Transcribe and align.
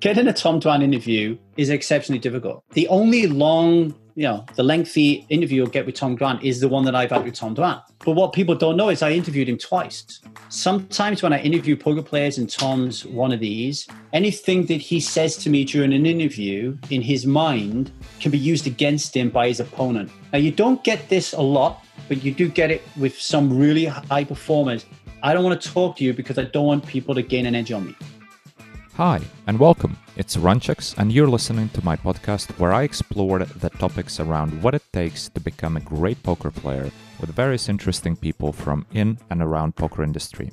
Getting 0.00 0.28
a 0.28 0.32
Tom 0.32 0.60
Dwan 0.60 0.82
interview 0.82 1.36
is 1.58 1.68
exceptionally 1.68 2.18
difficult. 2.18 2.64
The 2.70 2.88
only 2.88 3.26
long, 3.26 3.94
you 4.14 4.22
know, 4.22 4.46
the 4.54 4.62
lengthy 4.62 5.26
interview 5.28 5.56
you'll 5.56 5.66
get 5.66 5.84
with 5.84 5.94
Tom 5.94 6.16
Dwan 6.16 6.42
is 6.42 6.58
the 6.58 6.68
one 6.68 6.86
that 6.86 6.94
I've 6.94 7.10
had 7.10 7.22
with 7.22 7.34
Tom 7.34 7.54
Dwan. 7.54 7.82
But 8.02 8.12
what 8.12 8.32
people 8.32 8.54
don't 8.54 8.78
know 8.78 8.88
is 8.88 9.02
I 9.02 9.10
interviewed 9.10 9.46
him 9.46 9.58
twice. 9.58 10.22
Sometimes 10.48 11.22
when 11.22 11.34
I 11.34 11.42
interview 11.42 11.76
poker 11.76 12.00
players 12.00 12.38
and 12.38 12.48
Tom's 12.48 13.04
one 13.04 13.30
of 13.30 13.40
these, 13.40 13.86
anything 14.14 14.64
that 14.66 14.80
he 14.80 15.00
says 15.00 15.36
to 15.36 15.50
me 15.50 15.66
during 15.66 15.92
an 15.92 16.06
interview 16.06 16.78
in 16.88 17.02
his 17.02 17.26
mind 17.26 17.92
can 18.20 18.30
be 18.30 18.38
used 18.38 18.66
against 18.66 19.14
him 19.14 19.28
by 19.28 19.48
his 19.48 19.60
opponent. 19.60 20.10
Now, 20.32 20.38
you 20.38 20.50
don't 20.50 20.82
get 20.82 21.10
this 21.10 21.34
a 21.34 21.42
lot, 21.42 21.84
but 22.08 22.24
you 22.24 22.32
do 22.32 22.48
get 22.48 22.70
it 22.70 22.80
with 22.96 23.20
some 23.20 23.54
really 23.54 23.84
high 23.84 24.24
performers. 24.24 24.86
I 25.22 25.34
don't 25.34 25.44
want 25.44 25.60
to 25.60 25.70
talk 25.70 25.98
to 25.98 26.04
you 26.04 26.14
because 26.14 26.38
I 26.38 26.44
don't 26.44 26.64
want 26.64 26.86
people 26.86 27.14
to 27.14 27.20
gain 27.20 27.44
an 27.44 27.54
edge 27.54 27.70
on 27.70 27.84
me. 27.84 27.94
Hi, 29.00 29.18
and 29.46 29.58
welcome. 29.58 29.96
It's 30.16 30.36
Runchuks, 30.36 30.94
and 30.98 31.10
you're 31.10 31.26
listening 31.26 31.70
to 31.70 31.82
my 31.82 31.96
podcast 31.96 32.50
where 32.58 32.74
I 32.74 32.82
explore 32.82 33.38
the 33.38 33.70
topics 33.70 34.20
around 34.20 34.62
what 34.62 34.74
it 34.74 34.82
takes 34.92 35.30
to 35.30 35.40
become 35.40 35.78
a 35.78 35.80
great 35.80 36.22
poker 36.22 36.50
player 36.50 36.90
with 37.18 37.34
various 37.34 37.70
interesting 37.70 38.14
people 38.14 38.52
from 38.52 38.84
in 38.92 39.18
and 39.30 39.40
around 39.40 39.74
poker 39.74 40.02
industry. 40.02 40.52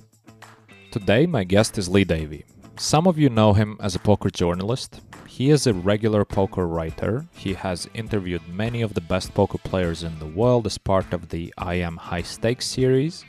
Today, 0.91 1.25
my 1.25 1.43
guest 1.43 1.77
is 1.77 1.89
Lee 1.89 2.05
Davy. 2.05 2.45
Some 2.77 3.05
of 3.05 3.17
you 3.17 3.27
know 3.27 3.51
him 3.51 3.75
as 3.81 3.95
a 3.95 3.99
poker 3.99 4.29
journalist. 4.29 5.01
He 5.27 5.49
is 5.49 5.67
a 5.67 5.73
regular 5.73 6.23
poker 6.23 6.65
writer. 6.65 7.25
He 7.33 7.53
has 7.53 7.89
interviewed 7.93 8.47
many 8.47 8.81
of 8.81 8.93
the 8.93 9.01
best 9.01 9.33
poker 9.33 9.57
players 9.57 10.03
in 10.03 10.19
the 10.19 10.25
world 10.25 10.65
as 10.65 10.77
part 10.77 11.11
of 11.11 11.27
the 11.27 11.53
I 11.57 11.73
Am 11.73 11.97
High 11.97 12.21
Stakes 12.21 12.65
series 12.65 13.25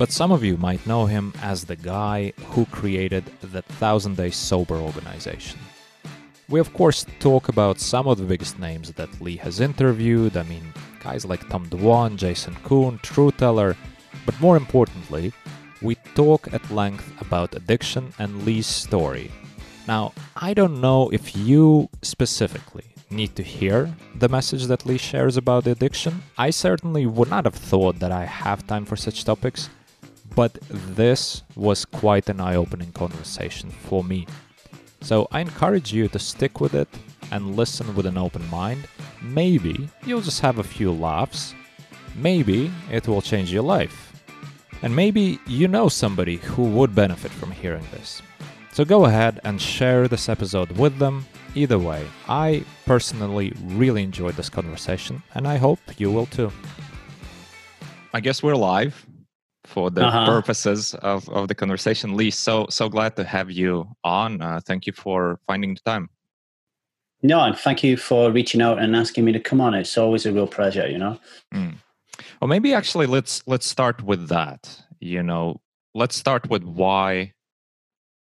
but 0.00 0.10
some 0.10 0.32
of 0.32 0.42
you 0.42 0.56
might 0.56 0.86
know 0.86 1.04
him 1.04 1.30
as 1.42 1.64
the 1.64 1.76
guy 1.76 2.32
who 2.52 2.64
created 2.64 3.22
the 3.42 3.60
Thousand 3.60 4.16
Days 4.16 4.34
Sober 4.34 4.76
organization. 4.76 5.60
We, 6.48 6.58
of 6.58 6.72
course, 6.72 7.04
talk 7.18 7.50
about 7.50 7.78
some 7.78 8.08
of 8.08 8.16
the 8.16 8.24
biggest 8.24 8.58
names 8.58 8.92
that 8.92 9.20
Lee 9.20 9.36
has 9.36 9.60
interviewed. 9.60 10.38
I 10.38 10.44
mean, 10.44 10.72
guys 11.04 11.26
like 11.26 11.46
Tom 11.50 11.66
Dwan, 11.66 12.16
Jason 12.16 12.56
Koon, 12.64 12.98
Trueteller. 13.00 13.76
But 14.24 14.40
more 14.40 14.56
importantly, 14.56 15.34
we 15.82 15.96
talk 16.14 16.50
at 16.50 16.70
length 16.70 17.12
about 17.20 17.54
addiction 17.54 18.14
and 18.18 18.46
Lee's 18.46 18.66
story. 18.66 19.30
Now, 19.86 20.14
I 20.34 20.54
don't 20.54 20.80
know 20.80 21.10
if 21.10 21.36
you 21.36 21.90
specifically 22.00 22.86
need 23.10 23.36
to 23.36 23.42
hear 23.42 23.94
the 24.14 24.30
message 24.30 24.64
that 24.68 24.86
Lee 24.86 24.96
shares 24.96 25.36
about 25.36 25.66
addiction. 25.66 26.22
I 26.38 26.48
certainly 26.48 27.04
would 27.04 27.28
not 27.28 27.44
have 27.44 27.54
thought 27.54 27.98
that 27.98 28.12
I 28.12 28.24
have 28.24 28.66
time 28.66 28.86
for 28.86 28.96
such 28.96 29.26
topics, 29.26 29.68
but 30.34 30.58
this 30.70 31.42
was 31.56 31.84
quite 31.84 32.28
an 32.28 32.40
eye 32.40 32.56
opening 32.56 32.92
conversation 32.92 33.70
for 33.70 34.04
me. 34.04 34.26
So 35.00 35.28
I 35.32 35.40
encourage 35.40 35.92
you 35.92 36.08
to 36.08 36.18
stick 36.18 36.60
with 36.60 36.74
it 36.74 36.88
and 37.30 37.56
listen 37.56 37.94
with 37.94 38.06
an 38.06 38.18
open 38.18 38.48
mind. 38.50 38.86
Maybe 39.22 39.88
you'll 40.04 40.20
just 40.20 40.40
have 40.40 40.58
a 40.58 40.64
few 40.64 40.92
laughs. 40.92 41.54
Maybe 42.16 42.70
it 42.90 43.08
will 43.08 43.22
change 43.22 43.52
your 43.52 43.62
life. 43.62 44.12
And 44.82 44.94
maybe 44.94 45.38
you 45.46 45.68
know 45.68 45.88
somebody 45.88 46.36
who 46.36 46.64
would 46.64 46.94
benefit 46.94 47.30
from 47.30 47.50
hearing 47.50 47.86
this. 47.92 48.22
So 48.72 48.84
go 48.84 49.04
ahead 49.04 49.40
and 49.44 49.60
share 49.60 50.08
this 50.08 50.28
episode 50.28 50.72
with 50.72 50.98
them. 50.98 51.26
Either 51.54 51.78
way, 51.78 52.06
I 52.28 52.64
personally 52.86 53.52
really 53.64 54.04
enjoyed 54.04 54.36
this 54.36 54.48
conversation, 54.48 55.22
and 55.34 55.48
I 55.48 55.56
hope 55.56 55.80
you 55.98 56.10
will 56.12 56.26
too. 56.26 56.52
I 58.14 58.20
guess 58.20 58.42
we're 58.42 58.54
live 58.54 59.06
for 59.70 59.90
the 59.90 60.04
uh-huh. 60.06 60.26
purposes 60.26 60.94
of, 60.94 61.28
of 61.28 61.48
the 61.48 61.54
conversation. 61.54 62.16
Lee, 62.16 62.30
so 62.30 62.66
so 62.70 62.88
glad 62.88 63.16
to 63.16 63.24
have 63.24 63.50
you 63.50 63.86
on. 64.04 64.42
Uh, 64.42 64.60
thank 64.64 64.86
you 64.86 64.92
for 64.92 65.40
finding 65.46 65.74
the 65.74 65.80
time. 65.92 66.08
No, 67.22 67.40
and 67.40 67.56
thank 67.56 67.84
you 67.84 67.96
for 67.96 68.30
reaching 68.30 68.62
out 68.62 68.78
and 68.78 68.96
asking 68.96 69.24
me 69.24 69.32
to 69.32 69.40
come 69.40 69.60
on. 69.60 69.74
It's 69.74 69.96
always 69.98 70.26
a 70.26 70.32
real 70.32 70.46
pleasure, 70.46 70.88
you 70.88 70.98
know. 70.98 71.18
Mm. 71.54 71.74
Well, 72.40 72.48
maybe 72.48 72.72
actually 72.74 73.06
let's 73.06 73.42
let's 73.46 73.66
start 73.66 74.02
with 74.02 74.28
that. 74.28 74.82
You 75.00 75.22
know, 75.22 75.60
let's 75.94 76.16
start 76.16 76.48
with 76.48 76.64
why 76.64 77.34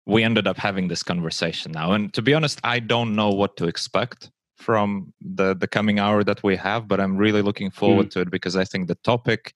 we 0.06 0.24
ended 0.24 0.48
up 0.48 0.58
having 0.58 0.88
this 0.88 1.04
conversation 1.04 1.72
now. 1.72 1.94
And 1.94 2.14
to 2.14 2.22
be 2.22 2.34
honest, 2.34 2.60
I 2.64 2.80
don't 2.80 3.16
know 3.16 3.30
what 3.30 3.58
to 3.58 3.66
expect 3.66 4.32
from 4.58 5.14
the 5.20 5.56
the 5.56 5.68
coming 5.68 6.00
hour 6.00 6.24
that 6.24 6.44
we 6.44 6.56
have, 6.56 6.88
but 6.88 7.00
I'm 7.00 7.18
really 7.18 7.42
looking 7.42 7.72
forward 7.72 8.08
mm. 8.08 8.12
to 8.12 8.22
it 8.22 8.32
because 8.32 8.56
I 8.56 8.64
think 8.64 8.88
the 8.88 9.00
topic, 9.04 9.54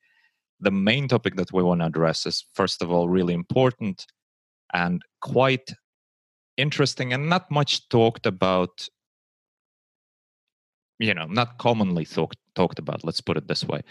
the 0.59 0.71
main 0.71 1.07
topic 1.07 1.35
that 1.35 1.51
we 1.53 1.63
want 1.63 1.81
to 1.81 1.87
address 1.87 2.25
is 2.25 2.45
first 2.53 2.81
of 2.81 2.91
all 2.91 3.09
really 3.09 3.33
important 3.33 4.05
and 4.73 5.01
quite 5.21 5.71
interesting 6.57 7.13
and 7.13 7.29
not 7.29 7.49
much 7.49 7.87
talked 7.89 8.25
about 8.25 8.87
you 10.99 11.13
know 11.13 11.25
not 11.25 11.57
commonly 11.57 12.05
talk, 12.05 12.33
talked 12.55 12.79
about 12.79 13.03
let's 13.03 13.21
put 13.21 13.37
it 13.37 13.47
this 13.47 13.63
way 13.63 13.81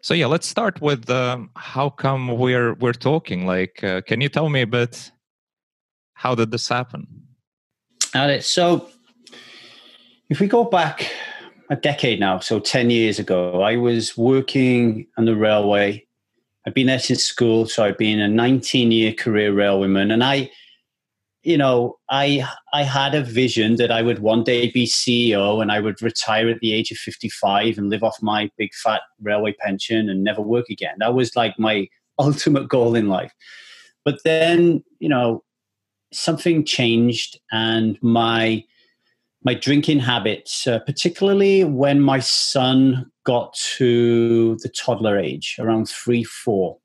so 0.00 0.14
yeah 0.14 0.26
let's 0.26 0.46
start 0.46 0.80
with 0.80 1.08
um, 1.10 1.50
how 1.56 1.90
come 1.90 2.38
we're 2.38 2.74
we're 2.74 2.92
talking 2.92 3.46
like 3.46 3.84
uh, 3.84 4.00
can 4.02 4.20
you 4.20 4.28
tell 4.28 4.48
me 4.48 4.62
a 4.62 4.66
bit 4.66 5.10
how 6.16 6.34
did 6.34 6.50
this 6.50 6.68
happen? 6.68 7.06
Alex, 8.14 8.46
so 8.46 8.88
if 10.30 10.40
we 10.40 10.48
go 10.48 10.64
back 10.64 11.10
a 11.68 11.76
decade 11.76 12.18
now, 12.18 12.38
so 12.38 12.58
10 12.58 12.88
years 12.88 13.18
ago, 13.18 13.60
I 13.60 13.76
was 13.76 14.16
working 14.16 15.06
on 15.18 15.26
the 15.26 15.36
railway. 15.36 16.05
I'd 16.66 16.74
been 16.74 16.88
there 16.88 16.98
since 16.98 17.22
school, 17.22 17.66
so 17.66 17.84
I'd 17.84 17.96
been 17.96 18.20
a 18.20 18.28
19 18.28 18.90
year 18.90 19.12
career 19.12 19.52
railwayman. 19.52 20.12
And 20.12 20.24
I, 20.24 20.50
you 21.44 21.56
know, 21.56 21.96
I 22.10 22.44
I 22.72 22.82
had 22.82 23.14
a 23.14 23.22
vision 23.22 23.76
that 23.76 23.92
I 23.92 24.02
would 24.02 24.18
one 24.18 24.42
day 24.42 24.70
be 24.72 24.84
CEO 24.84 25.62
and 25.62 25.70
I 25.70 25.78
would 25.78 26.02
retire 26.02 26.48
at 26.48 26.58
the 26.58 26.72
age 26.72 26.90
of 26.90 26.98
55 26.98 27.78
and 27.78 27.88
live 27.88 28.02
off 28.02 28.20
my 28.20 28.50
big 28.58 28.74
fat 28.74 29.02
railway 29.22 29.54
pension 29.60 30.10
and 30.10 30.24
never 30.24 30.42
work 30.42 30.68
again. 30.68 30.96
That 30.98 31.14
was 31.14 31.36
like 31.36 31.56
my 31.58 31.88
ultimate 32.18 32.68
goal 32.68 32.96
in 32.96 33.08
life. 33.08 33.32
But 34.04 34.18
then, 34.24 34.82
you 34.98 35.08
know, 35.08 35.44
something 36.12 36.64
changed 36.64 37.38
and 37.52 37.98
my 38.02 38.64
my 39.46 39.54
drinking 39.54 40.00
habits, 40.00 40.66
uh, 40.66 40.80
particularly 40.80 41.62
when 41.62 42.00
my 42.00 42.18
son 42.18 43.08
got 43.24 43.54
to 43.54 44.56
the 44.56 44.68
toddler 44.68 45.16
age, 45.20 45.54
around 45.60 45.88
three, 45.88 46.24
four, 46.24 46.78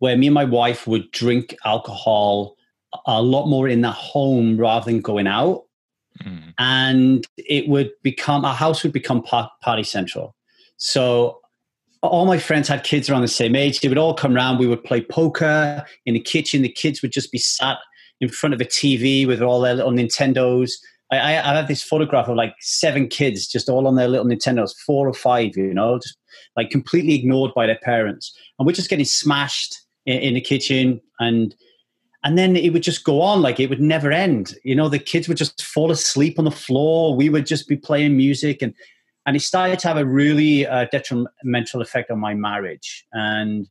where 0.00 0.16
me 0.16 0.26
and 0.26 0.34
my 0.34 0.44
wife 0.44 0.88
would 0.88 1.08
drink 1.12 1.54
alcohol 1.64 2.56
a 3.06 3.22
lot 3.22 3.46
more 3.46 3.68
in 3.68 3.82
the 3.82 3.92
home 3.92 4.56
rather 4.56 4.86
than 4.86 5.00
going 5.00 5.28
out. 5.28 5.62
Mm. 6.24 6.54
And 6.58 7.24
it 7.36 7.68
would 7.68 7.92
become, 8.02 8.44
our 8.44 8.54
house 8.54 8.82
would 8.82 8.92
become 8.92 9.22
party 9.22 9.84
central. 9.84 10.34
So 10.76 11.38
all 12.02 12.26
my 12.26 12.38
friends 12.38 12.66
had 12.66 12.82
kids 12.82 13.08
around 13.08 13.22
the 13.22 13.28
same 13.28 13.54
age. 13.54 13.78
They 13.78 13.88
would 13.88 13.96
all 13.96 14.14
come 14.14 14.34
around. 14.34 14.58
We 14.58 14.66
would 14.66 14.82
play 14.82 15.02
poker 15.02 15.84
in 16.04 16.14
the 16.14 16.20
kitchen. 16.20 16.62
The 16.62 16.68
kids 16.68 17.00
would 17.00 17.12
just 17.12 17.30
be 17.30 17.38
sat 17.38 17.78
in 18.20 18.28
front 18.28 18.54
of 18.54 18.60
a 18.60 18.64
TV 18.64 19.24
with 19.24 19.40
all 19.40 19.60
their 19.60 19.74
little 19.74 19.92
Nintendos. 19.92 20.72
I, 21.18 21.58
I, 21.58 21.62
this 21.62 21.82
photograph 21.82 22.28
of 22.28 22.36
like 22.36 22.54
seven 22.60 23.08
kids 23.08 23.46
just 23.46 23.68
all 23.68 23.86
on 23.86 23.96
their 23.96 24.08
little 24.08 24.26
Nintendos, 24.26 24.74
four 24.86 25.08
or 25.08 25.14
five, 25.14 25.56
you 25.56 25.74
know, 25.74 25.98
just 25.98 26.16
like 26.56 26.70
completely 26.70 27.14
ignored 27.14 27.52
by 27.54 27.66
their 27.66 27.78
parents. 27.82 28.36
And 28.58 28.66
we're 28.66 28.72
just 28.72 28.90
getting 28.90 29.04
smashed 29.04 29.78
in, 30.06 30.18
in 30.18 30.34
the 30.34 30.40
kitchen 30.40 31.00
and 31.20 31.54
and 32.24 32.38
then 32.38 32.54
it 32.54 32.72
would 32.72 32.84
just 32.84 33.02
go 33.02 33.20
on 33.20 33.42
like 33.42 33.58
it 33.58 33.68
would 33.68 33.80
never 33.80 34.12
end 34.12 34.54
you 34.62 34.76
know 34.76 34.88
the 34.88 34.98
kids 34.98 35.26
would 35.26 35.36
just 35.36 35.64
fall 35.64 35.90
asleep 35.90 36.38
on 36.38 36.44
the 36.44 36.52
floor 36.52 37.16
we 37.16 37.28
would 37.28 37.46
just 37.46 37.66
be 37.66 37.76
playing 37.76 38.16
music 38.16 38.62
and 38.62 38.74
and 39.26 39.36
it 39.36 39.40
started 39.40 39.78
to 39.80 39.88
have 39.88 39.96
a 39.96 40.06
really 40.06 40.66
uh, 40.66 40.86
detrimental 40.90 41.80
effect 41.80 42.10
on 42.10 42.18
my 42.18 42.34
marriage. 42.34 43.04
And 43.12 43.68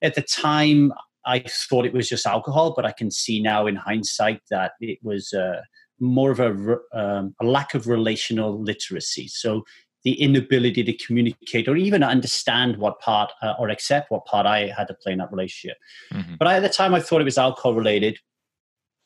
at 0.00 0.14
the 0.14 0.22
time, 0.22 0.92
I 1.24 1.40
thought 1.40 1.86
it 1.86 1.92
was 1.92 2.08
just 2.08 2.26
alcohol, 2.26 2.72
but 2.74 2.84
I 2.84 2.92
can 2.92 3.10
see 3.10 3.42
now 3.42 3.66
in 3.66 3.76
hindsight 3.76 4.42
that 4.50 4.72
it 4.80 4.98
was 5.02 5.32
uh, 5.32 5.62
more 6.02 6.32
of 6.32 6.40
a, 6.40 6.78
um, 6.92 7.34
a, 7.40 7.44
lack 7.44 7.74
of 7.74 7.86
relational 7.86 8.60
literacy. 8.60 9.28
So 9.28 9.64
the 10.04 10.20
inability 10.20 10.82
to 10.82 10.92
communicate 10.94 11.68
or 11.68 11.76
even 11.76 12.02
understand 12.02 12.76
what 12.78 12.98
part 12.98 13.30
uh, 13.40 13.54
or 13.58 13.68
accept 13.68 14.10
what 14.10 14.26
part 14.26 14.44
I 14.44 14.66
had 14.76 14.88
to 14.88 14.94
play 14.94 15.12
in 15.12 15.18
that 15.18 15.30
relationship. 15.30 15.78
Mm-hmm. 16.12 16.34
But 16.38 16.48
I, 16.48 16.56
at 16.56 16.60
the 16.60 16.68
time, 16.68 16.92
I 16.92 17.00
thought 17.00 17.20
it 17.20 17.24
was 17.24 17.38
alcohol 17.38 17.74
related. 17.74 18.18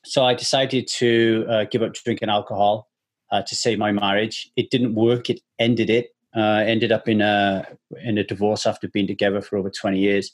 So 0.04 0.24
I 0.24 0.34
decided 0.34 0.88
to 0.88 1.44
uh, 1.48 1.64
give 1.70 1.82
up 1.82 1.92
drinking 1.92 2.30
alcohol 2.30 2.88
uh, 3.30 3.42
to 3.42 3.54
save 3.54 3.78
my 3.78 3.92
marriage. 3.92 4.50
It 4.56 4.70
didn't 4.70 4.94
work. 4.94 5.28
It 5.28 5.40
ended 5.58 5.90
it. 5.90 6.14
Uh, 6.34 6.62
ended 6.66 6.92
up 6.92 7.08
in 7.08 7.22
a 7.22 7.66
in 8.04 8.18
a 8.18 8.24
divorce 8.24 8.66
after 8.66 8.88
being 8.88 9.06
together 9.06 9.40
for 9.40 9.56
over 9.56 9.70
twenty 9.70 9.98
years. 9.98 10.32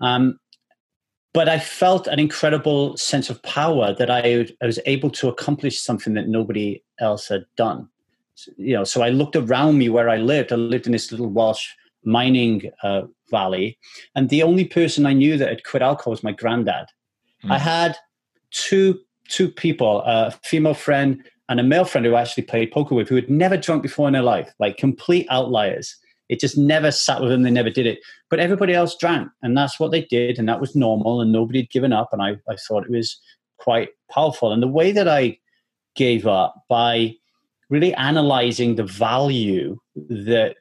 Um, 0.00 0.38
but 1.34 1.48
I 1.48 1.58
felt 1.58 2.06
an 2.06 2.20
incredible 2.20 2.96
sense 2.96 3.28
of 3.28 3.42
power 3.42 3.92
that 3.92 4.08
I, 4.08 4.46
I 4.62 4.66
was 4.66 4.78
able 4.86 5.10
to 5.10 5.28
accomplish 5.28 5.80
something 5.80 6.14
that 6.14 6.28
nobody 6.28 6.82
else 7.00 7.28
had 7.28 7.44
done. 7.56 7.88
You 8.56 8.76
know, 8.76 8.84
so 8.84 9.02
I 9.02 9.10
looked 9.10 9.36
around 9.36 9.76
me 9.76 9.88
where 9.88 10.08
I 10.08 10.16
lived. 10.16 10.52
I 10.52 10.56
lived 10.56 10.86
in 10.86 10.92
this 10.92 11.10
little 11.10 11.28
Welsh 11.28 11.68
mining 12.04 12.70
uh, 12.82 13.02
valley, 13.30 13.78
and 14.14 14.28
the 14.28 14.42
only 14.42 14.64
person 14.64 15.06
I 15.06 15.12
knew 15.12 15.36
that 15.36 15.48
had 15.48 15.64
quit 15.64 15.82
alcohol 15.82 16.12
was 16.12 16.22
my 16.22 16.32
granddad. 16.32 16.86
Mm. 17.44 17.50
I 17.50 17.58
had 17.58 17.96
two 18.50 19.00
two 19.28 19.50
people, 19.50 20.02
a 20.04 20.32
female 20.42 20.74
friend 20.74 21.22
and 21.48 21.60
a 21.60 21.62
male 21.62 21.84
friend 21.84 22.06
who 22.06 22.14
I 22.14 22.22
actually 22.22 22.44
played 22.44 22.72
poker 22.72 22.94
with, 22.94 23.08
who 23.08 23.16
had 23.16 23.30
never 23.30 23.56
drunk 23.56 23.82
before 23.82 24.06
in 24.06 24.12
their 24.12 24.22
life, 24.22 24.52
like 24.58 24.76
complete 24.76 25.26
outliers. 25.30 25.96
It 26.28 26.40
just 26.40 26.56
never 26.56 26.90
sat 26.90 27.20
with 27.20 27.30
them. 27.30 27.42
They 27.42 27.50
never 27.50 27.70
did 27.70 27.86
it. 27.86 27.98
But 28.30 28.40
everybody 28.40 28.72
else 28.72 28.96
drank, 28.98 29.28
and 29.42 29.56
that's 29.56 29.78
what 29.78 29.90
they 29.90 30.02
did, 30.02 30.38
and 30.38 30.48
that 30.48 30.60
was 30.60 30.74
normal, 30.74 31.20
and 31.20 31.32
nobody 31.32 31.60
had 31.60 31.70
given 31.70 31.92
up. 31.92 32.08
And 32.12 32.22
I, 32.22 32.36
I 32.48 32.56
thought 32.66 32.84
it 32.84 32.90
was 32.90 33.20
quite 33.58 33.90
powerful. 34.10 34.52
And 34.52 34.62
the 34.62 34.68
way 34.68 34.92
that 34.92 35.08
I 35.08 35.38
gave 35.96 36.26
up 36.26 36.54
by 36.68 37.14
really 37.70 37.94
analyzing 37.94 38.76
the 38.76 38.84
value 38.84 39.78
that 39.94 40.56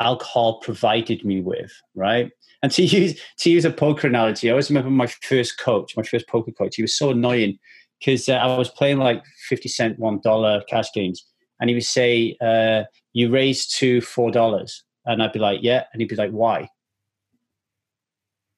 alcohol 0.00 0.60
provided 0.60 1.24
me 1.24 1.40
with, 1.40 1.72
right? 1.94 2.30
And 2.62 2.72
to 2.72 2.82
use 2.82 3.20
to 3.38 3.50
use 3.50 3.64
a 3.64 3.70
poker 3.70 4.08
analogy, 4.08 4.48
I 4.48 4.52
always 4.52 4.70
remember 4.70 4.90
my 4.90 5.06
first 5.06 5.58
coach, 5.58 5.96
my 5.96 6.02
first 6.02 6.26
poker 6.28 6.50
coach. 6.50 6.76
He 6.76 6.82
was 6.82 6.96
so 6.96 7.10
annoying 7.10 7.58
because 7.98 8.28
uh, 8.28 8.34
I 8.34 8.56
was 8.56 8.68
playing 8.68 8.98
like 8.98 9.22
fifty 9.48 9.68
cent, 9.68 9.98
one 9.98 10.20
dollar 10.22 10.62
cash 10.68 10.88
games, 10.92 11.24
and 11.60 11.70
he 11.70 11.74
would 11.74 11.84
say, 11.84 12.36
uh, 12.40 12.84
"You 13.12 13.30
raised 13.30 13.76
to 13.78 14.00
four 14.00 14.30
dollars," 14.30 14.84
and 15.04 15.22
I'd 15.22 15.32
be 15.32 15.38
like, 15.38 15.60
"Yeah," 15.62 15.84
and 15.92 16.00
he'd 16.00 16.08
be 16.08 16.16
like, 16.16 16.30
"Why?" 16.30 16.68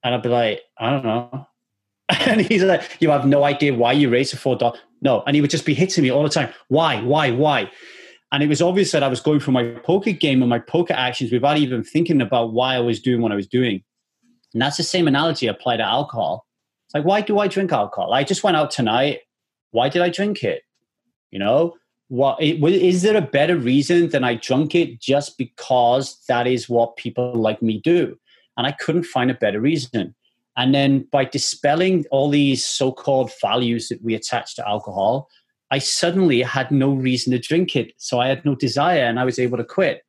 And 0.02 0.14
I'd 0.14 0.22
be 0.22 0.28
like, 0.28 0.60
"I 0.78 0.90
don't 0.90 1.04
know." 1.04 1.46
and 2.26 2.40
he's 2.40 2.62
like, 2.62 2.82
"You 3.00 3.10
have 3.10 3.26
no 3.26 3.44
idea 3.44 3.74
why 3.74 3.92
you 3.92 4.08
raised 4.08 4.30
to 4.32 4.36
four 4.36 4.56
dollars." 4.56 4.80
No, 5.02 5.22
and 5.26 5.34
he 5.34 5.40
would 5.40 5.50
just 5.50 5.64
be 5.64 5.74
hitting 5.74 6.02
me 6.02 6.10
all 6.10 6.22
the 6.22 6.28
time. 6.28 6.52
Why? 6.68 7.00
Why? 7.00 7.30
Why? 7.30 7.70
And 8.32 8.42
it 8.42 8.48
was 8.48 8.62
obvious 8.62 8.92
that 8.92 9.02
I 9.02 9.08
was 9.08 9.20
going 9.20 9.40
through 9.40 9.54
my 9.54 9.64
poker 9.82 10.12
game 10.12 10.42
and 10.42 10.48
my 10.48 10.60
poker 10.60 10.94
actions 10.94 11.32
without 11.32 11.56
even 11.56 11.82
thinking 11.82 12.20
about 12.20 12.52
why 12.52 12.76
I 12.76 12.80
was 12.80 13.00
doing 13.00 13.20
what 13.20 13.32
I 13.32 13.36
was 13.36 13.48
doing. 13.48 13.82
And 14.52 14.62
that's 14.62 14.76
the 14.76 14.82
same 14.82 15.08
analogy 15.08 15.46
applied 15.46 15.78
to 15.78 15.84
alcohol. 15.84 16.46
It's 16.86 16.94
like, 16.94 17.04
why 17.04 17.22
do 17.22 17.38
I 17.38 17.48
drink 17.48 17.72
alcohol? 17.72 18.12
I 18.12 18.24
just 18.24 18.44
went 18.44 18.56
out 18.56 18.70
tonight. 18.70 19.20
Why 19.72 19.88
did 19.88 20.02
I 20.02 20.10
drink 20.10 20.44
it? 20.44 20.62
You 21.30 21.38
know, 21.38 21.74
what 22.10 22.42
is 22.42 23.02
there 23.02 23.16
a 23.16 23.22
better 23.22 23.56
reason 23.56 24.08
than 24.08 24.24
I 24.24 24.34
drunk 24.34 24.74
it 24.74 25.00
just 25.00 25.38
because 25.38 26.18
that 26.26 26.48
is 26.48 26.68
what 26.68 26.96
people 26.96 27.32
like 27.34 27.62
me 27.62 27.80
do? 27.84 28.18
And 28.56 28.66
I 28.66 28.72
couldn't 28.72 29.04
find 29.04 29.30
a 29.30 29.34
better 29.34 29.60
reason. 29.60 30.16
And 30.56 30.74
then 30.74 31.06
by 31.12 31.24
dispelling 31.24 32.04
all 32.10 32.28
these 32.28 32.64
so 32.64 32.90
called 32.90 33.30
values 33.40 33.88
that 33.88 34.02
we 34.02 34.16
attach 34.16 34.56
to 34.56 34.68
alcohol, 34.68 35.28
I 35.70 35.78
suddenly 35.78 36.42
had 36.42 36.72
no 36.72 36.92
reason 36.94 37.30
to 37.30 37.38
drink 37.38 37.76
it. 37.76 37.92
So 37.98 38.18
I 38.18 38.26
had 38.26 38.44
no 38.44 38.56
desire 38.56 39.04
and 39.04 39.20
I 39.20 39.24
was 39.24 39.38
able 39.38 39.58
to 39.58 39.64
quit. 39.64 40.02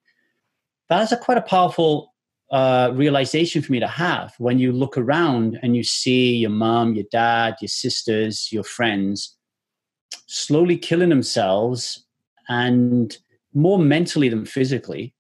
That's 0.90 1.12
a 1.12 1.18
quite 1.18 1.38
a 1.38 1.44
powerful 1.44 2.16
uh, 2.52 2.92
realization 2.96 3.62
for 3.62 3.72
me 3.72 3.80
to 3.80 3.88
have 3.88 4.34
when 4.40 4.58
you 4.58 4.72
look 4.72 4.98
around 4.98 5.60
and 5.62 5.76
you 5.76 5.84
see 5.84 6.38
your 6.38 6.50
mom, 6.50 6.96
your 6.96 7.06
dad, 7.12 7.58
your 7.62 7.70
sisters, 7.70 8.50
your 8.52 8.64
friends 8.64 9.38
slowly 10.32 10.78
killing 10.78 11.10
themselves 11.10 12.06
and 12.48 13.18
more 13.54 13.78
mentally 13.78 14.30
than 14.30 14.46
physically 14.46 15.14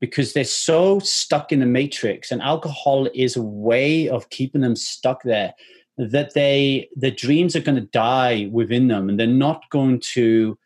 because 0.00 0.32
they're 0.32 0.42
so 0.42 0.98
stuck 0.98 1.52
in 1.52 1.60
the 1.60 1.66
matrix 1.66 2.32
and 2.32 2.42
alcohol 2.42 3.08
is 3.14 3.36
a 3.36 3.42
way 3.42 4.08
of 4.08 4.28
keeping 4.30 4.60
them 4.60 4.74
stuck 4.74 5.22
there 5.22 5.54
that 5.96 6.34
they 6.34 6.88
their 6.96 7.12
dreams 7.12 7.54
are 7.54 7.60
going 7.60 7.76
to 7.76 7.88
die 7.92 8.48
within 8.50 8.88
them 8.88 9.08
and 9.08 9.18
they're 9.18 9.28
not 9.28 9.62
going 9.70 10.00
to 10.00 10.58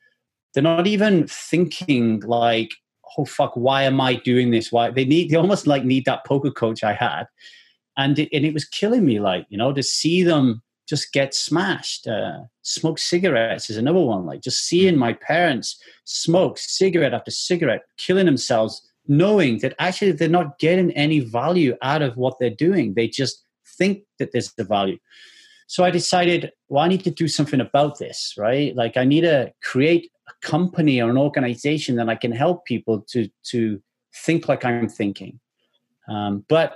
they're 0.55 0.63
not 0.63 0.87
even 0.87 1.27
thinking 1.27 2.19
like 2.21 2.71
oh 3.19 3.27
fuck 3.27 3.53
why 3.57 3.83
am 3.83 4.01
i 4.01 4.15
doing 4.15 4.53
this? 4.53 4.73
Why 4.73 4.91
they 4.91 5.05
need 5.05 5.29
they 5.29 5.37
almost 5.37 5.67
like 5.67 5.85
need 5.85 6.07
that 6.07 6.25
poker 6.25 6.51
coach 6.51 6.83
i 6.83 6.95
had. 6.95 7.25
And 7.99 8.19
it, 8.19 8.31
and 8.33 8.47
it 8.47 8.55
was 8.55 8.65
killing 8.65 9.05
me 9.05 9.21
like 9.21 9.45
you 9.51 9.59
know 9.59 9.75
to 9.75 9.83
see 9.83 10.23
them 10.23 10.63
just 10.93 11.11
get 11.11 11.35
smashed. 11.35 12.07
Uh, 12.07 12.41
smoke 12.61 12.99
cigarettes 12.99 13.71
is 13.71 13.79
another 13.79 14.05
one 14.15 14.27
like 14.27 14.43
just 14.43 14.67
seeing 14.69 14.95
my 14.95 15.15
parents 15.15 15.83
smoke 16.05 16.59
cigarette 16.59 17.15
after 17.15 17.31
cigarette 17.31 17.85
killing 17.97 18.27
themselves 18.27 18.75
knowing 19.09 19.59
that 19.61 19.75
actually 19.79 20.13
they're 20.13 20.39
not 20.41 20.59
getting 20.59 20.91
any 20.93 21.21
value 21.21 21.75
out 21.81 22.03
of 22.03 22.19
what 22.19 22.35
they're 22.39 22.61
doing. 22.69 22.93
They 22.93 23.09
just 23.09 23.43
think 23.79 24.03
that 24.19 24.33
there's 24.33 24.53
the 24.53 24.65
value. 24.65 24.99
So 25.67 25.79
i 25.89 25.91
decided 25.91 26.41
well 26.69 26.85
i 26.85 26.89
need 26.89 27.05
to 27.05 27.15
do 27.23 27.27
something 27.27 27.63
about 27.69 27.99
this 27.99 28.35
right? 28.37 28.77
Like 28.83 28.95
i 29.03 29.05
need 29.13 29.23
to 29.23 29.39
create 29.71 30.05
a 30.33 30.35
company 30.47 31.01
or 31.01 31.09
an 31.09 31.17
organization 31.29 31.97
that 31.97 32.11
i 32.15 32.17
can 32.25 32.33
help 32.45 32.67
people 32.73 32.97
to 33.13 33.21
to 33.53 33.81
think 34.27 34.41
like 34.51 34.63
i'm 34.67 34.91
thinking. 35.01 35.41
Um, 36.15 36.45
but 36.55 36.69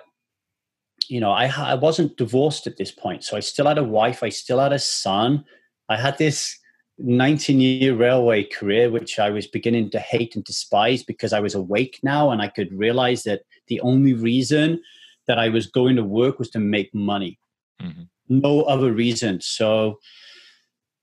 you 1.09 1.21
know 1.21 1.31
I, 1.31 1.47
I 1.47 1.75
wasn't 1.75 2.17
divorced 2.17 2.67
at 2.67 2.77
this 2.77 2.91
point 2.91 3.25
so 3.25 3.37
i 3.37 3.41
still 3.41 3.67
had 3.67 3.79
a 3.79 3.85
wife 3.85 4.23
i 4.23 4.29
still 4.29 4.59
had 4.59 4.73
a 4.73 4.79
son 4.79 5.45
i 5.89 5.97
had 5.97 6.19
this 6.19 6.59
19 6.99 7.61
year 7.61 7.95
railway 7.95 8.45
career, 8.45 8.91
which 8.91 9.19
I 9.19 9.31
was 9.31 9.47
beginning 9.47 9.91
to 9.91 9.99
hate 9.99 10.35
and 10.35 10.45
despise 10.45 11.03
because 11.03 11.33
I 11.33 11.41
was 11.41 11.55
awake 11.55 12.01
now 12.03 12.31
and 12.31 12.41
I 12.41 12.49
could 12.49 12.73
realize 12.73 13.25
that 13.25 13.43
the 13.69 13.81
only 13.81 14.15
reason 14.15 14.81
that 15.27 15.39
I 15.39 15.49
was 15.49 15.67
going 15.67 15.97
to 15.97 16.05
work 16.05 16.39
was 16.39 16.51
to 16.51 16.59
make 16.59 16.95
money. 16.95 17.39
Mm-hmm. 17.83 18.05
No 18.29 18.63
other 18.63 18.93
reason. 18.93 19.41
So, 19.41 19.99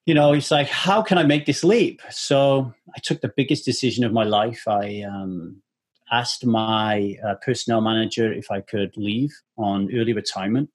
you 0.05 0.13
know, 0.13 0.33
it's 0.33 0.49
like, 0.49 0.67
how 0.67 1.01
can 1.01 1.17
I 1.17 1.23
make 1.23 1.45
this 1.45 1.63
leap? 1.63 2.01
So 2.09 2.73
I 2.95 2.99
took 3.03 3.21
the 3.21 3.33
biggest 3.35 3.65
decision 3.65 4.03
of 4.03 4.11
my 4.11 4.23
life. 4.23 4.63
I 4.67 5.03
um, 5.03 5.61
asked 6.11 6.45
my 6.45 7.17
uh, 7.25 7.35
personnel 7.35 7.81
manager 7.81 8.31
if 8.31 8.51
I 8.51 8.61
could 8.61 8.95
leave 8.97 9.31
on 9.57 9.89
early 9.95 10.13
retirement. 10.13 10.69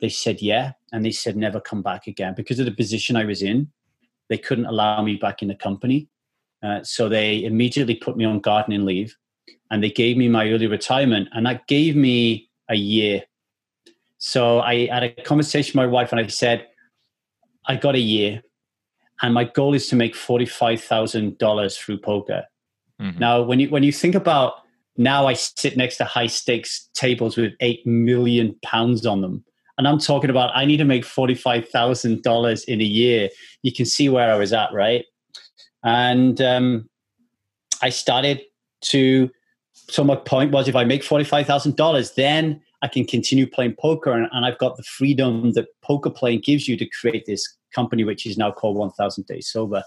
They 0.00 0.08
said, 0.08 0.42
yeah. 0.42 0.72
And 0.92 1.04
they 1.04 1.10
said, 1.10 1.36
never 1.36 1.60
come 1.60 1.82
back 1.82 2.06
again 2.06 2.34
because 2.36 2.58
of 2.58 2.66
the 2.66 2.72
position 2.72 3.16
I 3.16 3.24
was 3.24 3.42
in 3.42 3.70
they 4.28 4.38
couldn't 4.38 4.66
allow 4.66 5.02
me 5.02 5.16
back 5.16 5.42
in 5.42 5.48
the 5.48 5.54
company. 5.54 6.08
Uh, 6.62 6.82
so 6.82 7.08
they 7.08 7.44
immediately 7.44 7.94
put 7.94 8.16
me 8.16 8.24
on 8.24 8.40
gardening 8.40 8.84
leave 8.84 9.14
and 9.70 9.82
they 9.82 9.90
gave 9.90 10.16
me 10.16 10.28
my 10.28 10.50
early 10.50 10.66
retirement 10.66 11.28
and 11.32 11.46
that 11.46 11.66
gave 11.66 11.94
me 11.94 12.50
a 12.68 12.74
year. 12.74 13.22
So 14.18 14.60
I 14.60 14.86
had 14.86 15.02
a 15.02 15.10
conversation 15.10 15.78
with 15.78 15.86
my 15.86 15.92
wife 15.92 16.12
and 16.12 16.20
I 16.20 16.26
said, 16.26 16.66
I 17.66 17.76
got 17.76 17.94
a 17.94 18.00
year 18.00 18.42
and 19.22 19.34
my 19.34 19.44
goal 19.44 19.74
is 19.74 19.88
to 19.88 19.96
make 19.96 20.14
$45,000 20.14 21.78
through 21.78 21.98
poker. 21.98 22.44
Mm-hmm. 23.00 23.18
Now, 23.18 23.42
when 23.42 23.60
you, 23.60 23.70
when 23.70 23.82
you 23.82 23.92
think 23.92 24.14
about 24.14 24.54
now 24.96 25.26
I 25.26 25.34
sit 25.34 25.76
next 25.76 25.98
to 25.98 26.04
high 26.04 26.26
stakes 26.26 26.88
tables 26.94 27.36
with 27.36 27.52
8 27.60 27.86
million 27.86 28.56
pounds 28.62 29.04
on 29.04 29.20
them 29.20 29.44
and 29.78 29.86
I'm 29.86 29.98
talking 29.98 30.30
about 30.30 30.50
I 30.54 30.64
need 30.64 30.78
to 30.78 30.84
make 30.84 31.04
$45,000 31.04 32.64
in 32.64 32.80
a 32.80 32.84
year. 32.84 33.28
You 33.62 33.72
can 33.72 33.86
see 33.86 34.08
where 34.08 34.32
I 34.32 34.36
was 34.36 34.52
at, 34.52 34.72
right? 34.72 35.04
And 35.84 36.40
um, 36.40 36.88
I 37.82 37.90
started 37.90 38.42
to, 38.82 39.30
so 39.74 40.02
my 40.02 40.16
point 40.16 40.52
was 40.52 40.68
if 40.68 40.76
I 40.76 40.84
make 40.84 41.02
$45,000, 41.02 42.14
then 42.14 42.62
I 42.82 42.88
can 42.88 43.04
continue 43.04 43.46
playing 43.46 43.76
poker. 43.78 44.12
And, 44.12 44.28
and, 44.32 44.44
I've 44.44 44.58
got 44.58 44.76
the 44.76 44.82
freedom 44.82 45.52
that 45.52 45.68
poker 45.82 46.10
playing 46.10 46.40
gives 46.40 46.68
you 46.68 46.76
to 46.76 46.86
create 47.00 47.24
this 47.26 47.56
company, 47.74 48.04
which 48.04 48.26
is 48.26 48.36
now 48.36 48.50
called 48.50 48.76
1000 48.76 49.26
Days 49.26 49.48
Sober. 49.48 49.82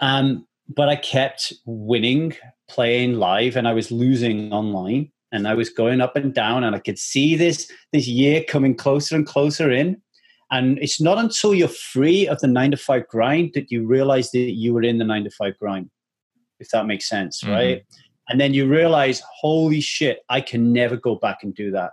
Um, 0.00 0.46
but 0.68 0.88
I 0.88 0.96
kept 0.96 1.52
winning, 1.66 2.34
playing 2.68 3.14
live, 3.14 3.56
and 3.56 3.68
I 3.68 3.72
was 3.72 3.90
losing 3.90 4.52
online 4.52 5.10
and 5.32 5.48
I 5.48 5.54
was 5.54 5.68
going 5.68 6.00
up 6.00 6.14
and 6.14 6.32
down, 6.32 6.62
and 6.62 6.76
I 6.76 6.78
could 6.78 6.98
see 6.98 7.34
this 7.34 7.70
this 7.92 8.06
year 8.06 8.44
coming 8.44 8.74
closer 8.74 9.16
and 9.16 9.26
closer 9.26 9.70
in. 9.70 10.00
And 10.50 10.78
it's 10.78 11.00
not 11.00 11.18
until 11.18 11.54
you're 11.54 11.66
free 11.66 12.28
of 12.28 12.38
the 12.40 12.46
nine 12.46 12.70
to 12.70 12.76
five 12.76 13.08
grind 13.08 13.50
that 13.54 13.72
you 13.72 13.84
realize 13.84 14.30
that 14.30 14.38
you 14.38 14.72
were 14.72 14.82
in 14.82 14.98
the 14.98 15.04
nine 15.04 15.24
to 15.24 15.30
five 15.30 15.58
grind, 15.58 15.90
if 16.60 16.68
that 16.70 16.86
makes 16.86 17.08
sense, 17.08 17.42
mm-hmm. 17.42 17.52
right? 17.52 17.84
And 18.28 18.40
then 18.40 18.54
you 18.54 18.68
realize, 18.68 19.22
holy 19.40 19.80
shit, 19.80 20.20
I 20.28 20.40
can 20.40 20.72
never 20.72 20.96
go 20.96 21.16
back 21.16 21.38
and 21.42 21.54
do 21.54 21.72
that. 21.72 21.90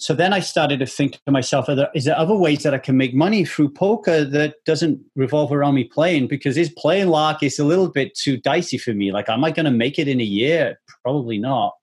So 0.00 0.14
then 0.14 0.32
I 0.32 0.38
started 0.38 0.78
to 0.78 0.86
think 0.86 1.18
to 1.26 1.32
myself, 1.32 1.66
there, 1.66 1.90
is 1.92 2.04
there 2.04 2.16
other 2.16 2.36
ways 2.36 2.62
that 2.62 2.72
I 2.72 2.78
can 2.78 2.96
make 2.96 3.14
money 3.14 3.44
through 3.44 3.70
poker 3.70 4.24
that 4.24 4.54
doesn't 4.64 5.00
revolve 5.16 5.52
around 5.52 5.74
me 5.74 5.84
playing? 5.84 6.28
Because 6.28 6.54
this 6.54 6.72
playing 6.78 7.08
lark 7.08 7.42
is 7.42 7.58
a 7.58 7.64
little 7.64 7.88
bit 7.88 8.14
too 8.14 8.36
dicey 8.36 8.78
for 8.78 8.94
me. 8.94 9.10
Like, 9.10 9.28
am 9.28 9.44
I 9.44 9.50
going 9.50 9.64
to 9.64 9.72
make 9.72 9.98
it 9.98 10.06
in 10.06 10.20
a 10.20 10.24
year? 10.24 10.78
Probably 11.02 11.36
not. 11.36 11.74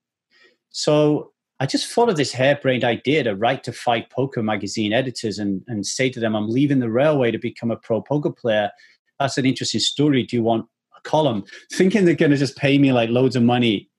So 0.70 1.34
I 1.60 1.66
just 1.66 1.92
thought 1.92 2.08
of 2.08 2.16
this 2.16 2.32
harebrained 2.32 2.86
idea 2.86 3.26
to 3.26 3.36
write 3.36 3.66
to 3.66 3.74
Fight 3.74 4.10
Poker 4.10 4.42
magazine 4.42 4.94
editors 4.94 5.38
and, 5.38 5.62
and 5.68 5.86
say 5.86 6.10
to 6.10 6.20
them, 6.22 6.38
I'm 6.38 6.50
leaving 6.50 6.80
the 6.80 6.90
railway 6.90 7.32
to 7.32 7.38
become 7.38 7.70
a 7.70 7.76
pro 7.76 8.02
poker 8.02 8.32
player. 8.32 8.72
That's 9.20 9.38
an 9.38 9.46
interesting 9.46 9.82
story. 9.82 10.24
Do 10.24 10.38
you 10.38 10.44
want 10.44 10.68
a 10.98 11.02
column? 11.02 11.44
Thinking 11.74 12.06
they're 12.06 12.16
going 12.16 12.32
to 12.32 12.38
just 12.38 12.56
pay 12.56 12.78
me 12.78 12.94
like 12.94 13.10
loads 13.10 13.36
of 13.36 13.44
money. 13.44 13.90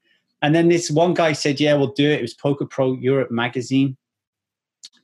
And 0.41 0.55
then 0.55 0.69
this 0.69 0.91
one 0.91 1.13
guy 1.13 1.33
said, 1.33 1.61
Yeah, 1.61 1.75
we'll 1.75 1.93
do 1.93 2.11
it. 2.11 2.21
It 2.21 2.23
was 2.23 2.33
Poker 2.33 2.65
Pro 2.65 2.95
Europe 2.95 3.31
magazine. 3.31 3.97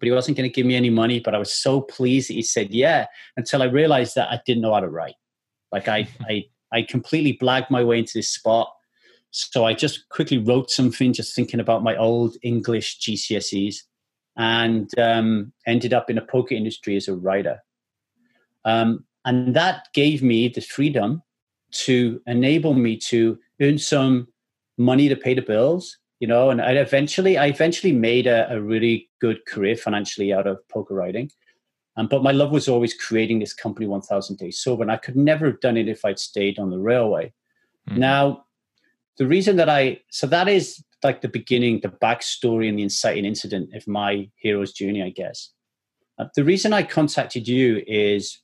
But 0.02 0.08
he 0.08 0.12
wasn't 0.12 0.36
going 0.36 0.50
to 0.50 0.52
give 0.52 0.66
me 0.66 0.74
any 0.74 0.90
money. 0.90 1.20
But 1.20 1.36
I 1.36 1.38
was 1.38 1.54
so 1.54 1.80
pleased 1.80 2.28
that 2.28 2.34
he 2.34 2.42
said, 2.42 2.74
Yeah, 2.74 3.06
until 3.36 3.62
I 3.62 3.66
realized 3.66 4.16
that 4.16 4.28
I 4.32 4.40
didn't 4.44 4.62
know 4.62 4.74
how 4.74 4.80
to 4.80 4.88
write. 4.88 5.14
Like 5.70 5.86
I, 5.86 6.08
I, 6.28 6.46
I 6.72 6.82
completely 6.82 7.38
blagged 7.38 7.70
my 7.70 7.84
way 7.84 8.00
into 8.00 8.12
this 8.16 8.28
spot 8.28 8.68
so 9.32 9.64
I 9.64 9.72
just 9.72 10.08
quickly 10.10 10.36
wrote 10.36 10.70
something, 10.70 11.12
just 11.14 11.34
thinking 11.34 11.58
about 11.58 11.82
my 11.82 11.96
old 11.96 12.36
English 12.42 13.00
GCSEs, 13.00 13.76
and 14.36 14.90
um, 14.98 15.52
ended 15.66 15.94
up 15.94 16.10
in 16.10 16.16
the 16.16 16.22
poker 16.22 16.54
industry 16.54 16.96
as 16.96 17.08
a 17.08 17.14
writer. 17.14 17.62
Um, 18.66 19.04
and 19.24 19.56
that 19.56 19.88
gave 19.94 20.22
me 20.22 20.48
the 20.48 20.60
freedom 20.60 21.22
to 21.72 22.20
enable 22.26 22.74
me 22.74 22.98
to 22.98 23.38
earn 23.62 23.78
some 23.78 24.28
money 24.76 25.08
to 25.08 25.16
pay 25.16 25.32
the 25.32 25.42
bills, 25.42 25.96
you 26.22 26.28
know, 26.28 26.50
and 26.50 26.62
I 26.62 26.74
eventually, 26.74 27.36
I 27.36 27.46
eventually 27.46 27.92
made 27.92 28.28
a, 28.28 28.48
a 28.48 28.60
really 28.62 29.10
good 29.20 29.44
career 29.44 29.74
financially 29.74 30.32
out 30.32 30.46
of 30.46 30.56
poker 30.68 30.94
writing. 30.94 31.32
Um, 31.96 32.06
but 32.06 32.22
my 32.22 32.30
love 32.30 32.52
was 32.52 32.68
always 32.68 32.94
creating 32.94 33.40
this 33.40 33.52
company 33.52 33.88
1000 33.88 34.36
days 34.38 34.58
sober 34.60 34.82
and 34.82 34.90
i 34.90 34.96
could 34.96 35.14
never 35.14 35.44
have 35.44 35.60
done 35.60 35.76
it 35.76 35.88
if 35.88 36.06
i'd 36.06 36.18
stayed 36.18 36.58
on 36.58 36.70
the 36.70 36.78
railway 36.78 37.30
mm. 37.90 37.98
now 37.98 38.46
the 39.18 39.26
reason 39.26 39.56
that 39.56 39.68
i 39.68 40.00
so 40.10 40.26
that 40.26 40.48
is 40.48 40.82
like 41.02 41.20
the 41.20 41.28
beginning 41.28 41.80
the 41.80 41.90
backstory 41.90 42.66
and 42.66 42.78
the 42.78 42.82
inciting 42.82 43.26
incident 43.26 43.74
of 43.74 43.86
my 43.86 44.26
hero's 44.36 44.72
journey 44.72 45.02
i 45.02 45.10
guess 45.10 45.50
uh, 46.18 46.24
the 46.34 46.44
reason 46.44 46.72
i 46.72 46.82
contacted 46.82 47.46
you 47.46 47.82
is 47.86 48.38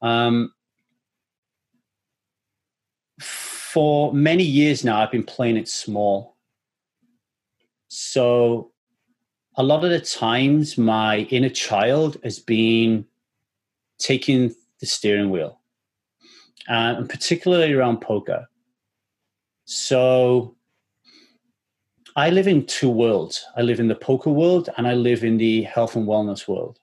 um, 0.00 0.54
for 3.72 4.12
many 4.12 4.42
years 4.42 4.84
now 4.84 5.00
i've 5.00 5.12
been 5.12 5.22
playing 5.22 5.56
it 5.56 5.68
small. 5.68 6.36
So 7.88 8.72
a 9.56 9.62
lot 9.62 9.84
of 9.84 9.90
the 9.90 10.00
times 10.00 10.78
my 10.78 11.18
inner 11.36 11.48
child 11.48 12.16
has 12.24 12.38
been 12.38 13.04
taking 13.98 14.54
the 14.80 14.86
steering 14.86 15.30
wheel 15.30 15.60
uh, 16.68 16.94
and 16.98 17.08
particularly 17.08 17.72
around 17.72 18.00
poker. 18.00 18.48
So 19.64 20.56
i 22.16 22.30
live 22.30 22.48
in 22.48 22.66
two 22.66 22.90
worlds. 22.90 23.44
I 23.56 23.62
live 23.62 23.78
in 23.78 23.88
the 23.88 23.94
poker 23.94 24.30
world 24.30 24.68
and 24.76 24.86
i 24.86 24.94
live 24.94 25.22
in 25.22 25.36
the 25.36 25.62
health 25.62 25.94
and 25.94 26.08
wellness 26.08 26.48
world. 26.48 26.78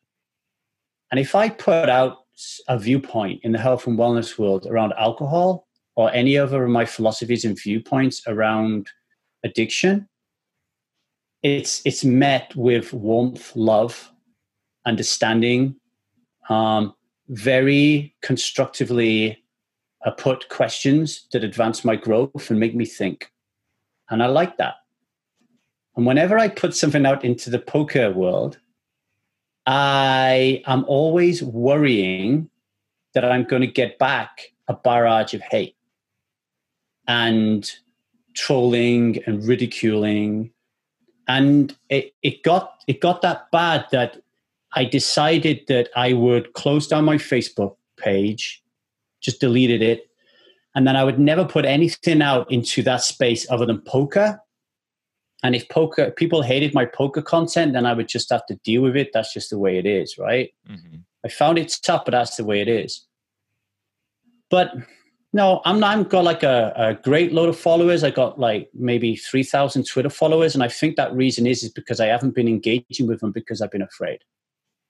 And 1.12 1.20
if 1.20 1.36
i 1.36 1.50
put 1.50 1.90
out 1.90 2.20
a 2.68 2.80
viewpoint 2.80 3.42
in 3.44 3.52
the 3.52 3.60
health 3.60 3.88
and 3.88 3.98
wellness 3.98 4.38
world 4.38 4.68
around 4.68 4.94
alcohol 4.94 5.67
or 5.98 6.14
any 6.14 6.38
other 6.38 6.64
of 6.64 6.70
my 6.70 6.86
philosophies 6.86 7.44
and 7.44 7.60
viewpoints 7.60 8.22
around 8.28 8.88
addiction 9.44 10.08
it's 11.48 11.82
it's 11.86 12.04
met 12.04 12.54
with 12.56 12.94
warmth, 12.94 13.56
love, 13.56 14.12
understanding, 14.86 15.76
um, 16.50 16.94
very 17.30 18.16
constructively 18.22 19.44
uh, 20.06 20.12
put 20.12 20.50
questions 20.50 21.28
that 21.32 21.44
advance 21.44 21.86
my 21.86 21.96
growth 21.96 22.50
and 22.50 22.60
make 22.60 22.76
me 22.76 22.86
think, 22.86 23.32
and 24.10 24.22
I 24.22 24.28
like 24.28 24.58
that. 24.58 24.76
And 25.96 26.06
whenever 26.06 26.38
I 26.38 26.50
put 26.50 26.76
something 26.76 27.06
out 27.06 27.24
into 27.24 27.50
the 27.50 27.60
poker 27.60 28.12
world, 28.12 28.60
I 29.66 30.64
am 30.66 30.84
always 30.88 31.42
worrying 31.42 32.50
that 33.14 33.24
I'm 33.24 33.46
going 33.46 33.62
to 33.62 33.68
get 33.68 33.98
back 34.00 34.54
a 34.68 34.74
barrage 34.74 35.34
of 35.34 35.42
hate 35.42 35.77
and 37.08 37.72
trolling 38.36 39.24
and 39.26 39.46
ridiculing 39.46 40.52
and 41.28 41.76
it, 41.90 42.14
it 42.24 42.44
got 42.44 42.84
it 42.88 43.02
got 43.02 43.22
that 43.22 43.52
bad 43.52 43.86
that 43.92 44.18
I 44.74 44.86
decided 44.86 45.62
that 45.68 45.90
I 45.96 46.14
would 46.14 46.54
close 46.54 46.88
down 46.88 47.06
my 47.06 47.18
Facebook 47.18 47.76
page, 47.98 48.64
just 49.22 49.40
deleted 49.40 49.82
it, 49.82 50.10
and 50.76 50.88
then 50.88 50.96
I 50.96 51.04
would 51.04 51.20
never 51.20 51.46
put 51.46 51.66
anything 51.66 52.22
out 52.22 52.50
into 52.52 52.82
that 52.84 53.02
space 53.02 53.50
other 53.50 53.66
than 53.66 53.82
poker. 53.82 54.40
And 55.44 55.56
if 55.56 55.68
poker 55.70 56.12
people 56.12 56.42
hated 56.42 56.74
my 56.74 56.86
poker 56.86 57.22
content, 57.22 57.74
then 57.74 57.86
I 57.86 57.94
would 57.94 58.08
just 58.08 58.30
have 58.32 58.46
to 58.48 58.56
deal 58.64 58.82
with 58.82 58.96
it. 58.96 59.12
That's 59.14 59.34
just 59.34 59.50
the 59.50 59.60
way 59.60 59.78
it 59.78 59.86
is, 59.86 60.18
right? 60.18 60.52
Mm-hmm. 60.70 60.98
I 61.26 61.30
found 61.30 61.58
it 61.60 61.78
tough, 61.84 62.06
but 62.06 62.12
that's 62.12 62.38
the 62.38 62.46
way 62.46 62.62
it 62.62 62.68
is. 62.68 63.06
But 64.50 64.74
no, 65.38 65.62
I'm 65.66 65.80
not. 65.80 65.96
I've 65.96 66.10
got 66.10 66.24
like 66.24 66.42
a, 66.42 66.74
a 66.76 66.94
great 66.96 67.32
load 67.32 67.48
of 67.48 67.58
followers. 67.58 68.04
I 68.04 68.10
got 68.10 68.40
like 68.40 68.72
maybe 68.74 69.16
three 69.16 69.44
thousand 69.44 69.86
Twitter 69.86 70.10
followers, 70.10 70.56
and 70.56 70.64
I 70.64 70.68
think 70.68 70.96
that 70.96 71.14
reason 71.14 71.46
is 71.46 71.62
is 71.62 71.70
because 71.70 72.00
I 72.00 72.08
haven't 72.08 72.34
been 72.34 72.48
engaging 72.48 73.06
with 73.06 73.20
them 73.20 73.32
because 73.32 73.62
I've 73.62 73.70
been 73.70 73.84
afraid. 73.84 74.18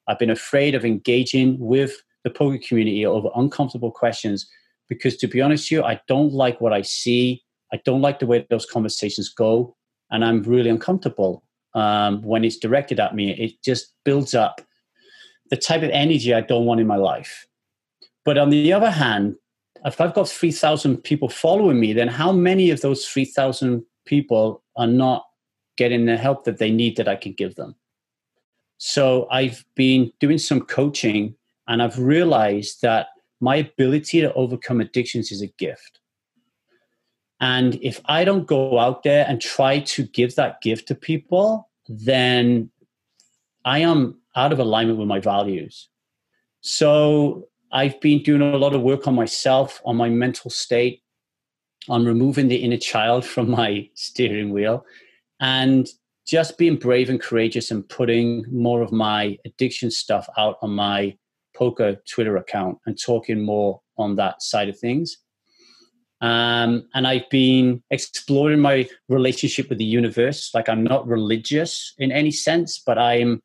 I've 0.08 0.18
been 0.18 0.30
afraid 0.30 0.74
of 0.74 0.86
engaging 0.86 1.58
with 1.60 2.02
the 2.24 2.30
poker 2.30 2.58
community 2.66 3.06
over 3.06 3.30
uncomfortable 3.36 3.92
questions 3.92 4.50
because, 4.88 5.18
to 5.18 5.28
be 5.28 5.42
honest 5.42 5.66
with 5.66 5.72
you, 5.72 5.84
I 5.84 6.00
don't 6.08 6.32
like 6.32 6.62
what 6.62 6.72
I 6.72 6.82
see. 6.82 7.44
I 7.74 7.82
don't 7.84 8.02
like 8.02 8.20
the 8.20 8.26
way 8.26 8.48
those 8.50 8.66
conversations 8.66 9.28
go, 9.28 9.76
and 10.12 10.24
I'm 10.24 10.44
really 10.44 10.70
uncomfortable 10.70 11.44
um, 11.74 12.22
when 12.22 12.46
it's 12.46 12.58
directed 12.58 13.02
at 13.02 13.14
me. 13.14 13.32
It 13.32 13.62
just 13.66 13.94
builds 14.06 14.34
up 14.34 14.62
the 15.50 15.58
type 15.58 15.84
of 15.84 15.90
energy 15.90 16.34
I 16.34 16.40
don't 16.40 16.66
want 16.66 16.80
in 16.80 16.88
my 16.88 16.96
life. 16.96 17.46
But 18.24 18.38
on 18.38 18.50
the 18.50 18.72
other 18.72 18.92
hand, 18.92 19.36
if 19.86 20.02
I've 20.02 20.14
got 20.14 20.30
3,000 20.30 20.98
people 20.98 21.30
following 21.30 21.80
me, 21.80 21.94
then 21.94 22.08
how 22.08 22.32
many 22.32 22.70
of 22.72 22.82
those 22.82 23.06
3,000 23.06 23.84
people 24.06 24.64
are 24.76 24.88
not 24.88 25.26
getting 25.78 26.06
the 26.06 26.18
help 26.18 26.44
that 26.46 26.58
they 26.58 26.72
need 26.72 26.98
that 26.98 27.08
I 27.08 27.16
can 27.16 27.34
give 27.34 27.56
them? 27.56 27.76
So 28.78 29.28
I've 29.32 29.66
been 29.76 30.12
doing 30.20 30.38
some 30.38 30.62
coaching 30.62 31.36
and 31.68 31.82
I've 31.82 32.00
realized 32.00 32.82
that 32.82 33.08
my 33.40 33.58
ability 33.58 34.22
to 34.22 34.34
overcome 34.34 34.82
addictions 34.82 35.32
is 35.32 35.42
a 35.42 35.48
gift. 35.48 36.00
And 37.40 37.76
if 37.84 38.02
I 38.06 38.24
don't 38.24 38.48
go 38.48 38.80
out 38.80 39.04
there 39.04 39.26
and 39.28 39.40
try 39.40 39.80
to 39.80 40.04
give 40.04 40.36
that 40.36 40.62
gift 40.62 40.88
to 40.88 40.96
people, 40.96 41.70
then 41.88 42.72
I 43.64 43.80
am 43.80 44.20
out 44.36 44.52
of 44.52 44.60
alignment 44.60 44.98
with 44.98 45.08
my 45.08 45.20
values. 45.20 45.90
So 46.62 47.48
I've 47.72 48.00
been 48.00 48.24
doing 48.24 48.42
a 48.42 48.58
lot 48.58 48.74
of 48.74 48.82
work 48.82 49.08
on 49.08 49.16
myself, 49.16 49.82
on 49.86 49.98
my 49.98 50.10
mental 50.10 50.50
state, 50.50 51.02
on 51.90 52.06
removing 52.06 52.48
the 52.48 52.58
inner 52.58 52.78
child 52.78 53.26
from 53.34 53.50
my 53.50 53.90
steering 53.94 54.52
wheel, 54.52 54.86
and 55.40 55.88
just 56.28 56.58
being 56.58 56.76
brave 56.76 57.10
and 57.10 57.22
courageous 57.22 57.72
and 57.72 57.88
putting 57.88 58.46
more 58.52 58.82
of 58.82 58.92
my 58.92 59.38
addiction 59.46 59.90
stuff 59.90 60.28
out 60.38 60.58
on 60.62 60.72
my 60.72 61.16
poker 61.56 61.96
Twitter 62.08 62.38
account 62.38 62.78
and 62.86 63.02
talking 63.02 63.42
more 63.42 63.82
on 63.98 64.16
that 64.18 64.42
side 64.42 64.68
of 64.68 64.78
things. 64.78 65.18
Um, 66.20 66.88
and 66.94 67.08
I've 67.08 67.30
been 67.30 67.82
exploring 67.92 68.60
my 68.60 68.90
relationship 69.08 69.70
with 69.70 69.78
the 69.78 69.86
universe. 69.86 70.52
Like 70.54 70.68
I'm 70.68 70.84
not 70.84 71.08
religious 71.08 71.94
in 71.98 72.12
any 72.12 72.32
sense, 72.32 72.82
but 72.86 72.98
I'm 72.98 73.42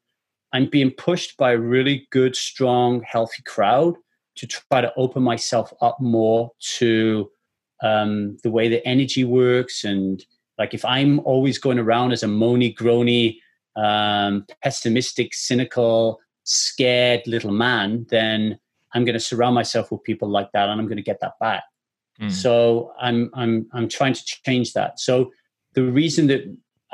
I'm 0.54 0.66
being 0.66 0.90
pushed 0.90 1.38
by 1.38 1.52
a 1.52 1.58
really 1.58 2.06
good, 2.10 2.36
strong, 2.36 3.02
healthy 3.06 3.42
crowd 3.46 3.94
to 4.36 4.46
try 4.46 4.80
to 4.80 4.92
open 4.96 5.22
myself 5.22 5.72
up 5.80 6.00
more 6.00 6.50
to 6.78 7.30
um, 7.82 8.36
the 8.42 8.50
way 8.50 8.68
the 8.68 8.86
energy 8.86 9.24
works. 9.24 9.84
And 9.84 10.24
like 10.58 10.74
if 10.74 10.84
i'm 10.84 11.18
always 11.20 11.58
going 11.58 11.78
around 11.78 12.12
as 12.12 12.22
a 12.22 12.26
moany 12.26 12.74
groany 12.74 13.38
um, 13.76 14.46
pessimistic 14.62 15.34
cynical 15.34 16.20
scared 16.44 17.22
little 17.26 17.52
man 17.52 18.06
then 18.10 18.58
i'm 18.94 19.04
going 19.04 19.14
to 19.14 19.20
surround 19.20 19.54
myself 19.54 19.90
with 19.90 20.02
people 20.04 20.28
like 20.28 20.50
that 20.52 20.68
and 20.68 20.80
i'm 20.80 20.86
going 20.86 20.96
to 20.96 21.02
get 21.02 21.20
that 21.20 21.38
back. 21.40 21.64
Mm. 22.20 22.30
so 22.30 22.92
i'm 23.00 23.30
i'm 23.34 23.66
i'm 23.72 23.88
trying 23.88 24.14
to 24.14 24.24
change 24.24 24.72
that. 24.74 25.00
So 25.00 25.32
the 25.74 25.84
reason 25.84 26.26
that 26.26 26.42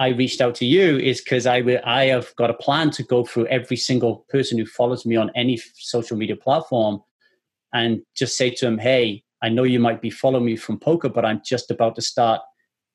I 0.01 0.11
reached 0.11 0.41
out 0.41 0.55
to 0.57 0.65
you 0.65 0.97
is 0.97 1.21
because 1.21 1.45
I, 1.45 1.57
I 1.85 2.05
have 2.05 2.33
got 2.37 2.51
a 2.51 2.55
plan 2.55 2.93
to 2.93 3.03
go 3.03 3.25
through 3.25 3.47
every 3.47 3.77
single 3.77 4.25
person 4.29 4.57
who 4.57 4.65
follows 4.65 5.05
me 5.05 5.17
on 5.17 5.33
any 5.35 5.57
social 5.75 6.17
media 6.17 6.37
platform 6.37 7.03
and 7.73 8.01
just 8.17 8.37
say 8.37 8.51
to 8.51 8.65
them, 8.65 8.79
hey, 8.79 9.23
I 9.43 9.49
know 9.49 9.63
you 9.63 9.81
might 9.81 10.03
be 10.03 10.11
following 10.11 10.45
me 10.45 10.57
from 10.57 10.79
poker, 10.79 11.09
but 11.09 11.25
I'm 11.25 11.43
just 11.45 11.71
about 11.71 11.95
to 11.97 12.03
start 12.03 12.41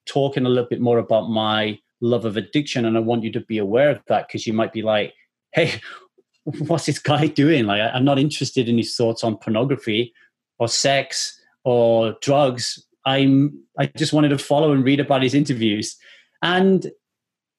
talking 0.06 0.44
a 0.44 0.48
little 0.48 0.68
bit 0.68 0.80
more 0.80 0.98
about 0.98 1.30
my 1.30 1.78
love 2.00 2.24
of 2.24 2.36
addiction. 2.36 2.84
And 2.84 2.96
I 2.96 3.00
want 3.00 3.24
you 3.24 3.32
to 3.32 3.40
be 3.40 3.58
aware 3.58 3.90
of 3.90 4.02
that 4.08 4.28
because 4.28 4.46
you 4.46 4.52
might 4.52 4.72
be 4.72 4.82
like, 4.82 5.14
hey, 5.52 5.80
what's 6.44 6.86
this 6.86 6.98
guy 6.98 7.26
doing? 7.26 7.66
Like, 7.66 7.80
I'm 7.94 8.04
not 8.04 8.18
interested 8.18 8.68
in 8.68 8.76
his 8.76 8.94
thoughts 8.94 9.24
on 9.24 9.38
pornography 9.38 10.12
or 10.58 10.68
sex 10.68 11.40
or 11.64 12.16
drugs. 12.20 12.84
I'm, 13.06 13.58
I 13.78 13.86
just 13.96 14.12
wanted 14.12 14.28
to 14.30 14.38
follow 14.38 14.72
and 14.72 14.84
read 14.84 15.00
about 15.00 15.22
his 15.22 15.34
interviews. 15.34 15.96
And 16.42 16.90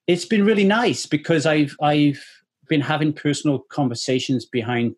it's 0.07 0.25
been 0.25 0.45
really 0.45 0.63
nice 0.63 1.07
because 1.07 1.47
I've, 1.47 1.75
I've 1.81 2.23
been 2.69 2.81
having 2.81 3.13
personal 3.13 3.59
conversations 3.69 4.45
behind 4.45 4.95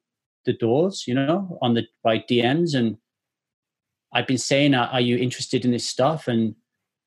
the 0.47 0.53
doors, 0.53 1.03
you 1.05 1.13
know, 1.13 1.59
on 1.61 1.75
the 1.75 1.83
by 2.03 2.17
DMs, 2.17 2.73
and 2.73 2.97
I've 4.13 4.25
been 4.25 4.39
saying, 4.39 4.73
"Are 4.73 5.01
you 5.01 5.17
interested 5.17 5.63
in 5.63 5.71
this 5.71 5.87
stuff?" 5.87 6.27
And 6.27 6.55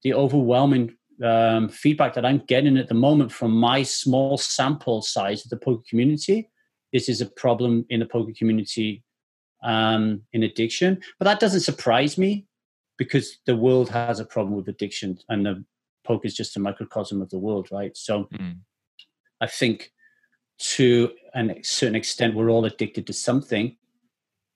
the 0.04 0.14
overwhelming 0.14 0.97
um, 1.25 1.68
feedback 1.68 2.14
that 2.14 2.25
I'm 2.25 2.44
getting 2.47 2.76
at 2.78 2.88
the 2.88 2.94
moment 2.94 3.32
from 3.32 3.50
my 3.50 3.82
small 3.82 4.38
sample 4.38 5.02
size 5.02 5.44
of 5.44 5.50
the 5.50 5.56
poker 5.56 5.82
community, 5.88 6.50
this 6.92 7.09
is 7.09 7.20
a 7.20 7.26
problem 7.26 7.85
in 7.90 8.00
the 8.00 8.06
poker 8.06 8.32
community 8.37 9.02
um, 9.62 10.23
in 10.32 10.42
addiction. 10.42 11.00
But 11.18 11.25
that 11.25 11.40
doesn't 11.40 11.61
surprise 11.61 12.16
me 12.16 12.47
because 12.97 13.38
the 13.47 13.56
world 13.56 13.88
has 13.90 14.20
a 14.20 14.25
problem 14.25 14.54
with 14.54 14.68
addiction, 14.68 15.18
and 15.28 15.44
the 15.44 15.64
poker 16.06 16.26
is 16.26 16.37
just 16.37 16.56
a 16.56 16.61
microcosm 16.61 17.20
of 17.20 17.30
the 17.30 17.38
world, 17.38 17.68
right? 17.73 17.97
So, 17.97 18.28
mm. 18.35 18.59
I 19.40 19.47
think 19.47 19.90
to 20.61 21.11
a 21.35 21.61
certain 21.62 21.97
extent, 21.97 22.35
we're 22.35 22.50
all 22.50 22.64
addicted 22.64 23.07
to 23.07 23.12
something. 23.12 23.76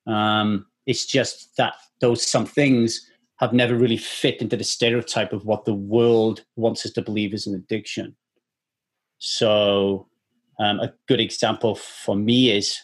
Um, 0.07 0.67
it's 0.87 1.07
just 1.07 1.57
that 1.57 1.75
those 2.01 2.27
some 2.27 2.47
things 2.47 3.11
have 3.41 3.53
never 3.53 3.75
really 3.75 3.97
fit 3.97 4.41
into 4.41 4.57
the 4.57 4.65
stereotype 4.65 5.33
of 5.33 5.45
what 5.45 5.65
the 5.65 5.75
world 5.75 6.45
wants 6.57 6.85
us 6.87 6.93
to 6.93 7.03
believe 7.03 7.35
is 7.35 7.47
an 7.47 7.55
addiction. 7.55 8.15
So, 9.19 10.09
um, 10.61 10.79
a 10.81 10.93
good 11.09 11.21
example 11.21 11.75
for 11.75 12.15
me 12.15 12.51
is 12.51 12.79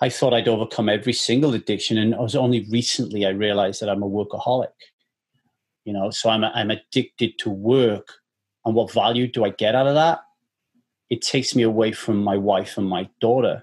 I 0.00 0.08
thought 0.08 0.32
I'd 0.34 0.48
overcome 0.48 0.88
every 0.88 1.12
single 1.12 1.54
addiction, 1.54 1.98
and 1.98 2.14
it 2.14 2.18
was 2.18 2.36
only 2.36 2.66
recently 2.70 3.26
I 3.26 3.30
realized 3.30 3.80
that 3.82 3.88
I'm 3.88 4.02
a 4.02 4.08
workaholic. 4.08 4.72
You 5.84 5.92
know, 5.92 6.10
so 6.10 6.30
I'm 6.30 6.44
I'm 6.44 6.70
addicted 6.70 7.38
to 7.40 7.50
work, 7.50 8.14
and 8.64 8.74
what 8.74 8.92
value 8.92 9.26
do 9.26 9.44
I 9.44 9.50
get 9.50 9.74
out 9.74 9.86
of 9.86 9.94
that? 9.94 10.23
It 11.10 11.22
takes 11.22 11.54
me 11.54 11.62
away 11.62 11.92
from 11.92 12.22
my 12.22 12.36
wife 12.36 12.78
and 12.78 12.88
my 12.88 13.08
daughter 13.20 13.62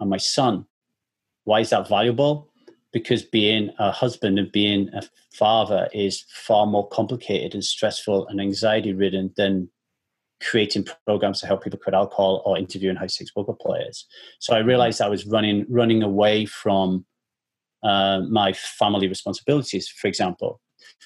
and 0.00 0.10
my 0.10 0.16
son. 0.16 0.66
Why 1.44 1.60
is 1.60 1.70
that 1.70 1.88
valuable? 1.88 2.50
Because 2.92 3.22
being 3.22 3.70
a 3.78 3.90
husband 3.90 4.38
and 4.38 4.50
being 4.50 4.88
a 4.94 5.02
father 5.32 5.88
is 5.92 6.24
far 6.28 6.66
more 6.66 6.88
complicated 6.88 7.54
and 7.54 7.64
stressful 7.64 8.28
and 8.28 8.40
anxiety 8.40 8.92
ridden 8.92 9.32
than 9.36 9.70
creating 10.40 10.86
programs 11.06 11.40
to 11.40 11.46
help 11.46 11.64
people 11.64 11.78
quit 11.78 11.94
alcohol 11.94 12.42
or 12.44 12.56
interviewing 12.56 12.96
high 12.96 13.06
stakes 13.06 13.30
poker 13.30 13.52
players. 13.52 14.06
So 14.38 14.54
I 14.54 14.60
realized 14.60 15.00
I 15.00 15.08
was 15.08 15.26
running 15.26 15.66
running 15.68 16.02
away 16.02 16.46
from 16.46 17.04
uh, 17.82 18.20
my 18.28 18.52
family 18.52 19.08
responsibilities, 19.08 19.88
for 19.88 20.08
example. 20.08 20.60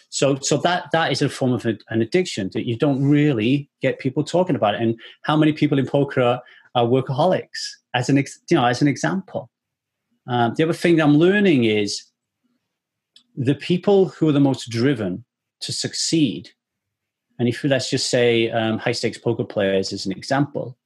So 0.08 0.36
so 0.40 0.56
that 0.58 0.90
that 0.92 1.12
is 1.12 1.22
a 1.22 1.28
form 1.28 1.52
of 1.52 1.64
an 1.66 2.02
addiction 2.02 2.50
that 2.54 2.66
you 2.66 2.76
don't 2.76 3.02
really 3.02 3.70
get 3.80 3.98
people 3.98 4.24
talking 4.24 4.56
about. 4.56 4.74
It. 4.74 4.82
And 4.82 5.00
how 5.22 5.36
many 5.36 5.52
people 5.52 5.78
in 5.78 5.86
poker 5.86 6.40
are, 6.74 6.86
workaholics? 6.86 7.76
As 7.94 8.08
an 8.08 8.18
ex, 8.18 8.38
you 8.50 8.56
know, 8.56 8.64
as 8.64 8.80
an 8.80 8.88
example. 8.88 9.50
Um, 10.26 10.54
the 10.56 10.64
other 10.64 10.72
thing 10.72 11.00
I'm 11.00 11.16
learning 11.16 11.64
is 11.64 12.04
the 13.36 13.54
people 13.54 14.06
who 14.06 14.28
are 14.28 14.32
the 14.32 14.40
most 14.40 14.70
driven 14.70 15.24
to 15.60 15.72
succeed 15.72 16.50
and 17.42 17.48
if 17.48 17.64
let's 17.64 17.90
just 17.90 18.08
say 18.08 18.50
um, 18.50 18.78
high 18.78 18.92
stakes 18.92 19.18
poker 19.18 19.42
players 19.42 19.92
as 19.92 20.06
an 20.06 20.12
example, 20.12 20.78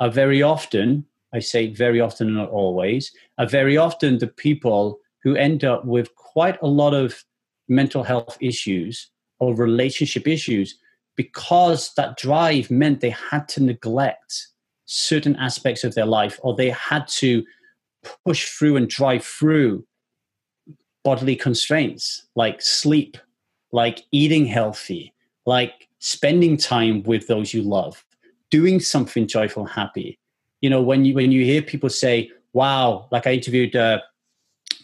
are 0.00 0.10
very 0.10 0.42
often, 0.42 1.06
I 1.32 1.38
say 1.38 1.72
very 1.72 2.00
often, 2.00 2.34
not 2.34 2.50
always, 2.50 3.12
are 3.38 3.46
very 3.46 3.76
often 3.76 4.18
the 4.18 4.26
people 4.26 4.98
who 5.22 5.36
end 5.36 5.62
up 5.62 5.84
with 5.84 6.12
quite 6.16 6.60
a 6.60 6.66
lot 6.66 6.92
of 6.92 7.22
mental 7.72 8.02
health 8.02 8.36
issues 8.40 9.10
or 9.40 9.54
relationship 9.56 10.28
issues 10.28 10.78
because 11.16 11.92
that 11.94 12.16
drive 12.16 12.70
meant 12.70 13.00
they 13.00 13.10
had 13.10 13.48
to 13.48 13.62
neglect 13.62 14.48
certain 14.84 15.36
aspects 15.36 15.84
of 15.84 15.94
their 15.94 16.06
life 16.06 16.38
or 16.42 16.54
they 16.54 16.70
had 16.70 17.06
to 17.08 17.44
push 18.24 18.48
through 18.48 18.76
and 18.76 18.88
drive 18.88 19.24
through 19.24 19.84
bodily 21.04 21.36
constraints 21.36 22.26
like 22.36 22.62
sleep, 22.62 23.16
like 23.72 24.02
eating 24.12 24.46
healthy, 24.46 25.12
like 25.46 25.88
spending 25.98 26.56
time 26.56 27.02
with 27.04 27.26
those 27.26 27.52
you 27.52 27.62
love, 27.62 28.04
doing 28.50 28.80
something 28.80 29.26
joyful, 29.26 29.64
and 29.64 29.72
happy. 29.72 30.18
You 30.60 30.70
know, 30.70 30.82
when 30.82 31.04
you 31.04 31.14
when 31.14 31.32
you 31.32 31.44
hear 31.44 31.62
people 31.62 31.88
say, 31.88 32.30
"Wow," 32.52 33.08
like 33.10 33.26
I 33.26 33.32
interviewed 33.32 33.74
uh, 33.74 34.00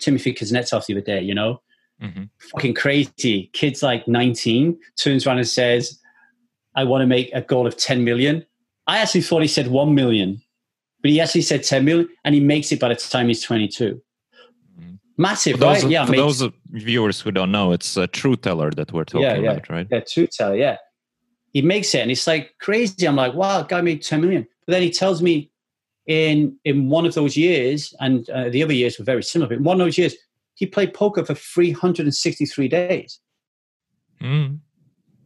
Timofey 0.00 0.37
Kuznetsov 0.37 0.87
the 0.87 0.95
other 0.95 1.00
day. 1.00 1.23
You 1.23 1.35
know, 1.35 1.61
mm-hmm. 2.02 2.25
fucking 2.52 2.75
crazy. 2.75 3.50
Kids 3.52 3.83
like 3.83 4.07
19 4.07 4.78
turns 4.97 5.26
around 5.26 5.38
and 5.38 5.49
says, 5.49 5.99
"I 6.75 6.85
want 6.85 7.02
to 7.02 7.07
make 7.07 7.31
a 7.35 7.40
goal 7.40 7.67
of 7.67 7.76
10 7.76 8.05
million." 8.05 8.45
I 8.87 8.99
actually 8.99 9.23
thought 9.23 9.43
he 9.43 9.49
said 9.49 9.69
1 9.69 9.95
million, 9.95 10.40
but 11.02 11.11
he 11.11 11.21
actually 11.21 11.43
said 11.43 11.62
10 11.62 11.85
million, 11.85 12.09
and 12.25 12.35
he 12.35 12.40
makes 12.40 12.73
it 12.73 12.81
by 12.81 12.88
the 12.88 12.97
time 12.97 13.28
he's 13.28 13.43
22 13.43 14.00
massive 15.19 15.55
for 15.55 15.59
those, 15.59 15.83
right 15.83 15.90
yeah 15.90 16.07
for 16.07 16.12
those 16.12 16.43
viewers 16.71 17.21
who 17.21 17.31
don't 17.31 17.50
know 17.50 17.73
it's 17.73 17.97
a 17.97 18.07
Trueteller 18.09 18.75
that 18.76 18.93
we're 18.93 19.04
talking 19.04 19.23
yeah, 19.23 19.34
yeah. 19.34 19.50
about 19.50 19.69
right 19.69 19.87
yeah 19.91 20.00
Trueteller 20.00 20.58
yeah 20.58 20.76
he 21.52 21.61
makes 21.61 21.95
it 21.95 21.99
and 21.99 22.11
it's 22.11 22.26
like 22.26 22.54
crazy 22.61 23.06
i'm 23.06 23.17
like 23.17 23.34
wow 23.34 23.63
guy 23.63 23.80
made 23.80 24.00
10 24.00 24.21
million 24.21 24.47
but 24.67 24.73
then 24.73 24.82
he 24.82 24.91
tells 24.91 25.21
me 25.21 25.50
in 26.06 26.56
in 26.65 26.89
one 26.89 27.04
of 27.04 27.15
those 27.15 27.37
years 27.37 27.93
and 28.00 28.30
uh, 28.30 28.49
the 28.49 28.63
other 28.63 28.73
years 28.73 28.99
were 28.99 29.04
very 29.04 29.23
similar 29.23 29.49
but 29.49 29.58
in 29.58 29.65
one 29.65 29.80
of 29.80 29.84
those 29.84 29.99
years 29.99 30.15
he 30.58 30.66
played 30.66 30.92
poker 30.92 31.25
for 31.25 31.34
363 31.34 32.68
days 32.68 33.21
mm. 34.21 34.58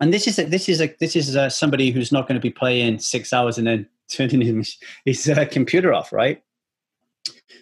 and 0.01 0.13
this 0.13 0.27
is 0.27 0.39
a, 0.39 0.45
this 0.45 0.69
is 0.69 0.81
a, 0.81 0.95
this 1.01 1.17
is 1.17 1.35
a, 1.35 1.51
somebody 1.51 1.91
who's 1.91 2.13
not 2.13 2.29
going 2.29 2.37
to 2.37 2.41
be 2.41 2.51
playing 2.51 2.99
six 2.99 3.33
hours 3.33 3.59
and 3.59 3.67
then 3.67 3.89
turning 4.09 4.43
his, 4.43 4.77
his 5.07 5.29
uh, 5.29 5.45
computer 5.51 5.95
off 5.95 6.13
right 6.13 6.43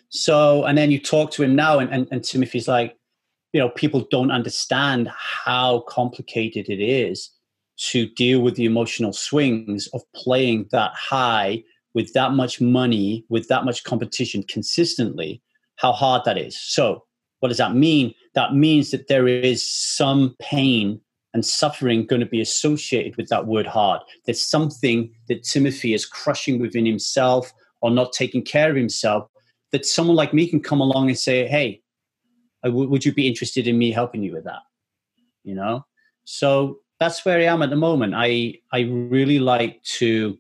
so 0.08 0.64
and 0.64 0.76
then 0.76 0.90
you 0.90 0.98
talk 0.98 1.30
to 1.30 1.42
him 1.42 1.54
now 1.54 1.78
and, 1.78 1.92
and, 1.92 2.08
and 2.10 2.22
Timofey's 2.22 2.66
like 2.66 2.96
you 3.52 3.60
know 3.60 3.68
people 3.68 4.06
don't 4.10 4.32
understand 4.32 5.08
how 5.14 5.80
complicated 5.80 6.68
it 6.68 6.82
is 6.82 7.30
to 7.76 8.06
deal 8.10 8.40
with 8.40 8.56
the 8.56 8.64
emotional 8.64 9.12
swings 9.12 9.86
of 9.94 10.02
playing 10.12 10.68
that 10.70 10.92
high 10.94 11.62
with 11.94 12.12
that 12.12 12.32
much 12.32 12.60
money, 12.60 13.24
with 13.28 13.48
that 13.48 13.64
much 13.64 13.84
competition 13.84 14.42
consistently, 14.44 15.42
how 15.76 15.92
hard 15.92 16.22
that 16.24 16.38
is. 16.38 16.58
So, 16.58 17.04
what 17.40 17.48
does 17.48 17.58
that 17.58 17.74
mean? 17.74 18.14
That 18.34 18.54
means 18.54 18.90
that 18.90 19.08
there 19.08 19.26
is 19.26 19.68
some 19.68 20.36
pain 20.40 21.00
and 21.34 21.44
suffering 21.44 22.06
going 22.06 22.20
to 22.20 22.26
be 22.26 22.40
associated 22.40 23.16
with 23.16 23.28
that 23.28 23.46
word 23.46 23.66
hard. 23.66 24.00
There's 24.26 24.46
something 24.46 25.10
that 25.28 25.42
Timofey 25.42 25.94
is 25.94 26.06
crushing 26.06 26.60
within 26.60 26.86
himself 26.86 27.52
or 27.80 27.90
not 27.90 28.12
taking 28.12 28.42
care 28.42 28.70
of 28.70 28.76
himself 28.76 29.28
that 29.72 29.86
someone 29.86 30.16
like 30.16 30.34
me 30.34 30.48
can 30.48 30.60
come 30.60 30.80
along 30.80 31.08
and 31.08 31.18
say, 31.18 31.46
Hey, 31.46 31.82
would 32.64 33.04
you 33.04 33.12
be 33.12 33.26
interested 33.26 33.66
in 33.66 33.78
me 33.78 33.90
helping 33.90 34.22
you 34.22 34.32
with 34.32 34.44
that? 34.44 34.60
You 35.44 35.54
know? 35.54 35.86
So 36.24 36.80
that's 36.98 37.24
where 37.24 37.38
I 37.38 37.44
am 37.44 37.62
at 37.62 37.70
the 37.70 37.76
moment. 37.76 38.14
I 38.14 38.58
I 38.72 38.80
really 38.80 39.38
like 39.38 39.82
to 39.98 40.38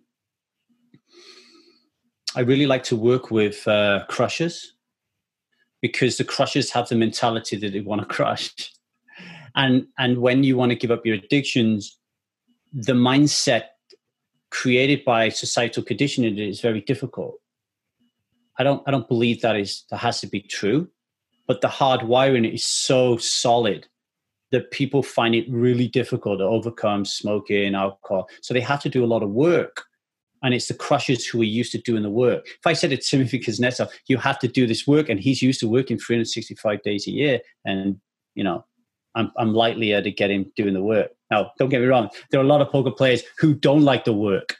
I 2.36 2.40
really 2.40 2.66
like 2.66 2.84
to 2.84 2.96
work 2.96 3.30
with 3.30 3.66
uh, 3.66 4.04
crushers 4.08 4.74
because 5.80 6.16
the 6.16 6.24
crushers 6.24 6.70
have 6.70 6.88
the 6.88 6.96
mentality 6.96 7.56
that 7.56 7.72
they 7.72 7.80
want 7.80 8.00
to 8.00 8.06
crush, 8.06 8.72
and 9.54 9.86
and 9.98 10.18
when 10.18 10.44
you 10.44 10.56
want 10.56 10.70
to 10.70 10.76
give 10.76 10.90
up 10.90 11.06
your 11.06 11.16
addictions, 11.16 11.98
the 12.72 12.92
mindset 12.92 13.64
created 14.50 15.04
by 15.04 15.28
societal 15.28 15.82
conditioning 15.82 16.38
is 16.38 16.60
very 16.60 16.80
difficult. 16.80 17.36
I 18.58 18.62
don't 18.62 18.82
I 18.86 18.90
don't 18.90 19.08
believe 19.08 19.40
that 19.40 19.56
is 19.56 19.84
that 19.90 19.98
has 19.98 20.20
to 20.20 20.26
be 20.26 20.40
true, 20.40 20.88
but 21.46 21.60
the 21.60 21.68
hard 21.68 22.02
wiring 22.02 22.44
is 22.44 22.64
so 22.64 23.16
solid 23.16 23.86
that 24.50 24.70
people 24.70 25.02
find 25.02 25.34
it 25.34 25.46
really 25.48 25.88
difficult 25.88 26.40
to 26.40 26.44
overcome 26.44 27.04
smoking, 27.04 27.74
alcohol. 27.74 28.28
So 28.42 28.52
they 28.52 28.60
have 28.60 28.82
to 28.82 28.88
do 28.88 29.04
a 29.04 29.06
lot 29.06 29.22
of 29.22 29.30
work. 29.30 29.84
And 30.42 30.54
it's 30.54 30.68
the 30.68 30.74
crushers 30.74 31.26
who 31.26 31.40
are 31.42 31.44
used 31.44 31.72
to 31.72 31.78
doing 31.78 32.02
the 32.02 32.10
work. 32.10 32.46
If 32.46 32.66
I 32.66 32.72
said 32.72 32.90
to 32.90 32.96
Timofey 32.98 33.44
Kuznetsov, 33.44 33.90
you 34.06 34.16
have 34.16 34.38
to 34.40 34.48
do 34.48 34.66
this 34.66 34.86
work, 34.86 35.08
and 35.08 35.20
he's 35.20 35.42
used 35.42 35.60
to 35.60 35.68
working 35.68 35.98
365 35.98 36.82
days 36.82 37.06
a 37.06 37.10
year, 37.10 37.40
and 37.64 38.00
you 38.34 38.44
know, 38.44 38.64
I'm, 39.14 39.32
I'm 39.36 39.54
likelier 39.54 40.02
to 40.02 40.10
get 40.10 40.30
him 40.30 40.50
doing 40.56 40.74
the 40.74 40.82
work. 40.82 41.10
Now, 41.30 41.52
don't 41.58 41.68
get 41.68 41.80
me 41.80 41.86
wrong, 41.86 42.08
there 42.30 42.40
are 42.40 42.44
a 42.44 42.46
lot 42.46 42.60
of 42.60 42.70
poker 42.70 42.90
players 42.90 43.22
who 43.38 43.54
don't 43.54 43.82
like 43.82 44.04
the 44.04 44.12
work. 44.12 44.56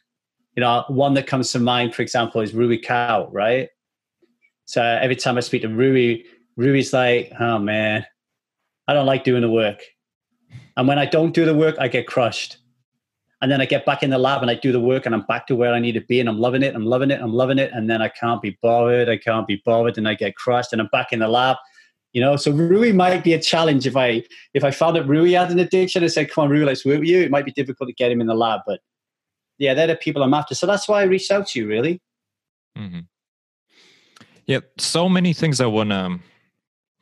You 0.56 0.62
know, 0.62 0.84
one 0.88 1.14
that 1.14 1.26
comes 1.26 1.52
to 1.52 1.60
mind, 1.60 1.94
for 1.94 2.02
example, 2.02 2.40
is 2.40 2.52
Rui 2.52 2.78
Cao, 2.78 3.28
right? 3.30 3.68
So 4.64 4.82
every 4.82 5.16
time 5.16 5.36
I 5.36 5.40
speak 5.40 5.62
to 5.62 5.68
Rui, 5.68 6.22
Rui's 6.56 6.92
like, 6.92 7.32
oh 7.40 7.58
man, 7.58 8.04
I 8.86 8.94
don't 8.94 9.06
like 9.06 9.24
doing 9.24 9.42
the 9.42 9.50
work. 9.50 9.82
And 10.76 10.86
when 10.88 10.98
I 10.98 11.06
don't 11.06 11.32
do 11.32 11.44
the 11.44 11.54
work, 11.54 11.76
I 11.78 11.88
get 11.88 12.06
crushed. 12.06 12.58
And 13.42 13.50
then 13.50 13.60
I 13.60 13.64
get 13.64 13.86
back 13.86 14.02
in 14.02 14.10
the 14.10 14.18
lab 14.18 14.42
and 14.42 14.50
I 14.50 14.54
do 14.54 14.70
the 14.70 14.80
work 14.80 15.06
and 15.06 15.14
I'm 15.14 15.22
back 15.22 15.46
to 15.46 15.56
where 15.56 15.72
I 15.72 15.78
need 15.78 15.92
to 15.92 16.02
be 16.02 16.20
and 16.20 16.28
I'm 16.28 16.38
loving 16.38 16.62
it, 16.62 16.74
I'm 16.74 16.84
loving 16.84 17.10
it, 17.10 17.20
I'm 17.22 17.32
loving 17.32 17.58
it. 17.58 17.70
And 17.72 17.88
then 17.88 18.02
I 18.02 18.08
can't 18.08 18.42
be 18.42 18.58
bothered, 18.62 19.08
I 19.08 19.16
can't 19.16 19.46
be 19.46 19.62
bothered, 19.64 19.96
and 19.96 20.06
I 20.06 20.14
get 20.14 20.36
crushed 20.36 20.72
and 20.72 20.80
I'm 20.80 20.88
back 20.88 21.12
in 21.12 21.20
the 21.20 21.28
lab. 21.28 21.56
You 22.12 22.20
know, 22.20 22.36
so 22.36 22.50
Rui 22.50 22.92
might 22.92 23.22
be 23.22 23.34
a 23.34 23.40
challenge 23.40 23.86
if 23.86 23.96
I 23.96 24.24
if 24.52 24.64
I 24.64 24.72
found 24.72 24.96
that 24.96 25.04
Rui 25.04 25.32
had 25.32 25.50
an 25.50 25.58
addiction 25.58 26.02
and 26.02 26.12
said, 26.12 26.30
Come 26.30 26.44
on, 26.44 26.50
Rui, 26.50 26.64
let's 26.64 26.84
work 26.84 27.00
with 27.00 27.08
you. 27.08 27.20
It 27.20 27.30
might 27.30 27.44
be 27.44 27.52
difficult 27.52 27.88
to 27.88 27.94
get 27.94 28.10
him 28.10 28.20
in 28.20 28.26
the 28.26 28.34
lab. 28.34 28.60
But 28.66 28.80
yeah, 29.58 29.74
they're 29.74 29.86
the 29.86 29.96
people 29.96 30.22
I'm 30.22 30.34
after. 30.34 30.54
So 30.54 30.66
that's 30.66 30.88
why 30.88 31.00
I 31.00 31.04
reached 31.04 31.30
out 31.30 31.46
to 31.48 31.60
you, 31.60 31.68
really. 31.68 32.00
Mm-hmm. 32.76 33.00
Yeah, 34.46 34.60
so 34.78 35.08
many 35.08 35.32
things 35.32 35.60
I 35.60 35.66
want 35.66 35.90
to 35.90 36.18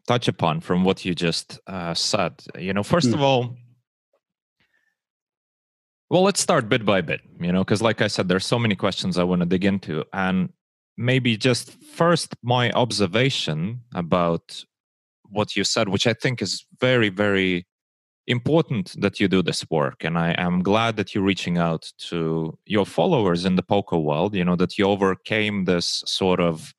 touch 0.07 0.29
upon 0.29 0.61
from 0.61 0.85
what 0.85 1.05
you 1.05 1.14
just 1.14 1.59
uh, 1.66 1.94
said. 1.94 2.42
You 2.59 2.74
know, 2.74 2.83
first 2.83 3.09
mm. 3.09 3.14
of 3.14 3.22
all, 3.22 3.57
well, 6.11 6.23
let's 6.23 6.40
start 6.40 6.68
bit 6.68 6.85
by 6.85 7.01
bit, 7.01 7.21
you 7.40 7.53
know, 7.53 7.64
because 7.64 7.83
like 7.83 8.01
I 8.01 8.07
said, 8.07 8.29
there's 8.29 8.47
so 8.47 8.59
many 8.59 8.75
questions 8.75 9.18
I 9.18 9.25
want 9.25 9.40
to 9.40 9.47
dig 9.47 9.64
into. 9.64 10.05
And 10.12 10.51
maybe 10.97 11.37
just 11.37 11.73
first, 11.83 12.35
my 12.42 12.71
observation 12.73 13.81
about 13.94 14.64
what 15.31 15.55
you 15.55 15.64
said, 15.64 15.90
which 15.90 16.07
I 16.07 16.14
think 16.14 16.40
is 16.40 16.64
very, 16.81 17.11
very 17.11 17.66
important 18.27 18.94
that 19.01 19.21
you 19.21 19.29
do 19.29 19.42
this 19.42 19.68
work. 19.71 20.03
And 20.03 20.18
I 20.18 20.35
am 20.38 20.62
glad 20.62 20.97
that 20.97 21.14
you're 21.14 21.25
reaching 21.25 21.59
out 21.59 21.92
to 22.09 22.59
your 22.64 22.87
followers 22.87 23.44
in 23.44 23.57
the 23.57 23.62
poker 23.62 23.99
world, 23.99 24.35
you 24.35 24.44
know, 24.44 24.57
that 24.57 24.79
you 24.79 24.87
overcame 24.87 25.64
this 25.64 26.03
sort 26.07 26.40
of 26.40 26.75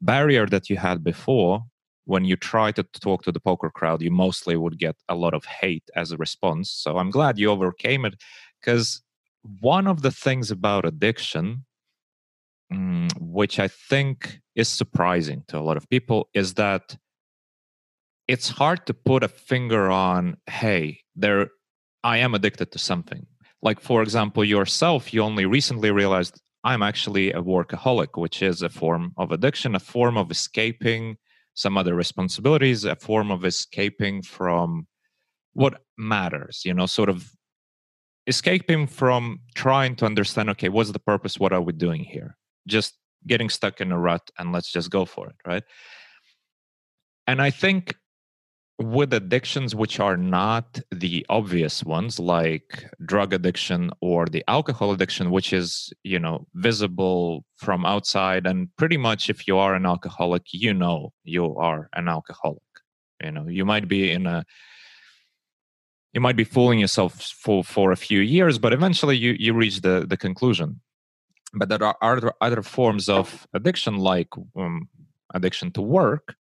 barrier 0.00 0.46
that 0.46 0.70
you 0.70 0.76
had 0.76 1.04
before 1.04 1.64
when 2.04 2.24
you 2.24 2.36
try 2.36 2.72
to 2.72 2.82
talk 2.82 3.22
to 3.22 3.32
the 3.32 3.40
poker 3.40 3.70
crowd, 3.70 4.02
you 4.02 4.10
mostly 4.10 4.56
would 4.56 4.78
get 4.78 4.96
a 5.08 5.14
lot 5.14 5.34
of 5.34 5.44
hate 5.44 5.88
as 5.94 6.10
a 6.10 6.16
response. 6.16 6.70
So 6.70 6.98
I'm 6.98 7.10
glad 7.10 7.38
you 7.38 7.50
overcame 7.50 8.04
it 8.04 8.14
because 8.62 9.02
one 9.42 9.86
of 9.86 10.02
the 10.02 10.10
things 10.10 10.50
about 10.50 10.84
addiction, 10.84 11.64
mm, 12.72 13.10
which 13.20 13.58
I 13.58 13.68
think 13.68 14.40
is 14.54 14.68
surprising 14.68 15.42
to 15.48 15.58
a 15.58 15.60
lot 15.60 15.76
of 15.76 15.88
people, 15.88 16.28
is 16.32 16.54
that 16.54 16.96
it's 18.28 18.48
hard 18.48 18.86
to 18.86 18.94
put 18.94 19.24
a 19.24 19.28
finger 19.28 19.90
on, 19.90 20.36
hey, 20.48 21.00
there, 21.16 21.48
I 22.04 22.18
am 22.18 22.34
addicted 22.34 22.70
to 22.72 22.78
something. 22.78 23.26
Like, 23.62 23.80
for 23.80 24.02
example, 24.02 24.44
yourself, 24.44 25.12
you 25.12 25.22
only 25.22 25.44
recently 25.44 25.90
realized 25.90 26.40
I'm 26.64 26.82
actually 26.82 27.32
a 27.32 27.42
workaholic, 27.42 28.16
which 28.16 28.42
is 28.42 28.62
a 28.62 28.68
form 28.68 29.12
of 29.16 29.32
addiction, 29.32 29.74
a 29.74 29.80
form 29.80 30.16
of 30.16 30.30
escaping 30.30 31.16
some 31.54 31.76
other 31.76 31.94
responsibilities, 31.94 32.84
a 32.84 32.96
form 32.96 33.30
of 33.30 33.44
escaping 33.44 34.22
from 34.22 34.86
what 35.52 35.82
matters, 35.98 36.62
you 36.64 36.72
know, 36.72 36.86
sort 36.86 37.08
of 37.08 37.30
escaping 38.26 38.86
from 38.86 39.40
trying 39.54 39.96
to 39.96 40.06
understand, 40.06 40.50
okay, 40.50 40.68
what's 40.68 40.92
the 40.92 40.98
purpose? 40.98 41.38
What 41.38 41.52
are 41.52 41.60
we 41.60 41.72
doing 41.72 42.04
here? 42.04 42.36
Just 42.66 42.94
getting 43.26 43.48
stuck 43.48 43.80
in 43.80 43.92
a 43.92 43.98
rut 43.98 44.30
and 44.38 44.52
let's 44.52 44.70
just 44.70 44.90
go 44.90 45.04
for 45.04 45.28
it, 45.28 45.36
right? 45.46 45.62
And 47.26 47.40
I 47.40 47.50
think 47.50 47.96
with 48.78 49.12
addictions 49.12 49.74
which 49.74 50.00
are 50.00 50.16
not 50.16 50.80
the 50.90 51.24
obvious 51.28 51.84
ones 51.84 52.18
like 52.18 52.84
drug 53.04 53.32
addiction 53.32 53.90
or 54.00 54.26
the 54.26 54.42
alcohol 54.48 54.92
addiction 54.92 55.30
which 55.30 55.52
is 55.52 55.92
you 56.02 56.18
know 56.18 56.46
visible 56.54 57.44
from 57.56 57.84
outside 57.86 58.46
and 58.46 58.68
pretty 58.76 58.96
much 58.96 59.30
if 59.30 59.46
you 59.46 59.56
are 59.56 59.74
an 59.74 59.86
alcoholic 59.86 60.42
you 60.52 60.74
know 60.74 61.12
you 61.22 61.54
are 61.56 61.88
an 61.94 62.08
alcoholic 62.08 62.62
you 63.22 63.30
know 63.30 63.46
you 63.46 63.64
might 63.64 63.86
be 63.86 64.10
in 64.10 64.26
a 64.26 64.44
you 66.12 66.20
might 66.20 66.36
be 66.36 66.44
fooling 66.44 66.78
yourself 66.78 67.20
for 67.20 67.64
for 67.64 67.92
a 67.92 67.96
few 67.96 68.20
years 68.20 68.58
but 68.58 68.72
eventually 68.72 69.16
you 69.16 69.32
you 69.38 69.52
reach 69.54 69.80
the 69.80 70.06
the 70.06 70.16
conclusion. 70.16 70.80
But 71.54 71.68
there 71.68 71.82
are 71.84 71.96
other 72.00 72.32
other 72.40 72.62
forms 72.62 73.08
of 73.08 73.46
addiction 73.52 73.96
like 73.98 74.28
um, 74.56 74.88
addiction 75.34 75.70
to 75.72 75.82
work 75.82 76.34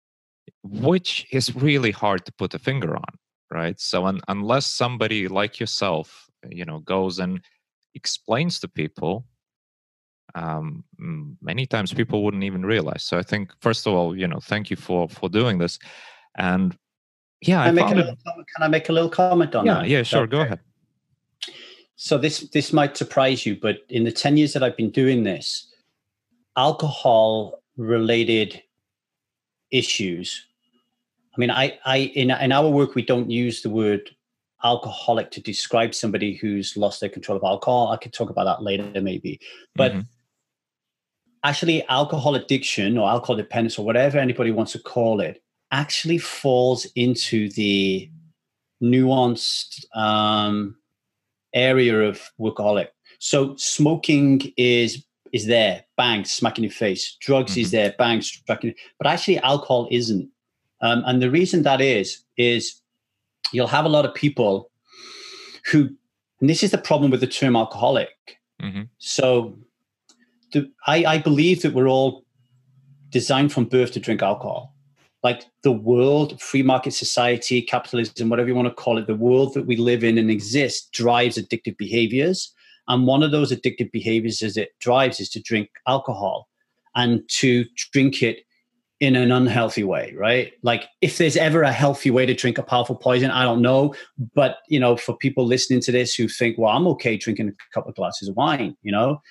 which 0.63 1.27
is 1.33 1.55
really 1.55 1.91
hard 1.91 2.25
to 2.25 2.33
put 2.33 2.55
a 2.55 2.59
finger 2.59 2.97
on 2.97 3.13
right? 3.51 3.81
So 3.81 4.07
un- 4.07 4.21
unless 4.29 4.67
somebody 4.67 5.29
like 5.29 5.61
yourself 5.61 6.29
you 6.51 6.65
know 6.65 6.81
goes 6.81 7.19
and 7.19 7.41
explains 7.95 8.61
to 8.61 8.69
people 8.69 9.25
um, 10.35 10.85
many 11.41 11.67
times 11.67 11.93
people 11.93 12.23
wouldn't 12.23 12.45
even 12.45 12.65
realize. 12.65 13.03
So 13.03 13.19
i 13.19 13.23
think 13.23 13.53
first 13.61 13.87
of 13.87 13.95
all 13.95 14.17
you 14.17 14.29
know 14.29 14.41
thank 14.41 14.71
you 14.71 14.77
for 14.77 15.09
for 15.09 15.29
doing 15.29 15.59
this. 15.59 15.79
And 16.37 16.77
yeah 17.40 17.64
can 17.64 17.79
I, 17.79 17.83
I 17.83 17.85
make 17.85 17.92
a 17.92 17.96
little, 17.96 18.16
can 18.24 18.62
I 18.62 18.68
make 18.68 18.88
a 18.88 18.92
little 18.92 19.11
comment 19.11 19.55
on 19.55 19.66
yeah, 19.66 19.74
that 19.74 19.88
yeah 19.88 20.03
sure 20.03 20.27
go 20.27 20.40
ahead 20.40 20.61
so 21.96 22.18
this 22.18 22.40
this 22.51 22.72
might 22.72 22.96
surprise 22.96 23.44
you 23.46 23.57
but 23.61 23.79
in 23.88 24.05
the 24.05 24.12
10 24.12 24.37
years 24.37 24.53
that 24.53 24.62
i've 24.62 24.77
been 24.77 24.90
doing 24.90 25.24
this 25.24 25.72
alcohol 26.57 27.62
related 27.77 28.62
issues 29.70 30.48
I 31.38 31.40
mean, 31.40 31.51
I, 31.53 31.79
I 31.85 31.96
in, 32.16 32.33
in 32.33 32.51
our 32.51 32.68
work, 32.68 32.96
we 32.96 33.03
don't 33.03 33.31
use 33.31 33.62
the 33.62 33.70
word 33.70 34.11
alcoholic 34.64 35.31
to 35.31 35.40
describe 35.40 35.94
somebody 35.94 36.35
who's 36.35 36.77
lost 36.77 37.01
their 37.01 37.09
control 37.09 37.38
of 37.38 37.44
alcohol. 37.44 37.92
I 37.92 37.96
could 37.96 38.12
talk 38.12 38.29
about 38.29 38.44
that 38.44 38.61
later, 38.61 39.01
maybe. 39.01 39.38
But 39.77 39.92
mm-hmm. 39.92 40.01
actually, 41.44 41.87
alcohol 41.87 42.35
addiction 42.35 42.98
or 42.98 43.09
alcohol 43.09 43.37
dependence 43.37 43.79
or 43.79 43.87
whatever 43.87 44.18
anybody 44.18 44.51
wants 44.51 44.72
to 44.72 44.81
call 44.81 45.20
it 45.20 45.40
actually 45.71 46.19
falls 46.19 46.87
into 46.95 47.49
the 47.51 48.11
nuanced 48.83 49.85
um, 49.95 50.77
area 51.55 52.01
of 52.01 52.21
workaholic. 52.39 52.89
So 53.19 53.57
smoking 53.57 54.53
is 54.57 55.05
is 55.33 55.47
there, 55.47 55.85
bang, 55.97 56.25
smacking 56.25 56.65
your 56.65 56.73
face. 56.73 57.17
Drugs 57.21 57.53
mm-hmm. 57.53 57.61
is 57.61 57.71
there, 57.71 57.95
bang, 57.99 58.23
striking. 58.23 58.75
But 58.99 59.09
actually, 59.09 59.39
alcohol 59.39 59.89
isn't. 59.91 60.31
Um, 60.81 61.03
and 61.07 61.21
the 61.21 61.31
reason 61.31 61.63
that 61.63 61.81
is, 61.81 62.25
is 62.37 62.81
you'll 63.53 63.67
have 63.67 63.85
a 63.85 63.91
lot 63.91 64.05
of 64.05 64.15
people 64.15 64.71
who, 65.71 65.91
and 66.41 66.49
this 66.49 66.63
is 66.63 66.71
the 66.71 66.79
problem 66.79 67.11
with 67.11 67.21
the 67.21 67.27
term 67.27 67.57
alcoholic. 67.57 68.09
Mm-hmm. 68.63 68.83
So 68.99 69.59
the, 70.53 70.71
I, 70.87 71.05
I 71.05 71.19
believe 71.19 71.63
that 71.63 71.75
we're 71.75 71.89
all 71.89 72.25
designed 73.11 73.53
from 73.53 73.65
birth 73.65 73.93
to 73.93 74.01
drink 74.01 74.23
alcohol. 74.23 74.75
Like 75.23 75.45
the 75.63 75.73
world, 75.73 76.41
free 76.41 76.63
market 76.63 76.93
society, 76.93 77.61
capitalism, 77.61 78.29
whatever 78.29 78.49
you 78.49 78.55
want 78.55 78.69
to 78.69 78.75
call 78.75 78.99
it, 78.99 79.07
the 79.07 79.17
world 79.17 79.55
that 79.55 79.67
we 79.67 79.77
live 79.77 80.05
in 80.05 80.17
and 80.17 80.31
exist 80.31 80.93
drives 80.93 81.37
addictive 81.37 81.77
behaviors. 81.77 82.55
And 82.87 83.07
one 83.07 83.23
of 83.23 83.33
those 83.33 83.53
addictive 83.53 83.91
behaviors 83.91 84.43
as 84.43 84.57
it 84.57 84.71
drives 84.81 85.21
is 85.21 85.29
to 85.31 85.43
drink 85.43 85.71
alcohol 85.87 86.49
and 86.95 87.23
to 87.29 87.65
drink 87.93 88.23
it 88.23 88.45
in 89.01 89.15
an 89.15 89.31
unhealthy 89.31 89.85
way, 89.85 90.13
right? 90.17 90.53
Like 90.63 90.89
if 91.01 91.19
there's 91.19 91.37
ever 91.37 91.63
a 91.63 91.71
healthy 91.71 92.11
way 92.11 92.27
to 92.27 92.35
drink 92.35 92.59
a 92.59 92.63
powerful 92.63 92.97
poison, 92.97 93.31
I 93.31 93.45
don't 93.45 93.63
know. 93.63 93.95
But 94.35 94.59
you 94.69 94.81
know, 94.81 94.97
for 94.97 95.17
people 95.17 95.47
listening 95.47 95.81
to 95.83 95.93
this 95.93 96.15
who 96.15 96.29
think, 96.29 96.59
well, 96.59 96.77
I'm 96.77 96.87
okay 96.89 97.17
drinking 97.17 97.49
a 97.49 97.75
couple 97.75 97.91
of 97.91 97.97
glasses 97.97 98.29
of 98.29 98.37
wine, 98.37 98.77
you 98.83 98.91
know, 98.91 99.23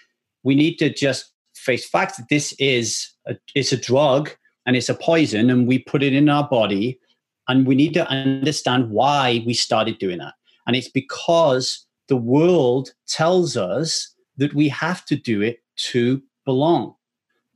we 0.43 0.55
need 0.55 0.77
to 0.77 0.93
just 0.93 1.33
face 1.55 1.87
facts 1.87 2.17
that 2.17 2.29
this 2.29 2.53
is 2.59 3.09
a, 3.27 3.35
it's 3.55 3.73
a 3.73 3.77
drug 3.77 4.31
and 4.67 4.75
it's 4.75 4.89
a 4.89 4.93
poison, 4.93 5.49
and 5.49 5.67
we 5.67 5.79
put 5.79 6.03
it 6.03 6.13
in 6.13 6.29
our 6.29 6.47
body, 6.47 6.99
and 7.47 7.65
we 7.65 7.73
need 7.73 7.95
to 7.95 8.07
understand 8.07 8.91
why 8.91 9.41
we 9.47 9.55
started 9.55 9.97
doing 9.97 10.19
that. 10.19 10.35
And 10.67 10.75
it's 10.75 10.89
because 10.89 11.87
the 12.07 12.17
world 12.17 12.91
tells 13.07 13.57
us 13.57 14.13
that 14.37 14.53
we 14.53 14.69
have 14.69 15.03
to 15.05 15.15
do 15.15 15.41
it 15.41 15.63
to 15.77 16.21
belong 16.45 16.93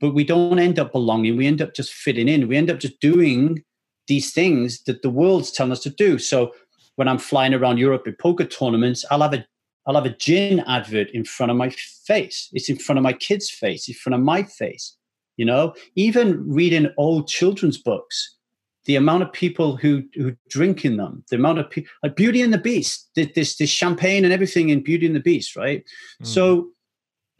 but 0.02 0.14
we 0.14 0.24
don't 0.24 0.58
end 0.58 0.80
up 0.80 0.90
belonging. 0.90 1.36
We 1.36 1.46
end 1.46 1.62
up 1.62 1.74
just 1.74 1.94
fitting 1.94 2.28
in. 2.28 2.48
We 2.48 2.56
end 2.56 2.68
up 2.68 2.80
just 2.80 2.98
doing 2.98 3.62
these 4.08 4.32
things 4.32 4.82
that 4.82 5.00
the 5.02 5.08
world's 5.08 5.52
telling 5.52 5.70
us 5.70 5.80
to 5.84 5.90
do. 5.90 6.18
So 6.18 6.52
when 6.96 7.06
I'm 7.06 7.18
flying 7.18 7.54
around 7.54 7.78
Europe 7.78 8.02
at 8.08 8.18
poker 8.18 8.44
tournaments, 8.44 9.04
I'll 9.10 9.22
have 9.22 9.32
a 9.32 9.46
I'll 9.86 9.94
have 9.94 10.04
a 10.04 10.16
gin 10.16 10.60
advert 10.66 11.10
in 11.10 11.24
front 11.24 11.50
of 11.50 11.56
my 11.56 11.70
face. 11.70 12.48
It's 12.52 12.68
in 12.68 12.76
front 12.78 12.98
of 12.98 13.04
my 13.04 13.12
kid's 13.12 13.48
face, 13.48 13.88
in 13.88 13.94
front 13.94 14.14
of 14.14 14.20
my 14.20 14.42
face. 14.42 14.96
You 15.42 15.46
know, 15.46 15.74
even 15.96 16.48
reading 16.48 16.86
old 16.96 17.26
children's 17.26 17.76
books, 17.76 18.36
the 18.84 18.94
amount 18.94 19.24
of 19.24 19.32
people 19.32 19.76
who 19.76 20.04
who 20.14 20.36
drink 20.48 20.84
in 20.84 20.98
them, 20.98 21.24
the 21.30 21.34
amount 21.34 21.58
of 21.58 21.68
people 21.68 21.90
like 22.04 22.14
Beauty 22.14 22.42
and 22.42 22.54
the 22.54 22.58
Beast, 22.58 23.10
this 23.16 23.56
this 23.56 23.68
champagne 23.68 24.22
and 24.24 24.32
everything 24.32 24.68
in 24.68 24.84
Beauty 24.84 25.04
and 25.04 25.16
the 25.16 25.26
Beast, 25.32 25.56
right? 25.56 25.82
Mm. 26.22 26.26
So 26.28 26.68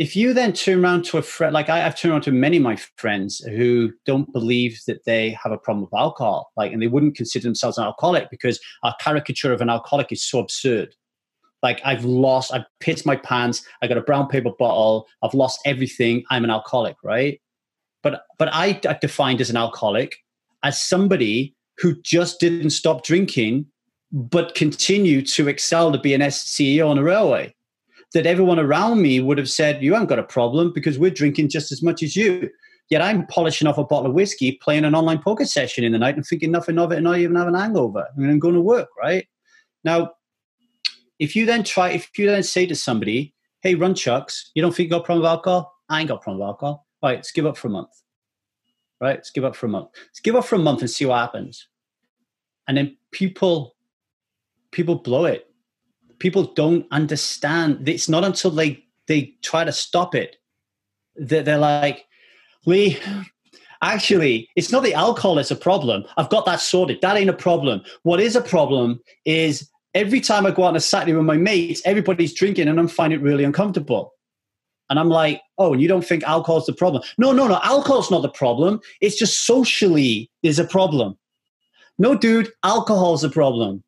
if 0.01 0.17
you 0.17 0.35
then 0.35 0.53
turn 0.53 0.85
around 0.85 1.05
to 1.05 1.19
a 1.19 1.23
friend, 1.23 1.55
like 1.55 1.69
I, 1.69 1.79
have 1.79 1.97
turned 1.97 2.11
around 2.11 2.23
to 2.23 2.33
many 2.33 2.57
of 2.57 2.65
my 2.65 2.77
friends 2.97 3.38
who 3.38 3.93
don't 4.05 4.33
believe 4.33 4.81
that 4.88 5.05
they 5.05 5.38
have 5.41 5.53
a 5.53 5.59
problem 5.59 5.83
with 5.85 5.95
alcohol, 5.95 6.51
like, 6.57 6.73
and 6.73 6.83
they 6.83 6.88
wouldn't 6.88 7.15
consider 7.15 7.45
themselves 7.45 7.79
an 7.79 7.85
alcoholic 7.85 8.31
because 8.31 8.59
our 8.83 8.97
caricature 8.99 9.53
of 9.53 9.61
an 9.61 9.71
alcoholic 9.71 10.11
is 10.11 10.25
so 10.25 10.41
absurd. 10.41 10.93
Like 11.62 11.81
I've 11.85 12.05
lost, 12.05 12.53
I've 12.53 12.67
pissed 12.81 13.07
my 13.07 13.15
pants, 13.15 13.65
I 13.81 13.87
got 13.87 13.97
a 13.97 14.03
brown 14.03 14.27
paper 14.27 14.51
bottle, 14.59 15.07
I've 15.23 15.35
lost 15.35 15.61
everything. 15.65 16.25
I'm 16.31 16.43
an 16.43 16.51
alcoholic, 16.51 16.97
right? 17.05 17.38
But 18.03 18.25
but 18.38 18.49
I 18.53 18.81
defined 19.01 19.41
as 19.41 19.51
an 19.51 19.57
alcoholic 19.57 20.17
as 20.62 20.83
somebody 20.83 21.55
who 21.79 22.01
just 22.03 22.41
didn't 22.41 22.71
stop 22.71 23.05
drinking, 23.05 23.67
but 24.12 24.55
continued 24.55 25.27
to 25.29 25.49
excel 25.49 25.93
to 25.93 25.99
be 25.99 26.15
an 26.15 26.21
CEO 26.21 26.88
on 26.88 26.99
a 26.99 27.03
railway 27.03 27.55
that 28.12 28.27
everyone 28.27 28.59
around 28.59 29.01
me 29.03 29.21
would 29.21 29.38
have 29.38 29.51
said, 29.51 29.83
You 29.83 29.93
haven't 29.95 30.09
got 30.09 30.19
a 30.19 30.25
problem 30.25 30.73
because 30.73 30.99
we're 30.99 31.11
drinking 31.11 31.49
just 31.49 31.73
as 31.73 31.83
much 31.83 32.03
as 32.03 32.17
you. 32.17 32.49
Yet 32.91 33.01
I'm 33.01 33.27
polishing 33.27 33.69
off 33.69 33.79
a 33.79 33.85
bottle 33.85 34.09
of 34.09 34.15
whiskey, 34.15 34.59
playing 34.61 34.85
an 34.85 34.95
online 34.95 35.21
poker 35.21 35.47
session 35.47 35.85
in 35.85 35.93
the 35.93 35.99
night 35.99 36.17
and 36.17 36.27
thinking 36.27 36.51
nothing 36.51 36.79
of 36.79 36.93
it 36.93 36.97
and 36.97 37.05
not 37.05 37.19
even 37.19 37.37
having 37.37 37.55
an 37.55 37.61
hangover. 37.61 38.07
I 38.07 38.21
mean, 38.21 38.29
I'm 38.29 38.38
going 38.38 38.55
to 38.55 38.61
work, 38.61 38.88
right? 38.99 39.27
Now, 39.85 40.12
if 41.19 41.35
you 41.35 41.47
then 41.47 41.65
try, 41.65 41.91
if 41.91 42.11
you 42.19 42.27
then 42.27 42.43
say 42.43 42.67
to 42.67 42.75
somebody, 42.75 43.35
Hey, 43.62 43.77
Runchuks, 43.77 44.51
you 44.55 44.62
don't 44.62 44.75
think 44.75 44.88
you 44.88 44.91
got 44.91 45.03
a 45.03 45.05
problem 45.05 45.23
with 45.23 45.31
alcohol? 45.31 45.73
I 45.88 46.01
ain't 46.01 46.09
got 46.09 46.17
a 46.17 46.21
problem 46.21 46.41
with 46.41 46.49
alcohol. 46.49 46.87
Right, 47.03 47.17
let's 47.17 47.33
give 47.33 47.47
up 47.47 47.57
for 47.57 47.69
a 47.69 47.71
month. 47.71 47.91
Right? 49.01 49.17
Let's 49.17 49.31
give 49.31 49.45
up 49.45 49.57
for 49.57 49.67
a 49.67 49.69
month. 49.69 49.88
Let's 49.95 50.21
give 50.21 50.37
up 50.37 50.45
for 50.45 50.55
a 50.55 50.61
month 50.61 50.81
and 50.81 50.91
see 50.91 51.05
what 51.05 51.19
happens. 51.19 51.67
And 52.69 52.77
then 52.77 52.97
people 53.11 53.75
people 54.71 54.95
blow 54.95 55.27
it 55.27 55.53
people 56.23 56.45
don't 56.55 56.87
understand. 56.93 57.88
It's 57.88 58.09
not 58.09 58.23
until 58.23 58.53
they 58.53 58.85
they 59.09 59.35
try 59.43 59.65
to 59.65 59.73
stop 59.73 60.15
it 60.15 60.37
that 61.17 61.45
they're 61.45 61.59
like, 61.59 62.07
Lee, 62.65 62.97
actually, 63.83 64.49
it's 64.55 64.71
not 64.71 64.85
the 64.85 64.95
alcohol 64.95 65.35
that's 65.35 65.51
a 65.51 65.57
problem. 65.57 66.05
I've 66.17 66.31
got 66.31 66.47
that 66.47 66.61
sorted. 66.61 67.01
That 67.03 67.17
ain't 67.17 67.29
a 67.29 67.35
problem. 67.35 67.83
What 68.05 68.21
is 68.21 68.37
a 68.37 68.41
problem 68.41 69.01
is 69.25 69.69
every 69.95 70.21
time 70.21 70.47
I 70.47 70.53
go 70.53 70.62
out 70.62 70.69
on 70.69 70.77
a 70.77 70.81
Saturday 70.81 71.12
with 71.12 71.27
my 71.27 71.37
mates, 71.37 71.83
everybody's 71.85 72.33
drinking 72.33 72.69
and 72.69 72.79
I'm 72.79 72.87
finding 72.87 73.19
it 73.19 73.25
really 73.25 73.43
uncomfortable. 73.43 74.15
And 74.93 75.01
I'm 75.01 75.09
like, 75.09 75.41
oh, 75.57 75.73
and 75.73 75.81
you 75.81 75.89
don't 75.89 76.05
think 76.05 76.23
alcohol's 76.25 76.67
the 76.67 76.75
problem? 76.75 77.03
No, 77.17 77.33
no, 77.33 77.49
no. 77.49 77.59
Alcohol's 77.63 78.11
not 78.11 78.21
the 78.21 78.29
problem. 78.29 78.79
It's 79.01 79.19
just 79.19 79.47
socially 79.47 80.31
is 80.43 80.59
a 80.59 80.67
problem. 80.67 81.17
No, 81.99 82.15
dude, 82.15 82.53
alcohol's 82.63 83.23
the 83.23 83.31
problem. 83.31 83.83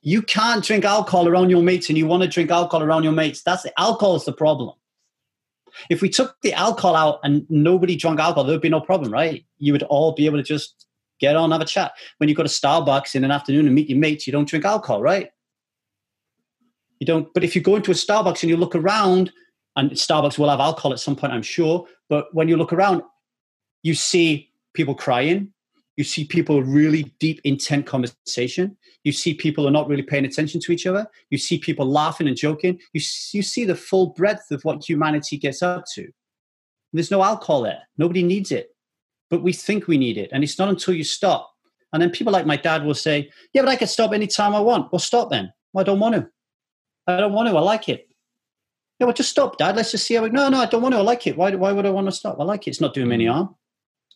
You 0.00 0.22
can't 0.22 0.64
drink 0.64 0.86
alcohol 0.86 1.28
around 1.28 1.50
your 1.50 1.62
mates 1.62 1.90
and 1.90 1.98
you 1.98 2.06
want 2.06 2.22
to 2.22 2.28
drink 2.30 2.50
alcohol 2.50 2.82
around 2.82 3.02
your 3.02 3.12
mates. 3.12 3.42
That's 3.42 3.66
alcohol's 3.76 4.24
the 4.24 4.32
problem. 4.32 4.72
If 5.90 6.00
we 6.00 6.08
took 6.08 6.36
the 6.40 6.54
alcohol 6.54 6.96
out 6.96 7.20
and 7.22 7.44
nobody 7.50 7.94
drank 7.94 8.20
alcohol, 8.20 8.44
there'd 8.44 8.62
be 8.62 8.70
no 8.70 8.80
problem, 8.80 9.12
right? 9.12 9.44
You 9.58 9.72
would 9.72 9.82
all 9.82 10.12
be 10.12 10.24
able 10.24 10.38
to 10.38 10.42
just 10.42 10.86
get 11.20 11.36
on, 11.36 11.50
have 11.50 11.60
a 11.60 11.66
chat. 11.66 11.92
When 12.16 12.30
you 12.30 12.34
go 12.34 12.42
to 12.42 12.48
Starbucks 12.48 13.14
in 13.14 13.22
an 13.22 13.30
afternoon 13.30 13.66
and 13.66 13.74
meet 13.74 13.90
your 13.90 13.98
mates, 13.98 14.26
you 14.26 14.32
don't 14.32 14.48
drink 14.48 14.64
alcohol, 14.64 15.02
right? 15.02 15.28
You 17.00 17.06
don't. 17.06 17.28
But 17.34 17.44
if 17.44 17.54
you 17.54 17.60
go 17.60 17.76
into 17.76 17.90
a 17.90 17.94
Starbucks 17.94 18.42
and 18.42 18.48
you 18.48 18.56
look 18.56 18.74
around, 18.74 19.30
and 19.76 19.90
Starbucks 19.92 20.38
will 20.38 20.48
have 20.48 20.60
alcohol 20.60 20.92
at 20.92 21.00
some 21.00 21.16
point, 21.16 21.32
I'm 21.32 21.42
sure. 21.42 21.86
But 22.08 22.26
when 22.32 22.48
you 22.48 22.56
look 22.56 22.72
around, 22.72 23.02
you 23.82 23.94
see 23.94 24.50
people 24.72 24.94
crying. 24.94 25.52
You 25.96 26.04
see 26.04 26.24
people 26.24 26.62
really 26.62 27.14
deep, 27.20 27.40
intent 27.44 27.86
conversation. 27.86 28.76
You 29.04 29.12
see 29.12 29.34
people 29.34 29.66
are 29.66 29.70
not 29.70 29.88
really 29.88 30.02
paying 30.02 30.24
attention 30.24 30.60
to 30.62 30.72
each 30.72 30.86
other. 30.86 31.06
You 31.30 31.38
see 31.38 31.58
people 31.58 31.86
laughing 31.86 32.26
and 32.26 32.36
joking. 32.36 32.80
You, 32.92 33.00
you 33.32 33.42
see 33.42 33.64
the 33.64 33.76
full 33.76 34.08
breadth 34.08 34.50
of 34.50 34.64
what 34.64 34.88
humanity 34.88 35.36
gets 35.36 35.62
up 35.62 35.84
to. 35.94 36.08
There's 36.92 37.10
no 37.10 37.22
alcohol 37.22 37.62
there. 37.62 37.82
Nobody 37.98 38.22
needs 38.22 38.50
it. 38.50 38.70
But 39.30 39.42
we 39.42 39.52
think 39.52 39.86
we 39.86 39.98
need 39.98 40.16
it. 40.16 40.30
And 40.32 40.42
it's 40.42 40.58
not 40.58 40.68
until 40.68 40.94
you 40.94 41.04
stop. 41.04 41.50
And 41.92 42.02
then 42.02 42.10
people 42.10 42.32
like 42.32 42.46
my 42.46 42.56
dad 42.56 42.84
will 42.84 42.94
say, 42.94 43.30
Yeah, 43.52 43.62
but 43.62 43.68
I 43.68 43.76
can 43.76 43.88
stop 43.88 44.12
anytime 44.12 44.54
I 44.54 44.60
want. 44.60 44.92
Well, 44.92 44.98
stop 44.98 45.30
then. 45.30 45.52
I 45.76 45.82
don't 45.82 46.00
want 46.00 46.14
to. 46.14 46.28
I 47.06 47.18
don't 47.18 47.32
want 47.32 47.48
to. 47.48 47.56
I 47.56 47.60
like 47.60 47.88
it. 47.88 48.08
Yeah, 48.98 49.06
well, 49.06 49.14
just 49.14 49.30
stop, 49.30 49.58
Dad. 49.58 49.74
Let's 49.74 49.90
just 49.90 50.06
see 50.06 50.14
how. 50.14 50.24
It, 50.24 50.32
no, 50.32 50.48
no, 50.48 50.60
I 50.60 50.66
don't 50.66 50.82
want 50.82 50.94
to. 50.94 50.98
I 50.98 51.02
like 51.02 51.26
it. 51.26 51.36
Why? 51.36 51.54
Why 51.54 51.72
would 51.72 51.86
I 51.86 51.90
want 51.90 52.06
to 52.06 52.12
stop? 52.12 52.38
I 52.38 52.44
like 52.44 52.66
it. 52.66 52.70
It's 52.70 52.80
not 52.80 52.94
doing 52.94 53.08
me 53.08 53.14
any 53.14 53.26
harm. 53.26 53.54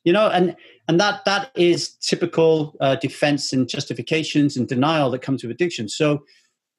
You 0.05 0.12
know, 0.12 0.29
and 0.29 0.55
and 0.87 1.01
that 1.01 1.25
that 1.25 1.51
is 1.57 1.97
typical 1.97 2.77
uh, 2.81 2.95
defense 2.97 3.53
and 3.53 3.69
justifications 3.69 4.57
and 4.57 4.69
denial 4.69 5.11
that 5.11 5.23
comes 5.23 5.43
with 5.43 5.51
addiction. 5.51 5.88
So, 5.88 6.23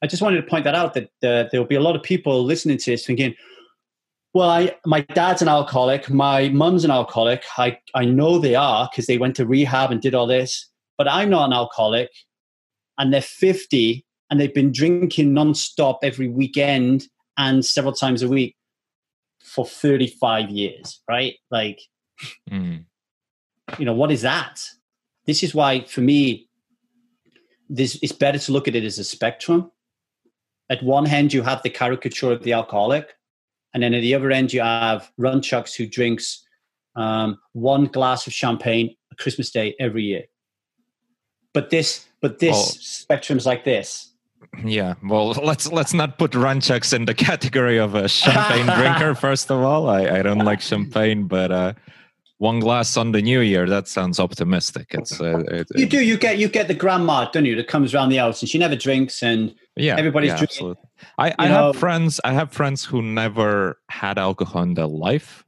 I 0.02 0.08
just 0.08 0.22
wanted 0.22 0.38
to 0.38 0.48
point 0.48 0.64
that 0.64 0.76
out 0.76 0.94
that 0.94 1.10
uh, 1.24 1.50
there 1.52 1.60
will 1.60 1.66
be 1.66 1.76
a 1.76 1.82
lot 1.82 1.98
of 1.98 2.04
people 2.04 2.44
listening 2.44 2.78
to 2.78 2.92
this 2.92 3.06
thinking, 3.06 3.36
"Well, 4.34 4.50
I 4.50 4.76
my 4.86 5.02
dad's 5.02 5.42
an 5.42 5.50
alcoholic. 5.50 6.10
My 6.10 6.48
mum's 6.50 6.86
an 6.86 6.92
alcoholic. 6.92 7.44
I 7.58 7.78
I 7.96 8.06
know 8.06 8.40
they 8.40 8.56
are 8.56 8.88
because 8.90 9.08
they 9.08 9.18
went 9.18 9.36
to 9.36 9.46
rehab 9.46 9.92
and 9.92 10.02
did 10.02 10.16
all 10.16 10.26
this, 10.26 10.70
but 10.98 11.08
I'm 11.10 11.30
not 11.30 11.48
an 11.48 11.54
alcoholic." 11.54 12.10
And 12.98 13.14
they're 13.14 13.22
50 13.22 14.06
and 14.30 14.40
they've 14.40 14.54
been 14.54 14.74
drinking 14.74 15.32
nonstop 15.32 16.00
every 16.04 16.28
weekend 16.28 17.08
and 17.40 17.66
several 17.66 17.94
times 17.94 18.22
a 18.22 18.28
week 18.28 18.56
for 19.42 19.66
35 19.66 20.50
years, 20.50 21.02
right? 21.10 21.36
Like, 21.50 21.80
mm. 22.52 22.84
you 23.80 23.86
know, 23.86 23.94
what 23.94 24.12
is 24.12 24.22
that? 24.22 24.62
This 25.26 25.42
is 25.42 25.56
why, 25.56 25.86
for 25.86 26.02
me, 26.02 26.50
this 27.70 27.98
it's 28.02 28.12
better 28.12 28.38
to 28.38 28.52
look 28.52 28.68
at 28.68 28.76
it 28.76 28.84
as 28.84 29.00
a 29.00 29.04
spectrum. 29.04 29.72
At 30.70 30.84
one 30.84 31.06
hand, 31.06 31.34
you 31.34 31.42
have 31.42 31.64
the 31.64 31.70
caricature 31.70 32.32
of 32.32 32.44
the 32.44 32.54
alcoholic, 32.54 33.16
and 33.74 33.82
then 33.82 33.94
at 33.94 34.02
the 34.02 34.14
other 34.14 34.32
end, 34.32 34.52
you 34.52 34.62
have 34.62 35.10
Runchuks 35.20 35.76
who 35.76 35.88
drinks 35.88 36.46
um, 36.96 37.40
one 37.54 37.86
glass 37.86 38.28
of 38.28 38.34
champagne 38.34 38.96
a 39.12 39.16
Christmas 39.16 39.50
Day 39.50 39.76
every 39.80 40.04
year. 40.04 40.24
But 41.54 41.70
this, 41.70 42.06
but 42.22 42.40
this 42.40 42.58
oh. 42.58 42.78
spectrum 42.82 43.38
is 43.38 43.46
like 43.46 43.64
this 43.64 44.10
yeah, 44.64 44.96
well, 45.04 45.30
let's 45.44 45.72
let's 45.72 45.94
not 45.94 46.18
put 46.18 46.32
Runchuks 46.32 46.94
in 46.94 47.06
the 47.06 47.14
category 47.28 47.78
of 47.78 47.96
a 47.96 48.08
champagne 48.08 48.66
drinker. 48.66 49.16
First 49.20 49.52
of 49.52 49.62
all, 49.62 49.90
I, 49.90 50.20
I 50.20 50.22
don't 50.22 50.40
like 50.40 50.62
champagne, 50.62 51.28
but 51.28 51.52
uh, 51.52 51.74
one 52.38 52.60
glass 52.60 52.98
on 52.98 53.12
the 53.12 53.22
New 53.22 53.42
Year 53.42 53.68
that 53.68 53.88
sounds 53.88 54.20
optimistic. 54.20 54.88
It's 54.92 55.20
uh, 55.20 55.44
it, 55.48 55.68
you 55.76 55.86
do 55.86 56.02
you 56.02 56.18
get 56.18 56.38
you 56.38 56.48
get 56.48 56.68
the 56.68 56.74
grandma, 56.74 57.30
don't 57.30 57.46
you, 57.46 57.56
that 57.56 57.68
comes 57.68 57.94
around 57.94 58.10
the 58.10 58.18
house 58.18 58.42
and 58.42 58.50
she 58.50 58.58
never 58.58 58.76
drinks, 58.76 59.22
and 59.24 59.56
yeah, 59.76 59.96
everybody's 59.98 60.30
yeah, 60.30 60.38
drinking. 60.38 60.56
Absolutely. 60.72 60.84
I, 61.18 61.34
I 61.38 61.48
have 61.48 61.76
friends. 61.76 62.20
I 62.24 62.34
have 62.34 62.52
friends 62.52 62.84
who 62.84 63.02
never 63.02 63.80
had 63.90 64.18
alcohol 64.18 64.64
in 64.64 64.74
their 64.74 64.88
life, 64.88 65.46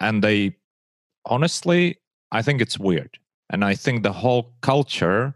and 0.00 0.22
they 0.22 0.56
honestly, 1.24 1.98
I 2.30 2.42
think 2.42 2.60
it's 2.60 2.78
weird, 2.78 3.18
and 3.50 3.64
I 3.64 3.74
think 3.74 4.02
the 4.02 4.12
whole 4.12 4.52
culture 4.60 5.34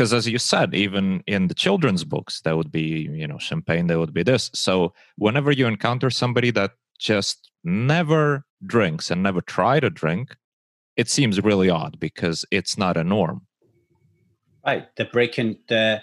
because 0.00 0.14
as 0.14 0.26
you 0.26 0.38
said 0.38 0.74
even 0.74 1.22
in 1.26 1.48
the 1.48 1.54
children's 1.54 2.04
books 2.04 2.40
there 2.40 2.56
would 2.56 2.72
be 2.72 3.06
you 3.12 3.26
know 3.26 3.36
champagne 3.36 3.86
there 3.86 3.98
would 3.98 4.14
be 4.14 4.22
this. 4.22 4.50
So 4.54 4.94
whenever 5.16 5.52
you 5.52 5.66
encounter 5.66 6.08
somebody 6.08 6.50
that 6.52 6.70
just 6.98 7.50
never 7.64 8.46
drinks 8.64 9.10
and 9.10 9.22
never 9.22 9.42
tried 9.42 9.84
a 9.84 9.90
drink 9.90 10.36
it 10.96 11.10
seems 11.10 11.38
really 11.44 11.68
odd 11.68 12.00
because 12.00 12.46
it's 12.50 12.78
not 12.78 12.96
a 12.96 13.04
norm. 13.04 13.42
Right. 14.66 14.88
They're 14.96 15.04
breaking 15.04 15.58
the 15.68 16.00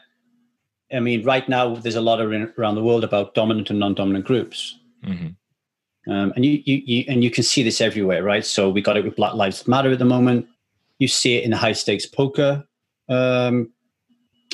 i 0.93 0.99
mean 0.99 1.25
right 1.25 1.49
now 1.49 1.75
there's 1.75 1.95
a 1.95 2.07
lot 2.09 2.21
of, 2.21 2.31
around 2.31 2.75
the 2.75 2.83
world 2.83 3.03
about 3.03 3.33
dominant 3.33 3.71
and 3.71 3.79
non-dominant 3.79 4.25
groups. 4.25 4.77
Mm-hmm. 5.03 6.11
um, 6.11 6.33
and 6.35 6.45
you, 6.45 6.61
you, 6.65 6.81
you 6.85 7.05
and 7.07 7.23
you 7.23 7.31
can 7.31 7.43
see 7.43 7.63
this 7.63 7.81
everywhere 7.81 8.21
right? 8.23 8.45
So 8.45 8.69
we 8.69 8.79
got 8.79 8.95
it 8.95 9.05
with 9.05 9.15
black 9.15 9.33
lives 9.33 9.67
matter 9.67 9.91
at 9.91 9.97
the 9.97 10.05
moment. 10.05 10.45
You 10.99 11.07
see 11.07 11.37
it 11.37 11.45
in 11.45 11.49
the 11.49 11.57
high 11.57 11.73
stakes 11.73 12.05
poker 12.05 12.63
um, 13.09 13.71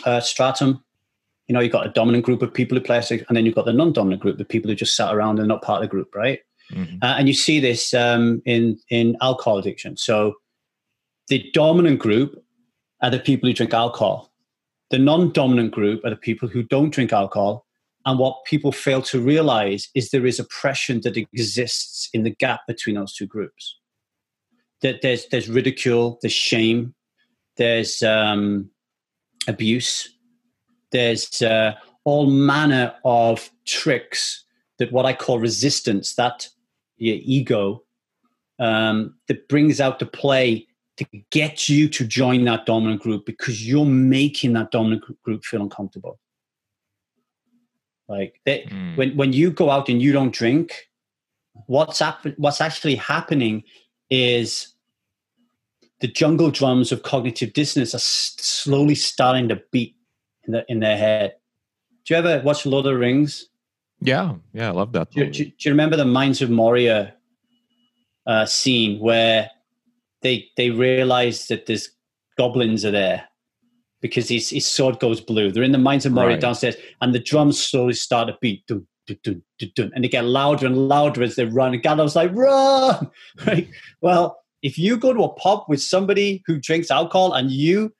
uh, 0.05 0.19
stratum. 0.19 0.83
You 1.47 1.53
know, 1.53 1.59
you've 1.59 1.73
got 1.73 1.85
a 1.85 1.91
dominant 1.91 2.25
group 2.25 2.41
of 2.41 2.53
people 2.53 2.77
who 2.77 2.83
play, 2.83 3.01
and 3.09 3.35
then 3.35 3.45
you've 3.45 3.55
got 3.55 3.65
the 3.65 3.73
non-dominant 3.73 4.21
group, 4.21 4.37
the 4.37 4.45
people 4.45 4.69
who 4.69 4.75
just 4.75 4.95
sat 4.95 5.13
around 5.13 5.39
and 5.39 5.47
not 5.47 5.61
part 5.61 5.83
of 5.83 5.89
the 5.89 5.91
group, 5.91 6.15
right? 6.15 6.39
Mm-hmm. 6.71 6.97
Uh, 7.01 7.15
and 7.17 7.27
you 7.27 7.33
see 7.33 7.59
this 7.59 7.93
um, 7.93 8.41
in 8.45 8.79
in 8.89 9.17
alcohol 9.21 9.57
addiction. 9.57 9.97
So 9.97 10.35
the 11.27 11.49
dominant 11.53 11.99
group 11.99 12.43
are 13.01 13.09
the 13.09 13.19
people 13.19 13.49
who 13.49 13.53
drink 13.53 13.73
alcohol. 13.73 14.31
The 14.89 14.99
non-dominant 14.99 15.71
group 15.71 16.03
are 16.05 16.09
the 16.09 16.15
people 16.15 16.47
who 16.47 16.63
don't 16.63 16.91
drink 16.91 17.11
alcohol. 17.11 17.65
And 18.05 18.19
what 18.19 18.43
people 18.45 18.71
fail 18.71 19.01
to 19.03 19.21
realize 19.21 19.89
is 19.95 20.09
there 20.09 20.25
is 20.25 20.39
oppression 20.39 21.01
that 21.01 21.15
exists 21.17 22.09
in 22.13 22.23
the 22.23 22.29
gap 22.29 22.61
between 22.67 22.95
those 22.95 23.13
two 23.13 23.25
groups. 23.25 23.79
That 24.81 25.01
there's 25.01 25.27
there's 25.29 25.49
ridicule, 25.49 26.19
there's 26.21 26.33
shame, 26.33 26.93
there's 27.57 28.01
um, 28.03 28.69
abuse. 29.47 30.09
There's 30.91 31.41
uh, 31.41 31.73
all 32.03 32.27
manner 32.27 32.93
of 33.03 33.49
tricks 33.65 34.43
that 34.79 34.91
what 34.91 35.05
I 35.05 35.13
call 35.13 35.39
resistance, 35.39 36.15
that 36.15 36.47
your 36.97 37.17
ego, 37.21 37.83
um, 38.59 39.15
that 39.27 39.47
brings 39.47 39.81
out 39.81 39.99
the 39.99 40.05
play 40.05 40.67
to 40.97 41.05
get 41.31 41.69
you 41.69 41.89
to 41.89 42.05
join 42.05 42.45
that 42.45 42.65
dominant 42.65 43.01
group 43.01 43.25
because 43.25 43.67
you're 43.67 43.85
making 43.85 44.53
that 44.53 44.71
dominant 44.71 45.03
group 45.23 45.43
feel 45.43 45.61
uncomfortable. 45.61 46.19
Like 48.07 48.39
they, 48.45 48.63
mm. 48.63 48.97
when 48.97 49.15
when 49.15 49.33
you 49.33 49.51
go 49.51 49.69
out 49.69 49.89
and 49.89 50.01
you 50.01 50.11
don't 50.11 50.33
drink, 50.33 50.89
what's 51.67 51.99
hap- 51.99 52.37
what's 52.37 52.61
actually 52.61 52.95
happening 52.95 53.63
is 54.09 54.72
the 56.03 56.07
jungle 56.09 56.51
drums 56.51 56.91
of 56.91 57.01
cognitive 57.01 57.53
dissonance 57.53 57.95
are 57.95 57.97
slowly 57.97 58.93
starting 58.93 59.47
to 59.47 59.61
beat 59.71 59.95
in, 60.43 60.51
the, 60.51 60.65
in 60.67 60.81
their 60.81 60.97
head. 60.97 61.33
Do 62.03 62.13
you 62.13 62.17
ever 62.17 62.43
watch 62.43 62.65
Lord 62.65 62.85
of 62.85 62.91
the 62.91 62.97
Rings? 62.97 63.47
Yeah, 64.01 64.33
yeah, 64.51 64.67
I 64.67 64.71
love 64.71 64.91
that. 64.91 65.11
Do, 65.11 65.25
do, 65.29 65.45
do 65.45 65.53
you 65.57 65.71
remember 65.71 65.95
the 65.95 66.03
Mines 66.03 66.41
of 66.41 66.49
Moria 66.49 67.13
uh, 68.27 68.45
scene 68.45 68.99
where 68.99 69.49
they 70.21 70.49
they 70.57 70.71
realize 70.71 71.47
that 71.47 71.67
there's 71.67 71.89
goblins 72.37 72.83
are 72.83 72.91
there 72.91 73.23
because 74.01 74.27
his, 74.27 74.49
his 74.49 74.65
sword 74.65 74.99
goes 74.99 75.21
blue. 75.21 75.53
They're 75.53 75.63
in 75.63 75.71
the 75.71 75.77
Mines 75.77 76.05
of 76.05 76.11
Moria 76.11 76.31
right. 76.31 76.41
downstairs, 76.41 76.75
and 76.99 77.15
the 77.15 77.19
drums 77.19 77.63
slowly 77.63 77.93
start 77.93 78.27
to 78.27 78.37
beat. 78.41 78.67
Dun, 78.67 78.85
dun, 79.07 79.41
dun, 79.73 79.91
and 79.95 80.03
they 80.03 80.09
get 80.09 80.25
louder 80.25 80.65
and 80.65 80.89
louder 80.89 81.23
as 81.23 81.37
they 81.37 81.45
run. 81.45 81.73
And 81.73 81.81
Gandalf's 81.81 82.17
like, 82.17 82.31
run! 82.33 83.09
Right? 83.47 83.69
Well, 84.01 84.42
if 84.63 84.77
you 84.77 84.97
go 84.97 85.13
to 85.13 85.23
a 85.23 85.33
pub 85.33 85.65
with 85.67 85.81
somebody 85.81 86.41
who 86.47 86.59
drinks 86.59 86.89
alcohol 86.89 87.33
and 87.33 87.51
you 87.51 87.93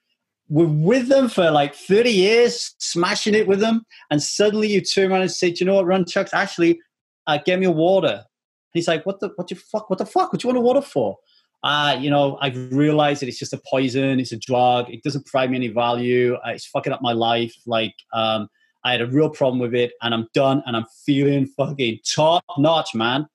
were 0.49 0.67
with 0.67 1.09
them 1.09 1.29
for 1.29 1.51
like 1.51 1.75
30 1.75 2.09
years, 2.09 2.73
smashing 2.79 3.35
it 3.35 3.47
with 3.47 3.59
them, 3.59 3.85
and 4.09 4.23
suddenly 4.23 4.69
you 4.69 4.81
turn 4.81 5.11
around 5.11 5.21
and 5.21 5.31
say, 5.31 5.51
Do 5.51 5.57
you 5.59 5.65
know 5.65 5.75
what, 5.75 5.85
Runchuks, 5.85 6.33
actually, 6.33 6.79
uh, 7.27 7.37
get 7.45 7.59
me 7.59 7.65
a 7.65 7.71
water. 7.71 8.07
And 8.07 8.73
he's 8.73 8.87
like, 8.87 9.05
What 9.05 9.19
the 9.19 9.29
what 9.35 9.49
the 9.49 9.55
fuck? 9.55 9.89
What 9.89 9.99
the 9.99 10.05
fuck? 10.05 10.31
What 10.31 10.41
do 10.41 10.47
you 10.47 10.53
want 10.53 10.57
a 10.57 10.67
water 10.67 10.81
for? 10.81 11.17
Uh, 11.63 11.97
you 11.99 12.09
know, 12.09 12.37
I've 12.41 12.73
realized 12.73 13.21
that 13.21 13.29
it's 13.29 13.39
just 13.39 13.53
a 13.53 13.61
poison, 13.69 14.19
it's 14.19 14.33
a 14.33 14.37
drug, 14.37 14.89
it 14.89 15.01
doesn't 15.01 15.25
provide 15.25 15.49
me 15.49 15.55
any 15.57 15.69
value, 15.69 16.35
uh, 16.35 16.49
it's 16.49 16.65
fucking 16.65 16.91
up 16.91 17.01
my 17.01 17.13
life. 17.13 17.55
Like, 17.65 17.95
um, 18.11 18.49
I 18.83 18.91
had 18.91 19.01
a 19.01 19.07
real 19.07 19.29
problem 19.29 19.59
with 19.59 19.73
it 19.73 19.93
and 20.01 20.13
I'm 20.13 20.27
done 20.33 20.61
and 20.65 20.75
I'm 20.75 20.85
feeling 21.05 21.45
fucking 21.45 21.99
top 22.05 22.43
notch, 22.57 22.93
man. 22.93 23.27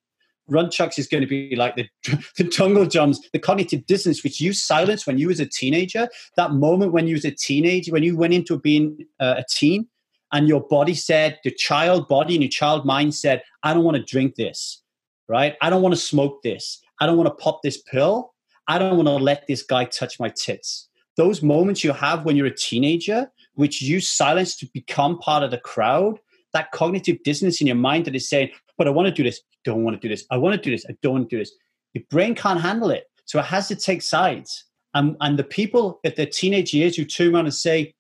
Runchuks 0.51 0.99
is 0.99 1.07
going 1.07 1.23
to 1.23 1.27
be 1.27 1.55
like 1.57 1.77
the, 1.77 1.89
the 2.37 2.45
jungle 2.45 2.87
drums, 2.87 3.21
the 3.33 3.39
cognitive 3.39 3.87
dissonance, 3.87 4.25
which 4.25 4.41
you 4.41 4.53
silenced 4.53 5.07
when 5.07 5.19
you 5.19 5.29
was 5.29 5.41
a 5.41 5.47
teenager. 5.47 6.09
That 6.37 6.53
moment 6.53 6.93
when 6.93 7.07
you 7.07 7.15
was 7.15 7.25
a 7.25 7.31
teenager, 7.31 7.93
when 7.93 8.03
you 8.03 8.17
went 8.17 8.35
into 8.35 8.59
being 8.59 9.07
uh, 9.21 9.37
a 9.39 9.45
teen, 9.51 9.89
and 10.33 10.49
your 10.49 10.61
body 10.61 10.95
said, 10.95 11.39
the 11.43 11.51
child 11.51 12.09
body 12.09 12.35
and 12.35 12.43
your 12.43 12.51
child 12.51 12.85
mind 12.85 13.15
said, 13.15 13.43
I 13.63 13.73
don't 13.73 13.85
want 13.85 13.97
to 13.97 14.03
drink 14.03 14.35
this, 14.35 14.83
right? 15.29 15.57
I 15.63 15.71
don't 15.71 15.83
want 15.83 15.95
to 15.95 16.01
smoke 16.01 16.43
this. 16.43 16.81
I 17.01 17.07
don't 17.07 17.17
want 17.17 17.29
to 17.29 17.43
pop 17.43 17.63
this 17.63 17.81
pill. 17.81 18.35
I 18.67 18.79
don't 18.79 18.97
want 18.97 19.09
to 19.09 19.15
let 19.15 19.47
this 19.47 19.63
guy 19.63 19.87
touch 19.87 20.21
my 20.21 20.29
tits. 20.29 20.89
those 21.17 21.43
moments 21.43 21.83
you 21.83 21.93
have 21.93 22.25
when 22.25 22.37
you're 22.37 22.47
a 22.47 22.55
teenager, 22.55 23.29
which 23.55 23.83
you 23.83 24.01
silence 24.01 24.57
to 24.57 24.67
become 24.73 25.19
part 25.19 25.43
of 25.43 25.51
the 25.51 25.59
crowd, 25.59 26.21
that 26.53 26.71
cognitive 26.71 27.23
dissonance 27.25 27.61
in 27.61 27.67
your 27.67 27.77
mind 27.77 28.05
that 28.05 28.15
is 28.15 28.29
saying, 28.29 28.51
but 28.79 28.87
I 28.87 28.91
want 28.91 29.07
to 29.07 29.13
do 29.13 29.23
this, 29.23 29.43
don't 29.65 29.85
want 29.85 30.01
to 30.01 30.01
do 30.01 30.09
this, 30.09 30.25
I 30.31 30.39
want 30.39 30.55
to 30.55 30.63
do 30.63 30.71
this, 30.71 30.87
I 30.89 30.95
don't 31.03 31.13
want 31.13 31.29
to 31.29 31.37
do 31.37 31.41
this. 31.41 31.53
Your 31.95 32.05
brain 32.11 32.35
can't 32.35 32.61
handle 32.61 32.91
it. 32.91 33.05
So 33.25 33.39
it 33.39 33.45
has 33.45 33.69
to 33.69 33.77
take 33.77 34.01
sides. 34.01 34.65
And, 34.95 35.17
and 35.21 35.39
the 35.39 35.45
people 35.45 36.01
at 36.05 36.17
their 36.17 36.27
teenage 36.27 36.73
years 36.73 36.97
who 36.97 37.05
turn 37.05 37.35
around 37.35 37.47
and 37.47 37.55
say, 37.55 37.95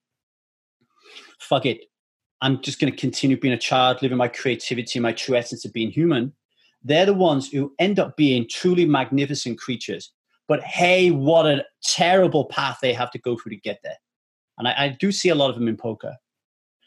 fuck 1.40 1.66
it, 1.66 1.84
I'm 2.40 2.62
just 2.62 2.80
going 2.80 2.92
to 2.92 2.98
continue 2.98 3.38
being 3.38 3.54
a 3.54 3.58
child, 3.58 4.00
living 4.00 4.16
my 4.16 4.28
creativity, 4.28 5.00
my 5.00 5.12
true 5.12 5.36
essence 5.36 5.64
of 5.64 5.72
being 5.72 5.90
human. 5.90 6.32
They're 6.82 7.06
the 7.06 7.14
ones 7.14 7.50
who 7.50 7.74
end 7.78 7.98
up 7.98 8.16
being 8.16 8.46
truly 8.48 8.86
magnificent 8.86 9.58
creatures. 9.58 10.12
But 10.46 10.62
hey, 10.62 11.10
what 11.10 11.46
a 11.46 11.64
terrible 11.82 12.46
path 12.46 12.78
they 12.80 12.92
have 12.94 13.10
to 13.10 13.18
go 13.18 13.36
through 13.36 13.50
to 13.50 13.60
get 13.60 13.80
there. 13.82 13.96
And 14.56 14.68
I, 14.68 14.74
I 14.76 14.88
do 14.98 15.12
see 15.12 15.28
a 15.28 15.34
lot 15.34 15.50
of 15.50 15.56
them 15.56 15.68
in 15.68 15.76
poker. 15.76 16.16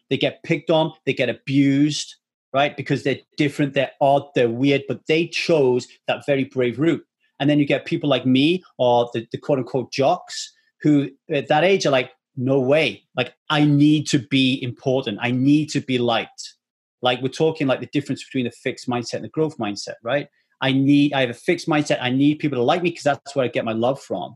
They 0.10 0.17
get 0.17 0.43
picked 0.43 0.69
on, 0.69 0.93
they 1.06 1.13
get 1.13 1.30
abused, 1.30 2.15
right? 2.54 2.76
Because 2.76 3.04
they're 3.04 3.20
different, 3.38 3.74
they're 3.74 3.92
odd, 4.02 4.24
they're 4.36 4.50
weird, 4.50 4.84
but 4.88 5.06
they 5.08 5.28
chose 5.28 5.88
that 6.08 6.26
very 6.26 6.44
brave 6.44 6.80
route. 6.80 7.06
And 7.40 7.50
then 7.50 7.60
you 7.60 7.66
get 7.66 7.86
people 7.86 8.10
like 8.10 8.26
me 8.26 8.64
or 8.78 9.10
the, 9.14 9.28
the 9.32 9.38
quote 9.38 9.60
unquote 9.60 9.92
jocks 9.92 10.54
who 10.82 11.10
at 11.32 11.48
that 11.48 11.64
age 11.64 11.86
are 11.86 11.92
like, 11.92 12.12
no 12.38 12.60
way. 12.60 13.04
Like, 13.16 13.34
I 13.50 13.66
need 13.66 14.08
to 14.08 14.20
be 14.20 14.62
important. 14.62 15.20
I 15.22 15.32
need 15.32 15.70
to 15.72 15.82
be 15.82 15.98
liked. 15.98 16.56
Like, 17.02 17.22
we're 17.22 17.30
talking 17.30 17.68
like 17.68 17.80
the 17.80 17.88
difference 17.88 18.24
between 18.24 18.46
the 18.46 18.52
fixed 18.52 18.88
mindset 18.88 19.16
and 19.16 19.24
the 19.24 19.30
growth 19.30 19.58
mindset, 19.58 19.96
right? 20.04 20.28
I 20.62 20.72
need, 20.72 21.14
I 21.14 21.22
have 21.22 21.30
a 21.32 21.36
fixed 21.36 21.68
mindset. 21.68 21.98
I 22.00 22.12
need 22.12 22.40
people 22.40 22.58
to 22.58 22.64
like 22.64 22.84
me 22.84 22.92
because 22.92 23.04
that's 23.04 23.36
where 23.36 23.46
I 23.46 23.48
get 23.48 23.66
my 23.66 23.74
love 23.74 24.00
from. 24.00 24.36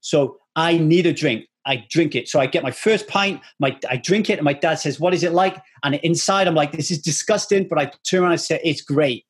So 0.00 0.38
I 0.54 0.78
need 0.78 1.06
a 1.06 1.12
drink. 1.12 1.46
I 1.68 1.86
drink 1.90 2.14
it. 2.14 2.28
So 2.28 2.40
I 2.40 2.46
get 2.46 2.62
my 2.62 2.70
first 2.70 3.06
pint, 3.06 3.40
my 3.60 3.78
I 3.88 3.96
drink 3.96 4.30
it, 4.30 4.38
and 4.38 4.44
my 4.44 4.54
dad 4.54 4.76
says, 4.76 4.98
What 4.98 5.14
is 5.14 5.22
it 5.22 5.32
like? 5.32 5.62
And 5.84 5.96
inside 5.96 6.48
I'm 6.48 6.54
like, 6.54 6.72
This 6.72 6.90
is 6.90 7.00
disgusting, 7.00 7.68
but 7.68 7.78
I 7.78 7.92
turn 8.08 8.22
around 8.22 8.32
and 8.32 8.40
say, 8.40 8.60
It's 8.64 8.80
great. 8.80 9.26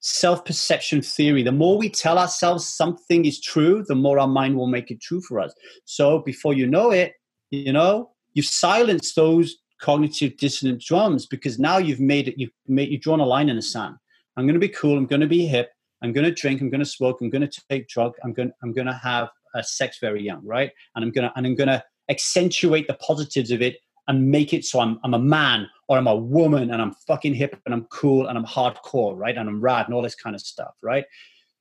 Self 0.00 0.44
perception 0.44 1.02
theory. 1.02 1.42
The 1.42 1.52
more 1.52 1.78
we 1.78 1.88
tell 1.88 2.18
ourselves 2.18 2.66
something 2.66 3.24
is 3.24 3.40
true, 3.40 3.84
the 3.86 3.94
more 3.94 4.18
our 4.18 4.28
mind 4.28 4.56
will 4.56 4.66
make 4.66 4.90
it 4.90 5.00
true 5.00 5.20
for 5.20 5.40
us. 5.40 5.54
So 5.84 6.18
before 6.20 6.52
you 6.52 6.66
know 6.66 6.90
it, 6.90 7.14
you 7.50 7.72
know, 7.72 8.10
you've 8.34 8.46
silenced 8.46 9.16
those 9.16 9.56
cognitive 9.80 10.36
dissonant 10.36 10.80
drums 10.80 11.26
because 11.26 11.58
now 11.58 11.78
you've 11.78 12.00
made 12.00 12.28
it, 12.28 12.34
you've 12.38 12.50
made 12.66 12.90
you've 12.90 13.02
drawn 13.02 13.20
a 13.20 13.26
line 13.26 13.48
in 13.48 13.56
the 13.56 13.62
sand. 13.62 13.96
I'm 14.36 14.46
going 14.46 14.54
to 14.54 14.60
be 14.60 14.68
cool. 14.68 14.98
I'm 14.98 15.06
going 15.06 15.20
to 15.20 15.26
be 15.26 15.46
hip. 15.46 15.70
I'm 16.02 16.12
going 16.12 16.24
to 16.24 16.32
drink. 16.32 16.60
I'm 16.60 16.70
going 16.70 16.80
to 16.80 16.86
smoke. 16.86 17.20
I'm 17.20 17.30
going 17.30 17.48
to 17.48 17.62
take 17.70 17.88
drug. 17.88 18.14
I'm 18.22 18.32
going. 18.32 18.52
I'm 18.62 18.72
going 18.72 18.86
to 18.86 18.92
have 18.92 19.28
uh, 19.56 19.62
sex 19.62 19.98
very 20.00 20.22
young, 20.22 20.44
right? 20.44 20.70
And 20.94 21.04
I'm 21.04 21.12
to 21.12 21.32
and 21.36 21.46
I'm 21.46 21.56
to 21.56 21.82
accentuate 22.08 22.86
the 22.86 22.94
positives 22.94 23.50
of 23.50 23.62
it 23.62 23.78
and 24.08 24.30
make 24.30 24.52
it 24.52 24.64
so 24.64 24.80
I'm 24.80 24.98
I'm 25.02 25.14
a 25.14 25.18
man 25.18 25.68
or 25.88 25.98
I'm 25.98 26.06
a 26.06 26.16
woman 26.16 26.70
and 26.70 26.80
I'm 26.82 26.92
fucking 27.06 27.34
hip 27.34 27.60
and 27.64 27.74
I'm 27.74 27.84
cool 27.86 28.26
and 28.26 28.36
I'm 28.36 28.44
hardcore, 28.44 29.16
right? 29.16 29.36
And 29.36 29.48
I'm 29.48 29.60
rad 29.60 29.86
and 29.86 29.94
all 29.94 30.02
this 30.02 30.14
kind 30.14 30.34
of 30.34 30.42
stuff, 30.42 30.74
right? 30.82 31.04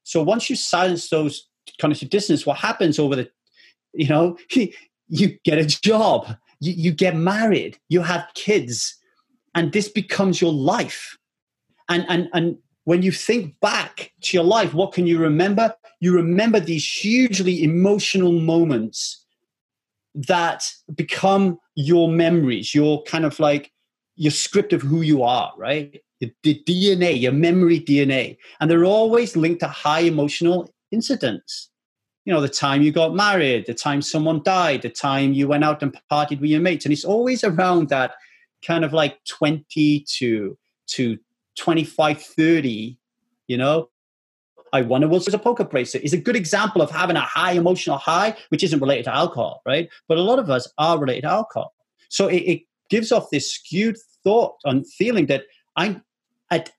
So 0.03 0.21
once 0.21 0.49
you 0.49 0.55
silence 0.55 1.10
those 1.10 1.47
cognitive 1.79 2.10
dissonance, 2.10 2.45
what 2.45 2.58
happens 2.58 2.99
over 2.99 3.15
the, 3.15 3.29
you 3.93 4.08
know, 4.08 4.38
you 5.08 5.38
get 5.43 5.58
a 5.58 5.65
job, 5.65 6.36
you, 6.60 6.73
you 6.73 6.91
get 6.91 7.15
married, 7.15 7.77
you 7.89 8.01
have 8.01 8.27
kids, 8.34 8.95
and 9.53 9.71
this 9.71 9.88
becomes 9.88 10.41
your 10.41 10.53
life. 10.53 11.17
And 11.89 12.05
and 12.10 12.29
and 12.34 12.58
when 12.86 13.01
you 13.01 13.12
think 13.12 13.60
back 13.60 14.12
to 14.21 14.38
your 14.38 14.43
life, 14.43 14.73
what 14.73 14.93
can 14.93 15.08
you 15.08 15.17
remember? 15.17 15.75
You 15.99 16.13
remember 16.13 16.60
these 16.60 16.86
hugely 16.86 17.63
emotional 17.63 18.34
moments 18.34 19.25
that 20.13 20.63
become 20.95 21.60
your 21.75 22.10
memories, 22.10 22.73
your 22.73 23.03
kind 23.03 23.25
of 23.25 23.39
like 23.39 23.71
your 24.15 24.31
script 24.31 24.73
of 24.73 24.81
who 24.81 25.01
you 25.01 25.23
are, 25.23 25.51
right? 25.58 26.01
The, 26.21 26.34
DNA, 26.43 27.19
your 27.19 27.34
memory 27.34 27.79
DNA. 27.79 28.38
And 28.60 28.71
they're 28.71 28.86
always 28.86 29.36
linked 29.36 29.60
to 29.60 29.67
high 29.67 30.01
emotional 30.01 30.73
incidents. 30.91 31.69
You 32.23 32.34
know, 32.34 32.41
the 32.41 32.49
time 32.49 32.81
you 32.81 32.91
got 32.91 33.13
married, 33.13 33.67
the 33.67 33.73
time 33.73 34.01
someone 34.01 34.41
died, 34.43 34.81
the 34.81 34.89
time 34.89 35.34
you 35.34 35.47
went 35.47 35.63
out 35.63 35.84
and 35.84 35.95
partied 36.12 36.39
with 36.39 36.49
your 36.49 36.62
mates. 36.62 36.86
And 36.86 36.93
it's 36.93 37.05
always 37.05 37.43
around 37.43 37.89
that 37.89 38.13
kind 38.65 38.84
of 38.84 38.93
like 38.93 39.23
20 39.25 40.05
to, 40.17 40.58
to 40.88 41.17
25, 41.58 42.21
30, 42.21 42.97
you 43.47 43.58
know, 43.58 43.89
I 44.73 44.82
won 44.82 45.04
a 45.04 45.08
World 45.08 45.28
a 45.34 45.38
poker 45.38 45.63
bracelet 45.63 46.04
is 46.04 46.13
a 46.13 46.17
good 46.17 46.36
example 46.36 46.82
of 46.82 46.91
having 46.91 47.15
a 47.15 47.21
high 47.21 47.54
emotional 47.54 47.97
high, 47.97 48.36
which 48.49 48.63
isn't 48.63 48.80
related 48.80 49.06
to 49.06 49.15
alcohol, 49.15 49.62
right? 49.65 49.89
But 50.08 50.17
a 50.17 50.21
lot 50.21 50.39
of 50.39 50.49
us 50.49 50.67
are 50.78 50.97
related 50.97 51.21
to 51.21 51.32
alcohol. 51.32 51.73
So 52.10 52.28
it, 52.28 52.43
it 52.43 52.62
gives 52.89 53.12
off 53.12 53.30
this 53.32 53.51
skewed 53.51 53.97
thought 54.23 54.56
and 54.65 54.86
feeling 54.93 55.28
that 55.28 55.43
I, 55.75 56.01
at, 56.51 56.71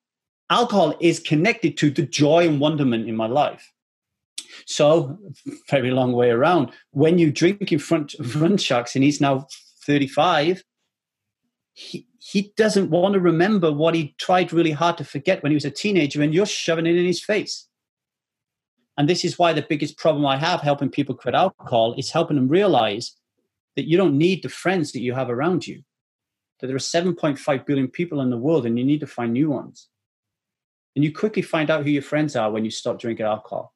alcohol 0.51 0.95
is 1.01 1.21
connected 1.21 1.77
to 1.79 1.91
the 1.91 2.03
joy 2.03 2.47
and 2.47 2.61
wonderment 2.61 3.09
in 3.09 3.17
my 3.17 3.27
life. 3.27 3.73
So, 4.65 5.19
very 5.69 5.91
long 5.91 6.13
way 6.13 6.31
around. 6.31 6.71
When 6.93 7.19
you 7.19 7.31
drink 7.31 7.73
in 7.73 7.79
front 7.79 8.15
of 8.15 8.27
Runchuks 8.27 8.95
and 8.95 9.05
he's 9.05 9.21
now 9.21 9.47
35, 9.85 10.63
he, 11.75 12.07
he 12.19 12.53
doesn't 12.57 12.91
want 12.91 13.15
to 13.15 13.21
remember 13.21 13.71
what 13.71 13.95
he 13.95 14.15
tried 14.19 14.53
really 14.53 14.71
hard 14.71 14.97
to 14.99 15.05
forget 15.05 15.43
when 15.43 15.53
he 15.53 15.57
was 15.57 15.65
a 15.65 15.71
teenager, 15.71 16.23
and 16.23 16.33
you're 16.33 16.47
shoving 16.47 16.87
it 16.87 16.97
in 16.97 17.05
his 17.05 17.23
face. 17.23 17.69
And 18.97 19.09
this 19.09 19.25
is 19.25 19.39
why 19.39 19.53
the 19.53 19.67
biggest 19.69 19.99
problem 19.99 20.25
I 20.25 20.37
have 20.39 20.61
helping 20.61 20.89
people 20.89 21.15
quit 21.15 21.35
alcohol 21.35 21.95
is 21.99 22.11
helping 22.11 22.37
them 22.37 22.49
realize 22.49 23.15
that 23.77 23.87
you 23.87 23.97
don't 23.97 24.17
need 24.17 24.43
the 24.43 24.49
friends 24.49 24.93
that 24.93 25.01
you 25.01 25.13
have 25.15 25.29
around 25.29 25.67
you. 25.67 25.83
That 26.61 26.69
there 26.69 26.77
are 26.77 26.79
7.5 26.79 27.67
billion 27.67 27.89
people 27.89 28.21
in 28.23 28.31
the 28.31 28.39
world 28.39 28.65
and 28.65 28.79
you 28.79 28.85
need 28.85 29.01
to 29.01 29.07
find 29.07 29.33
new 29.33 29.51
ones. 29.51 29.89
And 30.95 31.05
you 31.05 31.13
quickly 31.13 31.43
find 31.43 31.71
out 31.71 31.85
who 31.85 31.91
your 31.91 32.03
friends 32.03 32.35
are 32.37 32.51
when 32.51 32.65
you 32.65 32.71
stop 32.71 32.99
drinking 32.99 33.27
alcohol. 33.27 33.75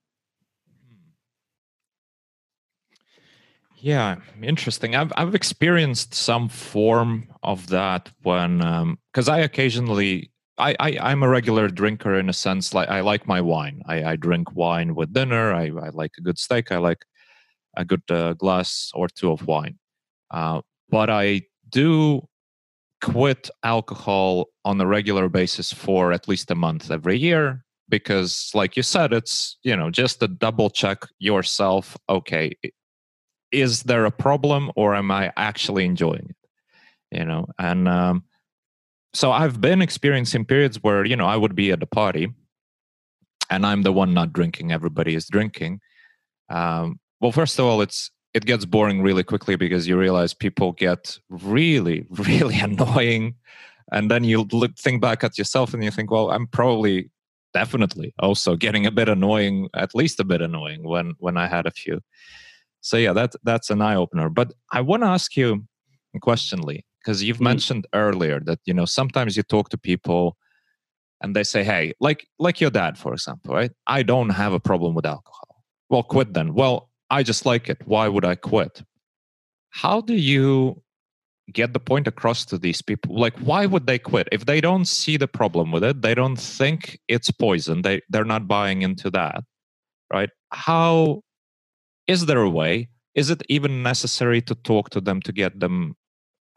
Yeah, 3.77 4.17
interesting. 4.43 4.95
I've 4.95 5.13
I've 5.17 5.35
experienced 5.35 6.13
some 6.15 6.51
form 6.51 7.29
of 7.43 7.69
that 7.69 8.11
when 8.23 8.59
because 8.59 9.29
um, 9.29 9.35
I 9.35 9.39
occasionally 9.39 10.31
I, 10.61 10.77
I 10.79 11.13
am 11.13 11.23
a 11.23 11.29
regular 11.29 11.69
drinker 11.69 12.19
in 12.19 12.29
a 12.29 12.33
sense. 12.33 12.75
Like 12.75 12.89
I 12.89 13.01
like 13.01 13.27
my 13.27 13.41
wine. 13.41 13.83
I, 13.87 14.05
I 14.05 14.17
drink 14.17 14.55
wine 14.55 14.95
with 14.95 15.13
dinner. 15.13 15.53
I, 15.55 15.67
I 15.67 15.89
like 15.91 16.13
a 16.19 16.21
good 16.21 16.39
steak. 16.39 16.71
I 16.71 16.79
like 16.79 17.05
a 17.77 17.85
good 17.85 18.03
uh, 18.11 18.35
glass 18.35 18.91
or 18.95 19.09
two 19.09 19.33
of 19.33 19.47
wine. 19.47 19.79
Uh, 20.31 20.61
but 20.89 21.11
I 21.11 21.43
do 21.69 22.29
quit 23.01 23.49
alcohol 23.63 24.49
on 24.65 24.81
a 24.81 24.87
regular 24.87 25.29
basis 25.29 25.73
for 25.73 26.13
at 26.13 26.29
least 26.29 26.51
a 26.51 26.55
month 26.55 26.91
every 26.91 27.19
year 27.19 27.65
because 27.89 28.51
like 28.55 28.77
you 28.77 28.83
said 28.83 29.13
it's 29.13 29.59
you 29.63 29.75
know 29.75 29.91
just 29.91 30.21
to 30.21 30.29
double 30.29 30.69
check 30.69 30.99
yourself 31.19 31.97
okay 32.11 32.55
is 33.53 33.85
there 33.85 34.05
a 34.05 34.11
problem 34.11 34.71
or 34.77 34.95
am 34.95 35.11
i 35.11 35.33
actually 35.39 35.87
enjoying 35.87 36.27
it 36.29 37.19
you 37.19 37.25
know 37.25 37.47
and 37.59 37.89
um, 37.89 38.23
so 39.13 39.33
I've 39.33 39.61
been 39.61 39.83
experiencing 39.83 40.45
periods 40.45 40.83
where 40.83 41.05
you 41.05 41.17
know 41.17 41.27
I 41.27 41.37
would 41.37 41.55
be 41.55 41.73
at 41.73 41.83
a 41.83 41.87
party, 41.87 42.33
and 43.51 43.67
I'm 43.67 43.83
the 43.83 43.93
one 43.93 44.15
not 44.15 44.33
drinking. 44.33 44.73
Everybody 44.73 45.15
is 45.15 45.27
drinking. 45.27 45.81
Um, 46.49 47.01
well, 47.21 47.33
first 47.33 47.59
of 47.59 47.65
all, 47.65 47.81
it's 47.81 48.11
it 48.35 48.47
gets 48.47 48.65
boring 48.65 49.03
really 49.03 49.25
quickly 49.25 49.57
because 49.57 49.89
you 49.89 49.99
realize 49.99 50.33
people 50.33 50.73
get 50.73 51.19
really, 51.29 52.07
really 52.11 52.59
annoying, 52.61 53.35
and 53.93 54.11
then 54.11 54.25
you 54.25 54.47
look 54.53 54.77
think 54.77 55.01
back 55.03 55.25
at 55.25 55.39
yourself 55.39 55.75
and 55.75 55.83
you 55.83 55.91
think, 55.91 56.11
well, 56.11 56.31
I'm 56.31 56.47
probably 56.47 57.11
definitely 57.53 58.15
also 58.21 58.55
getting 58.55 58.87
a 58.87 58.93
bit 58.93 59.09
annoying, 59.09 59.69
at 59.75 59.93
least 59.93 60.21
a 60.21 60.25
bit 60.25 60.41
annoying 60.41 60.85
when 60.85 61.15
when 61.19 61.37
I 61.37 61.49
had 61.49 61.67
a 61.67 61.73
few. 61.73 62.01
So 62.81 62.97
yeah, 62.97 63.13
that 63.15 63.35
that's 63.43 63.71
an 63.71 63.83
eye 63.83 63.97
opener. 63.97 64.29
But 64.29 64.53
I 64.71 64.83
want 64.83 65.03
to 65.03 65.09
ask 65.09 65.37
you 65.37 65.67
a 66.15 66.21
question, 66.21 66.61
Lee 66.61 66.85
because 67.01 67.23
you've 67.23 67.39
mm. 67.39 67.51
mentioned 67.53 67.87
earlier 67.95 68.41
that 68.41 68.59
you 68.65 68.75
know 68.75 68.85
sometimes 68.85 69.37
you 69.37 69.43
talk 69.43 69.69
to 69.71 69.79
people 69.79 70.37
and 71.21 71.35
they 71.35 71.43
say 71.45 71.63
hey 71.65 71.93
like 72.01 72.27
like 72.39 72.61
your 72.61 72.71
dad 72.71 72.99
for 72.99 73.13
example 73.13 73.55
right? 73.55 73.73
I 73.87 74.03
don't 74.03 74.31
have 74.31 74.53
a 74.53 74.61
problem 74.61 74.95
with 74.95 75.07
alcohol. 75.07 75.65
Well 75.89 76.03
quit 76.03 76.35
then. 76.35 76.55
Well 76.55 76.89
i 77.11 77.23
just 77.23 77.45
like 77.45 77.69
it. 77.69 77.79
Why 77.87 78.09
would 78.09 78.25
i 78.25 78.35
quit? 78.35 78.83
How 79.71 80.01
do 80.01 80.15
you 80.15 80.83
get 81.53 81.73
the 81.73 81.81
point 81.81 82.07
across 82.07 82.45
to 82.45 82.59
these 82.59 82.81
people? 82.83 83.19
Like 83.19 83.37
why 83.39 83.67
would 83.67 83.87
they 83.87 83.99
quit? 83.99 84.29
If 84.31 84.47
they 84.47 84.61
don't 84.61 84.87
see 84.87 85.17
the 85.17 85.29
problem 85.29 85.73
with 85.73 85.85
it 85.85 86.03
they 86.03 86.15
don't 86.15 86.37
think 86.37 86.99
it's 87.09 87.31
poison 87.31 87.83
they 87.83 88.01
they're 88.11 88.25
not 88.25 88.49
buying 88.49 88.83
into 88.83 89.11
that 89.11 89.43
right? 90.13 90.31
How 90.53 91.23
is 92.07 92.27
there 92.27 92.41
a 92.41 92.51
way? 92.51 92.89
Is 93.15 93.31
it 93.31 93.43
even 93.49 93.83
necessary 93.83 94.41
to 94.43 94.55
talk 94.55 94.91
to 94.91 95.01
them 95.01 95.21
to 95.23 95.33
get 95.33 95.61
them 95.61 95.97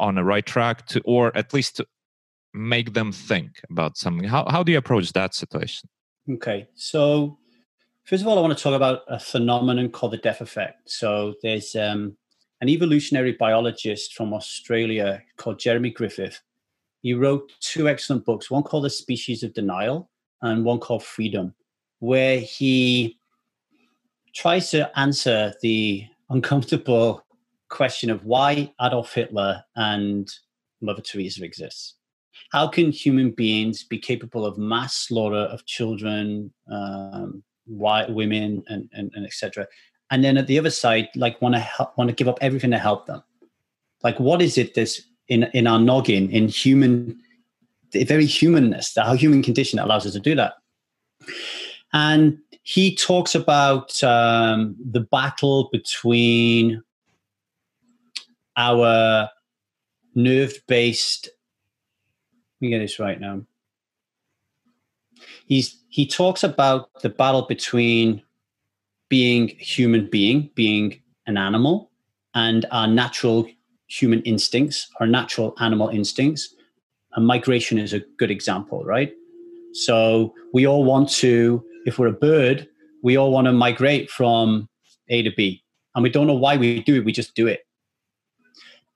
on 0.03 0.15
the 0.15 0.23
right 0.23 0.45
track 0.45 0.85
to 0.87 1.01
or 1.05 1.35
at 1.37 1.53
least 1.53 1.77
to 1.77 1.85
make 2.53 2.93
them 2.93 3.11
think 3.11 3.49
about 3.69 3.97
something. 3.97 4.27
How, 4.27 4.45
how 4.49 4.61
do 4.63 4.71
you 4.71 4.77
approach 4.77 5.13
that 5.13 5.33
situation? 5.33 5.89
Okay 6.29 6.67
so 6.75 7.37
first 8.05 8.21
of 8.21 8.27
all 8.27 8.37
i 8.37 8.41
want 8.41 8.55
to 8.57 8.63
talk 8.63 8.73
about 8.73 9.01
a 9.07 9.19
phenomenon 9.19 9.89
called 9.89 10.13
the 10.13 10.17
deaf 10.17 10.41
effect. 10.41 10.89
So 10.89 11.33
there's 11.41 11.75
um, 11.75 12.15
an 12.61 12.69
evolutionary 12.69 13.33
biologist 13.33 14.13
from 14.13 14.33
Australia 14.33 15.21
called 15.35 15.59
Jeremy 15.59 15.89
Griffith. 15.89 16.41
He 17.01 17.13
wrote 17.13 17.51
two 17.59 17.89
excellent 17.89 18.23
books, 18.23 18.49
one 18.49 18.63
called 18.63 18.85
The 18.85 18.89
Species 18.89 19.43
of 19.43 19.53
Denial 19.53 20.09
and 20.41 20.63
one 20.63 20.79
called 20.79 21.03
Freedom, 21.03 21.53
where 21.99 22.39
he 22.39 23.19
tries 24.33 24.71
to 24.71 24.97
answer 24.97 25.53
the 25.61 26.05
uncomfortable 26.29 27.22
question 27.74 28.09
of 28.09 28.24
why 28.24 28.71
Adolf 28.80 29.13
Hitler 29.13 29.63
and 29.76 30.32
Mother 30.82 31.01
Teresa 31.01 31.43
exists. 31.43 31.95
How 32.51 32.67
can 32.67 32.91
human 32.91 33.32
beings 33.32 33.84
be 33.84 33.97
capable 33.97 34.45
of 34.45 34.57
mass 34.57 34.95
slaughter 34.95 35.45
of 35.55 35.65
children, 35.65 36.53
um, 36.71 37.43
white 37.65 38.11
women, 38.11 38.63
and, 38.67 38.89
and, 38.93 39.11
and 39.15 39.26
etc. 39.26 39.67
And 40.11 40.24
then 40.24 40.38
at 40.38 40.47
the 40.47 40.59
other 40.59 40.69
side, 40.69 41.09
like 41.15 41.41
want 41.41 41.55
to 41.55 41.59
help, 41.59 41.97
want 41.97 42.09
to 42.09 42.15
give 42.15 42.28
up 42.28 42.38
everything 42.41 42.71
to 42.71 42.78
help 42.78 43.07
them. 43.07 43.24
Like, 44.03 44.19
what 44.19 44.41
is 44.41 44.57
it 44.57 44.76
that's 44.76 45.01
in 45.28 45.43
in 45.53 45.65
our 45.65 45.80
noggin, 45.80 46.30
in 46.30 46.47
human, 46.47 47.19
the 47.91 48.03
very 48.03 48.26
humanness, 48.26 48.97
our 48.97 49.15
human 49.15 49.41
condition 49.41 49.78
that 49.78 49.86
allows 49.86 50.05
us 50.05 50.13
to 50.13 50.19
do 50.19 50.36
that? 50.36 50.53
And 51.93 52.38
he 52.63 52.95
talks 52.95 53.34
about 53.34 54.03
um, 54.03 54.76
the 54.80 55.01
battle 55.01 55.69
between 55.71 56.84
our 58.57 59.29
nerve 60.15 60.53
based. 60.67 61.29
Let 62.61 62.65
me 62.65 62.69
get 62.69 62.79
this 62.79 62.99
right 62.99 63.19
now. 63.19 63.41
He's 65.45 65.77
he 65.89 66.07
talks 66.07 66.43
about 66.43 67.01
the 67.01 67.09
battle 67.09 67.43
between 67.43 68.23
being 69.09 69.49
human 69.59 70.09
being, 70.09 70.49
being 70.55 70.99
an 71.27 71.37
animal, 71.37 71.91
and 72.33 72.65
our 72.71 72.87
natural 72.87 73.47
human 73.87 74.21
instincts, 74.23 74.89
our 74.99 75.05
natural 75.05 75.53
animal 75.59 75.89
instincts. 75.89 76.55
And 77.15 77.27
migration 77.27 77.77
is 77.77 77.93
a 77.93 77.99
good 78.17 78.31
example, 78.31 78.83
right? 78.83 79.13
So 79.73 80.33
we 80.51 80.65
all 80.65 80.83
want 80.83 81.09
to, 81.09 81.63
if 81.85 81.99
we're 81.99 82.07
a 82.07 82.11
bird, 82.11 82.67
we 83.03 83.17
all 83.17 83.31
want 83.31 83.45
to 83.45 83.53
migrate 83.53 84.09
from 84.09 84.67
A 85.09 85.21
to 85.21 85.31
B. 85.37 85.63
And 85.93 86.01
we 86.01 86.09
don't 86.09 86.25
know 86.25 86.33
why 86.33 86.57
we 86.57 86.81
do 86.81 86.95
it, 86.95 87.05
we 87.05 87.11
just 87.11 87.35
do 87.35 87.45
it. 87.45 87.67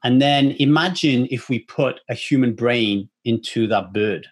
And 0.03 0.21
then 0.21 0.51
imagine 0.59 1.27
if 1.31 1.49
we 1.49 1.59
put 1.59 1.99
a 2.09 2.13
human 2.13 2.53
brain 2.53 3.09
into 3.25 3.67
that 3.67 3.93
bird. 3.93 4.27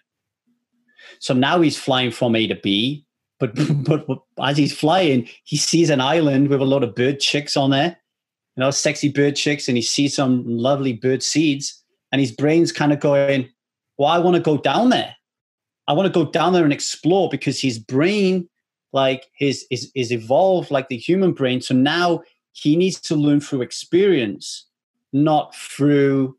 So 1.18 1.34
now 1.34 1.60
he's 1.60 1.78
flying 1.78 2.10
from 2.10 2.36
A 2.36 2.46
to 2.46 2.54
B, 2.54 3.04
but, 3.38 3.52
but, 3.84 4.06
but 4.06 4.18
as 4.42 4.56
he's 4.56 4.76
flying, 4.76 5.28
he 5.44 5.56
sees 5.56 5.90
an 5.90 6.00
island 6.00 6.48
with 6.48 6.60
a 6.60 6.64
lot 6.64 6.82
of 6.82 6.94
bird 6.94 7.20
chicks 7.20 7.56
on 7.56 7.70
there, 7.70 7.96
you 8.56 8.60
know, 8.60 8.70
sexy 8.70 9.10
bird 9.10 9.36
chicks, 9.36 9.68
and 9.68 9.76
he 9.76 9.82
sees 9.82 10.16
some 10.16 10.44
lovely 10.46 10.92
bird 10.92 11.22
seeds, 11.22 11.82
and 12.12 12.20
his 12.20 12.32
brain's 12.32 12.72
kind 12.72 12.92
of 12.92 13.00
going, 13.00 13.48
"Well, 13.98 14.08
I 14.08 14.18
want 14.18 14.36
to 14.36 14.42
go 14.42 14.56
down 14.56 14.90
there. 14.90 15.14
I 15.88 15.92
want 15.92 16.06
to 16.06 16.24
go 16.24 16.30
down 16.30 16.52
there 16.52 16.64
and 16.64 16.72
explore 16.72 17.28
because 17.28 17.60
his 17.60 17.78
brain, 17.78 18.48
like 18.92 19.26
his, 19.36 19.66
is 19.70 19.90
is 19.94 20.10
evolved 20.10 20.70
like 20.70 20.88
the 20.88 20.96
human 20.96 21.32
brain. 21.32 21.60
So 21.60 21.74
now 21.74 22.22
he 22.52 22.76
needs 22.76 23.00
to 23.02 23.14
learn 23.14 23.40
through 23.40 23.62
experience 23.62 24.66
not 25.24 25.54
through 25.54 26.36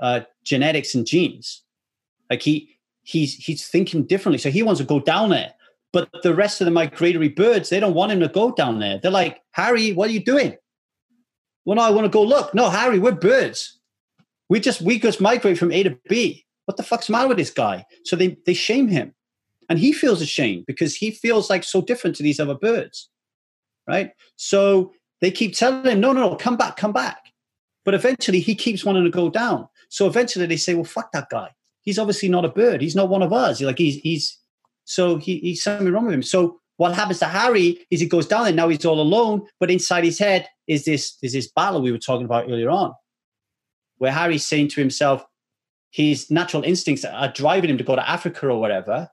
uh, 0.00 0.20
genetics 0.44 0.94
and 0.94 1.06
genes. 1.06 1.62
Like 2.30 2.42
he 2.42 2.76
he's 3.02 3.34
he's 3.34 3.66
thinking 3.68 4.04
differently. 4.04 4.38
So 4.38 4.50
he 4.50 4.62
wants 4.62 4.80
to 4.80 4.86
go 4.86 5.00
down 5.00 5.30
there. 5.30 5.52
But 5.92 6.10
the 6.22 6.34
rest 6.34 6.60
of 6.60 6.66
the 6.66 6.72
migratory 6.72 7.28
birds, 7.28 7.70
they 7.70 7.80
don't 7.80 7.94
want 7.94 8.12
him 8.12 8.20
to 8.20 8.28
go 8.28 8.52
down 8.52 8.80
there. 8.80 8.98
They're 8.98 9.10
like, 9.10 9.40
Harry, 9.52 9.92
what 9.92 10.10
are 10.10 10.12
you 10.12 10.22
doing? 10.22 10.56
Well, 11.64 11.76
no, 11.76 11.82
I 11.82 11.90
want 11.90 12.04
to 12.04 12.10
go 12.10 12.22
look. 12.22 12.54
No, 12.54 12.68
Harry, 12.68 12.98
we're 12.98 13.12
birds. 13.12 13.78
We 14.48 14.60
just 14.60 14.80
we 14.80 14.98
just 14.98 15.20
migrate 15.20 15.58
from 15.58 15.72
A 15.72 15.82
to 15.84 15.98
B. 16.08 16.44
What 16.66 16.76
the 16.76 16.82
fuck's 16.82 17.06
the 17.06 17.12
matter 17.12 17.28
with 17.28 17.38
this 17.38 17.50
guy? 17.50 17.84
So 18.04 18.16
they 18.16 18.36
they 18.46 18.54
shame 18.54 18.88
him. 18.88 19.14
And 19.68 19.78
he 19.78 19.92
feels 19.92 20.22
ashamed 20.22 20.64
because 20.66 20.94
he 20.94 21.10
feels 21.10 21.50
like 21.50 21.64
so 21.64 21.82
different 21.82 22.14
to 22.16 22.22
these 22.22 22.38
other 22.38 22.54
birds. 22.54 23.08
Right? 23.88 24.12
So 24.36 24.92
they 25.20 25.30
keep 25.30 25.54
telling 25.54 25.84
him, 25.84 26.00
no, 26.00 26.12
no, 26.12 26.28
no, 26.28 26.36
come 26.36 26.56
back, 26.56 26.76
come 26.76 26.92
back. 26.92 27.32
But 27.86 27.94
eventually 27.94 28.40
he 28.40 28.54
keeps 28.54 28.84
wanting 28.84 29.04
to 29.04 29.10
go 29.10 29.30
down. 29.30 29.68
So 29.88 30.06
eventually 30.06 30.44
they 30.44 30.58
say, 30.58 30.74
well, 30.74 30.84
fuck 30.84 31.12
that 31.12 31.30
guy. 31.30 31.54
He's 31.80 31.98
obviously 31.98 32.28
not 32.28 32.44
a 32.44 32.50
bird. 32.50 32.82
He's 32.82 32.96
not 32.96 33.08
one 33.08 33.22
of 33.22 33.32
us. 33.32 33.62
Like 33.62 33.78
he's 33.78 33.96
he's 34.02 34.38
so 34.84 35.16
he, 35.16 35.38
he's 35.38 35.62
something 35.62 35.90
wrong 35.90 36.06
with 36.06 36.14
him. 36.14 36.22
So 36.22 36.60
what 36.76 36.94
happens 36.94 37.20
to 37.20 37.26
Harry 37.26 37.86
is 37.90 38.00
he 38.00 38.06
goes 38.06 38.26
down 38.26 38.44
there. 38.44 38.52
Now 38.52 38.68
he's 38.68 38.84
all 38.84 39.00
alone, 39.00 39.46
but 39.60 39.70
inside 39.70 40.04
his 40.04 40.18
head 40.18 40.48
is 40.66 40.84
this 40.84 41.16
is 41.22 41.32
this 41.32 41.50
battle 41.50 41.80
we 41.80 41.92
were 41.92 41.98
talking 41.98 42.26
about 42.26 42.50
earlier 42.50 42.70
on, 42.70 42.92
where 43.98 44.12
Harry's 44.12 44.44
saying 44.44 44.68
to 44.68 44.80
himself, 44.80 45.24
his 45.90 46.30
natural 46.30 46.64
instincts 46.64 47.04
are 47.04 47.32
driving 47.32 47.70
him 47.70 47.78
to 47.78 47.84
go 47.84 47.96
to 47.96 48.10
Africa 48.10 48.48
or 48.48 48.60
whatever. 48.60 49.08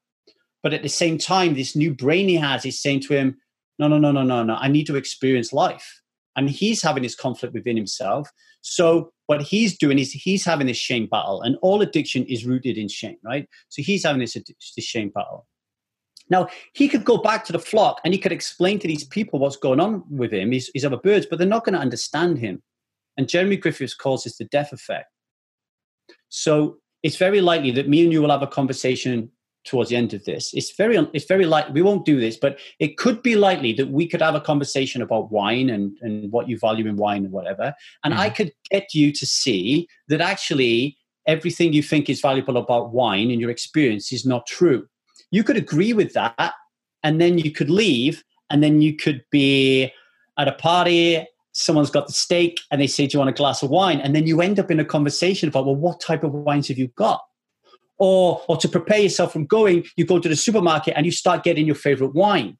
But 0.63 0.73
at 0.73 0.81
the 0.81 0.89
same 0.89 1.17
time, 1.17 1.53
this 1.53 1.75
new 1.75 1.93
brain 1.93 2.27
he 2.27 2.35
has 2.35 2.65
is 2.65 2.81
saying 2.81 3.01
to 3.01 3.13
him, 3.13 3.37
no, 3.77 3.87
no, 3.87 3.97
no, 3.97 4.11
no, 4.11 4.23
no, 4.23 4.43
no. 4.43 4.55
I 4.55 4.67
need 4.67 4.87
to 4.87 4.95
experience 4.95 5.53
life. 5.53 6.01
And 6.35 6.49
he's 6.49 6.81
having 6.81 7.03
this 7.03 7.15
conflict 7.15 7.53
within 7.53 7.77
himself. 7.77 8.29
So 8.63 9.11
what 9.27 9.41
he's 9.41 9.77
doing 9.77 9.99
is 9.99 10.11
he's 10.11 10.45
having 10.45 10.67
this 10.67 10.77
shame 10.77 11.05
battle, 11.05 11.41
and 11.41 11.57
all 11.61 11.81
addiction 11.81 12.25
is 12.25 12.45
rooted 12.45 12.77
in 12.77 12.87
shame, 12.87 13.17
right? 13.23 13.47
So 13.69 13.81
he's 13.83 14.03
having 14.03 14.21
this, 14.21 14.33
this 14.33 14.85
shame 14.85 15.09
battle. 15.09 15.45
Now 16.29 16.47
he 16.73 16.87
could 16.87 17.03
go 17.03 17.17
back 17.17 17.43
to 17.45 17.51
the 17.51 17.59
flock 17.59 17.99
and 18.03 18.13
he 18.13 18.19
could 18.19 18.31
explain 18.31 18.79
to 18.79 18.87
these 18.87 19.03
people 19.03 19.39
what's 19.39 19.57
going 19.57 19.81
on 19.81 20.03
with 20.09 20.31
him, 20.31 20.49
these 20.49 20.85
other 20.85 20.97
birds, 20.97 21.25
but 21.25 21.37
they're 21.37 21.47
not 21.47 21.65
going 21.65 21.73
to 21.73 21.79
understand 21.79 22.37
him. 22.39 22.63
And 23.17 23.27
Jeremy 23.27 23.57
Griffiths 23.57 23.93
calls 23.93 24.23
this 24.23 24.37
the 24.37 24.45
deaf 24.45 24.71
effect. 24.71 25.09
So 26.29 26.77
it's 27.03 27.17
very 27.17 27.41
likely 27.41 27.71
that 27.71 27.89
me 27.89 28.03
and 28.03 28.13
you 28.13 28.21
will 28.21 28.31
have 28.31 28.41
a 28.41 28.47
conversation 28.47 29.29
towards 29.65 29.89
the 29.89 29.95
end 29.95 30.13
of 30.13 30.25
this. 30.25 30.53
It's 30.53 30.75
very 30.75 30.97
it's 31.13 31.25
very 31.25 31.45
likely 31.45 31.73
we 31.73 31.81
won't 31.81 32.05
do 32.05 32.19
this, 32.19 32.37
but 32.37 32.59
it 32.79 32.97
could 32.97 33.21
be 33.21 33.35
likely 33.35 33.73
that 33.73 33.89
we 33.89 34.07
could 34.07 34.21
have 34.21 34.35
a 34.35 34.41
conversation 34.41 35.01
about 35.01 35.31
wine 35.31 35.69
and 35.69 35.97
and 36.01 36.31
what 36.31 36.49
you 36.49 36.57
value 36.57 36.87
in 36.87 36.97
wine 36.97 37.23
and 37.25 37.31
whatever, 37.31 37.73
and 38.03 38.13
mm. 38.13 38.17
I 38.17 38.29
could 38.29 38.51
get 38.69 38.93
you 38.93 39.11
to 39.13 39.25
see 39.25 39.87
that 40.07 40.21
actually 40.21 40.97
everything 41.25 41.73
you 41.73 41.83
think 41.83 42.09
is 42.09 42.21
valuable 42.21 42.57
about 42.57 42.93
wine 42.93 43.31
in 43.31 43.39
your 43.39 43.49
experience 43.49 44.11
is 44.11 44.25
not 44.25 44.45
true. 44.45 44.85
You 45.31 45.43
could 45.43 45.57
agree 45.57 45.93
with 45.93 46.13
that, 46.13 46.53
and 47.03 47.21
then 47.21 47.37
you 47.37 47.51
could 47.51 47.69
leave, 47.69 48.23
and 48.49 48.61
then 48.61 48.81
you 48.81 48.95
could 48.95 49.23
be 49.31 49.91
at 50.37 50.47
a 50.47 50.53
party 50.53 51.27
someone's 51.53 51.91
got 51.91 52.07
the 52.07 52.13
steak 52.13 52.59
and 52.71 52.81
they 52.81 52.87
say, 52.87 53.07
Do 53.07 53.15
you 53.15 53.19
want 53.19 53.29
a 53.29 53.33
glass 53.33 53.63
of 53.63 53.69
wine? 53.69 54.01
And 54.01 54.15
then 54.15 54.27
you 54.27 54.41
end 54.41 54.59
up 54.59 54.69
in 54.69 54.79
a 54.79 54.85
conversation 54.85 55.49
about, 55.49 55.65
Well, 55.65 55.75
what 55.75 56.01
type 56.01 56.23
of 56.23 56.33
wines 56.33 56.67
have 56.67 56.77
you 56.77 56.89
got? 56.89 57.21
Or 57.97 58.41
or 58.47 58.57
to 58.57 58.67
prepare 58.67 58.99
yourself 58.99 59.31
from 59.33 59.45
going 59.45 59.85
you 59.95 60.05
go 60.05 60.19
to 60.19 60.29
the 60.29 60.35
supermarket 60.35 60.93
and 60.95 61.05
you 61.05 61.11
start 61.11 61.43
getting 61.43 61.65
your 61.65 61.75
favorite 61.75 62.13
wine. 62.13 62.57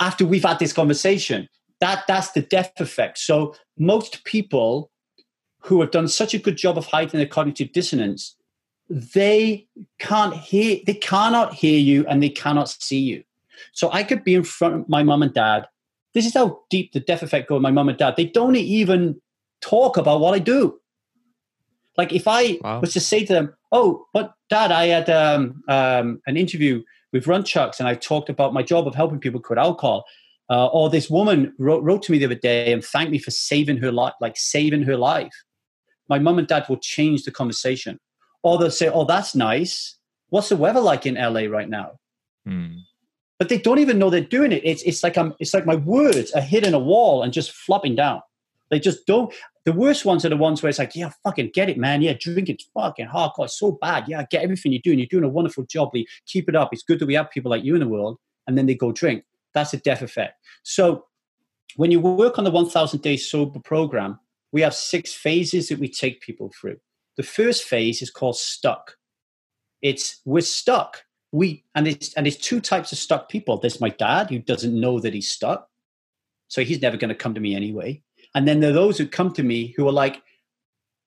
After 0.00 0.26
we've 0.26 0.44
had 0.44 0.58
this 0.58 0.72
conversation 0.72 1.48
that 1.80 2.04
that's 2.06 2.30
the 2.32 2.40
deaf 2.40 2.72
effect. 2.78 3.18
So 3.18 3.54
most 3.78 4.24
people 4.24 4.90
who 5.60 5.80
have 5.80 5.90
done 5.90 6.08
such 6.08 6.32
a 6.32 6.38
good 6.38 6.56
job 6.56 6.78
of 6.78 6.86
hiding 6.86 7.18
their 7.18 7.26
cognitive 7.26 7.72
dissonance 7.72 8.36
they 8.90 9.66
can't 9.98 10.34
hear 10.34 10.78
they 10.86 10.94
cannot 10.94 11.54
hear 11.54 11.78
you 11.78 12.06
and 12.06 12.22
they 12.22 12.28
cannot 12.28 12.68
see 12.68 13.00
you. 13.00 13.24
So 13.72 13.90
i 13.92 14.02
could 14.02 14.24
be 14.24 14.34
in 14.34 14.44
front 14.44 14.74
of 14.74 14.88
my 14.88 15.02
mom 15.02 15.22
and 15.22 15.32
dad. 15.32 15.66
This 16.12 16.26
is 16.26 16.34
how 16.34 16.60
deep 16.70 16.92
the 16.92 17.00
deaf 17.00 17.22
effect 17.22 17.48
goes 17.48 17.60
my 17.60 17.70
mom 17.70 17.88
and 17.88 17.98
dad. 17.98 18.14
They 18.16 18.26
don't 18.26 18.56
even 18.56 19.20
talk 19.60 19.96
about 19.96 20.20
what 20.20 20.34
i 20.34 20.38
do 20.38 20.78
like 21.96 22.12
if 22.12 22.26
I 22.26 22.58
wow. 22.62 22.80
was 22.80 22.92
to 22.94 23.00
say 23.00 23.24
to 23.24 23.32
them, 23.32 23.54
"Oh, 23.72 24.06
but 24.12 24.34
Dad, 24.50 24.72
I 24.72 24.86
had 24.86 25.08
um, 25.10 25.62
um, 25.68 26.20
an 26.26 26.36
interview 26.36 26.82
with 27.12 27.26
Runchuks, 27.26 27.78
and 27.78 27.88
I 27.88 27.94
talked 27.94 28.28
about 28.28 28.52
my 28.52 28.62
job 28.62 28.86
of 28.86 28.94
helping 28.94 29.20
people 29.20 29.40
quit 29.40 29.58
alcohol," 29.58 30.04
uh, 30.50 30.66
or 30.66 30.90
this 30.90 31.08
woman 31.08 31.54
wrote, 31.58 31.82
wrote 31.82 32.02
to 32.04 32.12
me 32.12 32.18
the 32.18 32.26
other 32.26 32.34
day 32.34 32.72
and 32.72 32.84
thanked 32.84 33.12
me 33.12 33.18
for 33.18 33.30
saving 33.30 33.78
her 33.78 33.92
life, 33.92 34.14
like 34.20 34.36
saving 34.36 34.82
her 34.82 34.96
life. 34.96 35.32
My 36.08 36.18
mum 36.18 36.38
and 36.38 36.48
dad 36.48 36.66
will 36.68 36.78
change 36.78 37.22
the 37.22 37.30
conversation, 37.30 38.00
or 38.42 38.58
they'll 38.58 38.70
say, 38.70 38.88
"Oh, 38.88 39.04
that's 39.04 39.34
nice. 39.34 39.96
What's 40.30 40.48
the 40.48 40.56
weather 40.56 40.80
like 40.80 41.06
in 41.06 41.14
LA 41.14 41.42
right 41.42 41.68
now?" 41.68 41.92
Hmm. 42.44 42.78
But 43.38 43.48
they 43.48 43.58
don't 43.58 43.78
even 43.78 43.98
know 43.98 44.10
they're 44.10 44.20
doing 44.20 44.52
it. 44.52 44.62
It's 44.64 44.82
it's 44.82 45.02
like 45.02 45.16
I'm. 45.16 45.34
It's 45.38 45.54
like 45.54 45.66
my 45.66 45.76
words 45.76 46.32
are 46.32 46.40
hitting 46.40 46.74
a 46.74 46.78
wall 46.78 47.22
and 47.22 47.32
just 47.32 47.52
flopping 47.52 47.94
down. 47.94 48.20
They 48.70 48.80
just 48.80 49.06
don't. 49.06 49.32
The 49.64 49.72
worst 49.72 50.04
ones 50.04 50.24
are 50.24 50.28
the 50.28 50.36
ones 50.36 50.62
where 50.62 50.68
it's 50.68 50.78
like, 50.78 50.94
yeah, 50.94 51.10
fucking 51.22 51.52
get 51.54 51.70
it, 51.70 51.78
man. 51.78 52.02
Yeah, 52.02 52.14
drink 52.18 52.50
it. 52.50 52.62
fucking 52.74 53.06
hardcore. 53.06 53.46
It's 53.46 53.58
so 53.58 53.72
bad. 53.72 54.04
Yeah, 54.08 54.24
get 54.30 54.42
everything 54.42 54.72
you're 54.72 54.82
doing. 54.84 54.98
You're 54.98 55.08
doing 55.08 55.24
a 55.24 55.28
wonderful 55.28 55.64
job. 55.64 55.90
Lee. 55.94 56.06
Keep 56.26 56.50
it 56.50 56.56
up. 56.56 56.70
It's 56.72 56.82
good 56.82 56.98
that 56.98 57.06
we 57.06 57.14
have 57.14 57.30
people 57.30 57.50
like 57.50 57.64
you 57.64 57.74
in 57.74 57.80
the 57.80 57.88
world. 57.88 58.18
And 58.46 58.58
then 58.58 58.66
they 58.66 58.74
go 58.74 58.92
drink. 58.92 59.24
That's 59.54 59.72
a 59.72 59.78
deaf 59.78 60.02
effect. 60.02 60.34
So 60.64 61.06
when 61.76 61.90
you 61.90 62.00
work 62.00 62.38
on 62.38 62.44
the 62.44 62.50
1000 62.50 63.00
day 63.00 63.16
sober 63.16 63.58
program, 63.58 64.20
we 64.52 64.60
have 64.60 64.74
six 64.74 65.12
phases 65.12 65.68
that 65.68 65.78
we 65.78 65.88
take 65.88 66.20
people 66.20 66.52
through. 66.60 66.76
The 67.16 67.22
first 67.22 67.64
phase 67.64 68.02
is 68.02 68.10
called 68.10 68.36
stuck. 68.36 68.96
It's 69.82 70.20
we're 70.24 70.42
stuck. 70.42 71.04
We 71.32 71.64
and 71.74 71.88
it's 71.88 72.14
and 72.14 72.26
it's 72.26 72.36
two 72.36 72.60
types 72.60 72.92
of 72.92 72.98
stuck 72.98 73.28
people. 73.28 73.58
There's 73.58 73.80
my 73.80 73.88
dad 73.88 74.30
who 74.30 74.38
doesn't 74.38 74.78
know 74.78 75.00
that 75.00 75.14
he's 75.14 75.28
stuck. 75.30 75.68
So 76.48 76.62
he's 76.62 76.80
never 76.80 76.96
going 76.96 77.08
to 77.08 77.16
come 77.16 77.34
to 77.34 77.40
me 77.40 77.56
anyway. 77.56 78.03
And 78.34 78.46
then 78.48 78.60
there 78.60 78.70
are 78.70 78.74
those 78.74 78.98
who 78.98 79.06
come 79.06 79.32
to 79.34 79.42
me 79.42 79.74
who 79.76 79.86
are 79.86 79.92
like, 79.92 80.22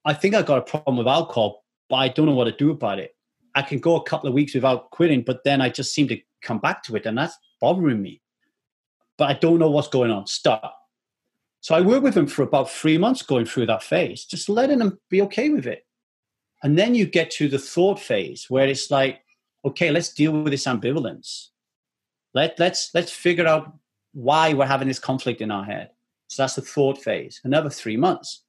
I 0.05 0.13
think 0.13 0.34
I've 0.34 0.45
got 0.45 0.59
a 0.59 0.61
problem 0.61 0.97
with 0.97 1.07
alcohol, 1.07 1.65
but 1.89 1.97
I 1.97 2.07
don't 2.07 2.25
know 2.25 2.34
what 2.34 2.45
to 2.45 2.51
do 2.51 2.71
about 2.71 2.99
it. 2.99 3.15
I 3.55 3.61
can 3.61 3.80
go 3.80 3.95
a 3.95 4.03
couple 4.03 4.30
of 4.30 4.34
weeks 4.34 4.53
without 4.53 4.91
quitting, 4.91 5.23
but 5.23 5.43
then 5.43 5.61
I 5.61 5.69
just 5.69 5.93
seem 5.93 6.07
to 6.09 6.19
come 6.41 6.59
back 6.59 6.84
to 6.84 6.95
it, 6.95 7.05
and 7.05 7.17
that's 7.17 7.38
bothering 7.59 8.01
me. 8.01 8.21
But 9.17 9.30
I 9.30 9.34
don't 9.34 9.59
know 9.59 9.69
what's 9.69 9.88
going 9.88 10.11
on. 10.11 10.28
Stop. 10.28 10.78
So 11.61 11.75
I 11.75 11.82
worked 11.82 12.03
with 12.03 12.13
them 12.13 12.28
for 12.28 12.43
about 12.43 12.69
three 12.69 12.97
months 12.97 13.21
going 13.23 13.45
through 13.45 13.65
that 13.65 13.84
phase, 13.84 14.25
just 14.25 14.47
letting 14.47 14.80
them 14.80 14.99
be 15.09 15.21
okay 15.23 15.49
with 15.49 15.65
it. 15.65 15.86
And 16.63 16.78
then 16.78 16.95
you 16.95 17.05
get 17.05 17.32
to 17.32 17.49
the 17.49 17.59
thought 17.59 17.99
phase 17.99 18.45
where 18.47 18.67
it's 18.67 18.89
like, 18.89 19.21
okay, 19.65 19.91
let's 19.91 20.13
deal 20.13 20.32
with 20.43 20.51
this 20.51 20.65
ambivalence. 20.65 21.47
Let, 22.34 22.59
let's, 22.59 22.91
let's 22.93 23.11
figure 23.11 23.47
out 23.47 23.75
why 24.13 24.53
we're 24.53 24.65
having 24.65 24.88
this 24.88 24.99
conflict 24.99 25.41
in 25.41 25.51
our 25.51 25.63
head. 25.63 25.89
So 26.28 26.43
that's 26.43 26.55
the 26.55 26.61
thought 26.61 26.97
phase, 26.97 27.39
another 27.43 27.69
three 27.69 27.97
months. 27.97 28.43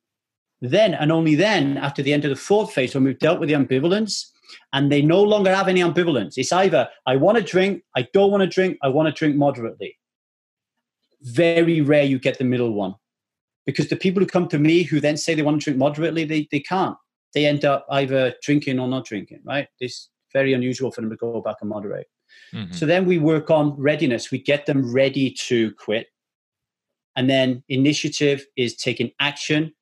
Then, 0.60 0.94
and 0.94 1.12
only 1.12 1.36
then, 1.36 1.76
after 1.78 2.02
the 2.02 2.12
end 2.12 2.24
of 2.24 2.30
the 2.30 2.36
thought 2.36 2.72
phase, 2.72 2.94
when 2.94 3.04
we've 3.04 3.18
dealt 3.18 3.38
with 3.38 3.48
the 3.48 3.54
ambivalence 3.54 4.26
and 4.72 4.90
they 4.90 5.02
no 5.02 5.22
longer 5.22 5.54
have 5.54 5.68
any 5.68 5.80
ambivalence, 5.80 6.34
it's 6.36 6.52
either 6.52 6.88
I 7.06 7.16
want 7.16 7.38
to 7.38 7.44
drink, 7.44 7.82
I 7.96 8.08
don't 8.12 8.30
want 8.30 8.42
to 8.42 8.48
drink, 8.48 8.78
I 8.82 8.88
want 8.88 9.06
to 9.06 9.12
drink 9.12 9.36
moderately. 9.36 9.96
Very 11.22 11.80
rare 11.80 12.04
you 12.04 12.18
get 12.18 12.38
the 12.38 12.44
middle 12.44 12.72
one 12.72 12.94
because 13.66 13.88
the 13.88 13.96
people 13.96 14.20
who 14.20 14.26
come 14.26 14.48
to 14.48 14.58
me 14.58 14.82
who 14.82 14.98
then 14.98 15.16
say 15.16 15.34
they 15.34 15.42
want 15.42 15.60
to 15.60 15.64
drink 15.64 15.78
moderately, 15.78 16.24
they, 16.24 16.48
they 16.50 16.60
can't. 16.60 16.96
They 17.34 17.44
end 17.44 17.64
up 17.64 17.86
either 17.90 18.34
drinking 18.42 18.80
or 18.80 18.88
not 18.88 19.04
drinking, 19.04 19.42
right? 19.44 19.68
It's 19.78 20.08
very 20.32 20.54
unusual 20.54 20.90
for 20.90 21.02
them 21.02 21.10
to 21.10 21.16
go 21.16 21.40
back 21.42 21.56
and 21.60 21.68
moderate. 21.68 22.06
Mm-hmm. 22.54 22.72
So 22.72 22.86
then 22.86 23.04
we 23.04 23.18
work 23.18 23.50
on 23.50 23.76
readiness. 23.76 24.30
We 24.30 24.38
get 24.38 24.66
them 24.66 24.92
ready 24.92 25.34
to 25.48 25.72
quit. 25.74 26.06
And 27.18 27.28
then 27.28 27.64
initiative 27.68 28.46
is 28.56 28.76
taking 28.76 29.10
action 29.18 29.74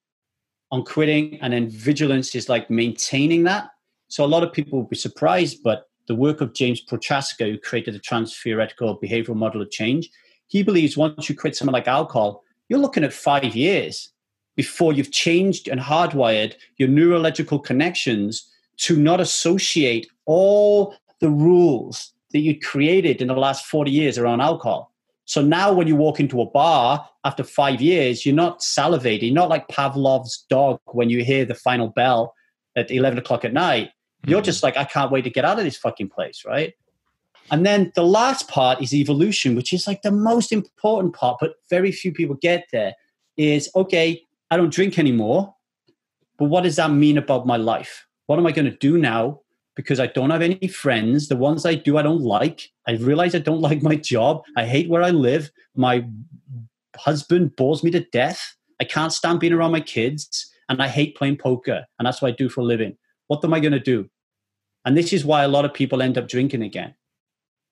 on 0.73 0.87
quitting. 0.87 1.39
And 1.43 1.53
then 1.53 1.69
vigilance 1.69 2.35
is 2.35 2.49
like 2.49 2.71
maintaining 2.71 3.45
that. 3.45 3.69
So 4.09 4.25
a 4.25 4.33
lot 4.35 4.43
of 4.43 4.55
people 4.55 4.79
will 4.79 4.89
be 4.89 4.97
surprised, 4.97 5.63
but 5.63 5.91
the 6.09 6.15
work 6.15 6.41
of 6.41 6.55
James 6.55 6.81
Prochaska, 6.81 7.45
who 7.45 7.59
created 7.59 7.95
the 7.95 7.99
trans-theoretical 7.99 8.99
behavioral 9.01 9.37
model 9.37 9.61
of 9.61 9.71
change, 9.71 10.09
he 10.47 10.63
believes 10.63 10.97
once 10.97 11.29
you 11.29 11.37
quit 11.37 11.55
something 11.55 11.75
like 11.75 11.87
alcohol, 11.87 12.43
you're 12.71 12.79
looking 12.79 13.05
at 13.05 13.13
five 13.13 13.55
years 13.55 14.09
before 14.55 14.95
you've 14.95 15.13
changed 15.13 15.69
and 15.69 15.79
hardwired 15.79 16.55
your 16.79 16.89
neurological 16.89 17.59
connections 17.59 18.51
to 18.79 18.97
not 18.97 19.21
associate 19.21 20.07
all 20.25 20.95
the 21.21 21.29
rules 21.29 22.15
that 22.33 22.39
you 22.39 22.59
created 22.59 23.21
in 23.21 23.29
the 23.29 23.35
last 23.35 23.67
40 23.67 23.91
years 23.91 24.17
around 24.17 24.41
alcohol. 24.41 24.95
So 25.27 25.43
now 25.43 25.73
when 25.73 25.89
you 25.89 25.97
walk 25.97 26.21
into 26.21 26.41
a 26.41 26.47
bar 26.47 27.09
after 27.25 27.43
five 27.43 27.83
years, 27.83 28.25
you're 28.25 28.35
not 28.35 28.61
salivating, 28.61 29.33
not 29.33 29.49
like 29.49 29.69
Pavlov's 29.69 30.47
dog 30.49 30.81
when 30.87 31.11
you 31.11 31.25
hear 31.25 31.45
the 31.45 31.55
final 31.55 31.89
bell 31.89 32.33
at 32.77 32.91
11 32.91 33.19
o'clock 33.19 33.45
at 33.45 33.53
night. 33.53 33.91
You're 34.25 34.39
mm-hmm. 34.39 34.45
just 34.45 34.63
like, 34.63 34.77
I 34.77 34.85
can't 34.85 35.11
wait 35.11 35.25
to 35.25 35.31
get 35.31 35.45
out 35.45 35.59
of 35.59 35.65
this 35.65 35.77
fucking 35.77 36.11
place, 36.11 36.45
right? 36.47 36.75
And 37.51 37.67
then 37.67 37.93
the 37.95 38.05
last 38.05 38.49
part 38.49 38.81
is 38.81 38.95
evolution, 38.95 39.57
which 39.57 39.73
is 39.73 39.87
like 39.87 40.03
the 40.03 40.11
most 40.11 40.53
important 40.53 41.15
part, 41.15 41.39
but 41.41 41.55
very 41.71 41.93
few 41.93 42.13
people 42.13 42.37
get 42.37 42.67
there. 42.73 42.95
Is 43.37 43.69
okay, 43.77 44.23
I 44.51 44.57
don't 44.57 44.73
drink 44.73 44.99
anymore, 44.99 45.55
but 46.39 46.47
what 46.47 46.63
does 46.63 46.77
that 46.77 46.91
mean 46.91 47.19
about 47.19 47.47
my 47.47 47.57
life? 47.57 48.07
What 48.27 48.39
am 48.39 48.47
I 48.47 48.53
going 48.53 48.71
to 48.71 48.77
do 48.79 48.97
now? 48.97 49.41
Because 49.77 50.01
I 50.01 50.07
don't 50.07 50.31
have 50.31 50.43
any 50.43 50.69
friends. 50.69 51.29
The 51.29 51.37
ones 51.37 51.67
I 51.67 51.75
do, 51.75 51.99
I 51.99 52.03
don't 52.03 52.23
like. 52.23 52.71
I 52.89 52.93
realize 52.93 53.35
I 53.35 53.41
don't 53.41 53.61
like 53.69 53.83
my 53.83 53.95
job. 53.95 54.43
I 54.57 54.65
hate 54.65 54.89
where 54.89 55.03
I 55.03 55.11
live. 55.11 55.51
My 55.75 56.05
husband 56.97 57.55
bores 57.57 57.85
me 57.85 57.91
to 57.93 58.01
death. 58.01 58.57
I 58.81 58.85
can't 58.85 59.13
stand 59.13 59.41
being 59.41 59.53
around 59.53 59.73
my 59.73 59.81
kids. 59.81 60.51
And 60.69 60.83
I 60.83 60.89
hate 60.89 61.17
playing 61.17 61.37
poker. 61.37 61.85
And 61.99 62.07
that's 62.07 62.21
what 62.21 62.29
I 62.29 62.37
do 62.37 62.49
for 62.49 62.63
a 62.63 62.65
living. 62.65 62.97
What 63.29 63.45
am 63.45 63.55
I 63.55 63.61
going 63.61 63.73
to 63.73 63.81
do? 63.81 64.09
And 64.85 64.97
this 64.97 65.13
is 65.13 65.25
why 65.25 65.43
a 65.43 65.49
lot 65.49 65.65
of 65.65 65.75
people 65.75 66.01
end 66.01 66.17
up 66.17 66.29
drinking 66.29 66.63
again 66.63 66.95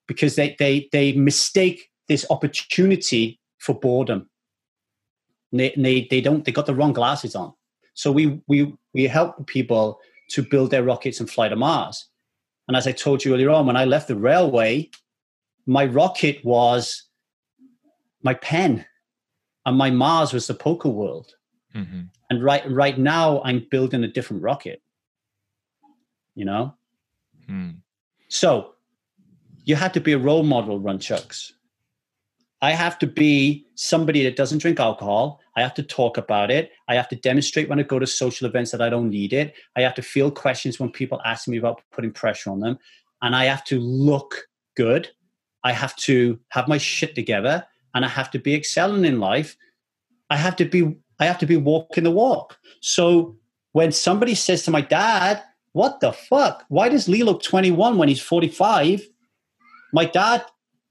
because 0.07 0.37
they, 0.37 0.57
they, 0.59 0.89
they 0.93 1.13
mistake 1.13 1.91
this 2.09 2.27
opportunity 2.31 3.41
for 3.59 3.75
boredom. 3.75 4.29
They, 5.53 5.73
they, 5.77 6.07
they 6.11 6.21
don't, 6.21 6.45
they 6.45 6.53
got 6.53 6.67
the 6.67 6.75
wrong 6.75 6.93
glasses 6.93 7.35
on. 7.35 7.55
So 7.95 8.11
we, 8.11 8.41
we, 8.49 8.75
we 8.93 9.05
help 9.05 9.47
people 9.47 10.01
to 10.31 10.43
build 10.43 10.71
their 10.71 10.83
rockets 10.83 11.21
and 11.21 11.31
fly 11.31 11.49
to 11.49 11.57
Mars. 11.57 12.07
And 12.69 12.77
as 12.77 12.87
I 12.87 12.93
told 12.93 13.25
you 13.25 13.35
earlier 13.35 13.51
on, 13.51 13.67
when 13.67 13.77
I 13.77 13.85
left 13.85 14.09
the 14.09 14.17
railway, 14.17 14.91
my 15.67 15.85
rocket 15.85 16.45
was 16.45 17.05
my 18.23 18.35
pen 18.35 18.85
and 19.67 19.77
my 19.77 19.91
Mars 19.91 20.33
was 20.33 20.47
the 20.47 20.55
poker 20.55 20.89
world. 20.89 21.35
Mm-hmm. 21.75 22.03
And 22.31 22.45
right, 22.45 22.71
right 22.71 22.99
now 22.99 23.43
I'm 23.45 23.67
building 23.71 24.05
a 24.05 24.09
different 24.09 24.43
rocket, 24.43 24.83
you 26.35 26.45
know? 26.45 26.75
Mm. 27.49 27.77
So 28.29 28.75
you 29.65 29.77
have 29.77 29.93
to 29.93 30.01
be 30.01 30.13
a 30.13 30.19
role 30.19 30.43
model, 30.43 30.81
Runchuks. 30.81 31.53
I 32.63 32.73
have 32.73 32.99
to 33.01 33.07
be 33.07 33.67
somebody 33.75 34.23
that 34.25 34.37
doesn't 34.37 34.59
drink 34.59 34.81
alcohol. 34.81 35.41
I 35.57 35.61
have 35.61 35.75
to 35.75 35.83
talk 35.83 36.17
about 36.17 36.51
it. 36.51 36.71
I 36.89 36.95
have 36.95 37.09
to 37.11 37.17
demonstrate 37.17 37.69
when 37.69 37.79
I 37.79 37.83
go 37.83 37.99
to 37.99 38.07
social 38.07 38.47
events 38.47 38.71
that 38.71 38.81
I 38.81 38.89
don't 38.89 39.11
need 39.11 39.33
it. 39.33 39.55
I 39.77 39.83
have 39.83 39.95
to 39.95 40.03
field 40.03 40.35
questions 40.35 40.81
when 40.81 40.91
people 40.91 41.21
ask 41.25 41.47
me 41.47 41.59
about 41.59 41.83
putting 41.93 42.13
pressure 42.13 42.51
on 42.51 42.61
them. 42.61 42.79
And 43.23 43.37
I 43.37 43.45
have 43.45 43.65
to 43.65 43.79
look 43.79 44.49
good. 44.77 45.11
I 45.63 45.73
have 45.73 45.97
to 45.97 46.39
have 46.51 46.69
my 46.69 46.79
shit 46.79 47.15
together 47.15 47.67
and 47.95 48.05
I 48.05 48.09
have 48.09 48.31
to 48.33 48.39
be 48.39 48.55
excelling 48.55 49.05
in 49.05 49.21
life. 49.21 49.57
I 50.31 50.37
have 50.37 50.57
to 50.57 50.65
be 50.65 50.97
I 51.21 51.27
have 51.27 51.39
to 51.39 51.47
be 51.47 51.57
walking 51.57 52.05
the 52.05 52.11
walk. 52.11 52.59
So 52.81 53.37
when 53.73 53.93
somebody 53.93 54.35
says 54.35 54.65
to 54.65 54.73
my 54.73 54.81
dad, 54.81 55.43
"What 55.73 56.01
the 56.01 56.13
fuck? 56.13 56.65
Why 56.69 56.89
does 56.89 57.09
Lee 57.09 57.23
look 57.23 57.43
21 57.43 57.99
when 57.99 58.09
he's 58.09 58.21
45?" 58.21 59.09
My 59.93 60.05
dad 60.05 60.45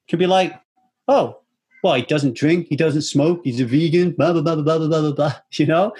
could 0.09 0.19
be 0.19 0.27
like, 0.27 0.59
"Oh, 1.07 1.42
well, 1.83 1.95
he 1.95 2.01
doesn't 2.03 2.35
drink, 2.35 2.67
he 2.69 2.77
doesn't 2.77 3.01
smoke, 3.01 3.41
he's 3.43 3.59
a 3.59 3.65
vegan, 3.65 4.11
blah, 4.11 4.31
blah, 4.31 4.41
blah, 4.41 4.55
blah, 4.55 4.77
blah, 4.77 4.87
blah, 4.87 5.01
blah, 5.01 5.11
blah, 5.11 5.35
you 5.53 5.65
know? 5.65 5.93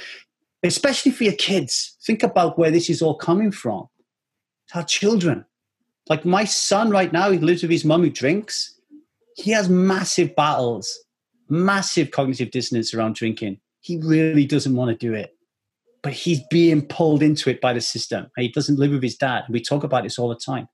Especially 0.64 1.12
for 1.12 1.26
your 1.26 1.34
kids. 1.34 1.98
Think 2.06 2.24
about 2.24 2.58
where 2.58 2.72
this 2.72 2.90
is 2.90 3.02
all 3.02 3.16
coming 3.16 3.52
from. 3.52 3.90
It's 4.66 4.76
our 4.76 4.86
children. 4.86 5.46
Like 6.10 6.24
my 6.24 6.46
son 6.46 6.90
right 6.90 7.12
now, 7.12 7.32
he 7.32 7.38
lives 7.38 7.62
with 7.62 7.72
his 7.72 7.84
mum 7.84 8.02
who 8.02 8.10
drinks. 8.10 8.80
He 9.36 9.52
has 9.52 9.68
massive 9.68 10.36
battles, 10.36 10.98
massive 11.50 12.12
cognitive 12.12 12.52
dissonance 12.52 12.94
around 12.94 13.16
drinking. 13.16 13.60
He 13.82 13.98
really 13.98 14.46
doesn't 14.46 14.76
want 14.76 14.98
to 14.98 15.06
do 15.08 15.14
it. 15.14 15.36
But 16.02 16.14
he's 16.14 16.42
being 16.50 16.86
pulled 16.86 17.24
into 17.24 17.50
it 17.50 17.60
by 17.60 17.74
the 17.74 17.82
system. 17.82 18.28
He 18.38 18.50
doesn't 18.50 18.80
live 18.80 18.92
with 18.92 19.04
his 19.04 19.18
dad. 19.18 19.44
We 19.50 19.62
talk 19.62 19.84
about 19.84 20.04
this 20.04 20.18
all 20.18 20.30
the 20.30 20.36
time. 20.36 20.68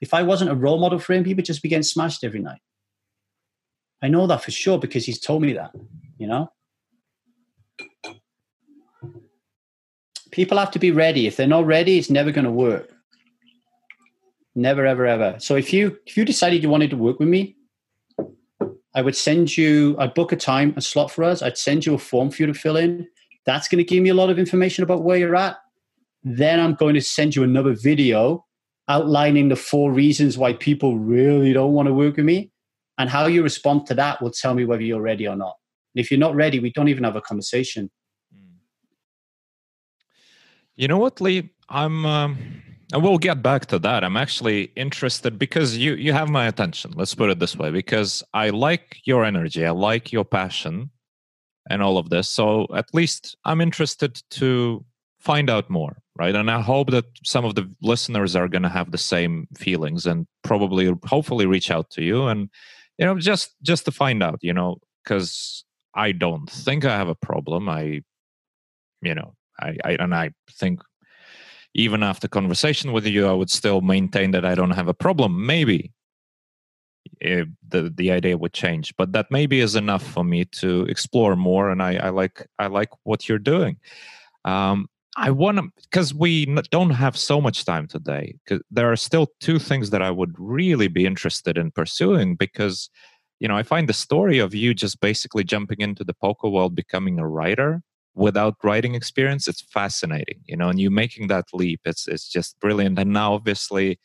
If 0.00 0.12
I 0.12 0.22
wasn't 0.22 0.50
a 0.50 0.54
role 0.54 0.78
model 0.78 0.98
for 0.98 1.12
him, 1.14 1.24
he 1.24 1.34
would 1.34 1.44
just 1.44 1.62
be 1.62 1.68
getting 1.68 1.82
smashed 1.82 2.24
every 2.24 2.40
night. 2.40 2.60
I 4.02 4.08
know 4.08 4.26
that 4.26 4.42
for 4.42 4.50
sure 4.50 4.78
because 4.78 5.04
he's 5.04 5.20
told 5.20 5.42
me 5.42 5.52
that, 5.54 5.72
you 6.18 6.26
know? 6.26 6.50
People 10.30 10.58
have 10.58 10.70
to 10.70 10.78
be 10.78 10.90
ready. 10.90 11.26
If 11.26 11.36
they're 11.36 11.46
not 11.46 11.66
ready, 11.66 11.98
it's 11.98 12.10
never 12.10 12.30
going 12.30 12.44
to 12.44 12.50
work. 12.50 12.90
Never, 14.54 14.86
ever, 14.86 15.06
ever. 15.06 15.36
So 15.38 15.56
if 15.56 15.72
you 15.72 15.98
if 16.06 16.16
you 16.16 16.24
decided 16.24 16.62
you 16.62 16.68
wanted 16.68 16.90
to 16.90 16.96
work 16.96 17.18
with 17.18 17.28
me, 17.28 17.56
I 18.94 19.02
would 19.02 19.16
send 19.16 19.56
you, 19.56 19.96
I'd 19.98 20.14
book 20.14 20.32
a 20.32 20.36
time, 20.36 20.74
a 20.76 20.80
slot 20.80 21.10
for 21.10 21.24
us. 21.24 21.42
I'd 21.42 21.58
send 21.58 21.86
you 21.86 21.94
a 21.94 21.98
form 21.98 22.30
for 22.30 22.42
you 22.42 22.46
to 22.46 22.54
fill 22.54 22.76
in. 22.76 23.06
That's 23.46 23.68
going 23.68 23.78
to 23.78 23.84
give 23.84 24.02
me 24.02 24.10
a 24.10 24.14
lot 24.14 24.30
of 24.30 24.38
information 24.38 24.82
about 24.82 25.02
where 25.02 25.16
you're 25.16 25.36
at. 25.36 25.56
Then 26.24 26.60
I'm 26.60 26.74
going 26.74 26.94
to 26.94 27.00
send 27.00 27.34
you 27.34 27.42
another 27.42 27.74
video 27.74 28.44
outlining 28.88 29.48
the 29.48 29.56
four 29.56 29.92
reasons 29.92 30.36
why 30.36 30.52
people 30.54 30.98
really 30.98 31.52
don't 31.52 31.72
want 31.72 31.86
to 31.86 31.94
work 31.94 32.16
with 32.16 32.24
me. 32.24 32.49
And 33.00 33.08
how 33.08 33.28
you 33.28 33.42
respond 33.42 33.86
to 33.86 33.94
that 33.94 34.20
will 34.20 34.30
tell 34.30 34.52
me 34.52 34.66
whether 34.66 34.82
you're 34.82 35.00
ready 35.00 35.26
or 35.26 35.34
not. 35.34 35.56
And 35.94 36.04
if 36.04 36.10
you're 36.10 36.20
not 36.20 36.34
ready, 36.34 36.60
we 36.60 36.70
don't 36.70 36.88
even 36.88 37.04
have 37.04 37.16
a 37.16 37.22
conversation. 37.22 37.90
You 40.76 40.86
know 40.86 40.98
what, 40.98 41.18
Lee? 41.18 41.48
I'm. 41.70 42.04
Um, 42.04 42.36
and 42.92 43.02
we'll 43.02 43.16
get 43.16 43.42
back 43.42 43.66
to 43.66 43.78
that. 43.78 44.04
I'm 44.04 44.18
actually 44.18 44.64
interested 44.76 45.38
because 45.38 45.78
you 45.78 45.94
you 45.94 46.12
have 46.12 46.28
my 46.28 46.46
attention. 46.46 46.92
Let's 46.94 47.14
put 47.14 47.30
it 47.30 47.38
this 47.38 47.56
way, 47.56 47.70
because 47.70 48.22
I 48.34 48.50
like 48.50 48.98
your 49.04 49.24
energy, 49.24 49.64
I 49.64 49.70
like 49.70 50.12
your 50.12 50.26
passion, 50.26 50.90
and 51.70 51.82
all 51.82 51.96
of 51.96 52.10
this. 52.10 52.28
So 52.28 52.66
at 52.74 52.92
least 52.92 53.34
I'm 53.46 53.62
interested 53.62 54.22
to 54.32 54.84
find 55.20 55.50
out 55.50 55.68
more 55.68 55.98
right 56.16 56.34
and 56.34 56.50
i 56.50 56.58
hope 56.58 56.90
that 56.90 57.04
some 57.24 57.44
of 57.44 57.54
the 57.54 57.70
listeners 57.82 58.34
are 58.34 58.48
going 58.48 58.62
to 58.62 58.70
have 58.70 58.90
the 58.90 58.96
same 58.96 59.46
feelings 59.54 60.06
and 60.06 60.26
probably 60.42 60.90
hopefully 61.04 61.44
reach 61.44 61.70
out 61.70 61.90
to 61.90 62.02
you 62.02 62.26
and 62.26 62.48
you 63.00 63.06
know 63.06 63.18
just 63.18 63.56
just 63.62 63.84
to 63.86 63.90
find 63.90 64.22
out 64.22 64.38
you 64.42 64.52
know 64.52 64.76
because 65.02 65.64
i 65.94 66.12
don't 66.12 66.48
think 66.48 66.84
i 66.84 66.96
have 66.96 67.08
a 67.08 67.14
problem 67.16 67.68
i 67.68 68.00
you 69.02 69.14
know 69.14 69.34
I, 69.58 69.76
I 69.84 69.92
and 69.98 70.14
i 70.14 70.30
think 70.52 70.80
even 71.74 72.02
after 72.02 72.28
conversation 72.28 72.92
with 72.92 73.06
you 73.06 73.26
i 73.26 73.32
would 73.32 73.50
still 73.50 73.80
maintain 73.80 74.32
that 74.32 74.44
i 74.44 74.54
don't 74.54 74.72
have 74.72 74.88
a 74.88 74.94
problem 74.94 75.46
maybe 75.46 75.92
uh, 77.24 77.44
the 77.68 77.92
the 77.94 78.10
idea 78.10 78.36
would 78.36 78.52
change. 78.52 78.94
But 78.96 79.12
that 79.12 79.30
maybe 79.30 79.60
is 79.60 79.74
enough 79.76 80.02
for 80.02 80.24
me 80.24 80.44
to 80.62 80.82
explore 80.82 81.36
more, 81.36 81.70
and 81.70 81.82
I, 81.82 81.96
I 81.96 82.08
like 82.10 82.46
I 82.58 82.66
like 82.66 82.90
what 83.04 83.28
you're 83.28 83.38
doing. 83.38 83.78
Um, 84.44 84.88
I 85.20 85.30
want 85.30 85.58
to 85.58 85.64
because 85.82 86.14
we 86.14 86.46
don't 86.70 86.90
have 86.90 87.16
so 87.16 87.40
much 87.42 87.66
time 87.66 87.86
today. 87.86 88.36
There 88.70 88.90
are 88.90 88.96
still 88.96 89.28
two 89.40 89.58
things 89.58 89.90
that 89.90 90.00
I 90.00 90.10
would 90.10 90.34
really 90.38 90.88
be 90.88 91.04
interested 91.04 91.58
in 91.58 91.70
pursuing. 91.72 92.36
Because 92.36 92.88
you 93.38 93.48
know, 93.48 93.56
I 93.56 93.62
find 93.62 93.88
the 93.88 93.92
story 93.92 94.38
of 94.38 94.54
you 94.54 94.72
just 94.74 95.00
basically 95.00 95.44
jumping 95.44 95.80
into 95.80 96.04
the 96.04 96.14
poker 96.14 96.48
world, 96.48 96.74
becoming 96.74 97.18
a 97.18 97.28
writer 97.28 97.82
without 98.14 98.56
writing 98.64 98.94
experience. 98.94 99.46
It's 99.46 99.62
fascinating, 99.62 100.40
you 100.46 100.56
know, 100.56 100.68
and 100.70 100.80
you 100.80 100.90
making 100.90 101.28
that 101.28 101.46
leap. 101.52 101.80
It's 101.84 102.08
it's 102.08 102.28
just 102.28 102.58
brilliant. 102.60 102.98
And 102.98 103.12
now, 103.12 103.34
obviously, 103.34 104.00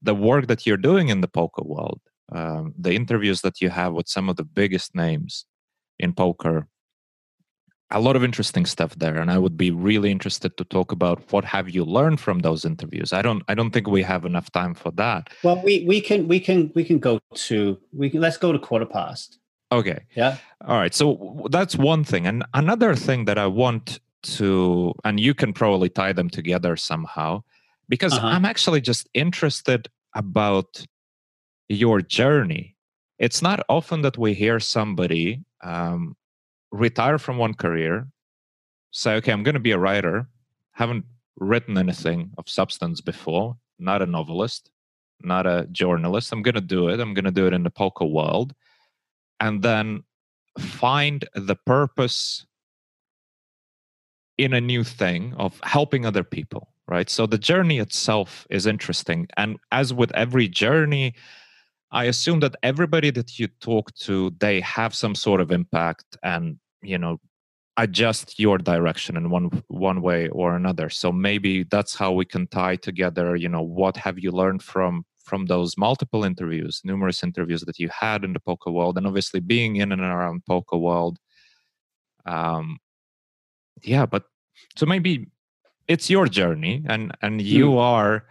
the 0.00 0.14
work 0.14 0.46
that 0.46 0.64
you're 0.64 0.76
doing 0.90 1.08
in 1.08 1.22
the 1.22 1.28
poker 1.28 1.62
world, 1.64 2.00
um, 2.32 2.72
the 2.78 2.94
interviews 2.94 3.40
that 3.42 3.60
you 3.60 3.70
have 3.70 3.94
with 3.94 4.08
some 4.08 4.28
of 4.28 4.36
the 4.36 4.44
biggest 4.44 4.94
names 4.94 5.44
in 5.98 6.12
poker 6.12 6.68
a 7.92 8.00
lot 8.00 8.16
of 8.16 8.24
interesting 8.24 8.66
stuff 8.66 8.94
there 8.96 9.18
and 9.18 9.30
i 9.30 9.38
would 9.38 9.56
be 9.56 9.70
really 9.70 10.10
interested 10.10 10.56
to 10.56 10.64
talk 10.64 10.92
about 10.92 11.20
what 11.32 11.44
have 11.44 11.70
you 11.70 11.84
learned 11.84 12.20
from 12.20 12.40
those 12.40 12.64
interviews. 12.64 13.12
I 13.12 13.22
don't 13.22 13.42
i 13.48 13.54
don't 13.54 13.70
think 13.70 13.86
we 13.86 14.02
have 14.02 14.24
enough 14.24 14.50
time 14.52 14.74
for 14.74 14.90
that. 14.92 15.30
Well 15.42 15.60
we 15.62 15.84
we 15.86 16.00
can 16.00 16.28
we 16.28 16.40
can 16.40 16.72
we 16.74 16.84
can 16.84 16.98
go 16.98 17.20
to 17.46 17.78
we 17.92 18.10
can 18.10 18.20
let's 18.20 18.36
go 18.36 18.52
to 18.52 18.58
quarter 18.58 18.86
past. 18.86 19.38
Okay. 19.70 20.00
Yeah. 20.14 20.36
All 20.66 20.78
right 20.78 20.94
so 20.94 21.46
that's 21.50 21.76
one 21.76 22.04
thing 22.04 22.26
and 22.26 22.44
another 22.54 22.94
thing 22.94 23.24
that 23.26 23.38
i 23.38 23.46
want 23.46 24.00
to 24.38 24.94
and 25.04 25.18
you 25.18 25.34
can 25.34 25.52
probably 25.52 25.88
tie 25.88 26.12
them 26.12 26.30
together 26.30 26.76
somehow 26.76 27.42
because 27.88 28.12
uh-huh. 28.12 28.28
i'm 28.28 28.44
actually 28.44 28.80
just 28.80 29.08
interested 29.14 29.88
about 30.14 30.86
your 31.68 32.00
journey. 32.00 32.76
It's 33.18 33.42
not 33.42 33.64
often 33.68 34.02
that 34.02 34.18
we 34.18 34.34
hear 34.34 34.60
somebody 34.60 35.44
um, 35.62 36.16
retire 36.72 37.18
from 37.18 37.38
one 37.38 37.54
career, 37.54 38.08
say, 38.90 39.14
okay, 39.16 39.32
I'm 39.32 39.42
going 39.42 39.54
to 39.54 39.60
be 39.60 39.70
a 39.70 39.78
writer, 39.78 40.26
haven't 40.72 41.04
written 41.36 41.78
anything 41.78 42.30
of 42.38 42.48
substance 42.48 43.00
before, 43.00 43.56
not 43.78 44.02
a 44.02 44.06
novelist, 44.06 44.70
not 45.22 45.46
a 45.46 45.66
journalist. 45.70 46.32
I'm 46.32 46.42
going 46.42 46.54
to 46.54 46.60
do 46.60 46.88
it. 46.88 46.98
I'm 46.98 47.14
going 47.14 47.24
to 47.24 47.30
do 47.30 47.46
it 47.46 47.52
in 47.52 47.62
the 47.62 47.70
poker 47.70 48.04
world. 48.04 48.54
And 49.40 49.62
then 49.62 50.04
find 50.58 51.24
the 51.34 51.56
purpose 51.56 52.46
in 54.38 54.52
a 54.52 54.60
new 54.60 54.84
thing 54.84 55.34
of 55.36 55.60
helping 55.62 56.06
other 56.06 56.24
people, 56.24 56.68
right? 56.88 57.08
So 57.08 57.26
the 57.26 57.38
journey 57.38 57.78
itself 57.78 58.46
is 58.50 58.66
interesting. 58.66 59.28
And 59.36 59.58
as 59.70 59.92
with 59.92 60.12
every 60.12 60.48
journey, 60.48 61.14
I 61.90 62.04
assume 62.04 62.40
that 62.40 62.56
everybody 62.62 63.10
that 63.10 63.38
you 63.38 63.48
talk 63.60 63.94
to, 63.96 64.34
they 64.38 64.60
have 64.60 64.94
some 64.94 65.14
sort 65.14 65.40
of 65.40 65.50
impact 65.50 66.16
and 66.22 66.58
you 66.82 66.98
know 66.98 67.18
adjust 67.78 68.38
your 68.38 68.58
direction 68.58 69.16
in 69.16 69.30
one 69.30 69.62
one 69.68 70.02
way 70.02 70.28
or 70.28 70.54
another 70.54 70.90
so 70.90 71.10
maybe 71.10 71.62
that's 71.64 71.94
how 71.94 72.12
we 72.12 72.24
can 72.24 72.46
tie 72.48 72.76
together 72.76 73.34
you 73.34 73.48
know 73.48 73.62
what 73.62 73.96
have 73.96 74.18
you 74.18 74.30
learned 74.30 74.62
from 74.62 75.04
from 75.24 75.46
those 75.46 75.78
multiple 75.78 76.22
interviews 76.22 76.82
numerous 76.84 77.22
interviews 77.22 77.62
that 77.62 77.78
you 77.78 77.88
had 77.88 78.24
in 78.24 78.34
the 78.34 78.40
poker 78.40 78.70
world 78.70 78.98
and 78.98 79.06
obviously 79.06 79.40
being 79.40 79.76
in 79.76 79.90
and 79.90 80.02
around 80.02 80.44
poker 80.44 80.76
world 80.76 81.18
um 82.26 82.78
yeah 83.82 84.04
but 84.04 84.24
so 84.76 84.84
maybe 84.84 85.26
it's 85.88 86.10
your 86.10 86.26
journey 86.26 86.84
and 86.86 87.16
and 87.22 87.40
you 87.40 87.70
mm. 87.70 87.78
are 87.78 88.26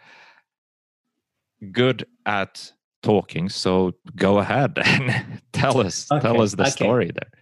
good 1.71 2.05
at 2.27 2.71
talking 3.01 3.49
so 3.49 3.91
go 4.15 4.37
ahead 4.37 4.77
and 4.85 5.41
tell 5.51 5.79
us 5.79 6.11
okay. 6.11 6.21
tell 6.21 6.41
us 6.41 6.53
the 6.53 6.63
okay. 6.63 6.71
story 6.71 7.11
there 7.11 7.40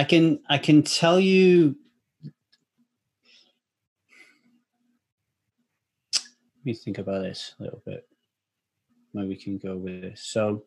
I 0.00 0.04
can 0.04 0.40
I 0.48 0.56
can 0.56 0.82
tell 0.82 1.20
you. 1.20 1.76
Let 6.14 6.64
me 6.64 6.72
think 6.72 6.96
about 6.96 7.20
this 7.20 7.54
a 7.60 7.64
little 7.64 7.82
bit. 7.84 8.08
Where 9.12 9.26
we 9.26 9.36
can 9.36 9.58
go 9.58 9.76
with 9.76 10.00
this. 10.00 10.22
So, 10.22 10.64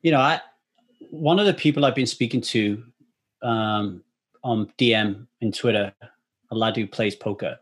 you 0.00 0.10
know, 0.10 0.20
I 0.20 0.40
one 1.10 1.38
of 1.38 1.44
the 1.44 1.52
people 1.52 1.84
I've 1.84 1.94
been 1.94 2.06
speaking 2.06 2.40
to 2.40 2.82
um, 3.42 4.02
on 4.42 4.72
DM 4.78 5.26
in 5.42 5.52
Twitter, 5.52 5.92
a 6.50 6.54
lad 6.54 6.74
who 6.74 6.86
plays 6.86 7.16
poker. 7.16 7.58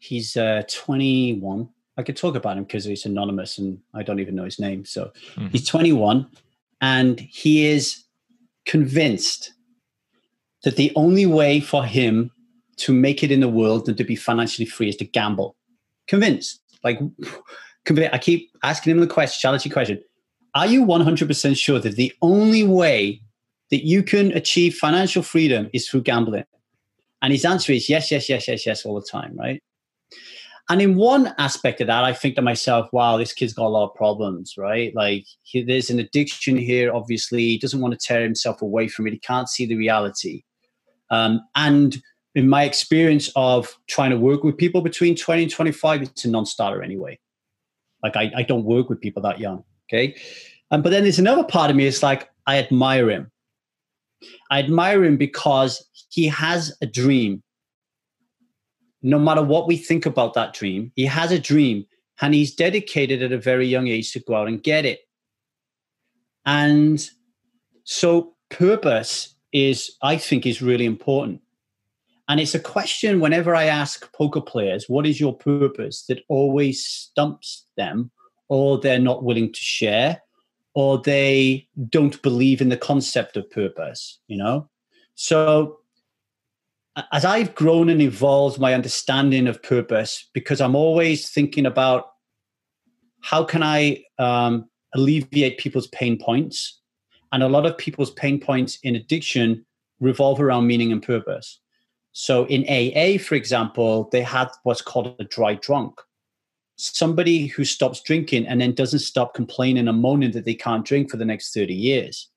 He's 0.00 0.36
uh, 0.36 0.64
21. 0.68 1.68
I 1.96 2.02
could 2.02 2.16
talk 2.16 2.34
about 2.34 2.56
him 2.56 2.64
because 2.64 2.84
he's 2.84 3.06
anonymous 3.06 3.58
and 3.58 3.78
I 3.94 4.02
don't 4.02 4.18
even 4.18 4.34
know 4.34 4.44
his 4.44 4.58
name. 4.58 4.84
So 4.84 5.12
mm-hmm. 5.36 5.48
he's 5.48 5.68
21 5.68 6.26
and 6.80 7.20
he 7.20 7.66
is 7.66 8.04
convinced 8.66 9.52
that 10.64 10.76
the 10.76 10.92
only 10.96 11.26
way 11.26 11.60
for 11.60 11.84
him 11.84 12.30
to 12.76 12.92
make 12.92 13.22
it 13.22 13.30
in 13.30 13.40
the 13.40 13.48
world 13.48 13.88
and 13.88 13.96
to 13.98 14.04
be 14.04 14.16
financially 14.16 14.66
free 14.66 14.88
is 14.88 14.96
to 14.96 15.04
gamble. 15.04 15.56
Convinced. 16.06 16.60
Like. 16.82 17.00
I 17.88 18.18
keep 18.18 18.50
asking 18.62 18.92
him 18.92 19.00
the 19.00 19.06
question, 19.06 19.40
challenging 19.40 19.72
question. 19.72 20.02
Are 20.54 20.66
you 20.66 20.84
100% 20.84 21.56
sure 21.56 21.78
that 21.78 21.96
the 21.96 22.12
only 22.22 22.62
way 22.62 23.20
that 23.70 23.86
you 23.86 24.02
can 24.02 24.32
achieve 24.32 24.74
financial 24.74 25.22
freedom 25.22 25.70
is 25.72 25.88
through 25.88 26.02
gambling? 26.02 26.44
And 27.22 27.32
his 27.32 27.44
answer 27.44 27.72
is 27.72 27.88
yes, 27.88 28.10
yes, 28.10 28.28
yes, 28.28 28.48
yes, 28.48 28.66
yes, 28.66 28.84
all 28.84 28.94
the 28.94 29.06
time, 29.06 29.36
right? 29.36 29.62
And 30.68 30.80
in 30.80 30.94
one 30.94 31.34
aspect 31.38 31.80
of 31.80 31.88
that, 31.88 32.04
I 32.04 32.12
think 32.12 32.36
to 32.36 32.42
myself, 32.42 32.88
wow, 32.92 33.16
this 33.16 33.32
kid's 33.32 33.52
got 33.52 33.66
a 33.66 33.68
lot 33.68 33.88
of 33.88 33.94
problems, 33.94 34.54
right? 34.56 34.94
Like 34.94 35.24
he, 35.42 35.62
there's 35.62 35.90
an 35.90 35.98
addiction 35.98 36.56
here. 36.56 36.94
Obviously, 36.94 37.40
he 37.40 37.58
doesn't 37.58 37.80
want 37.80 37.92
to 37.92 37.98
tear 37.98 38.22
himself 38.22 38.62
away 38.62 38.86
from 38.86 39.06
it. 39.06 39.12
He 39.12 39.18
can't 39.18 39.48
see 39.48 39.66
the 39.66 39.76
reality. 39.76 40.44
Um, 41.10 41.40
and 41.56 42.00
in 42.34 42.48
my 42.48 42.64
experience 42.64 43.30
of 43.34 43.76
trying 43.88 44.10
to 44.10 44.16
work 44.16 44.44
with 44.44 44.56
people 44.56 44.80
between 44.80 45.16
20 45.16 45.42
and 45.42 45.52
25, 45.52 46.02
it's 46.02 46.24
a 46.24 46.30
non-starter 46.30 46.82
anyway. 46.82 47.18
Like 48.02 48.16
I, 48.16 48.30
I 48.36 48.42
don't 48.42 48.64
work 48.64 48.88
with 48.88 49.00
people 49.00 49.22
that 49.22 49.40
young. 49.40 49.64
Okay. 49.88 50.16
Um, 50.70 50.82
but 50.82 50.90
then 50.90 51.02
there's 51.02 51.18
another 51.18 51.44
part 51.44 51.70
of 51.70 51.76
me. 51.76 51.86
It's 51.86 52.02
like 52.02 52.28
I 52.46 52.58
admire 52.58 53.10
him. 53.10 53.30
I 54.50 54.60
admire 54.60 55.04
him 55.04 55.16
because 55.16 55.84
he 56.10 56.26
has 56.26 56.76
a 56.80 56.86
dream 56.86 57.42
no 59.02 59.18
matter 59.18 59.42
what 59.42 59.66
we 59.66 59.76
think 59.76 60.06
about 60.06 60.34
that 60.34 60.52
dream, 60.52 60.92
he 60.94 61.06
has 61.06 61.32
a 61.32 61.38
dream 61.38 61.86
and 62.20 62.34
he's 62.34 62.54
dedicated 62.54 63.22
at 63.22 63.32
a 63.32 63.38
very 63.38 63.66
young 63.66 63.88
age 63.88 64.12
to 64.12 64.20
go 64.20 64.34
out 64.34 64.48
and 64.48 64.62
get 64.62 64.84
it. 64.84 65.00
And 66.44 67.08
so 67.84 68.34
purpose 68.50 69.34
is, 69.52 69.96
I 70.02 70.16
think, 70.16 70.46
is 70.46 70.62
really 70.62 70.84
important. 70.84 71.40
And 72.28 72.38
it's 72.38 72.54
a 72.54 72.60
question 72.60 73.20
whenever 73.20 73.56
I 73.56 73.64
ask 73.64 74.12
poker 74.12 74.40
players, 74.40 74.88
what 74.88 75.06
is 75.06 75.18
your 75.18 75.36
purpose, 75.36 76.04
that 76.06 76.22
always 76.28 76.84
stumps 76.86 77.66
them, 77.76 78.12
or 78.48 78.78
they're 78.78 79.00
not 79.00 79.24
willing 79.24 79.52
to 79.52 79.60
share, 79.60 80.22
or 80.74 81.02
they 81.02 81.66
don't 81.88 82.22
believe 82.22 82.60
in 82.60 82.68
the 82.68 82.76
concept 82.76 83.36
of 83.36 83.50
purpose, 83.50 84.20
you 84.28 84.36
know? 84.36 84.68
So 85.16 85.79
as 87.12 87.24
I've 87.24 87.54
grown 87.54 87.88
and 87.88 88.02
evolved 88.02 88.58
my 88.58 88.74
understanding 88.74 89.46
of 89.46 89.62
purpose, 89.62 90.28
because 90.32 90.60
I'm 90.60 90.74
always 90.74 91.30
thinking 91.30 91.66
about 91.66 92.06
how 93.22 93.44
can 93.44 93.62
I 93.62 94.02
um, 94.18 94.68
alleviate 94.94 95.58
people's 95.58 95.86
pain 95.88 96.18
points, 96.18 96.80
and 97.32 97.42
a 97.42 97.48
lot 97.48 97.66
of 97.66 97.78
people's 97.78 98.10
pain 98.12 98.40
points 98.40 98.78
in 98.82 98.96
addiction 98.96 99.64
revolve 100.00 100.40
around 100.40 100.66
meaning 100.66 100.90
and 100.90 101.02
purpose. 101.02 101.60
So 102.12 102.46
in 102.46 102.62
AA, 102.64 103.18
for 103.18 103.36
example, 103.36 104.08
they 104.10 104.22
had 104.22 104.48
what's 104.64 104.82
called 104.82 105.14
a 105.20 105.24
dry 105.24 105.54
drunk. 105.54 106.00
Somebody 106.76 107.46
who 107.46 107.64
stops 107.64 108.02
drinking 108.02 108.46
and 108.46 108.60
then 108.60 108.74
doesn't 108.74 109.00
stop 109.00 109.34
complaining 109.34 109.86
and 109.86 110.00
moaning 110.00 110.32
that 110.32 110.44
they 110.44 110.54
can't 110.54 110.84
drink 110.84 111.10
for 111.10 111.18
the 111.18 111.24
next 111.26 111.54
30 111.54 111.74
years. 111.74 112.29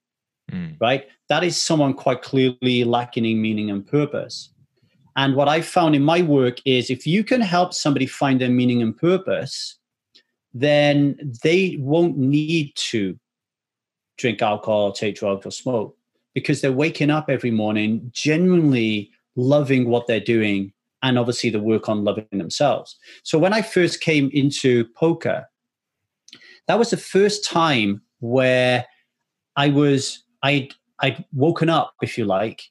Mm. 0.54 0.78
Right? 0.80 1.08
That 1.30 1.44
is 1.44 1.62
someone 1.62 1.94
quite 1.94 2.22
clearly 2.22 2.84
lacking 2.84 3.26
in 3.26 3.42
meaning 3.42 3.70
and 3.70 3.86
purpose. 3.86 4.50
And 5.16 5.36
what 5.36 5.48
I 5.48 5.62
found 5.62 5.96
in 5.96 6.04
my 6.04 6.22
work 6.22 6.58
is 6.66 6.90
if 6.90 7.06
you 7.06 7.24
can 7.24 7.42
help 7.42 7.74
somebody 7.74 8.06
find 8.06 8.42
their 8.42 8.50
meaning 8.50 8.82
and 8.82 8.96
purpose, 8.98 9.78
then 10.54 11.18
they 11.44 11.78
won't 11.80 12.18
need 12.18 12.76
to 12.76 13.18
drink 14.18 14.42
alcohol, 14.42 14.92
take 14.92 15.16
drugs, 15.16 15.46
or 15.46 15.52
smoke 15.52 15.98
because 16.34 16.62
they're 16.62 16.72
waking 16.72 17.10
up 17.10 17.30
every 17.30 17.52
morning 17.52 18.10
genuinely 18.12 19.12
loving 19.36 19.88
what 19.88 20.08
they're 20.08 20.20
doing 20.20 20.72
and 21.02 21.20
obviously 21.20 21.50
the 21.50 21.60
work 21.60 21.90
on 21.90 22.04
loving 22.04 22.26
themselves. 22.32 22.98
So 23.24 23.38
when 23.38 23.54
I 23.54 23.62
first 23.62 24.02
came 24.02 24.30
into 24.34 24.86
poker, 24.96 25.48
that 26.68 26.80
was 26.80 26.92
the 26.92 26.98
first 26.98 27.44
time 27.44 28.02
where 28.20 28.86
I 29.56 29.70
was 29.70 30.23
I'd 30.44 30.74
I'd 31.00 31.26
woken 31.34 31.70
up, 31.70 31.94
if 32.02 32.18
you 32.18 32.26
like, 32.26 32.62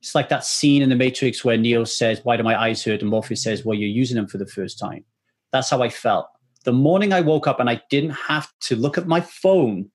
it's 0.00 0.14
like 0.14 0.28
that 0.28 0.44
scene 0.44 0.82
in 0.82 0.90
the 0.90 0.96
Matrix 0.96 1.44
where 1.44 1.56
Neo 1.56 1.84
says, 1.84 2.20
"Why 2.22 2.36
do 2.36 2.42
my 2.42 2.60
eyes 2.60 2.84
hurt?" 2.84 3.00
and 3.00 3.10
Morpheus 3.10 3.42
says, 3.42 3.64
"Well, 3.64 3.76
you're 3.76 3.88
using 3.88 4.16
them 4.16 4.28
for 4.28 4.38
the 4.38 4.46
first 4.46 4.78
time." 4.78 5.04
That's 5.50 5.70
how 5.70 5.82
I 5.82 5.88
felt. 5.88 6.26
the 6.64 6.72
morning 6.72 7.12
I 7.12 7.20
woke 7.20 7.46
up 7.46 7.60
and 7.60 7.70
I 7.70 7.80
didn't 7.90 8.10
have 8.10 8.48
to 8.62 8.76
look 8.76 8.98
at 8.98 9.06
my 9.06 9.20
phone 9.20 9.90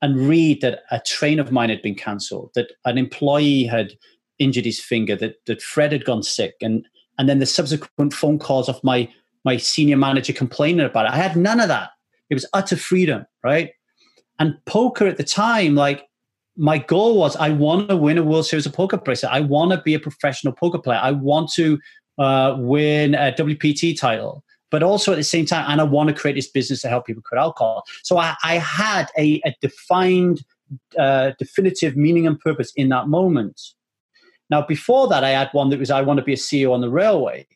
and 0.00 0.28
read 0.28 0.60
that 0.62 0.82
a 0.90 1.00
train 1.00 1.38
of 1.38 1.52
mine 1.52 1.70
had 1.70 1.82
been 1.82 1.94
cancelled, 1.94 2.50
that 2.54 2.72
an 2.84 2.98
employee 2.98 3.64
had 3.64 3.94
injured 4.38 4.64
his 4.64 4.80
finger, 4.80 5.16
that, 5.16 5.44
that 5.46 5.62
Fred 5.62 5.92
had 5.92 6.04
gone 6.04 6.22
sick, 6.22 6.54
and, 6.60 6.86
and 7.18 7.28
then 7.28 7.38
the 7.38 7.46
subsequent 7.46 8.12
phone 8.12 8.38
calls 8.38 8.68
of 8.68 8.82
my, 8.84 9.08
my 9.44 9.56
senior 9.56 9.96
manager 9.96 10.32
complaining 10.32 10.84
about 10.84 11.06
it. 11.06 11.12
I 11.12 11.16
had 11.16 11.36
none 11.36 11.60
of 11.60 11.68
that. 11.68 11.90
It 12.30 12.34
was 12.34 12.46
utter 12.52 12.76
freedom, 12.76 13.26
right? 13.42 13.72
And 14.38 14.56
poker 14.66 15.06
at 15.06 15.16
the 15.16 15.24
time, 15.24 15.74
like 15.74 16.06
my 16.56 16.78
goal 16.78 17.18
was 17.18 17.36
I 17.36 17.50
want 17.50 17.88
to 17.88 17.96
win 17.96 18.18
a 18.18 18.22
World 18.22 18.46
Series 18.46 18.66
of 18.66 18.72
Poker 18.72 18.96
bracelet. 18.96 19.32
I 19.32 19.40
want 19.40 19.72
to 19.72 19.82
be 19.82 19.94
a 19.94 20.00
professional 20.00 20.52
poker 20.52 20.78
player. 20.78 21.00
I 21.02 21.10
want 21.10 21.50
to 21.52 21.78
uh, 22.18 22.56
win 22.58 23.14
a 23.14 23.32
WPT 23.32 23.98
title, 23.98 24.44
but 24.70 24.82
also 24.82 25.12
at 25.12 25.16
the 25.16 25.24
same 25.24 25.46
time, 25.46 25.64
and 25.68 25.80
I 25.80 25.84
want 25.84 26.08
to 26.08 26.14
create 26.14 26.34
this 26.34 26.48
business 26.48 26.82
to 26.82 26.88
help 26.88 27.06
people 27.06 27.22
quit 27.26 27.40
alcohol. 27.40 27.84
So 28.02 28.18
I, 28.18 28.36
I 28.44 28.58
had 28.58 29.08
a, 29.18 29.40
a 29.44 29.54
defined, 29.60 30.44
uh, 30.98 31.32
definitive 31.38 31.96
meaning 31.96 32.26
and 32.26 32.38
purpose 32.38 32.72
in 32.76 32.88
that 32.90 33.08
moment. 33.08 33.60
Now, 34.50 34.62
before 34.62 35.08
that, 35.08 35.24
I 35.24 35.30
had 35.30 35.48
one 35.52 35.70
that 35.70 35.78
was 35.78 35.90
I 35.90 36.02
want 36.02 36.18
to 36.18 36.24
be 36.24 36.34
a 36.34 36.36
CEO 36.36 36.72
on 36.72 36.80
the 36.80 36.90
railway. 36.90 37.46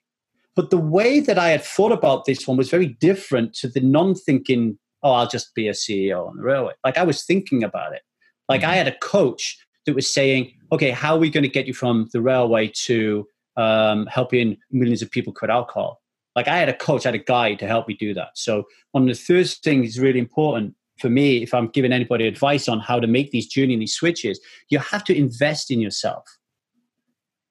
But 0.57 0.71
the 0.71 0.79
way 0.79 1.21
that 1.21 1.39
I 1.39 1.51
had 1.51 1.63
thought 1.63 1.93
about 1.93 2.25
this 2.25 2.49
one 2.49 2.57
was 2.57 2.69
very 2.69 2.89
different 3.01 3.55
to 3.57 3.69
the 3.69 3.81
non 3.81 4.17
thinking, 4.17 4.77
oh, 5.05 5.13
I'll 5.13 5.29
just 5.29 5.55
be 5.55 5.69
a 5.69 5.73
CEO 5.73 6.27
on 6.27 6.37
the 6.37 6.43
railway. 6.43 6.73
Like 6.85 6.99
I 6.99 7.05
was 7.05 7.25
thinking 7.25 7.63
about 7.63 7.93
it. 7.93 8.03
Like 8.49 8.63
mm-hmm. 8.63 8.71
I 8.71 8.77
had 8.77 8.89
a 8.89 8.99
coach 8.99 9.59
that 9.87 9.95
was 9.95 10.13
saying, 10.13 10.53
okay, 10.73 10.91
how 10.91 11.15
are 11.15 11.19
we 11.19 11.31
going 11.31 11.43
to 11.43 11.49
get 11.49 11.67
you 11.67 11.75
from 11.75 12.09
the 12.13 12.21
railway 12.21 12.69
to 12.87 13.27
um, 13.57 14.07
helping 14.07 14.57
millions 14.71 15.03
of 15.03 15.11
people 15.11 15.33
quit 15.33 15.51
alcohol? 15.51 16.01
Like 16.37 16.49
I 16.49 16.59
had 16.59 16.69
a 16.69 16.77
coach, 16.77 17.05
I 17.05 17.09
had 17.09 17.21
a 17.21 17.25
guide 17.25 17.59
to 17.61 17.67
help 17.67 17.89
me 17.89 17.95
do 17.95 18.15
that. 18.15 18.31
So 18.35 18.65
one 18.93 19.03
of 19.03 19.09
the 19.09 19.15
first 19.15 19.65
things 19.65 19.89
is 19.89 19.99
really 19.99 20.21
important 20.21 20.75
for 20.99 21.09
me, 21.09 21.43
if 21.43 21.55
I'm 21.55 21.69
giving 21.69 21.93
anybody 21.93 22.27
advice 22.27 22.69
on 22.69 22.81
how 22.81 23.01
to 23.01 23.07
make 23.07 23.31
these 23.31 23.47
journey 23.47 23.73
and 23.73 23.83
these 23.83 23.95
switches, 23.95 24.41
you 24.69 24.79
have 24.79 25.05
to 25.05 25.17
invest 25.17 25.71
in 25.71 25.81
yourself. 25.81 26.25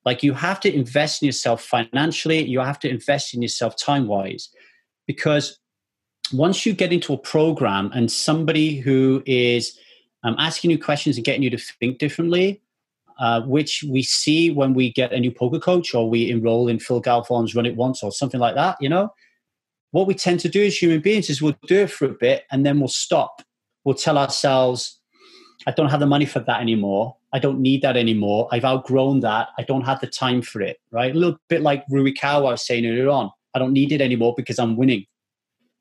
Like 0.06 0.24
you 0.24 0.34
have 0.34 0.60
to 0.62 0.74
invest 0.74 1.22
in 1.22 1.28
yourself 1.28 1.64
financially, 1.64 2.45
you 2.45 2.60
have 2.60 2.80
to 2.80 2.89
invest 2.89 3.34
in 3.34 3.41
yourself 3.41 3.76
time 3.78 4.08
wise, 4.08 4.50
because 5.06 5.60
once 6.34 6.66
you 6.66 6.74
get 6.74 6.93
into 6.93 7.14
a 7.14 7.18
program 7.18 7.89
and 7.93 8.12
somebody 8.12 8.78
who 8.78 9.24
is 9.26 9.78
um, 10.28 10.36
asking 10.39 10.71
you 10.71 10.78
questions 10.78 11.15
and 11.15 11.25
getting 11.25 11.41
you 11.41 11.49
to 11.49 11.57
think 11.57 11.99
differently, 11.99 12.61
uh, 13.19 13.41
which 13.41 13.84
we 13.89 14.03
see 14.03 14.51
when 14.51 14.73
we 14.73 14.91
get 14.91 15.13
a 15.13 15.19
new 15.19 15.32
poker 15.32 15.59
coach 15.59 15.95
or 15.95 16.09
we 16.09 16.30
enroll 16.30 16.67
in 16.67 16.80
Phil 16.80 17.01
Galfond's 17.01 17.55
Run 17.55 17.65
It 17.65 17.78
Once 17.78 18.03
or 18.03 18.11
something 18.11 18.39
like 18.39 18.55
that, 18.55 18.75
you 18.82 18.89
know, 18.89 19.13
what 19.91 20.05
we 20.05 20.13
tend 20.13 20.41
to 20.41 20.49
do 20.49 20.65
as 20.65 20.80
human 20.80 20.99
beings 20.99 21.30
is 21.30 21.41
we'll 21.41 21.55
do 21.65 21.84
it 21.84 21.91
for 21.91 22.05
a 22.05 22.09
bit 22.09 22.43
and 22.51 22.65
then 22.65 22.80
we'll 22.80 22.89
stop. 22.89 23.41
We'll 23.86 23.95
tell 23.95 24.17
ourselves, 24.17 24.99
I 25.65 25.71
don't 25.71 25.89
have 25.89 26.01
the 26.01 26.05
money 26.05 26.25
for 26.25 26.41
that 26.41 26.59
anymore. 26.59 27.15
I 27.32 27.39
don't 27.39 27.61
need 27.61 27.82
that 27.84 27.95
anymore. 27.95 28.49
I've 28.51 28.65
outgrown 28.65 29.21
that. 29.21 29.47
I 29.57 29.63
don't 29.63 29.86
have 29.86 30.01
the 30.01 30.07
time 30.07 30.41
for 30.41 30.61
it, 30.61 30.78
right? 30.91 31.15
A 31.15 31.17
little 31.17 31.38
bit 31.47 31.61
like 31.61 31.86
Rui 31.89 32.11
Cao 32.11 32.39
I 32.39 32.39
was 32.39 32.67
saying 32.67 32.86
earlier 32.86 33.09
on. 33.09 33.32
I 33.55 33.59
don't 33.59 33.73
need 33.73 33.93
it 33.93 34.01
anymore 34.01 34.34
because 34.36 34.59
I'm 34.59 34.75
winning. 34.75 35.05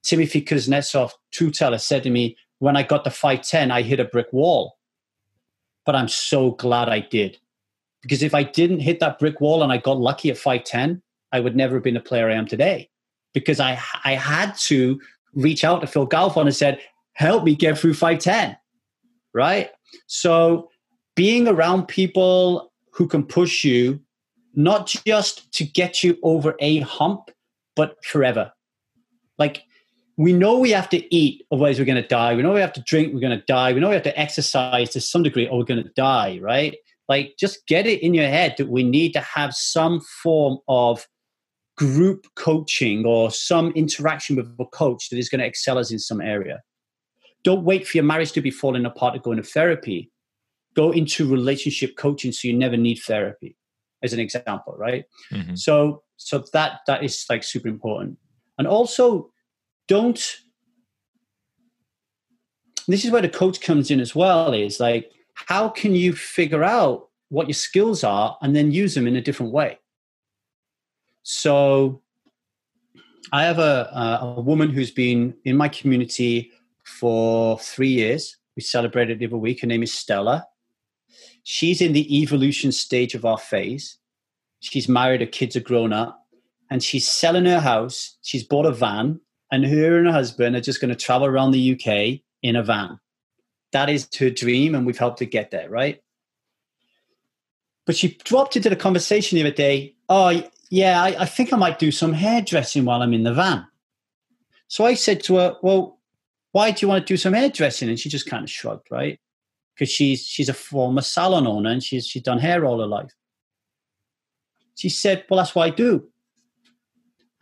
Timofey 0.04 0.46
Kuznetsov, 0.46 1.10
Trueteller, 1.34 1.80
said 1.80 2.04
to 2.04 2.10
me, 2.10 2.36
when 2.58 2.76
I 2.76 2.82
got 2.82 3.04
to 3.04 3.10
5'10, 3.10 3.70
I 3.70 3.82
hit 3.82 4.00
a 4.00 4.04
brick 4.04 4.32
wall. 4.32 4.78
But 5.84 5.94
I'm 5.94 6.08
so 6.08 6.52
glad 6.52 6.88
I 6.88 7.00
did. 7.00 7.38
Because 8.02 8.22
if 8.22 8.34
I 8.34 8.42
didn't 8.42 8.80
hit 8.80 9.00
that 9.00 9.18
brick 9.18 9.40
wall 9.40 9.62
and 9.62 9.72
I 9.72 9.78
got 9.78 9.98
lucky 9.98 10.30
at 10.30 10.36
5'10, 10.36 11.00
I 11.32 11.40
would 11.40 11.56
never 11.56 11.74
have 11.74 11.84
been 11.84 11.94
the 11.94 12.00
player 12.00 12.30
I 12.30 12.34
am 12.34 12.46
today. 12.46 12.88
Because 13.34 13.60
I, 13.60 13.78
I 14.04 14.14
had 14.14 14.56
to 14.58 15.00
reach 15.34 15.64
out 15.64 15.80
to 15.80 15.86
Phil 15.86 16.08
Galfond 16.08 16.42
and 16.42 16.54
said, 16.54 16.80
help 17.12 17.44
me 17.44 17.54
get 17.54 17.78
through 17.78 17.94
5'10. 17.94 18.56
Right? 19.34 19.70
So 20.06 20.70
being 21.14 21.46
around 21.46 21.86
people 21.88 22.72
who 22.90 23.06
can 23.06 23.24
push 23.24 23.64
you, 23.64 24.00
not 24.54 24.86
just 25.04 25.52
to 25.52 25.64
get 25.64 26.02
you 26.02 26.16
over 26.22 26.56
a 26.60 26.80
hump, 26.80 27.30
but 27.74 28.02
forever. 28.04 28.52
Like 29.38 29.64
we 30.16 30.32
know 30.32 30.58
we 30.58 30.70
have 30.70 30.88
to 30.90 31.14
eat, 31.14 31.44
otherwise 31.52 31.78
we're 31.78 31.84
going 31.84 32.02
to 32.02 32.08
die. 32.08 32.34
We 32.34 32.42
know 32.42 32.54
we 32.54 32.60
have 32.60 32.72
to 32.74 32.82
drink, 32.82 33.12
we're 33.12 33.20
going 33.20 33.38
to 33.38 33.44
die. 33.46 33.72
We 33.72 33.80
know 33.80 33.88
we 33.88 33.94
have 33.94 34.02
to 34.04 34.18
exercise 34.18 34.90
to 34.90 35.00
some 35.00 35.22
degree, 35.22 35.46
or 35.46 35.58
we're 35.58 35.64
going 35.64 35.82
to 35.82 35.90
die, 35.94 36.38
right? 36.40 36.76
Like, 37.08 37.34
just 37.38 37.66
get 37.66 37.86
it 37.86 38.02
in 38.02 38.14
your 38.14 38.26
head 38.26 38.54
that 38.58 38.68
we 38.68 38.82
need 38.82 39.12
to 39.12 39.20
have 39.20 39.54
some 39.54 40.00
form 40.22 40.58
of 40.68 41.06
group 41.76 42.26
coaching 42.34 43.04
or 43.04 43.30
some 43.30 43.70
interaction 43.72 44.36
with 44.36 44.54
a 44.58 44.64
coach 44.66 45.10
that 45.10 45.18
is 45.18 45.28
going 45.28 45.40
to 45.40 45.46
excel 45.46 45.76
us 45.78 45.92
in 45.92 45.98
some 45.98 46.20
area. 46.20 46.62
Don't 47.44 47.64
wait 47.64 47.86
for 47.86 47.98
your 47.98 48.04
marriage 48.04 48.32
to 48.32 48.40
be 48.40 48.50
falling 48.50 48.86
apart 48.86 49.14
to 49.14 49.20
go 49.20 49.32
into 49.32 49.42
therapy. 49.42 50.10
Go 50.74 50.90
into 50.90 51.30
relationship 51.30 51.96
coaching 51.96 52.32
so 52.32 52.48
you 52.48 52.54
never 52.54 52.76
need 52.76 52.96
therapy, 52.96 53.56
as 54.02 54.12
an 54.12 54.20
example, 54.20 54.74
right? 54.76 55.04
Mm-hmm. 55.32 55.54
So, 55.54 56.02
so 56.16 56.44
that 56.52 56.80
that 56.86 57.04
is 57.04 57.24
like 57.30 57.44
super 57.44 57.68
important. 57.68 58.18
And 58.58 58.66
also, 58.66 59.30
don't 59.88 60.36
this 62.88 63.04
is 63.04 63.10
where 63.10 63.22
the 63.22 63.28
coach 63.28 63.60
comes 63.60 63.90
in 63.90 64.00
as 64.00 64.14
well 64.14 64.52
is 64.52 64.78
like 64.80 65.10
how 65.34 65.68
can 65.68 65.94
you 65.94 66.12
figure 66.12 66.64
out 66.64 67.08
what 67.28 67.46
your 67.46 67.54
skills 67.54 68.04
are 68.04 68.38
and 68.40 68.54
then 68.54 68.70
use 68.70 68.94
them 68.94 69.06
in 69.06 69.16
a 69.16 69.20
different 69.20 69.52
way? 69.52 69.78
So 71.22 72.02
i 73.32 73.42
have 73.42 73.58
a, 73.58 73.90
a 74.36 74.40
woman 74.40 74.70
who's 74.70 74.92
been 74.92 75.34
in 75.44 75.56
my 75.56 75.68
community 75.68 76.52
for 76.84 77.58
three 77.58 77.88
years. 77.88 78.36
We 78.54 78.62
celebrated 78.62 79.18
the 79.18 79.26
other 79.26 79.36
week. 79.36 79.60
Her 79.60 79.66
name 79.66 79.82
is 79.82 79.92
stella. 79.92 80.46
She's 81.42 81.80
in 81.80 81.92
the 81.92 82.20
evolution 82.22 82.70
stage 82.70 83.14
of 83.14 83.24
our 83.24 83.38
phase. 83.38 83.98
She's 84.60 84.88
married 84.88 85.20
her 85.20 85.26
kids 85.26 85.56
are 85.56 85.60
grown 85.60 85.92
up 85.92 86.24
and 86.70 86.82
she's 86.82 87.08
selling 87.08 87.44
her 87.46 87.60
house. 87.60 88.16
She's 88.22 88.44
bought 88.44 88.66
a 88.66 88.72
van 88.72 89.20
and 89.50 89.64
her 89.64 89.98
and 89.98 90.06
her 90.06 90.12
husband 90.12 90.56
are 90.56 90.60
just 90.60 90.80
going 90.80 90.90
to 90.90 90.96
travel 90.96 91.26
around 91.26 91.52
the 91.52 91.72
UK 91.72 92.20
in 92.42 92.56
a 92.56 92.62
van. 92.62 92.98
That 93.72 93.88
is 93.88 94.08
her 94.18 94.30
dream, 94.30 94.74
and 94.74 94.86
we've 94.86 94.98
helped 94.98 95.20
her 95.20 95.26
get 95.26 95.50
there, 95.50 95.68
right? 95.68 96.02
But 97.84 97.96
she 97.96 98.18
dropped 98.24 98.56
into 98.56 98.68
the 98.68 98.76
conversation 98.76 99.36
the 99.36 99.42
other 99.42 99.54
day. 99.54 99.94
Oh, 100.08 100.42
yeah, 100.70 101.02
I, 101.02 101.22
I 101.22 101.24
think 101.24 101.52
I 101.52 101.56
might 101.56 101.78
do 101.78 101.92
some 101.92 102.12
hairdressing 102.12 102.84
while 102.84 103.02
I'm 103.02 103.14
in 103.14 103.22
the 103.22 103.34
van. 103.34 103.66
So 104.68 104.84
I 104.84 104.94
said 104.94 105.22
to 105.24 105.36
her, 105.36 105.56
Well, 105.62 106.00
why 106.52 106.70
do 106.70 106.84
you 106.84 106.88
want 106.88 107.06
to 107.06 107.12
do 107.12 107.16
some 107.16 107.34
hairdressing? 107.34 107.88
And 107.88 107.98
she 107.98 108.08
just 108.08 108.26
kind 108.26 108.42
of 108.42 108.50
shrugged, 108.50 108.88
right? 108.90 109.20
Because 109.74 109.90
she's 109.90 110.24
she's 110.26 110.48
a 110.48 110.54
former 110.54 111.02
salon 111.02 111.46
owner 111.46 111.70
and 111.70 111.82
she's 111.82 112.06
she's 112.06 112.22
done 112.22 112.38
hair 112.38 112.64
all 112.64 112.80
her 112.80 112.86
life. 112.86 113.12
She 114.74 114.88
said, 114.88 115.24
Well, 115.28 115.38
that's 115.38 115.54
what 115.54 115.66
I 115.66 115.70
do. 115.70 116.08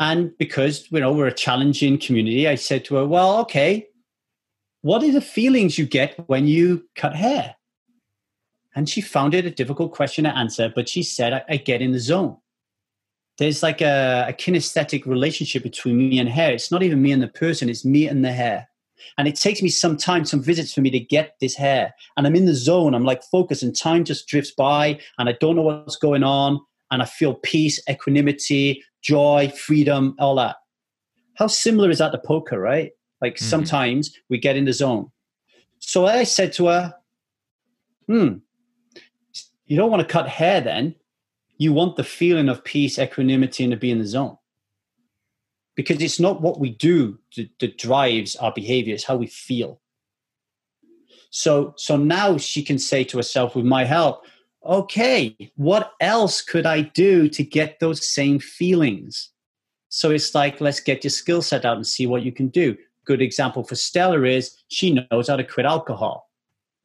And 0.01 0.37
because 0.39 0.91
you 0.91 1.01
know 1.01 1.13
we're 1.13 1.29
a 1.29 1.35
challenging 1.35 1.99
community, 1.99 2.49
I 2.49 2.57
said 2.57 2.85
to 2.87 2.97
her, 2.97 3.07
"Well, 3.07 3.39
okay, 3.41 3.87
what 4.83 5.03
are 5.03 5.13
the 5.13 5.21
feelings 5.21 5.79
you 5.79 5.87
get 5.87 6.19
when 6.29 6.47
you 6.47 6.89
cut 6.97 7.15
hair?" 7.15 7.57
And 8.75 8.89
she 8.89 9.01
found 9.01 9.35
it 9.35 9.47
a 9.47 9.51
difficult 9.51 9.93
question 9.93 10.25
to 10.25 10.37
answer, 10.37 10.73
but 10.75 10.89
she 10.89 11.03
said, 11.03 11.33
"I, 11.33 11.45
I 11.49 11.57
get 11.59 11.81
in 11.81 11.93
the 11.93 12.01
zone." 12.01 12.37
There's 13.39 13.63
like 13.63 13.81
a, 13.81 14.27
a 14.29 14.33
kinesthetic 14.33 15.07
relationship 15.07 15.63
between 15.63 15.97
me 15.97 16.19
and 16.19 16.29
hair. 16.29 16.53
It's 16.53 16.71
not 16.71 16.83
even 16.83 17.03
me 17.03 17.13
and 17.13 17.23
the 17.23 17.29
person; 17.29 17.69
it's 17.69 17.85
me 17.85 18.09
and 18.09 18.25
the 18.25 18.33
hair. 18.33 18.69
And 19.19 19.29
it 19.29 19.37
takes 19.37 19.63
me 19.63 19.69
some 19.69 19.97
time, 19.97 20.25
some 20.25 20.43
visits 20.43 20.73
for 20.73 20.81
me 20.81 20.91
to 20.91 21.01
get 21.01 21.37
this 21.41 21.55
hair. 21.55 21.95
And 22.17 22.27
I'm 22.27 22.37
in 22.37 22.47
the 22.47 22.55
zone. 22.55 22.95
I'm 22.95 23.05
like 23.05 23.23
focused, 23.23 23.63
and 23.63 23.77
time 23.77 24.05
just 24.05 24.27
drifts 24.27 24.51
by, 24.51 24.99
and 25.19 25.29
I 25.29 25.37
don't 25.41 25.55
know 25.55 25.63
what's 25.63 25.97
going 25.97 26.25
on. 26.25 26.61
And 26.91 27.01
I 27.01 27.07
feel 27.07 27.35
peace, 27.35 27.81
equanimity, 27.89 28.83
joy, 29.05 29.53
freedom, 29.57 30.17
all 30.19 30.35
that. 30.37 30.57
How 31.35 31.47
similar 31.47 31.91
is 31.91 31.99
that 31.99 32.11
to 32.11 32.19
poker, 32.19 32.59
right? 32.59 32.91
Like 33.21 33.35
mm-hmm. 33.35 33.45
sometimes 33.45 34.13
we 34.29 34.39
get 34.39 34.57
in 34.57 34.65
the 34.65 34.73
zone. 34.73 35.11
So 35.79 36.07
I 36.07 36.25
said 36.25 36.53
to 36.55 36.67
her, 36.67 36.95
hmm, 38.09 38.37
you 39.67 39.77
don't 39.77 39.91
want 39.91 40.07
to 40.07 40.13
cut 40.13 40.29
hair 40.29 40.61
then. 40.61 40.95
You 41.59 41.73
want 41.73 41.97
the 41.97 42.05
feeling 42.05 42.49
of 42.49 42.65
peace, 42.65 42.99
equanimity, 42.99 43.65
and 43.65 43.71
to 43.71 43.77
be 43.77 43.91
in 43.91 43.99
the 43.99 44.07
zone. 44.07 44.37
Because 45.77 46.01
it's 46.01 46.21
not 46.21 46.41
what 46.41 46.59
we 46.59 46.71
do 46.71 47.19
that, 47.37 47.51
that 47.61 47.79
drives 47.79 48.37
our 48.37 48.53
behavior, 48.53 48.95
it's 48.95 49.05
how 49.05 49.17
we 49.17 49.27
feel. 49.27 49.81
So, 51.31 51.75
so 51.77 51.97
now 51.97 52.39
she 52.39 52.63
can 52.63 52.79
say 52.79 53.05
to 53.05 53.17
herself, 53.17 53.57
with 53.57 53.65
my 53.65 53.85
help, 53.85 54.25
okay, 54.65 55.37
what 55.57 55.93
else 56.01 56.43
could 56.43 56.67
I 56.67 56.83
do 56.83 57.29
to 57.29 57.43
get 57.43 57.79
those 57.81 58.07
same 58.07 58.39
feelings? 58.39 59.31
So 59.89 60.11
it's 60.11 60.35
like, 60.35 60.61
let's 60.61 60.81
get 60.81 61.05
your 61.05 61.11
skill 61.11 61.43
set 61.43 61.65
out 61.65 61.77
and 61.77 61.87
see 61.87 62.07
what 62.07 62.23
you 62.23 62.33
can 62.33 62.49
do. 62.49 62.77
Good 63.05 63.23
example 63.23 63.65
for 63.65 63.77
Stella 63.77 64.23
is 64.23 64.57
she 64.69 65.07
knows 65.11 65.29
how 65.29 65.37
to 65.37 65.45
quit 65.45 65.67
alcohol. 65.67 66.29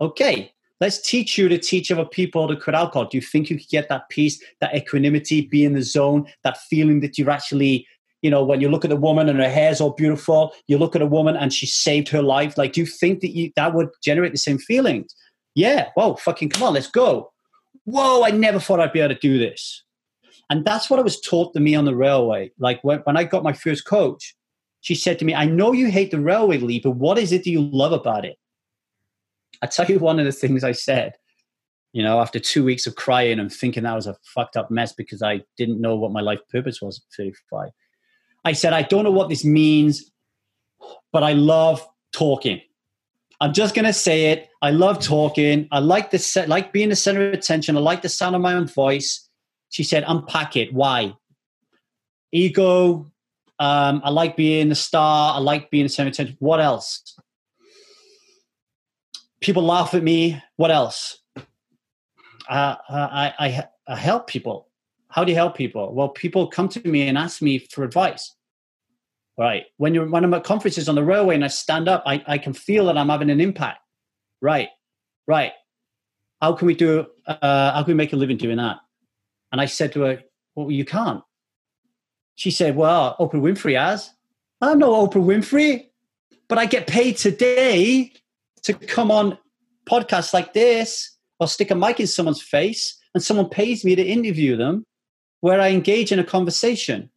Okay, 0.02 0.54
let's 0.80 1.02
teach 1.02 1.38
you 1.38 1.50
to 1.50 1.58
teach 1.58 1.92
other 1.92 2.06
people 2.06 2.48
to 2.48 2.56
quit 2.56 2.76
alcohol. 2.76 3.06
Do 3.06 3.18
you 3.18 3.22
think 3.22 3.50
you 3.50 3.58
could 3.58 3.70
get 3.70 3.90
that 3.90 4.10
peace, 4.10 4.42
that 4.62 4.76
equanimity, 4.76 5.42
be 5.42 5.64
in 5.64 5.74
the 5.74 5.82
zone, 5.82 6.28
that 6.44 6.58
feeling 6.58 7.00
that 7.02 7.18
you're 7.18 7.30
actually 7.30 7.88
you 8.22 8.30
know, 8.30 8.44
when 8.44 8.60
you 8.60 8.70
look 8.70 8.84
at 8.84 8.92
a 8.92 8.98
woman 8.98 9.30
and 9.30 9.40
her 9.40 9.50
hair's 9.50 9.80
all 9.80 9.92
beautiful, 9.92 10.54
you 10.68 10.78
look 10.78 10.96
at 10.96 11.02
a 11.02 11.06
woman 11.06 11.38
and 11.38 11.54
she 11.54 11.66
saved 11.66 12.10
her 12.10 12.22
life. 12.22 12.58
Like, 12.58 12.74
do 12.74 12.82
you 12.82 12.86
think 12.86 13.22
that 13.22 13.30
you, 13.30 13.52
that 13.56 13.74
would 13.74 13.90
generate 14.04 14.34
the 14.34 14.38
same 14.38 14.58
feelings? 14.58 15.16
Yeah. 15.56 15.90
Whoa, 15.96 16.16
fucking 16.16 16.50
come 16.50 16.64
on, 16.64 16.74
let's 16.74 16.90
go. 16.90 17.32
Whoa, 17.92 18.24
I 18.24 18.32
never 18.32 18.60
thought 18.60 18.80
I'd 18.80 18.94
be 18.94 19.00
able 19.00 19.16
to 19.16 19.20
do 19.20 19.40
this. 19.40 19.84
And 20.50 20.66
that's 20.66 20.90
what 20.90 21.00
I 21.00 21.04
was 21.04 21.20
taught 21.20 21.54
to 21.54 21.60
me 21.60 21.76
on 21.76 21.86
the 21.86 21.96
railway. 21.96 22.52
Like 22.60 22.84
when, 22.84 23.00
when 23.00 23.18
I 23.18 23.24
got 23.24 23.44
my 23.44 23.54
first 23.54 23.86
coach, 23.86 24.36
she 24.82 24.96
said 24.96 25.20
to 25.20 25.26
me, 25.26 25.34
I 25.36 25.46
know 25.46 25.74
you 25.74 25.92
hate 25.92 26.12
the 26.12 26.20
railway, 26.20 26.58
Lee, 26.58 26.80
but 26.80 26.92
what 26.92 27.18
is 27.18 27.32
it 27.32 27.44
that 27.44 27.50
you 27.50 27.62
love 27.62 27.92
about 27.92 28.26
it? 28.26 28.38
I 29.62 29.68
tell 29.68 29.88
you 29.88 30.00
one 30.00 30.20
of 30.20 30.26
the 30.26 30.32
things 30.32 30.64
I 30.64 30.72
said, 30.72 31.14
you 31.92 32.04
know, 32.04 32.20
after 32.20 32.40
two 32.40 32.64
weeks 32.64 32.88
of 32.88 32.96
crying 32.96 33.40
and 33.40 33.52
thinking 33.52 33.84
that 33.84 33.96
was 33.96 34.08
a 34.08 34.16
fucked 34.24 34.56
up 34.56 34.70
mess 34.70 34.94
because 34.94 35.22
I 35.22 35.42
didn't 35.58 35.82
know 35.82 35.96
what 35.96 36.12
my 36.12 36.22
life 36.22 36.40
purpose 36.52 36.82
was 36.82 37.00
at 37.00 37.16
35. 37.18 37.70
I 38.46 38.54
said, 38.54 38.74
I 38.74 38.84
don't 38.84 39.04
know 39.04 39.12
what 39.12 39.30
this 39.30 39.44
means, 39.44 40.12
but 41.12 41.24
I 41.24 41.34
love 41.34 41.86
talking. 42.14 42.62
I'm 43.42 43.54
just 43.54 43.74
gonna 43.74 43.94
say 43.94 44.32
it. 44.32 44.50
I 44.62 44.72
love 44.72 45.00
talking. 45.00 45.68
I 45.72 45.80
like 45.80 46.12
the 46.12 46.20
set, 46.20 46.50
like 46.50 46.74
being 46.74 46.90
the 46.90 46.96
center 46.96 47.26
of 47.28 47.34
attention. 47.34 47.78
I 47.78 47.80
like 47.80 48.02
the 48.02 48.10
sound 48.10 48.36
of 48.36 48.42
my 48.42 48.54
own 48.54 48.68
voice. 48.68 49.30
She 49.70 49.84
said, 49.84 50.04
unpack 50.08 50.56
it. 50.56 50.74
Why? 50.74 51.14
Ego. 52.32 53.12
Um, 53.60 54.02
I 54.04 54.10
like 54.10 54.36
being 54.36 54.70
the 54.70 54.76
star. 54.76 55.36
I 55.36 55.40
like 55.40 55.70
being 55.70 55.84
the 55.84 55.90
center 55.90 56.08
of 56.08 56.14
attention. 56.14 56.38
What 56.40 56.60
else? 56.60 57.16
People 59.42 59.64
laugh 59.64 59.94
at 59.94 60.04
me. 60.04 60.42
What 60.56 60.72
else? 60.72 61.20
Uh, 62.48 62.76
I, 62.90 63.34
I, 63.40 63.68
I 63.88 63.96
help 63.96 64.28
people. 64.28 64.68
How 65.10 65.24
do 65.24 65.32
you 65.32 65.36
help 65.36 65.56
people? 65.56 65.94
Well, 65.94 66.10
people 66.10 66.48
come 66.48 66.68
to 66.70 66.88
me 66.88 67.08
and 67.08 67.18
ask 67.18 67.42
me 67.42 67.60
for 67.60 67.84
advice. 67.84 68.36
Right. 69.40 69.68
When 69.78 69.94
you're 69.94 70.06
when 70.10 70.26
I'm 70.26 70.34
at 70.34 70.44
conferences 70.44 70.90
on 70.90 70.96
the 70.96 71.04
railway 71.04 71.34
and 71.34 71.46
I 71.46 71.48
stand 71.48 71.88
up, 71.88 72.04
I, 72.06 72.22
I 72.28 72.38
can 72.38 72.52
feel 72.52 72.88
that 72.88 72.98
I'm 72.98 73.08
having 73.08 73.30
an 73.30 73.40
impact. 73.40 73.80
Right. 74.42 74.68
Right. 75.28 75.54
How 76.42 76.52
can 76.52 76.68
we 76.68 76.76
do 76.76 77.08
uh, 77.26 77.72
how 77.72 77.84
can 77.84 77.94
we 77.94 77.94
make 77.94 78.12
a 78.12 78.18
living 78.18 78.36
doing 78.36 78.58
that? 78.58 78.80
And 79.54 79.62
I 79.62 79.66
said 79.66 79.94
to 79.94 80.02
her, 80.02 80.24
Well, 80.56 80.70
you 80.70 80.84
can't. 80.84 81.24
She 82.36 82.52
said, 82.52 82.76
Well, 82.76 83.16
Oprah 83.18 83.36
Winfrey 83.36 83.80
has. 83.80 84.12
I'm 84.60 84.78
no 84.78 85.08
Oprah 85.08 85.24
Winfrey, 85.24 85.86
but 86.50 86.58
I 86.58 86.66
get 86.66 86.88
paid 86.88 87.16
today 87.16 88.12
to 88.64 88.74
come 88.74 89.10
on 89.10 89.38
podcasts 89.90 90.34
like 90.34 90.54
this 90.54 91.16
or 91.40 91.48
stick 91.48 91.72
a 91.72 91.76
mic 91.76 92.02
in 92.02 92.08
someone's 92.08 92.42
face 92.42 93.00
and 93.14 93.24
someone 93.24 93.48
pays 93.48 93.86
me 93.86 93.96
to 93.96 94.04
interview 94.04 94.58
them 94.58 94.84
where 95.40 95.62
I 95.62 95.70
engage 95.70 96.12
in 96.12 96.20
a 96.20 96.26
conversation 96.26 97.10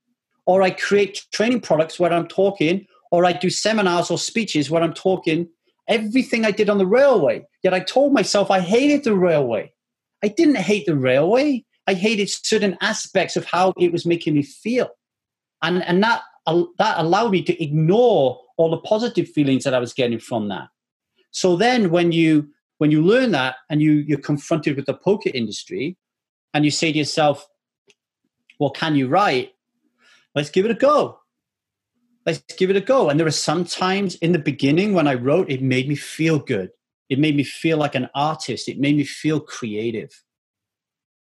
or 0.47 0.63
I 0.63 0.71
create 0.71 1.25
training 1.33 1.61
products 1.61 1.99
where 1.99 2.13
I'm 2.13 2.27
talking, 2.27 2.87
or 3.11 3.25
I 3.25 3.33
do 3.33 3.51
seminars 3.51 4.11
or 4.11 4.19
speeches 4.19 4.71
where 4.71 4.83
I'm 4.83 4.95
talking 4.95 5.49
everything 5.89 6.45
I 6.45 6.51
did 6.51 6.71
on 6.71 6.79
the 6.79 6.87
railway. 6.87 7.45
Yet 7.63 7.75
I 7.75 7.81
told 7.81 8.13
myself 8.13 8.51
I 8.51 8.61
hated 8.61 9.05
the 9.05 9.17
railway. 9.17 9.73
I 10.23 10.29
didn't 10.29 10.57
hate 10.57 10.87
the 10.87 10.97
railway. 10.97 11.65
I 11.87 11.95
hated 11.95 12.31
certain 12.31 12.77
aspects 12.81 13.37
of 13.37 13.45
how 13.45 13.73
it 13.79 13.93
was 13.93 14.07
making 14.07 14.35
me 14.35 14.43
feel. 14.43 14.89
And, 15.63 15.83
and 15.85 16.03
that, 16.03 16.23
that 16.47 16.99
allowed 16.99 17.33
me 17.33 17.43
to 17.43 17.63
ignore 17.63 18.41
all 18.57 18.71
the 18.71 18.79
positive 18.79 19.29
feelings 19.29 19.65
that 19.65 19.75
I 19.75 19.79
was 19.79 19.93
getting 19.93 20.21
from 20.21 20.49
that. 20.49 20.69
So 21.33 21.57
then 21.57 21.91
when 21.91 22.13
you 22.13 22.49
when 22.79 22.91
you 22.91 23.03
learn 23.03 23.31
that 23.31 23.57
and 23.71 23.81
you 23.81 23.93
you're 23.93 24.19
confronted 24.19 24.77
with 24.77 24.87
the 24.87 24.95
poker 24.95 25.31
industry 25.33 25.97
and 26.53 26.65
you 26.65 26.71
say 26.71 26.93
to 26.93 26.99
yourself, 26.99 27.47
well, 28.59 28.71
can 28.71 28.95
you 28.95 29.09
write? 29.09 29.53
Let's 30.35 30.51
give 30.51 30.65
it 30.65 30.71
a 30.71 30.75
go. 30.75 31.19
Let's 32.25 32.41
give 32.57 32.71
it 32.71 32.77
a 32.77 32.81
go. 32.81 33.11
And 33.11 33.19
there 33.19 33.25
were 33.25 33.31
some 33.31 33.65
times 33.65 34.15
in 34.17 34.33
the 34.33 34.39
beginning 34.39 34.95
when 34.95 35.09
I 35.09 35.15
wrote, 35.15 35.51
it 35.51 35.63
made 35.63 35.89
me 35.89 35.97
feel 35.97 36.39
good. 36.39 36.71
It 37.09 37.19
made 37.19 37.37
me 37.37 37.43
feel 37.43 37.79
like 37.79 37.95
an 37.95 38.09
artist. 38.15 38.69
It 38.69 38.79
made 38.79 38.97
me 38.97 39.05
feel 39.05 39.41
creative. 39.41 40.23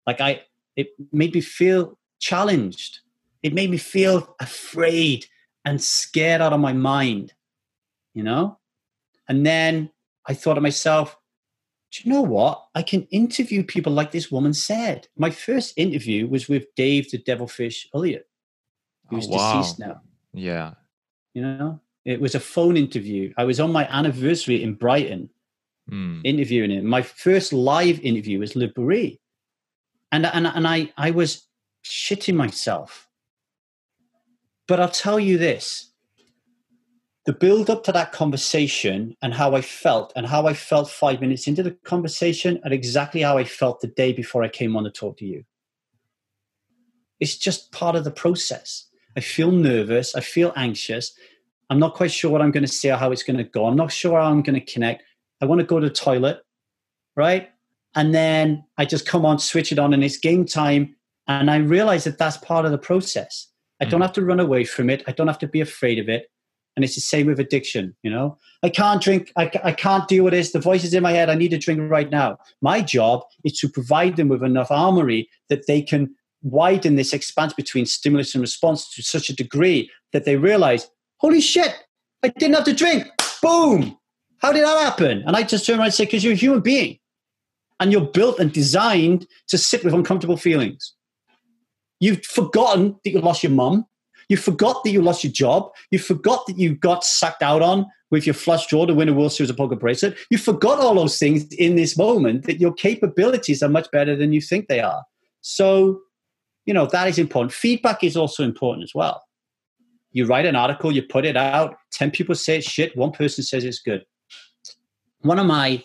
Like 0.05 0.21
I, 0.21 0.41
it 0.75 0.89
made 1.11 1.33
me 1.33 1.41
feel 1.41 1.97
challenged. 2.19 2.99
It 3.43 3.53
made 3.53 3.71
me 3.71 3.77
feel 3.77 4.35
afraid 4.39 5.25
and 5.65 5.81
scared 5.81 6.41
out 6.41 6.53
of 6.53 6.59
my 6.59 6.73
mind, 6.73 7.33
you 8.13 8.23
know? 8.23 8.59
And 9.27 9.45
then 9.45 9.91
I 10.27 10.33
thought 10.33 10.55
to 10.55 10.61
myself, 10.61 11.17
do 11.91 12.01
you 12.03 12.13
know 12.13 12.21
what? 12.21 12.67
I 12.73 12.83
can 12.83 13.03
interview 13.11 13.63
people 13.63 13.91
like 13.91 14.11
this 14.11 14.31
woman 14.31 14.53
said. 14.53 15.07
My 15.17 15.29
first 15.29 15.73
interview 15.75 16.27
was 16.27 16.47
with 16.47 16.73
Dave 16.75 17.11
the 17.11 17.17
Devilfish 17.17 17.89
Ulliott 17.93 18.23
who's 19.11 19.27
oh, 19.27 19.35
wow. 19.35 19.57
deceased 19.57 19.79
now. 19.79 20.01
Yeah. 20.33 20.73
You 21.33 21.43
know, 21.43 21.79
it 22.05 22.19
was 22.19 22.33
a 22.33 22.39
phone 22.39 22.77
interview. 22.77 23.33
I 23.37 23.43
was 23.43 23.59
on 23.59 23.71
my 23.71 23.87
anniversary 23.87 24.63
in 24.63 24.73
Brighton 24.73 25.29
mm. 25.89 26.21
interviewing 26.23 26.71
him. 26.71 26.85
My 26.85 27.03
first 27.03 27.53
live 27.53 27.99
interview 27.99 28.39
was 28.39 28.55
Le. 28.55 28.67
And, 30.11 30.25
and, 30.25 30.47
and 30.47 30.67
I, 30.67 30.91
I 30.97 31.11
was 31.11 31.47
shitting 31.85 32.35
myself. 32.35 33.07
But 34.67 34.79
I'll 34.79 34.89
tell 34.89 35.19
you 35.19 35.37
this 35.37 35.91
the 37.25 37.33
build 37.33 37.69
up 37.69 37.83
to 37.83 37.91
that 37.91 38.11
conversation 38.11 39.15
and 39.21 39.33
how 39.33 39.53
I 39.53 39.61
felt, 39.61 40.11
and 40.15 40.25
how 40.25 40.47
I 40.47 40.55
felt 40.55 40.89
five 40.89 41.21
minutes 41.21 41.47
into 41.47 41.61
the 41.61 41.71
conversation, 41.83 42.59
and 42.63 42.73
exactly 42.73 43.21
how 43.21 43.37
I 43.37 43.43
felt 43.43 43.79
the 43.79 43.87
day 43.87 44.11
before 44.11 44.43
I 44.43 44.47
came 44.47 44.75
on 44.75 44.85
to 44.85 44.89
talk 44.89 45.17
to 45.17 45.25
you. 45.25 45.43
It's 47.19 47.37
just 47.37 47.71
part 47.71 47.95
of 47.95 48.05
the 48.05 48.11
process. 48.11 48.87
I 49.15 49.19
feel 49.19 49.51
nervous. 49.51 50.15
I 50.15 50.21
feel 50.21 50.53
anxious. 50.55 51.13
I'm 51.69 51.79
not 51.79 51.93
quite 51.93 52.11
sure 52.11 52.31
what 52.31 52.41
I'm 52.41 52.51
going 52.51 52.65
to 52.65 52.71
say 52.71 52.89
or 52.89 52.97
how 52.97 53.11
it's 53.11 53.23
going 53.23 53.37
to 53.37 53.43
go. 53.43 53.65
I'm 53.65 53.75
not 53.75 53.91
sure 53.91 54.19
how 54.19 54.27
I'm 54.27 54.41
going 54.41 54.59
to 54.59 54.73
connect. 54.73 55.03
I 55.41 55.45
want 55.45 55.59
to 55.59 55.65
go 55.65 55.79
to 55.79 55.87
the 55.87 55.93
toilet, 55.93 56.41
right? 57.15 57.49
And 57.95 58.13
then 58.13 58.63
I 58.77 58.85
just 58.85 59.05
come 59.05 59.25
on, 59.25 59.39
switch 59.39 59.71
it 59.71 59.79
on, 59.79 59.93
and 59.93 60.03
it's 60.03 60.17
game 60.17 60.45
time. 60.45 60.95
And 61.27 61.49
I 61.49 61.57
realize 61.57 62.03
that 62.03 62.17
that's 62.17 62.37
part 62.37 62.65
of 62.65 62.71
the 62.71 62.77
process. 62.77 63.47
I 63.81 63.85
don't 63.85 64.01
mm. 64.01 64.03
have 64.03 64.13
to 64.13 64.25
run 64.25 64.39
away 64.39 64.65
from 64.65 64.89
it. 64.89 65.03
I 65.07 65.11
don't 65.11 65.27
have 65.27 65.39
to 65.39 65.47
be 65.47 65.61
afraid 65.61 65.97
of 65.97 66.09
it. 66.09 66.27
And 66.75 66.85
it's 66.85 66.95
the 66.95 67.01
same 67.01 67.27
with 67.27 67.39
addiction, 67.39 67.95
you 68.01 68.09
know? 68.09 68.37
I 68.63 68.69
can't 68.69 69.01
drink. 69.01 69.31
I, 69.35 69.51
I 69.63 69.71
can't 69.73 70.07
deal 70.07 70.23
with 70.23 70.33
this. 70.33 70.51
The 70.51 70.59
voices 70.59 70.93
in 70.93 71.03
my 71.03 71.11
head. 71.11 71.29
I 71.29 71.35
need 71.35 71.51
to 71.51 71.57
drink 71.57 71.81
right 71.89 72.09
now. 72.09 72.37
My 72.61 72.81
job 72.81 73.23
is 73.43 73.59
to 73.59 73.67
provide 73.67 74.15
them 74.15 74.29
with 74.29 74.43
enough 74.43 74.71
armory 74.71 75.29
that 75.49 75.67
they 75.67 75.81
can 75.81 76.15
widen 76.43 76.95
this 76.95 77.13
expanse 77.13 77.53
between 77.53 77.85
stimulus 77.85 78.33
and 78.33 78.41
response 78.41 78.93
to 78.95 79.03
such 79.03 79.29
a 79.29 79.35
degree 79.35 79.89
that 80.13 80.25
they 80.25 80.37
realize, 80.37 80.89
holy 81.17 81.41
shit, 81.41 81.75
I 82.23 82.29
didn't 82.29 82.55
have 82.55 82.65
to 82.65 82.73
drink. 82.73 83.07
Boom. 83.41 83.97
How 84.39 84.51
did 84.51 84.63
that 84.63 84.83
happen? 84.83 85.23
And 85.25 85.35
I 85.35 85.43
just 85.43 85.65
turn 85.65 85.77
around 85.77 85.85
and 85.85 85.93
say, 85.93 86.05
because 86.05 86.23
you're 86.23 86.33
a 86.33 86.37
human 86.37 86.61
being 86.61 86.97
and 87.79 87.91
you're 87.91 88.01
built 88.01 88.39
and 88.39 88.51
designed 88.51 89.27
to 89.47 89.57
sit 89.57 89.83
with 89.83 89.93
uncomfortable 89.93 90.37
feelings. 90.37 90.93
You've 91.99 92.25
forgotten 92.25 92.95
that 93.03 93.11
you 93.11 93.19
lost 93.19 93.43
your 93.43 93.51
mum. 93.51 93.85
You 94.29 94.37
forgot 94.37 94.83
that 94.83 94.91
you 94.91 95.01
lost 95.01 95.23
your 95.23 95.33
job. 95.33 95.71
You 95.91 95.99
forgot 95.99 96.47
that 96.47 96.57
you 96.57 96.73
got 96.73 97.03
sucked 97.03 97.43
out 97.43 97.61
on 97.61 97.85
with 98.09 98.25
your 98.25 98.33
flush 98.33 98.67
draw 98.67 98.85
to 98.85 98.93
win 98.93 99.09
a 99.09 99.13
World 99.13 99.33
Series 99.33 99.49
of 99.49 99.57
Poker 99.57 99.75
bracelet. 99.75 100.17
You 100.29 100.37
forgot 100.37 100.79
all 100.79 100.95
those 100.95 101.17
things 101.17 101.45
in 101.53 101.75
this 101.75 101.97
moment 101.97 102.45
that 102.45 102.59
your 102.59 102.73
capabilities 102.73 103.61
are 103.61 103.69
much 103.69 103.89
better 103.91 104.15
than 104.15 104.33
you 104.33 104.41
think 104.41 104.67
they 104.67 104.79
are. 104.79 105.03
So 105.41 106.01
you 106.65 106.73
know, 106.73 106.85
that 106.87 107.07
is 107.07 107.17
important. 107.17 107.53
Feedback 107.53 108.03
is 108.03 108.15
also 108.15 108.43
important 108.43 108.83
as 108.83 108.93
well. 108.93 109.23
You 110.11 110.25
write 110.25 110.45
an 110.45 110.55
article, 110.55 110.91
you 110.91 111.03
put 111.03 111.25
it 111.25 111.37
out, 111.37 111.75
10 111.93 112.11
people 112.11 112.35
say 112.35 112.57
it's 112.57 112.67
shit, 112.67 112.95
one 112.97 113.11
person 113.11 113.43
says 113.43 113.63
it's 113.63 113.79
good. 113.79 114.03
One 115.21 115.39
of 115.39 115.45
my 115.45 115.83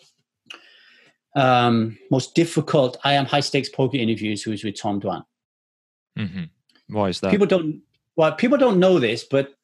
um, 1.37 1.99
most 2.11 2.35
difficult 2.35 2.97
I 3.05 3.13
am 3.13 3.27
high 3.27 3.41
stakes 3.41 3.69
poker 3.69 3.99
interviews 3.99 4.47
was 4.47 4.65
with 4.65 4.81
Tom 4.81 5.01
Dwan. 5.01 5.23
Mm-hmm. 6.19 6.45
Why 6.89 7.11
is 7.11 7.21
that? 7.21 7.31
People 7.31 7.47
don't 7.47 7.83
well, 8.17 8.33
people 8.33 8.57
don't 8.57 8.81
know 8.81 8.99
this, 8.99 9.25
but 9.25 9.55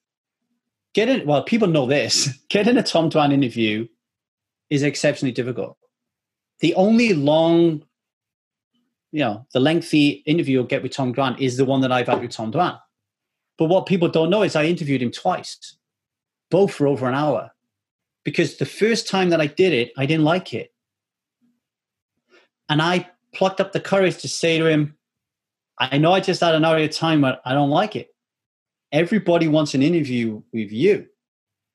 getting 0.92 1.26
well, 1.26 1.42
people 1.42 1.68
know 1.68 1.86
this. 1.86 2.28
Getting 2.50 2.76
a 2.76 2.82
Tom 2.82 3.08
Dwan 3.08 3.32
interview 3.32 3.88
is 4.68 4.82
exceptionally 4.82 5.32
difficult. 5.32 5.78
The 6.60 6.74
only 6.74 7.14
long 7.14 7.82
you 9.12 9.20
know, 9.20 9.46
the 9.52 9.60
lengthy 9.60 10.22
interview 10.26 10.54
you'll 10.54 10.64
get 10.64 10.82
with 10.82 10.92
Tom 10.92 11.14
Dwan 11.14 11.38
is 11.38 11.56
the 11.56 11.66
one 11.66 11.82
that 11.82 11.92
I've 11.92 12.08
had 12.08 12.20
with 12.20 12.30
Tom 12.30 12.50
Dwan. 12.50 12.80
But 13.58 13.66
what 13.66 13.86
people 13.86 14.08
don't 14.08 14.30
know 14.30 14.42
is 14.42 14.56
I 14.56 14.64
interviewed 14.64 15.02
him 15.02 15.12
twice, 15.12 15.76
both 16.50 16.72
for 16.72 16.86
over 16.86 17.06
an 17.06 17.14
hour. 17.14 17.52
Because 18.24 18.56
the 18.56 18.66
first 18.66 19.06
time 19.08 19.30
that 19.30 19.40
I 19.40 19.46
did 19.46 19.72
it, 19.72 19.92
I 19.98 20.06
didn't 20.06 20.24
like 20.24 20.54
it. 20.54 20.72
And 22.68 22.80
I 22.80 23.08
plucked 23.34 23.60
up 23.60 23.72
the 23.72 23.80
courage 23.80 24.18
to 24.18 24.28
say 24.28 24.58
to 24.58 24.66
him, 24.66 24.96
I 25.78 25.98
know 25.98 26.12
I 26.12 26.20
just 26.20 26.40
had 26.40 26.54
an 26.54 26.64
hour 26.64 26.78
of 26.78 26.90
time, 26.90 27.20
but 27.20 27.42
I 27.44 27.52
don't 27.52 27.70
like 27.70 27.96
it. 27.96 28.14
Everybody 28.92 29.48
wants 29.48 29.74
an 29.74 29.82
interview 29.82 30.42
with 30.52 30.72
you. 30.72 31.06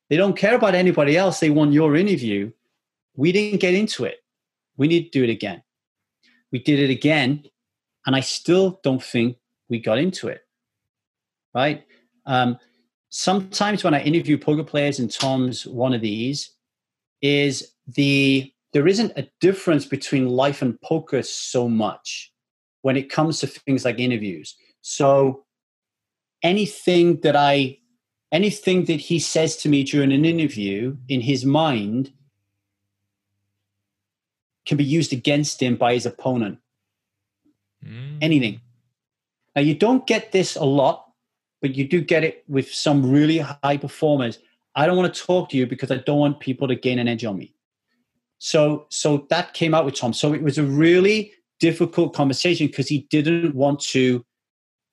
They 0.09 0.17
don't 0.17 0.37
care 0.37 0.55
about 0.55 0.75
anybody 0.75 1.17
else. 1.17 1.39
They 1.39 1.49
want 1.49 1.73
your 1.73 1.95
interview. 1.95 2.51
We 3.15 3.31
didn't 3.31 3.59
get 3.59 3.73
into 3.73 4.05
it. 4.05 4.23
We 4.77 4.87
need 4.87 5.05
to 5.05 5.09
do 5.09 5.23
it 5.23 5.29
again. 5.29 5.61
We 6.57 6.63
did 6.63 6.79
it 6.79 6.89
again, 6.89 7.43
and 8.07 8.15
I 8.15 8.21
still 8.21 8.79
don't 8.81 9.03
think 9.03 9.37
we 9.69 9.77
got 9.77 9.99
into 9.99 10.27
it. 10.27 10.41
Right? 11.53 11.83
Um, 12.25 12.57
sometimes 13.09 13.83
when 13.83 13.93
I 13.93 14.01
interview 14.01 14.39
poker 14.39 14.63
players, 14.63 14.97
and 14.97 15.11
Tom's 15.11 15.67
one 15.67 15.93
of 15.93 16.01
these, 16.01 16.49
is 17.21 17.75
the 17.85 18.51
there 18.73 18.87
isn't 18.87 19.13
a 19.15 19.29
difference 19.39 19.85
between 19.85 20.29
life 20.29 20.63
and 20.63 20.81
poker 20.81 21.21
so 21.21 21.69
much 21.69 22.33
when 22.81 22.97
it 22.97 23.11
comes 23.11 23.39
to 23.41 23.45
things 23.45 23.85
like 23.85 23.99
interviews. 23.99 24.55
So 24.81 25.45
anything 26.41 27.21
that 27.21 27.35
I 27.35 27.77
anything 28.31 28.85
that 28.85 28.99
he 28.99 29.19
says 29.19 29.57
to 29.57 29.69
me 29.69 29.83
during 29.83 30.11
an 30.11 30.25
interview 30.25 30.97
in 31.07 31.21
his 31.21 31.45
mind 31.45 32.11
can 34.67 34.77
be 34.77 34.83
used 34.83 35.13
against 35.13 35.61
him 35.61 35.75
by 35.75 35.93
his 35.93 36.05
opponent. 36.05 36.59
Mm. 37.85 38.17
Anything. 38.21 38.61
Now 39.55 39.61
you 39.61 39.73
don't 39.73 40.05
get 40.05 40.31
this 40.31 40.55
a 40.55 40.65
lot 40.65 41.07
but 41.61 41.75
you 41.75 41.87
do 41.87 42.01
get 42.01 42.23
it 42.23 42.43
with 42.47 42.71
some 42.71 43.09
really 43.09 43.39
high 43.39 43.77
performers. 43.77 44.39
I 44.75 44.85
don't 44.85 44.97
want 44.97 45.13
to 45.13 45.23
talk 45.23 45.49
to 45.49 45.57
you 45.57 45.65
because 45.65 45.91
I 45.91 45.97
don't 45.97 46.19
want 46.19 46.39
people 46.39 46.67
to 46.67 46.75
gain 46.75 46.99
an 46.99 47.07
edge 47.07 47.25
on 47.25 47.37
me. 47.37 47.53
So, 48.39 48.85
so 48.89 49.25
that 49.29 49.53
came 49.53 49.73
out 49.73 49.85
with 49.85 49.95
Tom. 49.95 50.13
So 50.13 50.33
it 50.33 50.43
was 50.43 50.59
a 50.59 50.63
really 50.63 51.33
difficult 51.59 52.13
conversation 52.13 52.67
because 52.67 52.87
he 52.87 53.07
didn't 53.09 53.55
want 53.55 53.79
to 53.79 54.23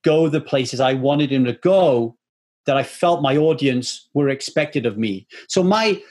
go 0.02 0.28
the 0.28 0.40
places 0.40 0.80
I 0.80 0.94
wanted 0.94 1.30
him 1.30 1.44
to 1.44 1.52
go 1.52 2.16
that 2.64 2.78
I 2.78 2.82
felt 2.82 3.20
my 3.20 3.36
audience 3.36 4.08
were 4.14 4.30
expected 4.30 4.86
of 4.86 4.96
me. 4.96 5.26
So 5.48 5.62
my 5.62 6.02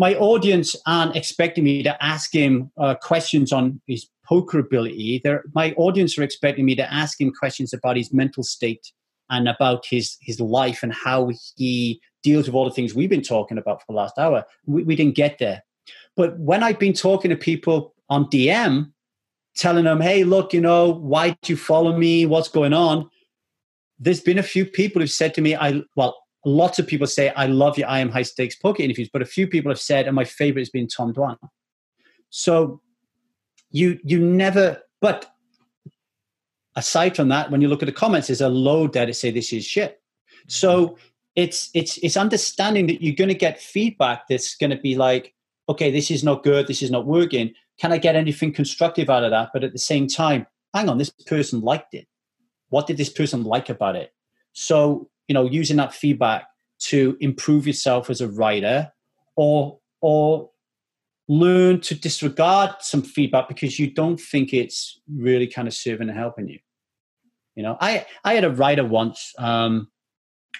my 0.00 0.14
audience 0.14 0.74
aren't 0.86 1.14
expecting 1.14 1.62
me 1.62 1.82
to 1.82 2.02
ask 2.02 2.34
him 2.34 2.70
uh, 2.78 2.94
questions 2.94 3.52
on 3.52 3.78
his 3.86 4.08
poker 4.26 4.58
ability. 4.58 5.20
They're, 5.22 5.44
my 5.54 5.74
audience 5.76 6.16
are 6.16 6.22
expecting 6.22 6.64
me 6.64 6.74
to 6.76 6.90
ask 6.90 7.20
him 7.20 7.30
questions 7.38 7.74
about 7.74 7.98
his 7.98 8.10
mental 8.10 8.42
state 8.42 8.92
and 9.28 9.46
about 9.46 9.84
his 9.84 10.16
his 10.22 10.40
life 10.40 10.82
and 10.82 10.94
how 10.94 11.30
he 11.54 12.00
deals 12.22 12.46
with 12.46 12.54
all 12.54 12.64
the 12.64 12.70
things 12.70 12.94
we've 12.94 13.10
been 13.10 13.20
talking 13.20 13.58
about 13.58 13.80
for 13.80 13.86
the 13.90 13.92
last 13.92 14.16
hour. 14.18 14.46
We, 14.64 14.84
we 14.84 14.96
didn't 14.96 15.16
get 15.16 15.38
there. 15.38 15.62
But 16.16 16.38
when 16.38 16.62
I've 16.62 16.78
been 16.78 16.94
talking 16.94 17.28
to 17.28 17.36
people 17.36 17.94
on 18.08 18.24
DM, 18.30 18.92
telling 19.54 19.84
them, 19.84 20.00
hey, 20.00 20.24
look, 20.24 20.54
you 20.54 20.62
know, 20.62 20.94
why 20.94 21.36
do 21.42 21.52
you 21.52 21.58
follow 21.58 21.94
me? 21.94 22.24
What's 22.24 22.48
going 22.48 22.72
on? 22.72 23.10
There's 23.98 24.22
been 24.22 24.38
a 24.38 24.42
few 24.54 24.64
people 24.64 25.02
who've 25.02 25.10
said 25.10 25.34
to 25.34 25.42
me, 25.42 25.54
I 25.56 25.82
well, 25.94 26.16
lots 26.44 26.78
of 26.78 26.86
people 26.86 27.06
say, 27.06 27.30
I 27.30 27.46
love 27.46 27.78
your 27.78 27.88
I 27.88 27.98
am 28.00 28.10
high 28.10 28.22
stakes 28.22 28.54
poker 28.54 28.82
interviews, 28.82 29.10
but 29.12 29.22
a 29.22 29.26
few 29.26 29.46
people 29.46 29.70
have 29.70 29.80
said, 29.80 30.06
and 30.06 30.14
my 30.14 30.24
favorite 30.24 30.62
has 30.62 30.70
been 30.70 30.88
Tom 30.88 31.12
Dwan. 31.12 31.36
So 32.30 32.80
you 33.70 33.98
you 34.02 34.18
never 34.18 34.82
but 35.00 35.30
aside 36.76 37.16
from 37.16 37.28
that, 37.28 37.50
when 37.50 37.60
you 37.60 37.68
look 37.68 37.82
at 37.82 37.86
the 37.86 37.92
comments, 37.92 38.28
there's 38.28 38.40
a 38.40 38.48
load 38.48 38.92
there 38.92 39.06
to 39.06 39.14
say 39.14 39.30
this 39.30 39.52
is 39.52 39.64
shit. 39.64 40.00
So 40.46 40.88
mm-hmm. 40.88 41.02
it's 41.36 41.70
it's 41.74 41.98
it's 41.98 42.16
understanding 42.16 42.86
that 42.86 43.02
you're 43.02 43.14
going 43.14 43.28
to 43.28 43.34
get 43.34 43.60
feedback 43.60 44.28
that's 44.28 44.54
going 44.56 44.70
to 44.70 44.76
be 44.78 44.94
like, 44.96 45.34
okay, 45.68 45.90
this 45.90 46.10
is 46.10 46.24
not 46.24 46.42
good, 46.42 46.66
this 46.66 46.82
is 46.82 46.90
not 46.90 47.06
working. 47.06 47.54
Can 47.78 47.92
I 47.92 47.98
get 47.98 48.16
anything 48.16 48.52
constructive 48.52 49.08
out 49.08 49.24
of 49.24 49.30
that? 49.30 49.50
But 49.52 49.64
at 49.64 49.72
the 49.72 49.78
same 49.78 50.06
time, 50.06 50.46
hang 50.74 50.88
on, 50.88 50.98
this 50.98 51.10
person 51.10 51.60
liked 51.60 51.94
it. 51.94 52.06
What 52.68 52.86
did 52.86 52.98
this 52.98 53.08
person 53.08 53.42
like 53.42 53.68
about 53.68 53.96
it? 53.96 54.12
So 54.52 55.08
you 55.30 55.34
know, 55.34 55.46
using 55.46 55.76
that 55.76 55.94
feedback 55.94 56.48
to 56.80 57.16
improve 57.20 57.64
yourself 57.64 58.10
as 58.10 58.20
a 58.20 58.26
writer, 58.26 58.90
or 59.36 59.78
or 60.00 60.50
learn 61.28 61.80
to 61.82 61.94
disregard 61.94 62.74
some 62.80 63.00
feedback 63.00 63.46
because 63.46 63.78
you 63.78 63.88
don't 63.92 64.20
think 64.20 64.52
it's 64.52 65.00
really 65.08 65.46
kind 65.46 65.68
of 65.68 65.74
serving 65.74 66.08
and 66.08 66.18
helping 66.18 66.48
you. 66.48 66.58
You 67.54 67.62
know, 67.62 67.76
I 67.80 68.06
I 68.24 68.34
had 68.34 68.42
a 68.42 68.50
writer 68.50 68.84
once 68.84 69.32
um, 69.38 69.86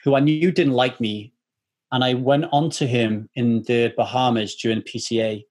who 0.04 0.14
I 0.14 0.20
knew 0.20 0.52
didn't 0.52 0.74
like 0.74 1.00
me, 1.00 1.32
and 1.90 2.04
I 2.04 2.14
went 2.14 2.44
on 2.52 2.70
to 2.78 2.86
him 2.86 3.28
in 3.34 3.64
the 3.64 3.92
Bahamas 3.96 4.54
during 4.54 4.82
PCA, 4.82 5.42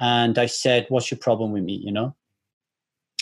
and 0.00 0.38
I 0.38 0.46
said, 0.46 0.86
"What's 0.88 1.10
your 1.10 1.18
problem 1.18 1.52
with 1.52 1.62
me?" 1.62 1.74
You 1.74 1.92
know, 1.92 2.16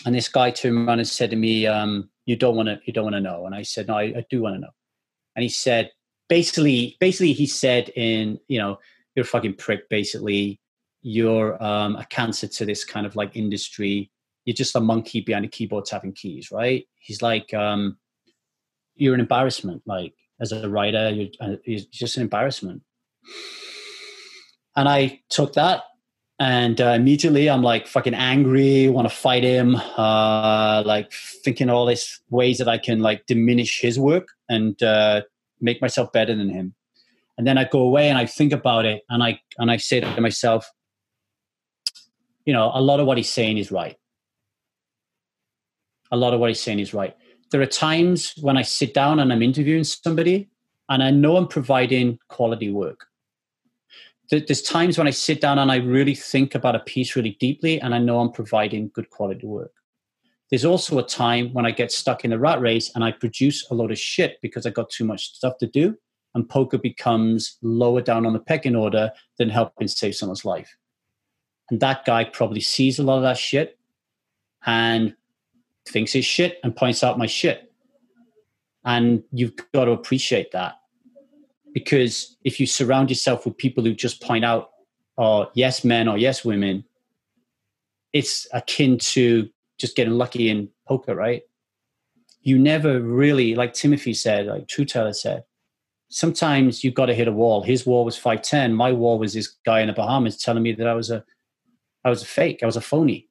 and 0.06 0.14
this 0.14 0.28
guy 0.28 0.52
turned 0.52 0.86
around 0.86 1.00
and 1.00 1.08
said 1.08 1.30
to 1.30 1.36
me, 1.36 1.66
um, 1.66 2.08
"You 2.24 2.36
don't 2.36 2.54
want 2.54 2.68
to, 2.68 2.78
you 2.84 2.92
don't 2.92 3.10
want 3.10 3.16
to 3.16 3.20
know." 3.20 3.46
And 3.46 3.54
I 3.56 3.62
said, 3.62 3.88
"No, 3.88 3.98
I, 3.98 4.04
I 4.04 4.24
do 4.30 4.40
want 4.40 4.54
to 4.54 4.60
know." 4.60 4.70
And 5.36 5.42
he 5.42 5.48
said, 5.48 5.90
basically, 6.28 6.96
basically, 7.00 7.32
he 7.32 7.46
said, 7.46 7.90
"In 7.90 8.38
you 8.48 8.58
know, 8.58 8.78
you're 9.14 9.24
a 9.24 9.28
fucking 9.28 9.54
prick." 9.54 9.88
Basically, 9.88 10.60
you're 11.02 11.62
um, 11.62 11.96
a 11.96 12.04
cancer 12.06 12.48
to 12.48 12.64
this 12.64 12.84
kind 12.84 13.06
of 13.06 13.14
like 13.14 13.36
industry. 13.36 14.10
You're 14.44 14.54
just 14.54 14.74
a 14.74 14.80
monkey 14.80 15.20
behind 15.20 15.44
a 15.44 15.48
keyboard 15.48 15.84
tapping 15.84 16.12
keys, 16.12 16.50
right? 16.50 16.86
He's 16.98 17.22
like, 17.22 17.52
um, 17.54 17.98
you're 18.94 19.14
an 19.14 19.20
embarrassment. 19.20 19.82
Like 19.86 20.14
as 20.40 20.52
a 20.52 20.68
writer, 20.68 21.10
you're, 21.10 21.28
uh, 21.40 21.56
you're 21.64 21.80
just 21.90 22.16
an 22.16 22.22
embarrassment. 22.22 22.82
And 24.76 24.88
I 24.88 25.20
took 25.30 25.52
that 25.54 25.84
and 26.38 26.80
uh, 26.80 26.88
immediately 26.88 27.48
I'm 27.48 27.62
like 27.62 27.86
fucking 27.86 28.14
angry, 28.14 28.88
want 28.88 29.08
to 29.08 29.14
fight 29.14 29.44
him, 29.44 29.76
uh, 29.76 30.82
like 30.84 31.12
thinking 31.12 31.70
all 31.70 31.86
these 31.86 32.20
ways 32.30 32.58
that 32.58 32.68
I 32.68 32.78
can 32.78 33.00
like 33.00 33.26
diminish 33.26 33.80
his 33.80 33.98
work 33.98 34.28
and 34.48 34.80
uh, 34.82 35.22
make 35.60 35.80
myself 35.80 36.12
better 36.12 36.34
than 36.34 36.48
him. 36.48 36.74
And 37.38 37.46
then 37.46 37.58
I 37.58 37.64
go 37.64 37.80
away 37.80 38.08
and 38.08 38.18
I 38.18 38.26
think 38.26 38.52
about 38.52 38.84
it 38.84 39.02
and 39.08 39.22
I 39.22 39.40
and 39.58 39.70
I 39.70 39.76
say 39.76 40.00
to 40.00 40.20
myself, 40.20 40.70
you 42.44 42.52
know, 42.52 42.70
a 42.74 42.80
lot 42.80 43.00
of 43.00 43.06
what 43.06 43.16
he's 43.16 43.30
saying 43.30 43.58
is 43.58 43.70
right. 43.70 43.96
A 46.10 46.16
lot 46.16 46.34
of 46.34 46.40
what 46.40 46.50
he's 46.50 46.60
saying 46.60 46.80
is 46.80 46.94
right. 46.94 47.16
There 47.50 47.60
are 47.60 47.66
times 47.66 48.34
when 48.40 48.56
I 48.56 48.62
sit 48.62 48.94
down 48.94 49.20
and 49.20 49.32
I'm 49.32 49.42
interviewing 49.42 49.84
somebody 49.84 50.48
and 50.88 51.02
I 51.02 51.10
know 51.10 51.36
I'm 51.36 51.48
providing 51.48 52.18
quality 52.28 52.70
work. 52.70 53.06
There's 54.30 54.62
times 54.62 54.96
when 54.96 55.06
I 55.06 55.10
sit 55.10 55.40
down 55.40 55.58
and 55.58 55.70
I 55.70 55.76
really 55.76 56.14
think 56.14 56.54
about 56.54 56.74
a 56.74 56.80
piece 56.80 57.14
really 57.14 57.36
deeply 57.40 57.80
and 57.80 57.94
I 57.94 57.98
know 57.98 58.20
I'm 58.20 58.32
providing 58.32 58.90
good 58.94 59.10
quality 59.10 59.46
work. 59.46 59.72
There's 60.50 60.64
also 60.64 60.98
a 60.98 61.06
time 61.06 61.52
when 61.52 61.66
I 61.66 61.70
get 61.70 61.92
stuck 61.92 62.24
in 62.24 62.30
the 62.30 62.38
rat 62.38 62.60
race 62.60 62.90
and 62.94 63.04
I 63.04 63.12
produce 63.12 63.68
a 63.70 63.74
lot 63.74 63.90
of 63.90 63.98
shit 63.98 64.38
because 64.40 64.66
I 64.66 64.70
got 64.70 64.88
too 64.88 65.04
much 65.04 65.34
stuff 65.34 65.58
to 65.58 65.66
do 65.66 65.96
and 66.34 66.48
poker 66.48 66.78
becomes 66.78 67.58
lower 67.62 68.00
down 68.00 68.26
on 68.26 68.32
the 68.32 68.40
pecking 68.40 68.76
order 68.76 69.10
than 69.38 69.48
helping 69.48 69.88
save 69.88 70.16
someone's 70.16 70.44
life. 70.44 70.76
And 71.70 71.80
that 71.80 72.04
guy 72.04 72.24
probably 72.24 72.60
sees 72.60 72.98
a 72.98 73.02
lot 73.02 73.16
of 73.16 73.22
that 73.22 73.38
shit 73.38 73.78
and 74.66 75.14
thinks 75.88 76.14
it's 76.14 76.26
shit 76.26 76.58
and 76.62 76.74
points 76.74 77.04
out 77.04 77.18
my 77.18 77.26
shit. 77.26 77.70
And 78.84 79.22
you've 79.32 79.54
got 79.72 79.86
to 79.86 79.92
appreciate 79.92 80.52
that. 80.52 80.74
Because 81.74 82.36
if 82.44 82.58
you 82.58 82.66
surround 82.66 83.10
yourself 83.10 83.44
with 83.44 83.58
people 83.58 83.84
who 83.84 83.92
just 83.92 84.22
point 84.22 84.44
out, 84.44 84.70
or 85.16 85.48
yes 85.54 85.84
men 85.84 86.08
or 86.08 86.16
yes 86.16 86.44
women, 86.44 86.84
it's 88.12 88.46
akin 88.52 88.96
to 88.98 89.48
just 89.78 89.96
getting 89.96 90.14
lucky 90.14 90.48
in 90.48 90.68
poker, 90.86 91.14
right? 91.14 91.42
You 92.42 92.58
never 92.58 93.00
really, 93.00 93.54
like 93.54 93.74
Timofey 93.74 94.16
said, 94.16 94.46
like 94.46 94.66
Trueteller 94.66 95.14
said, 95.14 95.44
sometimes 96.08 96.84
you've 96.84 96.94
got 96.94 97.06
to 97.06 97.14
hit 97.14 97.28
a 97.28 97.32
wall. 97.32 97.62
His 97.62 97.84
wall 97.84 98.04
was 98.04 98.18
5'10. 98.18 98.72
My 98.72 98.92
wall 98.92 99.18
was 99.18 99.34
this 99.34 99.48
guy 99.66 99.80
in 99.80 99.88
the 99.88 99.92
Bahamas 99.92 100.36
telling 100.36 100.62
me 100.62 100.72
that 100.72 100.86
I 100.86 100.94
was 100.94 101.10
a 101.10 101.24
I 102.04 102.10
was 102.10 102.22
a 102.22 102.26
fake. 102.26 102.60
I 102.62 102.66
was 102.66 102.76
a 102.76 102.82
phony. 102.82 103.28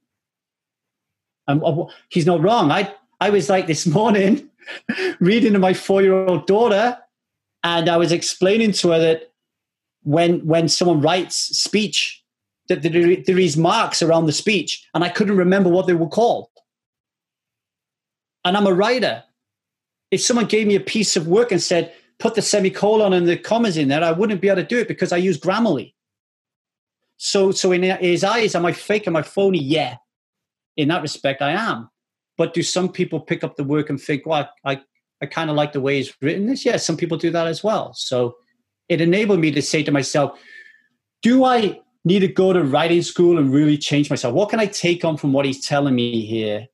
And 1.47 1.61
he's 2.09 2.25
not 2.25 2.41
wrong. 2.41 2.71
I 2.71 2.93
I 3.21 3.29
was 3.29 3.49
like 3.49 3.67
this 3.67 3.85
morning 3.85 4.49
reading 5.19 5.53
to 5.53 5.59
my 5.59 5.73
four 5.73 6.01
year 6.01 6.13
old 6.13 6.47
daughter, 6.47 6.97
and 7.63 7.89
I 7.89 7.97
was 7.97 8.11
explaining 8.11 8.73
to 8.73 8.89
her 8.89 8.99
that 8.99 9.31
when 10.03 10.45
when 10.45 10.67
someone 10.67 11.01
writes 11.01 11.35
speech, 11.35 12.23
that 12.69 12.81
there, 12.81 13.39
is 13.39 13.57
marks 13.57 14.01
around 14.01 14.25
the 14.25 14.33
speech, 14.33 14.87
and 14.93 15.03
I 15.03 15.09
couldn't 15.09 15.37
remember 15.37 15.69
what 15.69 15.87
they 15.87 15.93
were 15.93 16.07
called. 16.07 16.47
And 18.45 18.57
I'm 18.57 18.67
a 18.67 18.73
writer. 18.73 19.23
If 20.11 20.21
someone 20.21 20.45
gave 20.45 20.67
me 20.67 20.75
a 20.75 20.81
piece 20.81 21.15
of 21.15 21.27
work 21.27 21.51
and 21.51 21.61
said, 21.61 21.93
put 22.19 22.35
the 22.35 22.41
semicolon 22.41 23.13
and 23.13 23.27
the 23.27 23.37
commas 23.37 23.77
in 23.77 23.87
there, 23.87 24.03
I 24.03 24.11
wouldn't 24.11 24.41
be 24.41 24.49
able 24.49 24.61
to 24.61 24.67
do 24.67 24.77
it 24.77 24.87
because 24.87 25.11
I 25.11 25.17
use 25.17 25.39
Grammarly. 25.39 25.93
So, 27.17 27.51
so 27.51 27.71
in 27.71 27.83
his 27.83 28.23
eyes, 28.23 28.53
am 28.53 28.65
I 28.65 28.73
fake? 28.73 29.07
Am 29.07 29.15
I 29.15 29.21
phony? 29.21 29.59
Yeah. 29.59 29.95
In 30.77 30.89
that 30.89 31.01
respect, 31.01 31.41
I 31.41 31.51
am. 31.51 31.89
But 32.37 32.53
do 32.53 32.61
some 32.61 32.89
people 32.89 33.19
pick 33.19 33.43
up 33.43 33.55
the 33.55 33.63
work 33.63 33.89
and 33.89 33.99
think, 33.99 34.25
well, 34.25 34.49
I, 34.65 34.73
I 34.73 34.81
kind 35.25 35.49
of 35.49 35.55
like 35.55 35.73
the 35.73 35.81
way 35.81 35.97
he's 35.97 36.13
written 36.21 36.47
this? 36.47 36.65
Yeah, 36.65 36.77
some 36.77 36.97
people 36.97 37.17
do 37.17 37.31
that 37.31 37.47
as 37.47 37.63
well. 37.63 37.93
So 37.93 38.35
it 38.89 39.01
enabled 39.01 39.39
me 39.39 39.51
to 39.51 39.61
say 39.61 39.83
to 39.83 39.91
myself, 39.91 40.39
do 41.21 41.45
I 41.45 41.79
need 42.05 42.19
to 42.19 42.27
go 42.27 42.53
to 42.53 42.63
writing 42.63 43.01
school 43.01 43.37
and 43.37 43.53
really 43.53 43.77
change 43.77 44.09
myself? 44.09 44.33
What 44.33 44.49
can 44.49 44.59
I 44.59 44.65
take 44.65 45.05
on 45.05 45.17
from 45.17 45.33
what 45.33 45.45
he's 45.45 45.65
telling 45.65 45.95
me 45.95 46.25
here? 46.25 46.67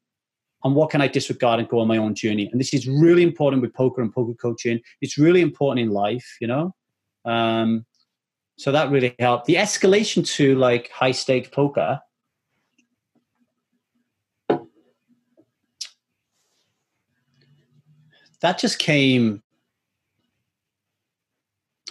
And 0.64 0.76
what 0.76 0.90
can 0.90 1.02
I 1.02 1.08
disregard 1.08 1.60
and 1.60 1.70
go 1.70 1.80
on 1.80 1.88
my 1.88 1.98
own 1.98 2.16
journey? 2.16 2.50
And 2.52 2.60
this 2.60 2.74
is 2.74 2.88
really 2.88 3.24
important 3.24 3.62
with 3.62 3.74
poker 3.74 4.02
and 4.02 4.14
poker 4.14 4.34
coaching. 4.34 4.82
It's 5.02 5.18
really 5.18 5.42
important 5.42 5.88
in 5.88 5.94
life, 5.94 6.38
you 6.42 6.48
know. 6.48 6.76
Um, 7.24 7.86
so 8.58 8.74
that 8.74 8.92
really 8.92 9.16
helped. 9.20 9.46
The 9.46 9.56
escalation 9.56 10.28
to 10.36 10.56
like 10.56 10.90
high 10.92 11.14
stake 11.14 11.54
poker. 11.54 12.02
That 18.42 18.58
just 18.58 18.80
came 18.80 19.42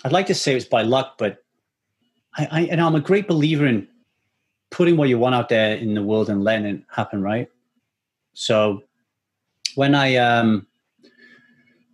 I'd 0.04 0.12
like 0.12 0.26
to 0.26 0.34
say 0.34 0.52
it 0.52 0.56
was 0.56 0.64
by 0.64 0.82
luck, 0.82 1.14
but 1.18 1.44
I, 2.36 2.48
I 2.50 2.60
and 2.62 2.80
I'm 2.80 2.94
a 2.94 3.00
great 3.00 3.26
believer 3.26 3.66
in 3.66 3.88
putting 4.70 4.96
what 4.96 5.08
you 5.08 5.18
want 5.18 5.34
out 5.34 5.48
there 5.48 5.76
in 5.76 5.94
the 5.94 6.02
world 6.02 6.28
and 6.30 6.44
letting 6.44 6.66
it 6.66 6.82
happen, 6.90 7.22
right? 7.22 7.48
So 8.34 8.82
when 9.74 9.94
I 9.94 10.16
um, 10.16 10.66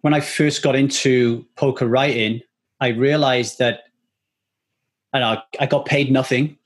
when 0.03 0.13
I 0.13 0.21
first 0.21 0.63
got 0.63 0.77
into 0.77 1.47
poker 1.57 1.87
writing, 1.87 2.43
I 2.81 2.89
realized 2.89 3.59
that 3.59 3.85
I, 5.15 5.41
I 5.61 5.67
got 5.67 5.87
paid 5.87 6.11
nothing, 6.11 6.59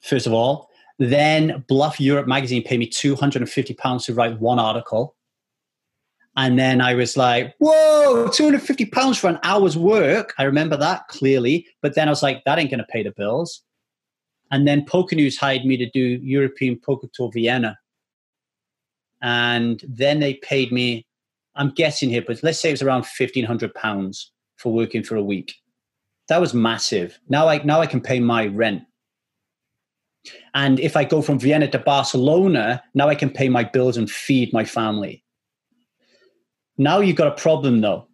first 0.00 0.26
of 0.26 0.32
all. 0.32 0.70
Then 1.00 1.64
Bluff 1.68 2.00
Europe 2.00 2.26
magazine 2.26 2.62
paid 2.62 2.80
me 2.80 2.86
250 2.86 3.74
pounds 3.74 4.06
to 4.06 4.14
write 4.14 4.40
one 4.40 4.58
article. 4.58 5.14
And 6.38 6.56
then 6.56 6.80
I 6.80 6.94
was 6.94 7.16
like, 7.16 7.56
whoa, 7.58 8.28
250 8.28 8.86
pounds 8.86 9.18
for 9.18 9.26
an 9.26 9.40
hour's 9.42 9.76
work. 9.76 10.34
I 10.38 10.44
remember 10.44 10.76
that 10.76 11.08
clearly. 11.08 11.66
But 11.82 11.96
then 11.96 12.06
I 12.06 12.12
was 12.12 12.22
like, 12.22 12.44
that 12.44 12.60
ain't 12.60 12.70
going 12.70 12.78
to 12.78 12.86
pay 12.86 13.02
the 13.02 13.10
bills. 13.10 13.60
And 14.52 14.66
then 14.66 14.84
Poker 14.84 15.16
News 15.16 15.36
hired 15.36 15.64
me 15.64 15.76
to 15.78 15.90
do 15.90 16.00
European 16.22 16.78
Poker 16.78 17.08
Tour 17.12 17.32
Vienna. 17.34 17.76
And 19.20 19.82
then 19.88 20.20
they 20.20 20.34
paid 20.34 20.70
me, 20.70 21.04
I'm 21.56 21.70
guessing 21.70 22.08
here, 22.08 22.22
but 22.24 22.40
let's 22.44 22.60
say 22.60 22.68
it 22.68 22.74
was 22.74 22.82
around 22.82 23.00
1500 23.00 23.74
pounds 23.74 24.30
for 24.58 24.72
working 24.72 25.02
for 25.02 25.16
a 25.16 25.24
week. 25.24 25.56
That 26.28 26.40
was 26.40 26.54
massive. 26.54 27.18
Now 27.28 27.48
I, 27.48 27.58
now 27.64 27.80
I 27.80 27.86
can 27.86 28.00
pay 28.00 28.20
my 28.20 28.46
rent. 28.46 28.84
And 30.54 30.78
if 30.78 30.96
I 30.96 31.02
go 31.02 31.20
from 31.20 31.40
Vienna 31.40 31.66
to 31.66 31.80
Barcelona, 31.80 32.80
now 32.94 33.08
I 33.08 33.16
can 33.16 33.30
pay 33.30 33.48
my 33.48 33.64
bills 33.64 33.96
and 33.96 34.08
feed 34.08 34.52
my 34.52 34.64
family. 34.64 35.24
Now 36.78 37.00
you've 37.00 37.16
got 37.16 37.26
a 37.26 37.40
problem 37.42 37.80
though, 37.80 38.06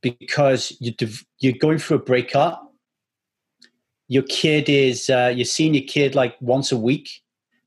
because 0.00 0.76
you 0.80 0.94
you're 1.40 1.54
going 1.54 1.78
through 1.78 1.96
a 1.98 2.00
breakup. 2.00 2.64
Your 4.06 4.22
kid 4.22 4.68
is 4.68 5.10
uh, 5.10 5.32
you're 5.34 5.44
seeing 5.44 5.74
your 5.74 5.82
kid 5.82 6.14
like 6.14 6.36
once 6.40 6.72
a 6.72 6.78
week. 6.78 7.10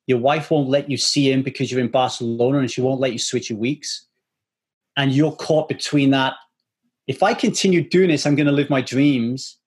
Your 0.08 0.18
wife 0.18 0.50
won't 0.50 0.70
let 0.70 0.90
you 0.90 0.98
see 0.98 1.32
him 1.32 1.44
because 1.44 1.72
you're 1.72 1.82
in 1.82 1.92
Barcelona, 1.92 2.60
and 2.60 2.72
she 2.72 2.82
won't 2.82 3.02
let 3.02 3.12
you 3.12 3.20
switch 3.20 3.50
your 3.50 3.60
weeks. 3.60 4.08
And 4.98 5.12
you're 5.12 5.36
caught 5.36 5.70
between 5.70 6.12
that. 6.12 6.34
If 7.08 7.24
I 7.24 7.34
continue 7.34 7.88
doing 7.88 8.10
this, 8.10 8.26
I'm 8.26 8.36
going 8.36 8.48
to 8.48 8.52
live 8.52 8.70
my 8.70 8.82
dreams. 8.82 9.58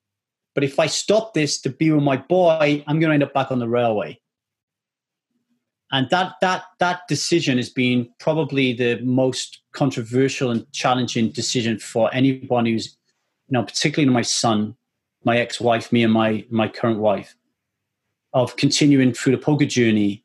But 0.55 0.65
if 0.65 0.79
I 0.79 0.87
stop 0.87 1.35
this 1.35 1.61
to 1.63 1.71
be 1.71 1.91
with 1.91 2.03
my 2.03 2.17
boy, 2.17 2.85
I'm 2.87 3.01
going 3.01 3.11
to 3.11 3.15
end 3.15 3.23
up 3.23 3.35
back 3.35 3.51
on 3.51 3.59
the 3.59 3.69
railway 3.69 4.21
and 5.95 6.11
that 6.11 6.35
that 6.41 6.65
that 6.81 7.07
decision 7.09 7.57
has 7.57 7.71
been 7.71 8.09
probably 8.19 8.73
the 8.73 8.99
most 9.03 9.61
controversial 9.73 10.51
and 10.51 10.71
challenging 10.73 11.31
decision 11.31 11.79
for 11.79 12.13
anyone 12.13 12.67
who's 12.67 12.97
you 13.49 13.53
know 13.53 13.63
particularly 13.63 14.13
my 14.13 14.23
son 14.23 14.77
my 15.25 15.39
ex-wife 15.39 15.93
me 15.93 16.03
and 16.03 16.13
my 16.13 16.45
my 16.51 16.67
current 16.67 16.99
wife 16.99 17.37
of 18.33 18.57
continuing 18.57 19.15
through 19.15 19.37
the 19.37 19.39
poker 19.39 19.65
journey 19.65 20.25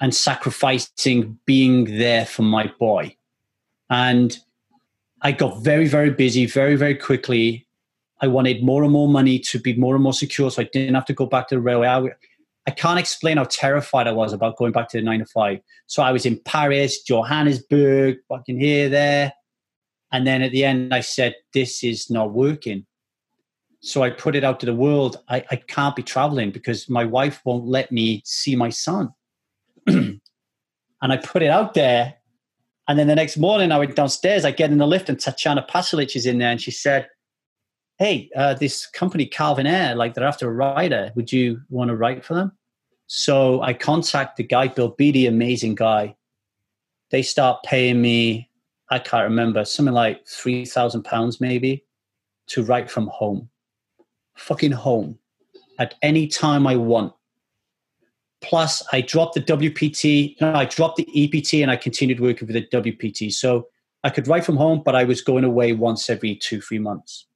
and 0.00 0.12
sacrificing 0.12 1.38
being 1.46 1.84
there 1.98 2.26
for 2.26 2.42
my 2.42 2.66
boy. 2.80 3.16
And 3.88 4.36
i 5.22 5.30
got 5.30 5.62
very 5.62 5.86
very 5.86 6.10
busy 6.10 6.44
very 6.44 6.74
very 6.74 6.96
quickly. 6.96 7.62
I 8.20 8.26
wanted 8.26 8.64
more 8.64 8.82
and 8.82 8.92
more 8.92 9.08
money 9.08 9.38
to 9.50 9.60
be 9.60 9.74
more 9.74 9.94
and 9.94 10.02
more 10.02 10.12
secure 10.24 10.50
so 10.50 10.62
i 10.62 10.68
didn't 10.72 10.96
have 10.96 11.04
to 11.06 11.12
go 11.12 11.26
back 11.26 11.46
to 11.48 11.54
the 11.54 11.60
railway 11.60 12.10
I, 12.66 12.70
can't 12.70 12.98
explain 12.98 13.36
how 13.36 13.44
terrified 13.44 14.06
I 14.06 14.12
was 14.12 14.32
about 14.32 14.56
going 14.56 14.72
back 14.72 14.88
to 14.90 14.98
the 14.98 15.02
nine 15.02 15.20
to 15.20 15.26
five. 15.26 15.60
So 15.86 16.02
I 16.02 16.12
was 16.12 16.26
in 16.26 16.38
Paris, 16.44 17.02
Johannesburg, 17.02 18.18
fucking 18.28 18.58
here, 18.58 18.88
there. 18.88 19.32
And 20.12 20.26
then 20.26 20.42
at 20.42 20.52
the 20.52 20.64
end, 20.64 20.94
I 20.94 21.00
said, 21.00 21.34
this 21.52 21.82
is 21.82 22.10
not 22.10 22.32
working. 22.32 22.86
So 23.80 24.02
I 24.02 24.10
put 24.10 24.34
it 24.34 24.44
out 24.44 24.60
to 24.60 24.66
the 24.66 24.74
world. 24.74 25.22
I, 25.28 25.44
I 25.50 25.56
can't 25.56 25.94
be 25.94 26.02
traveling 26.02 26.50
because 26.50 26.88
my 26.88 27.04
wife 27.04 27.40
won't 27.44 27.66
let 27.66 27.92
me 27.92 28.22
see 28.24 28.56
my 28.56 28.70
son. 28.70 29.12
and 29.86 30.20
I 31.02 31.16
put 31.18 31.42
it 31.42 31.50
out 31.50 31.74
there. 31.74 32.14
And 32.88 32.98
then 32.98 33.08
the 33.08 33.14
next 33.14 33.36
morning, 33.36 33.72
I 33.72 33.78
went 33.78 33.96
downstairs. 33.96 34.44
I 34.44 34.52
get 34.52 34.70
in 34.70 34.78
the 34.78 34.86
lift, 34.86 35.08
and 35.08 35.18
Tatjana 35.18 35.68
Pasalic 35.68 36.14
is 36.14 36.24
in 36.24 36.38
there, 36.38 36.50
and 36.50 36.60
she 36.60 36.70
said, 36.70 37.08
hey, 37.98 38.30
uh, 38.36 38.54
this 38.54 38.86
company 38.86 39.26
Calvin 39.26 39.66
Ayre, 39.66 39.94
like 39.94 40.14
they're 40.14 40.26
after 40.26 40.48
a 40.48 40.52
writer. 40.52 41.12
Would 41.14 41.32
you 41.32 41.60
want 41.70 41.88
to 41.88 41.96
write 41.96 42.24
for 42.24 42.34
them? 42.34 42.52
So 43.06 43.62
I 43.62 43.72
contact 43.72 44.36
the 44.36 44.42
guy, 44.42 44.68
Bill 44.68 44.88
Beattie, 44.88 45.26
amazing 45.26 45.76
guy. 45.76 46.16
They 47.10 47.22
start 47.22 47.62
paying 47.64 48.02
me, 48.02 48.50
I 48.90 48.98
can't 48.98 49.24
remember, 49.24 49.64
something 49.64 49.94
like 49.94 50.26
three 50.26 50.64
thousand 50.64 51.04
pounds 51.04 51.40
maybe, 51.40 51.84
to 52.48 52.62
write 52.62 52.90
from 52.90 53.06
home, 53.08 53.48
fucking 54.34 54.72
home, 54.72 55.18
at 55.78 55.94
any 56.02 56.26
time 56.26 56.66
I 56.66 56.76
want. 56.76 57.12
Plus, 58.42 58.82
I 58.92 59.00
dropped 59.00 59.34
the 59.34 59.40
WPT. 59.40 60.38
No, 60.40 60.52
I 60.52 60.66
dropped 60.66 60.96
the 60.96 61.08
EPT, 61.14 61.54
and 61.62 61.70
I 61.70 61.76
continued 61.76 62.20
working 62.20 62.46
for 62.46 62.52
the 62.52 62.66
WPT. 62.66 63.32
So 63.32 63.68
I 64.04 64.10
could 64.10 64.28
write 64.28 64.44
from 64.44 64.56
home, 64.56 64.82
but 64.84 64.94
I 64.94 65.04
was 65.04 65.20
going 65.20 65.44
away 65.44 65.72
once 65.72 66.10
every 66.10 66.36
two, 66.36 66.60
three 66.60 66.78
months. 66.78 67.26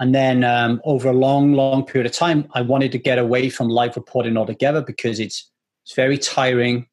And 0.00 0.14
then 0.14 0.44
um, 0.44 0.80
over 0.84 1.10
a 1.10 1.12
long, 1.12 1.52
long 1.52 1.84
period 1.84 2.06
of 2.06 2.12
time, 2.16 2.48
I 2.54 2.62
wanted 2.62 2.90
to 2.92 2.98
get 2.98 3.18
away 3.18 3.50
from 3.50 3.68
live 3.68 3.96
reporting 3.96 4.36
altogether 4.38 4.80
because 4.80 5.20
it's 5.20 5.50
it's 5.84 5.94
very 5.94 6.16
tiring. 6.16 6.86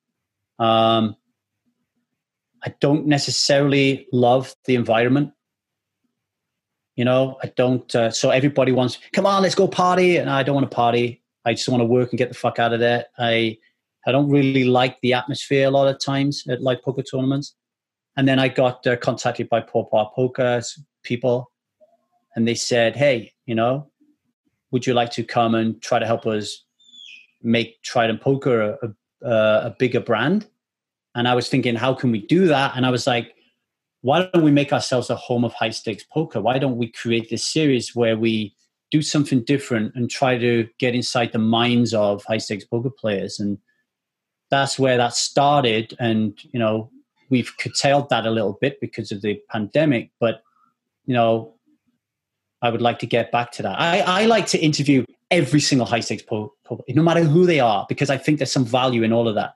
Um, 0.60 1.16
I 2.64 2.74
don't 2.82 3.08
necessarily 3.08 4.08
love 4.12 4.54
the 4.66 4.76
environment. 4.76 5.32
You 6.98 7.06
know, 7.06 7.38
I 7.42 7.54
don't. 7.56 7.96
Uh, 7.96 8.12
so 8.12 8.30
everybody 8.30 8.74
wants, 8.74 8.98
come 9.14 9.26
on, 9.26 9.42
let's 9.42 9.56
go 9.56 9.70
party, 9.70 10.18
and 10.18 10.30
I 10.30 10.44
don't 10.44 10.56
want 10.56 10.70
to 10.70 10.76
party. 10.76 11.24
I 11.46 11.54
just 11.54 11.70
want 11.70 11.80
to 11.80 11.86
work 11.86 12.12
and 12.12 12.18
get 12.18 12.28
the 12.28 12.36
fuck 12.36 12.60
out 12.60 12.74
of 12.74 12.82
there. 12.82 13.06
I 13.18 13.58
I 14.06 14.12
don't 14.12 14.30
really 14.30 14.66
like 14.66 15.00
the 15.02 15.14
atmosphere 15.14 15.68
a 15.68 15.72
lot 15.72 15.88
of 15.88 15.98
times 16.04 16.44
at 16.50 16.62
live 16.62 16.82
poker 16.82 17.04
tournaments. 17.04 17.56
And 18.18 18.28
then 18.28 18.38
I 18.40 18.50
got 18.50 18.86
uh, 18.86 18.98
contacted 18.98 19.48
by 19.48 19.62
partypoker 19.62 20.66
people 21.04 21.52
and 22.38 22.48
they 22.48 22.56
said, 22.56 22.96
"Hey, 22.96 23.34
you 23.46 23.56
know, 23.56 23.92
would 24.72 24.88
you 24.88 24.94
like 24.94 25.12
to 25.12 25.24
come 25.24 25.56
and 25.56 25.82
try 25.82 26.00
to 26.00 26.06
help 26.06 26.26
us 26.26 26.64
make 27.42 27.82
Trident 27.84 28.22
Poker 28.22 28.62
a, 28.62 28.78
a, 28.88 29.28
uh, 29.28 29.62
a 29.66 29.76
bigger 29.78 30.00
brand?" 30.00 30.48
And 31.18 31.28
I 31.28 31.34
was 31.34 31.50
thinking, 31.50 31.76
how 31.76 31.96
can 31.96 32.12
we 32.12 32.22
do 32.22 32.46
that? 32.46 32.74
And 32.76 32.86
I 32.86 32.92
was 32.92 33.08
like, 33.08 33.34
why 34.02 34.30
don't 34.32 34.44
we 34.44 34.52
make 34.52 34.72
ourselves 34.72 35.10
a 35.10 35.16
home 35.16 35.44
of 35.44 35.52
high 35.52 35.72
stakes 35.72 36.04
poker? 36.04 36.40
Why 36.40 36.60
don't 36.60 36.78
we 36.78 36.92
create 36.92 37.32
this 37.32 37.44
series 37.44 37.96
where 37.96 38.16
we 38.16 38.56
do 38.92 39.02
something 39.02 39.44
different 39.44 39.96
and 39.96 40.12
try 40.12 40.38
to 40.38 40.70
get 40.78 40.94
inside 40.94 41.32
the 41.32 41.40
minds 41.40 41.96
of 41.96 42.24
high 42.26 42.38
stakes 42.38 42.66
poker 42.66 42.92
players? 42.92 43.40
And 43.40 43.58
that's 44.52 44.78
where 44.78 44.96
that 44.98 45.16
started. 45.16 45.96
And, 46.00 46.38
you 46.54 46.60
know, 46.60 46.92
we've 47.32 47.52
curtailed 47.58 48.10
that 48.10 48.28
a 48.28 48.32
little 48.32 48.58
bit 48.62 48.80
because 48.80 49.12
of 49.12 49.24
the 49.24 49.42
pandemic. 49.50 50.12
But, 50.20 50.44
you 51.08 51.16
know, 51.16 51.56
I 52.62 52.70
would 52.70 52.82
like 52.82 53.00
to 53.00 53.06
get 53.06 53.32
back 53.32 53.52
to 53.54 53.64
that. 53.64 53.80
I, 53.80 54.00
I 54.00 54.26
like 54.26 54.48
to 54.48 54.60
interview 54.60 55.06
every 55.30 55.60
single 55.60 55.86
high 55.86 56.00
stakes 56.00 56.24
po, 56.24 56.54
po, 56.66 56.84
no 56.90 57.04
matter 57.04 57.24
who 57.24 57.46
they 57.46 57.60
are, 57.60 57.86
because 57.88 58.10
I 58.10 58.18
think 58.18 58.40
there's 58.40 58.52
some 58.52 58.66
value 58.66 59.04
in 59.04 59.14
all 59.14 59.28
of 59.28 59.36
that. 59.36 59.54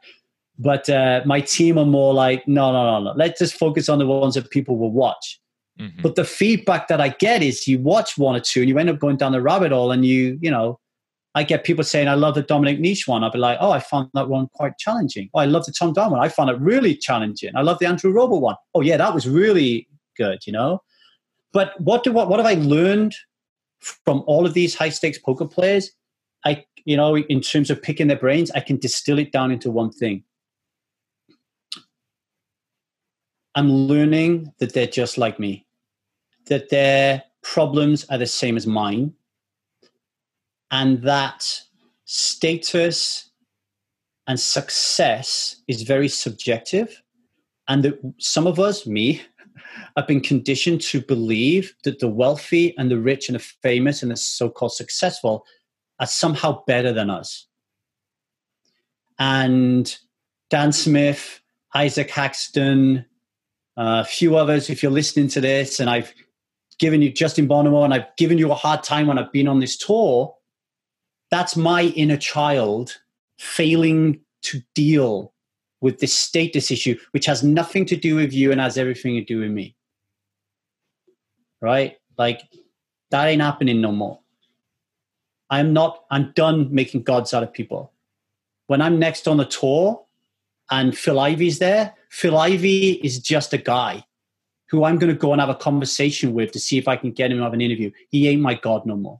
But 0.60 0.90
uh, 0.90 1.22
my 1.26 1.42
team 1.42 1.78
are 1.80 1.86
more 1.86 2.14
like, 2.14 2.48
no, 2.48 2.72
no, 2.72 2.84
no, 2.84 3.04
no. 3.04 3.14
Let's 3.18 3.40
just 3.40 3.56
focus 3.56 3.90
on 3.90 3.98
the 3.98 4.06
ones 4.06 4.36
that 4.36 4.52
people 4.52 4.78
will 4.78 4.92
watch. 4.92 5.40
Mm-hmm. 5.80 6.02
But 6.02 6.16
the 6.16 6.26
feedback 6.26 6.88
that 6.90 7.02
I 7.02 7.10
get 7.10 7.42
is 7.42 7.68
you 7.68 7.80
watch 7.80 8.18
one 8.18 8.36
or 8.36 8.40
two 8.40 8.60
and 8.60 8.70
you 8.70 8.78
end 8.78 8.90
up 8.90 9.00
going 9.00 9.18
down 9.18 9.32
the 9.32 9.42
rabbit 9.42 9.72
hole 9.72 9.92
and 9.92 10.06
you, 10.06 10.38
you 10.42 10.52
know, 10.52 10.80
I 11.34 11.44
get 11.44 11.64
people 11.64 11.84
saying, 11.84 12.10
I 12.10 12.14
love 12.16 12.36
the 12.36 12.44
Dominik 12.44 12.80
Nitsche 12.80 13.08
one. 13.08 13.24
I'll 13.24 13.32
be 13.32 13.40
like, 13.40 13.58
oh, 13.62 13.72
I 13.72 13.80
found 13.80 14.10
that 14.14 14.28
one 14.28 14.48
quite 14.54 14.78
challenging. 14.78 15.30
Oh, 15.34 15.40
I 15.40 15.46
love 15.46 15.66
the 15.66 15.72
Tom 15.72 15.94
one. 15.94 16.20
I 16.20 16.28
found 16.28 16.50
it 16.50 16.60
really 16.60 16.96
challenging. 16.96 17.52
I 17.56 17.62
love 17.62 17.80
the 17.80 17.86
Andrew 17.86 18.14
Robl 18.14 18.42
one. 18.42 18.58
Oh, 18.76 18.82
yeah, 18.82 18.98
that 18.98 19.14
was 19.14 19.28
really 19.28 19.88
good, 20.18 20.40
you 20.46 20.52
know? 20.52 20.82
But 21.54 21.80
what 21.80 22.04
do 22.04 22.12
what, 22.12 22.30
what 22.30 22.40
have 22.40 22.46
I 22.46 22.62
learned 22.62 23.16
from 23.80 24.24
all 24.28 24.46
of 24.46 24.54
these 24.54 24.76
high 24.76 24.90
stakes 24.90 25.18
poker 25.18 25.46
players? 25.46 25.92
I 26.46 26.66
you 26.86 26.98
know, 26.98 27.18
in 27.18 27.42
terms 27.42 27.70
of 27.70 27.82
picking 27.82 28.08
their 28.08 28.18
brains, 28.18 28.52
I 28.52 28.60
can 28.60 28.78
distill 28.78 29.20
it 29.20 29.32
down 29.32 29.52
into 29.52 29.70
one 29.70 29.92
thing. 29.92 30.24
I'm 33.54 33.70
learning 33.70 34.54
that 34.60 34.74
they're 34.74 34.88
just 34.88 35.18
like 35.18 35.40
me, 35.40 35.66
that 36.48 36.70
their 36.70 37.24
problems 37.44 38.06
are 38.10 38.18
the 38.18 38.26
same 38.26 38.56
as 38.56 38.66
mine, 38.66 39.14
and 40.72 41.02
that 41.04 41.62
status 42.06 43.30
and 44.28 44.40
success 44.40 45.58
is 45.68 45.82
very 45.82 46.08
subjective. 46.08 47.02
And 47.68 47.84
that 47.84 48.00
some 48.18 48.48
of 48.48 48.60
us, 48.60 48.86
me, 48.88 49.22
have 49.96 50.08
been 50.08 50.22
conditioned 50.22 50.82
to 50.82 51.02
believe 51.02 51.74
that 51.84 52.00
the 52.00 52.08
wealthy 52.08 52.76
and 52.78 52.90
the 52.90 53.00
rich 53.00 53.30
and 53.30 53.36
the 53.36 53.40
famous 53.40 54.02
and 54.02 54.12
the 54.12 54.18
so-called 54.18 54.74
successful 54.74 55.46
are 56.00 56.08
somehow 56.08 56.64
better 56.66 56.92
than 56.92 57.10
us. 57.10 57.48
And 59.20 59.96
Dan 60.50 60.72
Smith, 60.72 61.42
Isaac 61.76 62.10
Haxton, 62.10 63.06
uh, 63.78 64.04
a 64.04 64.06
few 64.06 64.36
others, 64.36 64.70
if 64.70 64.82
you're 64.82 64.92
listening 64.92 65.28
to 65.30 65.42
this, 65.42 65.80
and 65.80 65.90
I've 65.90 66.14
given 66.80 67.02
you 67.02 67.12
Justin 67.12 67.48
Bonomo 67.48 67.86
and 67.86 67.94
I've 67.94 68.16
given 68.18 68.38
you 68.38 68.52
a 68.52 68.56
hard 68.56 68.84
time 68.84 69.08
when 69.08 69.20
I've 69.20 69.32
been 69.32 69.48
on 69.48 69.60
this 69.60 69.78
tour, 69.78 70.36
that's 71.30 71.56
my 71.56 71.84
inner 71.84 72.18
child 72.18 72.98
failing 73.38 74.22
to 74.42 74.62
deal 74.74 75.34
with 75.82 76.00
this 76.00 76.14
status 76.14 76.72
issue, 76.72 76.98
which 77.12 77.26
has 77.26 77.44
nothing 77.44 77.86
to 77.88 77.96
do 77.96 78.16
with 78.16 78.32
you 78.32 78.52
and 78.52 78.62
has 78.62 78.78
everything 78.78 79.16
to 79.16 79.26
do 79.26 79.40
with 79.40 79.52
me. 79.52 79.76
Right? 81.60 81.98
Like 82.18 82.42
that 83.10 83.28
ain't 83.28 83.42
happening 83.42 83.82
no 83.82 83.92
more. 83.92 84.20
I'm 85.50 85.74
not, 85.74 86.06
I'm 86.10 86.32
done 86.34 86.74
making 86.74 87.04
gods 87.04 87.34
out 87.34 87.44
of 87.44 87.52
people. 87.52 87.92
When 88.68 88.82
I'm 88.82 89.00
next 89.00 89.28
on 89.28 89.38
the 89.38 89.46
tour 89.46 90.06
and 90.70 90.98
Phil 90.98 91.20
Ivey's 91.20 91.60
there, 91.60 91.94
Phil 92.10 92.38
Ivey 92.38 92.92
is 93.04 93.20
just 93.20 93.54
a 93.54 93.58
guy 93.58 94.06
who 94.70 94.86
I'm 94.86 94.98
going 94.98 95.12
to 95.12 95.20
go 95.20 95.34
and 95.34 95.42
have 95.42 95.50
a 95.50 95.56
conversation 95.56 96.34
with 96.34 96.54
to 96.54 96.60
see 96.60 96.78
if 96.78 96.88
I 96.88 96.96
can 96.96 97.12
get 97.12 97.32
him 97.32 97.38
to 97.40 97.44
have 97.44 97.54
an 97.54 97.60
interview. 97.60 97.92
He 98.10 98.30
ain't 98.30 98.42
my 98.42 98.54
God 98.54 98.86
no 98.86 98.96
more. 98.96 99.20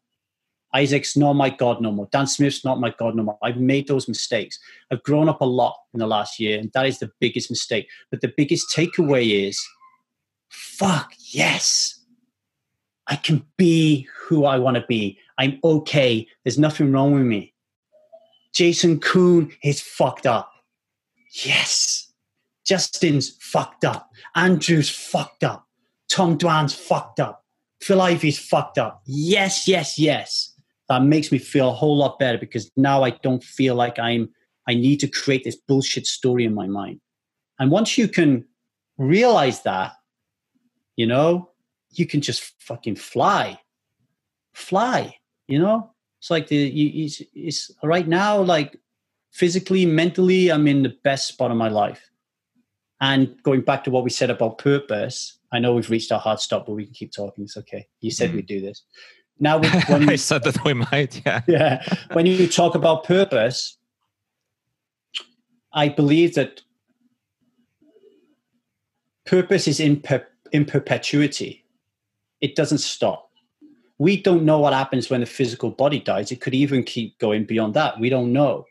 Isaac's 0.74 1.18
not 1.18 1.34
my 1.34 1.50
God 1.50 1.82
no 1.82 1.92
more. 1.92 2.08
Dan 2.12 2.28
Smith's 2.28 2.64
not 2.64 2.80
my 2.80 2.94
God 2.98 3.16
no 3.16 3.24
more. 3.24 3.38
I've 3.44 3.58
made 3.58 3.88
those 3.88 4.08
mistakes. 4.08 4.58
I've 4.92 5.04
grown 5.04 5.28
up 5.28 5.42
a 5.42 5.46
lot 5.46 5.76
in 5.94 6.00
the 6.00 6.08
last 6.08 6.40
year, 6.40 6.60
and 6.60 6.72
that 6.74 6.86
is 6.86 7.00
the 7.00 7.12
biggest 7.20 7.50
mistake. 7.50 7.88
But 8.10 8.22
the 8.22 8.34
biggest 8.36 8.76
takeaway 8.76 9.48
is 9.48 9.62
fuck, 10.50 11.14
yes. 11.34 12.00
I 13.08 13.18
can 13.18 13.46
be 13.58 14.08
who 14.16 14.46
I 14.46 14.58
want 14.58 14.76
to 14.78 14.86
be. 14.88 15.18
I'm 15.38 15.60
okay. 15.64 16.28
There's 16.44 16.60
nothing 16.60 16.92
wrong 16.92 17.14
with 17.14 17.24
me. 17.24 17.54
Jason 18.54 19.00
Koon 19.00 19.52
is 19.64 19.82
fucked 19.82 20.26
up. 20.26 20.52
Yes. 21.44 22.12
Justin's 22.66 23.36
fucked 23.42 23.84
up. 23.84 24.10
Andrew's 24.36 24.90
fucked 24.90 25.44
up. 25.44 25.66
Tom 26.10 26.38
Dwan's 26.38 26.74
fucked 26.74 27.20
up. 27.20 27.44
Phil 27.82 28.02
Ivey's 28.02 28.38
fucked 28.38 28.78
up. 28.78 29.02
Yes, 29.06 29.68
yes, 29.68 29.98
yes. 29.98 30.51
That 30.92 31.04
makes 31.04 31.32
me 31.32 31.38
feel 31.38 31.70
a 31.70 31.74
whole 31.74 31.96
lot 31.96 32.20
better 32.20 32.38
because 32.38 32.70
now 32.76 33.02
I 33.02 33.12
don't 33.12 33.42
feel 33.42 33.76
like 33.76 33.98
I'm 33.98 34.30
I 34.68 34.74
need 34.74 35.00
to 35.00 35.08
create 35.08 35.46
this 35.46 35.56
bullshit 35.56 36.06
story 36.06 36.44
in 36.44 36.54
my 36.54 36.68
mind. 36.68 37.00
And 37.60 37.72
once 37.72 37.98
you 37.98 38.10
can 38.10 38.44
realize 38.98 39.64
that, 39.64 39.94
you 40.98 41.08
know, 41.08 41.50
you 41.92 42.06
can 42.06 42.20
just 42.20 42.42
fucking 42.60 42.98
fly. 42.98 43.58
Fly, 44.54 45.16
you 45.48 45.60
know? 45.60 45.94
It's 46.20 46.30
like 46.30 46.48
the 46.48 46.58
you, 46.58 47.06
it's, 47.06 47.22
it's 47.34 47.72
right 47.82 48.06
now 48.06 48.42
like 48.42 48.76
physically, 49.32 49.86
mentally, 49.86 50.52
I'm 50.52 50.68
in 50.68 50.84
the 50.84 50.98
best 51.06 51.30
spot 51.30 51.52
of 51.52 51.58
my 51.58 51.70
life. 51.70 52.10
And 53.00 53.42
going 53.44 53.62
back 53.62 53.86
to 53.86 53.92
what 53.92 54.04
we 54.04 54.10
said 54.10 54.30
about 54.30 54.58
purpose, 54.58 55.40
I 55.54 55.60
know 55.60 55.74
we've 55.74 55.90
reached 55.90 56.12
our 56.12 56.20
hard 56.20 56.42
stop, 56.42 56.66
but 56.66 56.74
we 56.74 56.84
can 56.84 56.94
keep 56.94 57.14
talking. 57.14 57.46
It's 57.46 57.56
okay. 57.56 57.88
You 58.02 58.12
said 58.12 58.32
mm. 58.32 58.36
we'd 58.36 58.46
do 58.46 58.60
this. 58.60 58.84
Now, 59.42 59.60
when 59.88 60.08
I 60.08 60.16
said 60.16 60.44
that 60.44 60.64
we 60.64 60.74
might, 60.74 61.22
yeah. 61.26 61.42
Yeah. 61.48 61.84
When 62.14 62.26
you 62.26 62.48
talk 62.48 62.76
about 62.76 63.04
purpose, 63.04 63.76
I 65.74 65.90
believe 65.90 66.36
that 66.36 66.62
purpose 69.26 69.68
is 69.68 69.80
in, 69.80 70.00
per, 70.00 70.26
in 70.52 70.66
perpetuity, 70.66 71.66
it 72.40 72.56
doesn't 72.56 72.78
stop. 72.78 73.30
We 73.98 74.22
don't 74.22 74.44
know 74.44 74.60
what 74.60 74.74
happens 74.74 75.10
when 75.10 75.22
the 75.22 75.26
physical 75.26 75.72
body 75.72 76.00
dies. 76.00 76.32
It 76.32 76.42
could 76.42 76.56
even 76.56 76.84
keep 76.84 77.18
going 77.20 77.46
beyond 77.46 77.74
that. 77.74 78.00
We 78.00 78.10
don't 78.10 78.32
know. 78.32 78.66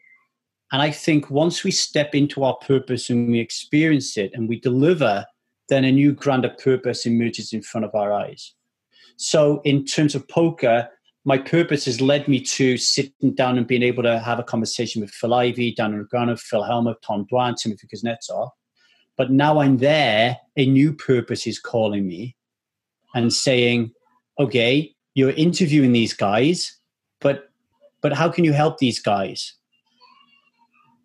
And 0.72 0.80
I 0.80 0.92
think 0.92 1.30
once 1.30 1.64
we 1.64 1.72
step 1.72 2.14
into 2.14 2.44
our 2.44 2.56
purpose 2.56 3.10
and 3.10 3.30
we 3.30 3.40
experience 3.40 4.16
it 4.16 4.30
and 4.34 4.48
we 4.48 4.60
deliver, 4.60 5.26
then 5.68 5.84
a 5.84 5.90
new 5.90 6.12
grander 6.12 6.50
purpose 6.62 7.06
emerges 7.06 7.52
in 7.52 7.62
front 7.62 7.84
of 7.84 7.94
our 7.94 8.12
eyes. 8.12 8.54
So, 9.22 9.60
in 9.64 9.84
terms 9.84 10.14
of 10.14 10.26
poker, 10.28 10.88
my 11.26 11.36
purpose 11.36 11.84
has 11.84 12.00
led 12.00 12.26
me 12.26 12.40
to 12.40 12.78
sitting 12.78 13.34
down 13.34 13.58
and 13.58 13.66
being 13.66 13.82
able 13.82 14.02
to 14.02 14.18
have 14.18 14.38
a 14.38 14.42
conversation 14.42 15.02
with 15.02 15.10
Phil 15.10 15.34
Ivey, 15.34 15.74
Dan 15.74 15.92
Negreanu, 15.92 16.40
Phil 16.40 16.62
Hellmuth, 16.62 17.02
Tom 17.06 17.26
Dwan, 17.30 17.54
Timofey 17.54 17.84
Kuznetsov. 17.92 18.48
But 19.18 19.30
now 19.30 19.60
I'm 19.60 19.76
there, 19.76 20.38
a 20.56 20.64
new 20.64 20.94
purpose 20.94 21.46
is 21.46 21.58
calling 21.58 22.08
me 22.08 22.34
and 23.14 23.30
saying, 23.30 23.92
okay, 24.38 24.94
you're 25.12 25.32
interviewing 25.32 25.92
these 25.92 26.14
guys, 26.14 26.78
but 27.20 27.50
but 28.00 28.14
how 28.14 28.30
can 28.30 28.44
you 28.44 28.54
help 28.54 28.78
these 28.78 29.00
guys? 29.00 29.52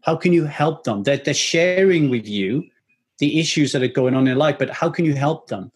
How 0.03 0.15
can 0.15 0.31
you 0.31 0.45
help 0.45 0.85
them? 0.85 1.03
They're, 1.03 1.17
they're 1.17 1.33
sharing 1.33 2.09
with 2.09 2.25
you 2.25 2.63
the 3.19 3.41
issues 3.41 3.73
that 3.73 3.83
are 3.83 3.89
going 3.89 4.15
on 4.15 4.25
in 4.25 4.37
life, 4.37 4.55
but 4.57 4.69
how 4.69 4.89
can 4.89 5.03
you 5.03 5.15
help 5.15 5.47
them? 5.47 5.73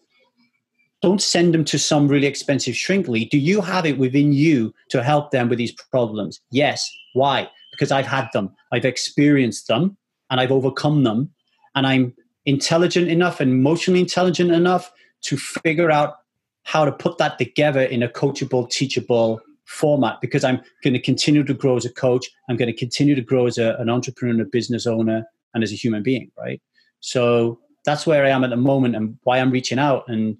Don't 1.02 1.22
send 1.22 1.54
them 1.54 1.64
to 1.64 1.78
some 1.78 2.08
really 2.08 2.26
expensive 2.26 2.76
shrink 2.76 3.08
lead. 3.08 3.30
Do 3.30 3.38
you 3.38 3.60
have 3.60 3.86
it 3.86 3.98
within 3.98 4.32
you 4.32 4.74
to 4.90 5.02
help 5.02 5.30
them 5.30 5.48
with 5.48 5.58
these 5.58 5.72
problems? 5.72 6.40
Yes. 6.50 6.90
Why? 7.14 7.48
Because 7.72 7.90
I've 7.90 8.06
had 8.06 8.28
them, 8.32 8.54
I've 8.72 8.84
experienced 8.84 9.68
them, 9.68 9.96
and 10.30 10.40
I've 10.40 10.52
overcome 10.52 11.04
them. 11.04 11.30
And 11.74 11.86
I'm 11.86 12.14
intelligent 12.46 13.08
enough 13.08 13.40
and 13.40 13.50
emotionally 13.50 14.00
intelligent 14.00 14.50
enough 14.50 14.92
to 15.22 15.36
figure 15.36 15.90
out 15.90 16.16
how 16.64 16.84
to 16.84 16.92
put 16.92 17.18
that 17.18 17.38
together 17.38 17.82
in 17.82 18.02
a 18.02 18.08
coachable, 18.08 18.68
teachable 18.70 19.40
format 19.64 20.20
because 20.20 20.44
I'm 20.44 20.60
going 20.82 20.94
to 20.94 21.00
continue 21.00 21.44
to 21.44 21.54
grow 21.54 21.76
as 21.76 21.84
a 21.84 21.92
coach. 21.92 22.28
I'm 22.48 22.56
going 22.56 22.70
to 22.70 22.76
continue 22.76 23.14
to 23.14 23.22
grow 23.22 23.46
as 23.46 23.56
a, 23.56 23.76
an 23.78 23.88
entrepreneur 23.88 24.32
and 24.32 24.42
a 24.42 24.44
business 24.44 24.86
owner 24.86 25.24
and 25.54 25.62
as 25.62 25.72
a 25.72 25.76
human 25.76 26.02
being, 26.02 26.30
right? 26.36 26.60
So 27.00 27.60
that's 27.84 28.06
where 28.06 28.24
I 28.24 28.30
am 28.30 28.44
at 28.44 28.50
the 28.50 28.56
moment 28.56 28.96
and 28.96 29.16
why 29.22 29.38
I'm 29.38 29.50
reaching 29.50 29.78
out. 29.78 30.04
And 30.08 30.36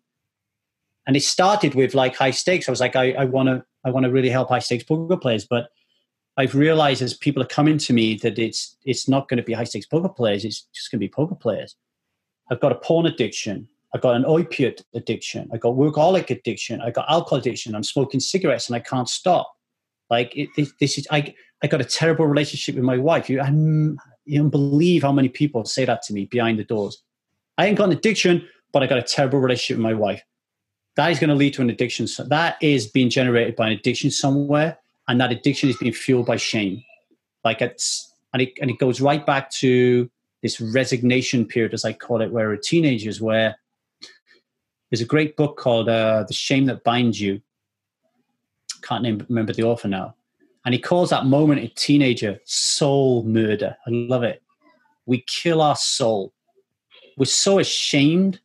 and 1.06 1.16
it 1.16 1.22
started 1.22 1.74
with 1.74 1.94
like 1.94 2.16
high 2.16 2.30
stakes. 2.30 2.68
I 2.68 2.72
was 2.72 2.80
like, 2.80 2.96
I, 2.96 3.12
I 3.12 3.24
want 3.24 3.48
to 3.48 3.64
I 3.84 3.90
want 3.90 4.04
to 4.04 4.12
really 4.12 4.28
help 4.28 4.50
high 4.50 4.58
stakes 4.58 4.84
poker 4.84 5.16
players, 5.16 5.46
but 5.48 5.70
I've 6.36 6.54
realized 6.54 7.02
as 7.02 7.14
people 7.14 7.42
are 7.42 7.46
coming 7.46 7.78
to 7.78 7.92
me 7.92 8.16
that 8.16 8.38
it's 8.38 8.76
it's 8.84 9.08
not 9.08 9.28
going 9.28 9.38
to 9.38 9.42
be 9.42 9.52
high 9.52 9.64
stakes 9.64 9.86
poker 9.86 10.08
players. 10.08 10.44
It's 10.44 10.62
just 10.74 10.90
going 10.90 10.98
to 10.98 11.04
be 11.04 11.08
poker 11.08 11.34
players. 11.34 11.76
I've 12.50 12.60
got 12.60 12.72
a 12.72 12.76
porn 12.76 13.06
addiction. 13.06 13.68
I've 13.94 14.00
got 14.00 14.14
an 14.14 14.24
opiate 14.24 14.84
addiction. 14.94 15.48
I've 15.52 15.60
got 15.60 15.74
workaholic 15.74 16.30
addiction. 16.30 16.80
I've 16.80 16.94
got 16.94 17.10
alcohol 17.10 17.38
addiction. 17.38 17.74
I'm 17.74 17.82
smoking 17.82 18.20
cigarettes 18.20 18.68
and 18.68 18.76
I 18.76 18.80
can't 18.80 19.08
stop. 19.08 19.52
Like 20.08 20.36
it, 20.36 20.48
this, 20.78 20.98
is 20.98 21.06
I. 21.10 21.34
I 21.62 21.66
got 21.66 21.82
a 21.82 21.84
terrible 21.84 22.26
relationship 22.26 22.74
with 22.74 22.84
my 22.84 22.96
wife. 22.96 23.28
You, 23.28 23.40
I'm, 23.40 23.98
you 24.24 24.38
don't 24.38 24.48
believe 24.48 25.02
how 25.02 25.12
many 25.12 25.28
people 25.28 25.66
say 25.66 25.84
that 25.84 26.00
to 26.04 26.14
me 26.14 26.24
behind 26.24 26.58
the 26.58 26.64
doors. 26.64 27.02
I 27.58 27.66
ain't 27.66 27.76
got 27.76 27.90
an 27.90 27.92
addiction, 27.92 28.48
but 28.72 28.82
I 28.82 28.86
got 28.86 28.96
a 28.96 29.02
terrible 29.02 29.40
relationship 29.40 29.76
with 29.76 29.84
my 29.84 29.92
wife. 29.92 30.22
That 30.96 31.10
is 31.10 31.18
going 31.18 31.30
to 31.30 31.36
lead 31.36 31.54
to 31.54 31.62
an 31.62 31.70
addiction. 31.70 32.06
So 32.06 32.24
that 32.24 32.56
is 32.60 32.86
being 32.86 33.10
generated 33.10 33.56
by 33.56 33.68
an 33.68 33.72
addiction 33.72 34.10
somewhere, 34.10 34.78
and 35.08 35.20
that 35.20 35.32
addiction 35.32 35.68
is 35.68 35.76
being 35.76 35.92
fueled 35.92 36.26
by 36.26 36.36
shame. 36.36 36.82
Like 37.44 37.62
it's 37.62 38.12
and 38.32 38.42
it 38.42 38.52
and 38.60 38.70
it 38.70 38.78
goes 38.78 39.00
right 39.00 39.24
back 39.24 39.50
to 39.52 40.10
this 40.42 40.60
resignation 40.60 41.44
period, 41.44 41.74
as 41.74 41.84
I 41.84 41.92
call 41.92 42.20
it, 42.22 42.30
where 42.30 42.48
we're 42.48 42.56
teenagers, 42.56 43.20
where 43.20 43.56
there's 44.90 45.00
a 45.00 45.06
great 45.06 45.36
book 45.36 45.56
called 45.56 45.88
uh, 45.88 46.24
The 46.26 46.34
Shame 46.34 46.66
That 46.66 46.82
Binds 46.82 47.20
You. 47.20 47.40
Can't 48.82 49.02
name, 49.02 49.24
remember 49.28 49.52
the 49.52 49.62
author 49.62 49.88
now. 49.88 50.14
And 50.64 50.74
he 50.74 50.80
calls 50.80 51.10
that 51.10 51.26
moment 51.26 51.62
a 51.62 51.68
teenager 51.68 52.40
soul 52.44 53.22
murder. 53.22 53.76
I 53.86 53.90
love 53.90 54.22
it. 54.22 54.42
We 55.06 55.24
kill 55.26 55.62
our 55.62 55.76
soul. 55.76 56.32
We're 57.16 57.26
so 57.26 57.58
ashamed 57.58 58.40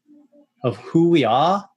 of 0.64 0.78
who 0.78 1.10
we 1.10 1.24
are, 1.24 1.70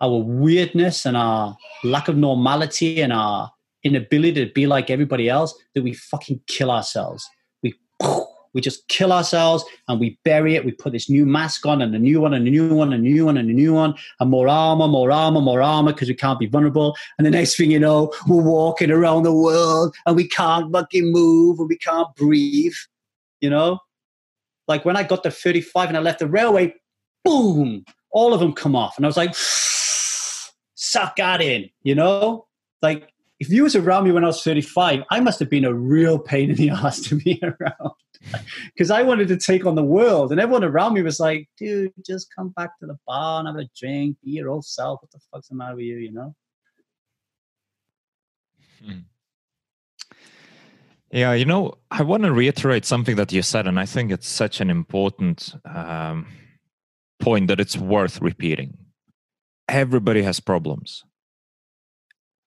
our 0.00 0.18
weirdness 0.18 1.06
and 1.06 1.16
our 1.16 1.56
lack 1.84 2.08
of 2.08 2.16
normality 2.16 3.00
and 3.00 3.12
our 3.12 3.50
inability 3.82 4.44
to 4.46 4.52
be 4.52 4.66
like 4.66 4.90
everybody 4.90 5.28
else, 5.28 5.54
that 5.74 5.82
we 5.82 5.94
fucking 5.94 6.40
kill 6.46 6.70
ourselves. 6.70 7.28
We 7.62 7.74
we 8.52 8.60
just 8.60 8.88
kill 8.88 9.12
ourselves 9.12 9.64
and 9.88 10.00
we 10.00 10.18
bury 10.24 10.56
it. 10.56 10.64
We 10.64 10.72
put 10.72 10.92
this 10.92 11.08
new 11.08 11.24
mask 11.24 11.66
on 11.66 11.80
and 11.80 11.94
a 11.94 11.98
new 11.98 12.20
one 12.20 12.34
and 12.34 12.46
a 12.46 12.50
new 12.50 12.74
one 12.74 12.92
and 12.92 13.06
a 13.06 13.08
new 13.08 13.26
one 13.26 13.36
and 13.36 13.48
a 13.48 13.52
new 13.52 13.74
one 13.74 13.94
and 14.18 14.30
more 14.30 14.48
armor, 14.48 14.88
more 14.88 15.12
armor, 15.12 15.40
more 15.40 15.62
armor 15.62 15.92
because 15.92 16.08
we 16.08 16.14
can't 16.14 16.38
be 16.38 16.46
vulnerable. 16.46 16.96
And 17.16 17.26
the 17.26 17.30
next 17.30 17.56
thing 17.56 17.70
you 17.70 17.78
know, 17.78 18.12
we're 18.26 18.42
walking 18.42 18.90
around 18.90 19.22
the 19.22 19.32
world 19.32 19.94
and 20.04 20.16
we 20.16 20.26
can't 20.26 20.72
fucking 20.72 21.12
move 21.12 21.60
and 21.60 21.68
we 21.68 21.78
can't 21.78 22.12
breathe. 22.16 22.74
You 23.40 23.50
know, 23.50 23.78
like 24.66 24.84
when 24.84 24.96
I 24.96 25.04
got 25.04 25.22
to 25.22 25.30
35 25.30 25.88
and 25.88 25.96
I 25.96 26.00
left 26.00 26.18
the 26.18 26.26
railway, 26.26 26.74
boom, 27.24 27.84
all 28.10 28.34
of 28.34 28.40
them 28.40 28.52
come 28.52 28.74
off. 28.74 28.96
And 28.96 29.06
I 29.06 29.08
was 29.08 29.16
like, 29.16 29.34
suck 30.80 31.16
that 31.16 31.42
in, 31.42 31.68
you 31.82 31.94
know? 31.94 32.46
Like 32.82 33.12
if 33.38 33.50
you 33.50 33.62
was 33.64 33.76
around 33.76 34.04
me 34.04 34.12
when 34.12 34.24
I 34.24 34.28
was 34.28 34.42
35, 34.42 35.04
I 35.10 35.20
must 35.20 35.38
have 35.38 35.50
been 35.50 35.64
a 35.64 35.74
real 35.74 36.18
pain 36.18 36.50
in 36.50 36.56
the 36.56 36.70
ass 36.70 37.00
to 37.02 37.16
be 37.16 37.40
around 37.42 37.92
because 38.74 38.90
I 38.90 39.02
wanted 39.02 39.28
to 39.28 39.36
take 39.36 39.66
on 39.66 39.74
the 39.74 39.84
world, 39.84 40.30
and 40.30 40.40
everyone 40.40 40.64
around 40.64 40.94
me 40.94 41.02
was 41.02 41.20
like, 41.20 41.48
"Dude, 41.56 41.92
just 42.04 42.28
come 42.36 42.50
back 42.50 42.78
to 42.78 42.86
the 42.86 42.98
bar 43.06 43.40
and 43.40 43.48
have 43.48 43.56
a 43.56 43.68
drink, 43.78 44.16
be 44.22 44.32
your 44.32 44.50
old 44.50 44.66
self. 44.66 45.00
What 45.00 45.10
the 45.10 45.20
fuck's 45.32 45.48
the 45.48 45.54
matter 45.54 45.76
with 45.76 45.84
you?" 45.86 45.96
You 45.96 46.12
know. 46.12 46.34
Hmm. 48.84 48.98
Yeah, 51.10 51.32
you 51.32 51.46
know, 51.46 51.78
I 51.90 52.02
want 52.02 52.24
to 52.24 52.32
reiterate 52.32 52.84
something 52.84 53.16
that 53.16 53.32
you 53.32 53.40
said, 53.42 53.66
and 53.66 53.80
I 53.80 53.86
think 53.86 54.12
it's 54.12 54.28
such 54.28 54.60
an 54.60 54.68
important 54.68 55.54
um, 55.64 56.26
point 57.20 57.48
that 57.48 57.58
it's 57.58 57.76
worth 57.76 58.20
repeating. 58.20 58.76
Everybody 59.70 60.22
has 60.22 60.40
problems. 60.40 61.04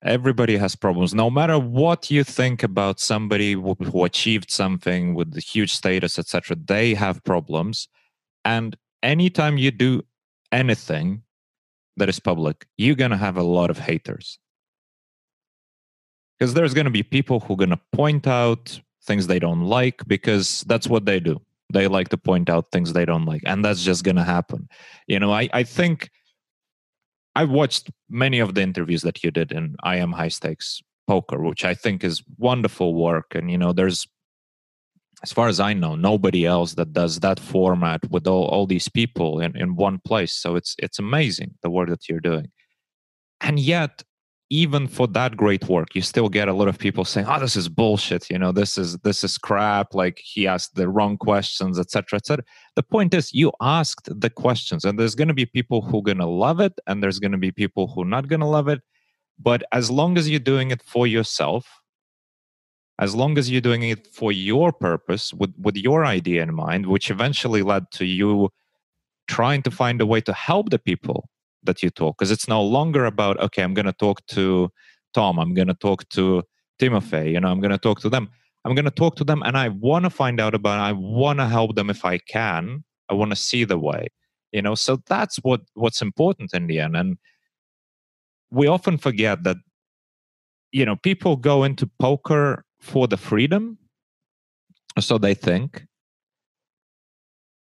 Everybody 0.03 0.57
has 0.57 0.75
problems. 0.75 1.13
No 1.13 1.29
matter 1.29 1.57
what 1.57 2.11
you 2.11 2.25
think 2.25 2.61
about 2.61 2.99
somebody 2.99 3.53
who, 3.53 4.03
achieved 4.03 4.51
something 4.51 5.15
with 5.15 5.31
the 5.31 5.39
huge 5.39 5.73
status, 5.73 6.19
etc., 6.19 6.57
they 6.57 6.93
have 6.93 7.23
problems. 7.23 7.87
And 8.43 8.75
anytime 9.01 9.57
you 9.57 9.71
do 9.71 10.03
anything 10.51 11.23
that 11.95 12.09
is 12.09 12.19
public, 12.19 12.65
you're 12.77 12.95
gonna 12.95 13.17
have 13.17 13.37
a 13.37 13.43
lot 13.43 13.69
of 13.69 13.79
haters. 13.79 14.39
Because 16.37 16.53
there's 16.53 16.73
gonna 16.73 16.89
be 16.89 17.03
people 17.03 17.39
who 17.39 17.53
are 17.53 17.57
gonna 17.57 17.79
point 17.93 18.27
out 18.27 18.81
things 19.05 19.27
they 19.27 19.39
don't 19.39 19.61
like 19.61 20.05
because 20.05 20.65
that's 20.67 20.87
what 20.87 21.05
they 21.05 21.21
do. 21.21 21.41
They 21.71 21.87
like 21.87 22.09
to 22.09 22.17
point 22.17 22.49
out 22.49 22.71
things 22.71 22.91
they 22.91 23.05
don't 23.05 23.25
like, 23.25 23.43
and 23.45 23.63
that's 23.63 23.83
just 23.83 24.03
gonna 24.03 24.25
happen. 24.25 24.67
You 25.07 25.19
know, 25.19 25.31
I, 25.31 25.47
I 25.53 25.63
think 25.63 26.09
I've 27.35 27.49
watched 27.49 27.89
many 28.09 28.39
of 28.39 28.53
the 28.55 28.61
interviews 28.61 29.01
that 29.01 29.23
you 29.23 29.31
did 29.31 29.51
in 29.51 29.75
I 29.83 29.97
am 29.97 30.11
high 30.11 30.27
stakes 30.27 30.81
poker, 31.07 31.41
which 31.41 31.65
I 31.65 31.73
think 31.73 32.03
is 32.03 32.23
wonderful 32.37 32.93
work. 32.93 33.35
And 33.35 33.49
you 33.49 33.57
know, 33.57 33.73
there's 33.73 34.05
as 35.23 35.31
far 35.31 35.47
as 35.47 35.59
I 35.59 35.73
know, 35.73 35.95
nobody 35.95 36.45
else 36.45 36.73
that 36.73 36.91
does 36.91 37.21
that 37.21 37.39
format 37.39 38.01
with 38.11 38.27
all, 38.27 38.45
all 38.47 38.67
these 38.67 38.89
people 38.89 39.39
in, 39.39 39.55
in 39.55 39.75
one 39.75 39.99
place. 40.05 40.33
So 40.33 40.55
it's 40.55 40.75
it's 40.79 40.99
amazing 40.99 41.55
the 41.61 41.69
work 41.69 41.89
that 41.89 42.09
you're 42.09 42.19
doing. 42.19 42.51
And 43.41 43.59
yet 43.59 44.03
even 44.53 44.87
for 44.87 45.07
that 45.07 45.35
great 45.35 45.67
work 45.67 45.95
you 45.95 46.01
still 46.01 46.29
get 46.29 46.47
a 46.47 46.53
lot 46.53 46.67
of 46.67 46.77
people 46.77 47.03
saying 47.03 47.25
oh 47.27 47.39
this 47.39 47.55
is 47.55 47.67
bullshit 47.67 48.29
you 48.29 48.37
know 48.37 48.51
this 48.51 48.77
is 48.77 48.99
this 48.99 49.23
is 49.23 49.35
crap 49.35 49.95
like 49.95 50.21
he 50.23 50.45
asked 50.45 50.75
the 50.75 50.87
wrong 50.87 51.17
questions 51.17 51.79
etc 51.79 52.17
etc 52.17 52.45
the 52.75 52.83
point 52.83 53.15
is 53.15 53.33
you 53.33 53.51
asked 53.61 54.07
the 54.21 54.29
questions 54.29 54.85
and 54.85 54.99
there's 54.99 55.15
going 55.15 55.27
to 55.27 55.33
be 55.33 55.47
people 55.47 55.81
who 55.81 55.97
are 55.97 56.03
going 56.03 56.19
to 56.19 56.27
love 56.45 56.59
it 56.59 56.73
and 56.85 57.01
there's 57.01 57.17
going 57.17 57.31
to 57.31 57.37
be 57.47 57.51
people 57.51 57.87
who 57.87 58.03
are 58.03 58.13
not 58.15 58.27
going 58.27 58.39
to 58.39 58.53
love 58.57 58.67
it 58.67 58.81
but 59.39 59.63
as 59.71 59.89
long 59.89 60.19
as 60.19 60.29
you're 60.29 60.51
doing 60.51 60.69
it 60.69 60.83
for 60.83 61.07
yourself 61.07 61.81
as 62.99 63.15
long 63.15 63.39
as 63.39 63.49
you're 63.49 63.67
doing 63.69 63.81
it 63.81 64.05
for 64.05 64.31
your 64.31 64.71
purpose 64.71 65.33
with 65.33 65.53
with 65.57 65.75
your 65.75 66.05
idea 66.05 66.43
in 66.43 66.53
mind 66.53 66.85
which 66.85 67.09
eventually 67.09 67.63
led 67.63 67.89
to 67.89 68.05
you 68.05 68.49
trying 69.27 69.63
to 69.63 69.71
find 69.71 69.99
a 69.99 70.05
way 70.05 70.21
to 70.21 70.33
help 70.33 70.69
the 70.69 70.77
people 70.77 71.27
that 71.65 71.83
you 71.83 71.89
talk 71.89 72.17
because 72.17 72.31
it's 72.31 72.47
no 72.47 72.61
longer 72.61 73.05
about 73.05 73.39
okay 73.39 73.63
i'm 73.63 73.73
going 73.73 73.85
to 73.85 73.93
talk 73.93 74.25
to 74.27 74.69
tom 75.13 75.39
i'm 75.39 75.53
going 75.53 75.67
to 75.67 75.73
talk 75.73 76.07
to 76.09 76.43
timothy 76.79 77.31
you 77.31 77.39
know 77.39 77.47
i'm 77.47 77.59
going 77.59 77.71
to 77.71 77.77
talk 77.77 77.99
to 77.99 78.09
them 78.09 78.29
i'm 78.65 78.75
going 78.75 78.85
to 78.85 78.91
talk 78.91 79.15
to 79.15 79.23
them 79.23 79.41
and 79.43 79.57
i 79.57 79.69
want 79.69 80.03
to 80.05 80.09
find 80.09 80.39
out 80.39 80.53
about 80.53 80.79
it. 80.79 80.89
i 80.89 80.91
want 80.91 81.39
to 81.39 81.47
help 81.47 81.75
them 81.75 81.89
if 81.89 82.05
i 82.05 82.17
can 82.17 82.83
i 83.09 83.13
want 83.13 83.31
to 83.31 83.35
see 83.35 83.63
the 83.63 83.77
way 83.77 84.07
you 84.51 84.61
know 84.61 84.75
so 84.75 84.99
that's 85.07 85.37
what 85.37 85.61
what's 85.73 86.01
important 86.01 86.53
in 86.53 86.67
the 86.67 86.79
end 86.79 86.95
and 86.95 87.17
we 88.51 88.67
often 88.67 88.97
forget 88.97 89.43
that 89.43 89.57
you 90.71 90.85
know 90.85 90.95
people 90.97 91.35
go 91.35 91.63
into 91.63 91.89
poker 91.99 92.63
for 92.79 93.07
the 93.07 93.17
freedom 93.17 93.77
so 94.99 95.17
they 95.17 95.33
think 95.33 95.85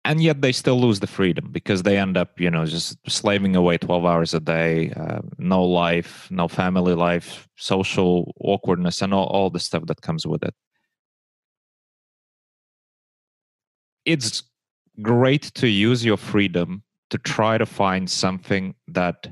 and 0.06 0.22
yet 0.22 0.42
they 0.42 0.52
still 0.52 0.80
lose 0.80 1.00
the 1.00 1.08
freedom 1.08 1.50
because 1.52 1.84
they 1.84 1.98
end 1.98 2.18
up 2.18 2.40
you 2.40 2.50
know 2.50 2.66
just 2.66 2.98
slaving 3.10 3.56
away 3.56 3.78
12 3.78 4.06
hours 4.06 4.34
a 4.34 4.40
day 4.40 4.92
uh, 4.92 5.20
no 5.38 5.64
life 5.64 6.28
no 6.32 6.48
family 6.48 6.94
life 6.94 7.48
social 7.56 8.34
awkwardness 8.42 9.02
and 9.02 9.14
all, 9.14 9.28
all 9.28 9.50
the 9.50 9.60
stuff 9.60 9.86
that 9.86 10.02
comes 10.02 10.26
with 10.28 10.44
it. 10.44 10.54
It's 14.06 14.44
great 15.02 15.44
to 15.56 15.68
use 15.68 16.04
your 16.04 16.18
freedom 16.18 16.84
to 17.10 17.18
try 17.18 17.58
to 17.58 17.66
find 17.66 18.10
something 18.10 18.76
that 18.88 19.28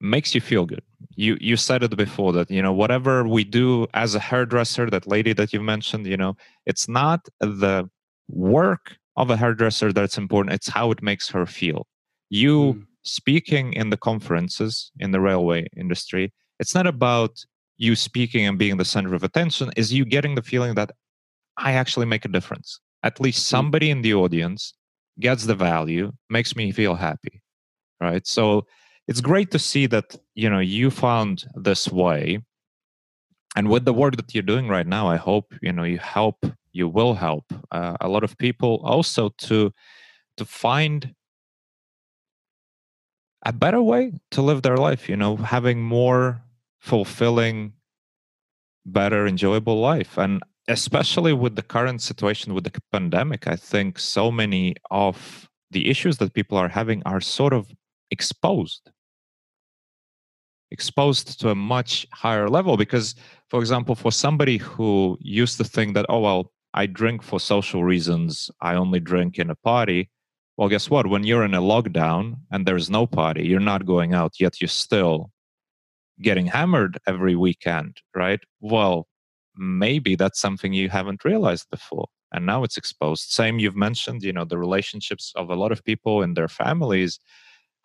makes 0.00 0.34
you 0.34 0.40
feel 0.40 0.66
good. 0.66 0.82
You 1.16 1.38
you 1.40 1.56
said 1.56 1.82
it 1.82 1.96
before 1.96 2.32
that 2.34 2.50
you 2.50 2.60
know 2.62 2.72
whatever 2.72 3.26
we 3.26 3.44
do 3.44 3.86
as 3.94 4.14
a 4.14 4.20
hairdresser 4.20 4.90
that 4.90 5.06
lady 5.06 5.32
that 5.32 5.52
you 5.52 5.60
mentioned 5.60 6.06
you 6.06 6.16
know 6.16 6.36
it's 6.66 6.88
not 6.88 7.28
the 7.40 7.88
work 8.28 8.96
of 9.20 9.30
a 9.30 9.36
hairdresser 9.36 9.92
that's 9.92 10.16
important 10.16 10.54
it's 10.54 10.68
how 10.68 10.90
it 10.90 11.02
makes 11.02 11.28
her 11.28 11.44
feel 11.44 11.86
you 12.30 12.74
mm. 12.74 12.86
speaking 13.02 13.72
in 13.74 13.90
the 13.90 13.96
conferences 13.96 14.90
in 14.98 15.10
the 15.10 15.20
railway 15.20 15.66
industry 15.76 16.32
it's 16.58 16.74
not 16.74 16.86
about 16.86 17.44
you 17.76 17.94
speaking 17.94 18.46
and 18.46 18.58
being 18.58 18.78
the 18.78 18.84
center 18.84 19.14
of 19.14 19.22
attention 19.22 19.70
is 19.76 19.92
you 19.92 20.04
getting 20.04 20.34
the 20.34 20.42
feeling 20.42 20.74
that 20.74 20.90
i 21.58 21.72
actually 21.72 22.06
make 22.06 22.24
a 22.24 22.28
difference 22.28 22.80
at 23.02 23.20
least 23.20 23.40
mm. 23.40 23.48
somebody 23.48 23.88
mm. 23.88 23.92
in 23.92 24.02
the 24.02 24.14
audience 24.14 24.72
gets 25.18 25.44
the 25.44 25.54
value 25.54 26.10
makes 26.30 26.56
me 26.56 26.72
feel 26.72 26.94
happy 26.94 27.42
right 28.00 28.26
so 28.26 28.64
it's 29.06 29.20
great 29.20 29.50
to 29.50 29.58
see 29.58 29.86
that 29.86 30.16
you 30.34 30.48
know 30.48 30.60
you 30.60 30.90
found 30.90 31.44
this 31.54 31.90
way 31.90 32.38
and 33.56 33.68
with 33.68 33.84
the 33.84 33.92
work 33.92 34.16
that 34.16 34.32
you're 34.34 34.50
doing 34.54 34.66
right 34.66 34.86
now 34.86 35.06
i 35.08 35.16
hope 35.16 35.52
you 35.60 35.72
know 35.72 35.84
you 35.84 35.98
help 35.98 36.38
you 36.72 36.88
will 36.88 37.14
help 37.14 37.44
uh, 37.70 37.96
a 38.00 38.08
lot 38.08 38.24
of 38.24 38.36
people 38.38 38.80
also 38.84 39.30
to 39.38 39.72
to 40.36 40.44
find 40.44 41.14
a 43.44 43.52
better 43.52 43.82
way 43.82 44.12
to 44.30 44.42
live 44.42 44.62
their 44.62 44.76
life 44.76 45.08
you 45.08 45.16
know 45.16 45.36
having 45.36 45.82
more 45.82 46.42
fulfilling 46.78 47.72
better 48.86 49.26
enjoyable 49.26 49.80
life. 49.80 50.18
And 50.18 50.42
especially 50.68 51.32
with 51.32 51.56
the 51.56 51.62
current 51.62 52.00
situation 52.00 52.54
with 52.54 52.64
the 52.64 52.72
pandemic 52.92 53.46
i 53.48 53.56
think 53.56 53.98
so 53.98 54.30
many 54.30 54.76
of 54.90 55.48
the 55.70 55.88
issues 55.88 56.18
that 56.18 56.34
people 56.34 56.56
are 56.58 56.68
having 56.68 57.02
are 57.06 57.20
sort 57.20 57.52
of 57.52 57.72
exposed. 58.10 58.90
Exposed 60.70 61.40
to 61.40 61.48
a 61.50 61.54
much 61.54 62.06
higher 62.12 62.48
level 62.48 62.76
because 62.76 63.14
for 63.48 63.58
example 63.58 63.94
for 63.94 64.12
somebody 64.12 64.58
who 64.58 65.18
used 65.20 65.56
to 65.56 65.64
think 65.64 65.94
that 65.94 66.06
oh 66.08 66.20
well 66.20 66.52
I 66.74 66.86
drink 66.86 67.22
for 67.22 67.40
social 67.40 67.84
reasons. 67.84 68.50
I 68.60 68.74
only 68.74 69.00
drink 69.00 69.38
in 69.38 69.50
a 69.50 69.54
party. 69.54 70.10
Well, 70.56 70.68
guess 70.68 70.90
what? 70.90 71.08
When 71.08 71.24
you're 71.24 71.44
in 71.44 71.54
a 71.54 71.60
lockdown 71.60 72.36
and 72.50 72.66
there's 72.66 72.90
no 72.90 73.06
party, 73.06 73.46
you're 73.46 73.60
not 73.60 73.86
going 73.86 74.14
out, 74.14 74.34
yet 74.38 74.60
you're 74.60 74.68
still 74.68 75.30
getting 76.20 76.46
hammered 76.46 76.98
every 77.06 77.34
weekend, 77.34 77.96
right? 78.14 78.40
Well, 78.60 79.06
maybe 79.56 80.16
that's 80.16 80.40
something 80.40 80.72
you 80.72 80.90
haven't 80.90 81.24
realized 81.24 81.66
before. 81.70 82.08
And 82.32 82.46
now 82.46 82.62
it's 82.62 82.76
exposed. 82.76 83.30
Same 83.30 83.58
you've 83.58 83.76
mentioned, 83.76 84.22
you 84.22 84.32
know, 84.32 84.44
the 84.44 84.58
relationships 84.58 85.32
of 85.34 85.50
a 85.50 85.56
lot 85.56 85.72
of 85.72 85.84
people 85.84 86.22
in 86.22 86.34
their 86.34 86.46
families, 86.48 87.18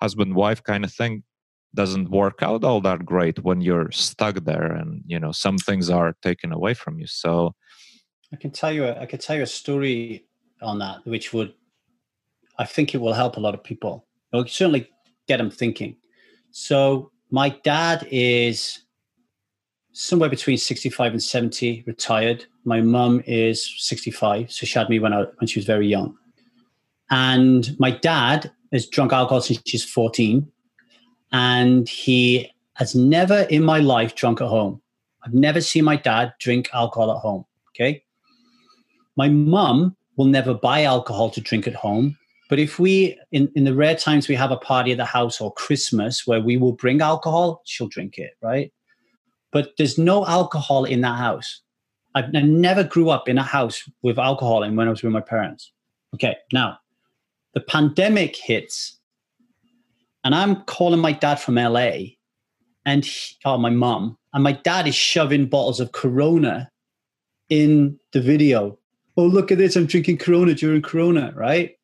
husband 0.02 0.36
wife 0.36 0.62
kind 0.62 0.84
of 0.84 0.94
thing 0.94 1.24
doesn't 1.76 2.10
work 2.10 2.42
out 2.42 2.64
all 2.64 2.82
that 2.82 3.06
great 3.06 3.44
when 3.44 3.62
you're 3.62 3.92
stuck 3.92 4.44
there 4.46 4.72
and 4.72 5.04
you 5.06 5.20
know 5.20 5.32
some 5.32 5.58
things 5.58 5.90
are 5.90 6.16
taken 6.22 6.52
away 6.54 6.74
from 6.74 6.98
you 7.00 7.06
so 7.06 7.54
I 8.34 8.38
can 8.38 8.52
tell 8.52 8.72
you 8.72 8.86
a, 8.86 9.00
I 9.00 9.06
could 9.06 9.22
tell 9.22 9.36
you 9.36 9.44
a 9.44 9.48
story 9.48 10.26
on 10.62 10.80
that, 10.80 11.06
which 11.06 11.34
would, 11.34 11.54
I 12.58 12.66
think 12.66 12.96
it 12.96 13.00
will 13.00 13.14
help 13.14 13.38
a 13.38 13.40
lot 13.40 13.54
of 13.54 13.64
people. 13.64 14.06
It 14.32 14.38
will 14.38 14.48
certainly 14.48 14.90
get 15.28 15.38
them 15.38 15.52
thinking. 15.52 15.98
So 16.52 17.12
my 17.32 17.50
dad 17.50 18.08
is 18.12 18.86
somewhere 19.92 20.30
between 20.30 20.58
65 20.58 21.14
and 21.14 21.24
70, 21.24 21.84
retired. 21.88 22.46
My 22.64 22.82
mum 22.82 23.24
is 23.26 23.76
65, 23.78 24.52
so 24.52 24.66
she 24.66 24.78
had 24.78 24.90
me 24.90 25.00
when 25.00 25.14
I 25.14 25.24
when 25.38 25.48
she 25.48 25.60
was 25.60 25.66
very 25.66 25.88
young. 25.88 26.18
And 27.12 27.76
my 27.80 27.92
dad 27.92 28.52
has 28.72 28.88
drunk 28.88 29.14
alcohol 29.14 29.42
since 29.42 29.62
she's 29.66 29.86
14, 29.86 30.50
and 31.32 31.88
he 31.88 32.52
has 32.74 32.96
never 32.96 33.42
in 33.42 33.64
my 33.64 33.80
life 33.80 34.16
drunk 34.16 34.42
at 34.42 34.48
home. 34.48 34.82
I've 35.26 35.34
never 35.34 35.62
seen 35.62 35.86
my 35.86 35.96
dad 35.96 36.34
drink 36.40 36.70
alcohol 36.74 37.12
at 37.12 37.20
home. 37.20 37.46
Okay. 37.70 38.05
My 39.16 39.30
mum 39.30 39.96
will 40.18 40.26
never 40.26 40.54
buy 40.54 40.84
alcohol 40.84 41.30
to 41.32 41.42
drink 41.42 41.68
at 41.68 41.76
home. 41.76 42.18
But 42.50 42.60
if 42.60 42.80
we, 42.80 43.20
in, 43.32 43.52
in 43.56 43.64
the 43.64 43.74
rare 43.74 43.96
times 43.96 44.28
we 44.28 44.36
have 44.36 44.52
a 44.52 44.58
party 44.58 44.92
at 44.92 44.98
the 44.98 45.06
house 45.06 45.42
or 45.42 45.54
Christmas 45.54 46.28
where 46.28 46.42
we 46.42 46.58
will 46.58 46.74
bring 46.74 47.02
alcohol, 47.02 47.62
she'll 47.66 47.88
drink 47.88 48.18
it, 48.18 48.34
right? 48.42 48.72
But 49.52 49.72
there's 49.78 49.98
no 49.98 50.26
alcohol 50.28 50.86
in 50.86 51.02
that 51.02 51.18
house. 51.18 51.62
I've, 52.14 52.26
I 52.36 52.42
never 52.42 52.84
grew 52.84 53.10
up 53.10 53.28
in 53.28 53.38
a 53.38 53.44
house 53.44 53.84
with 54.04 54.20
alcohol 54.20 54.64
in 54.64 54.76
when 54.76 54.88
I 54.88 54.92
was 54.92 55.02
with 55.02 55.12
my 55.12 55.22
parents. 55.22 55.72
Okay, 56.14 56.38
now 56.54 56.78
the 57.54 57.62
pandemic 57.62 58.36
hits, 58.36 59.00
and 60.24 60.36
I'm 60.36 60.64
calling 60.64 61.00
my 61.00 61.14
dad 61.14 61.40
from 61.40 61.56
LA, 61.56 62.16
and 62.86 63.04
he, 63.04 63.36
oh, 63.44 63.58
my 63.58 63.70
mom, 63.70 64.18
and 64.34 64.44
my 64.44 64.52
dad 64.52 64.88
is 64.88 64.96
shoving 64.96 65.48
bottles 65.48 65.80
of 65.80 65.94
Corona 65.94 66.70
in 67.50 68.00
the 68.12 68.22
video 68.22 68.78
oh, 69.18 69.26
look 69.26 69.52
at 69.52 69.58
this, 69.58 69.76
I'm 69.76 69.86
drinking 69.86 70.18
Corona 70.18 70.54
during 70.54 70.82
Corona, 70.82 71.34
right? 71.36 71.78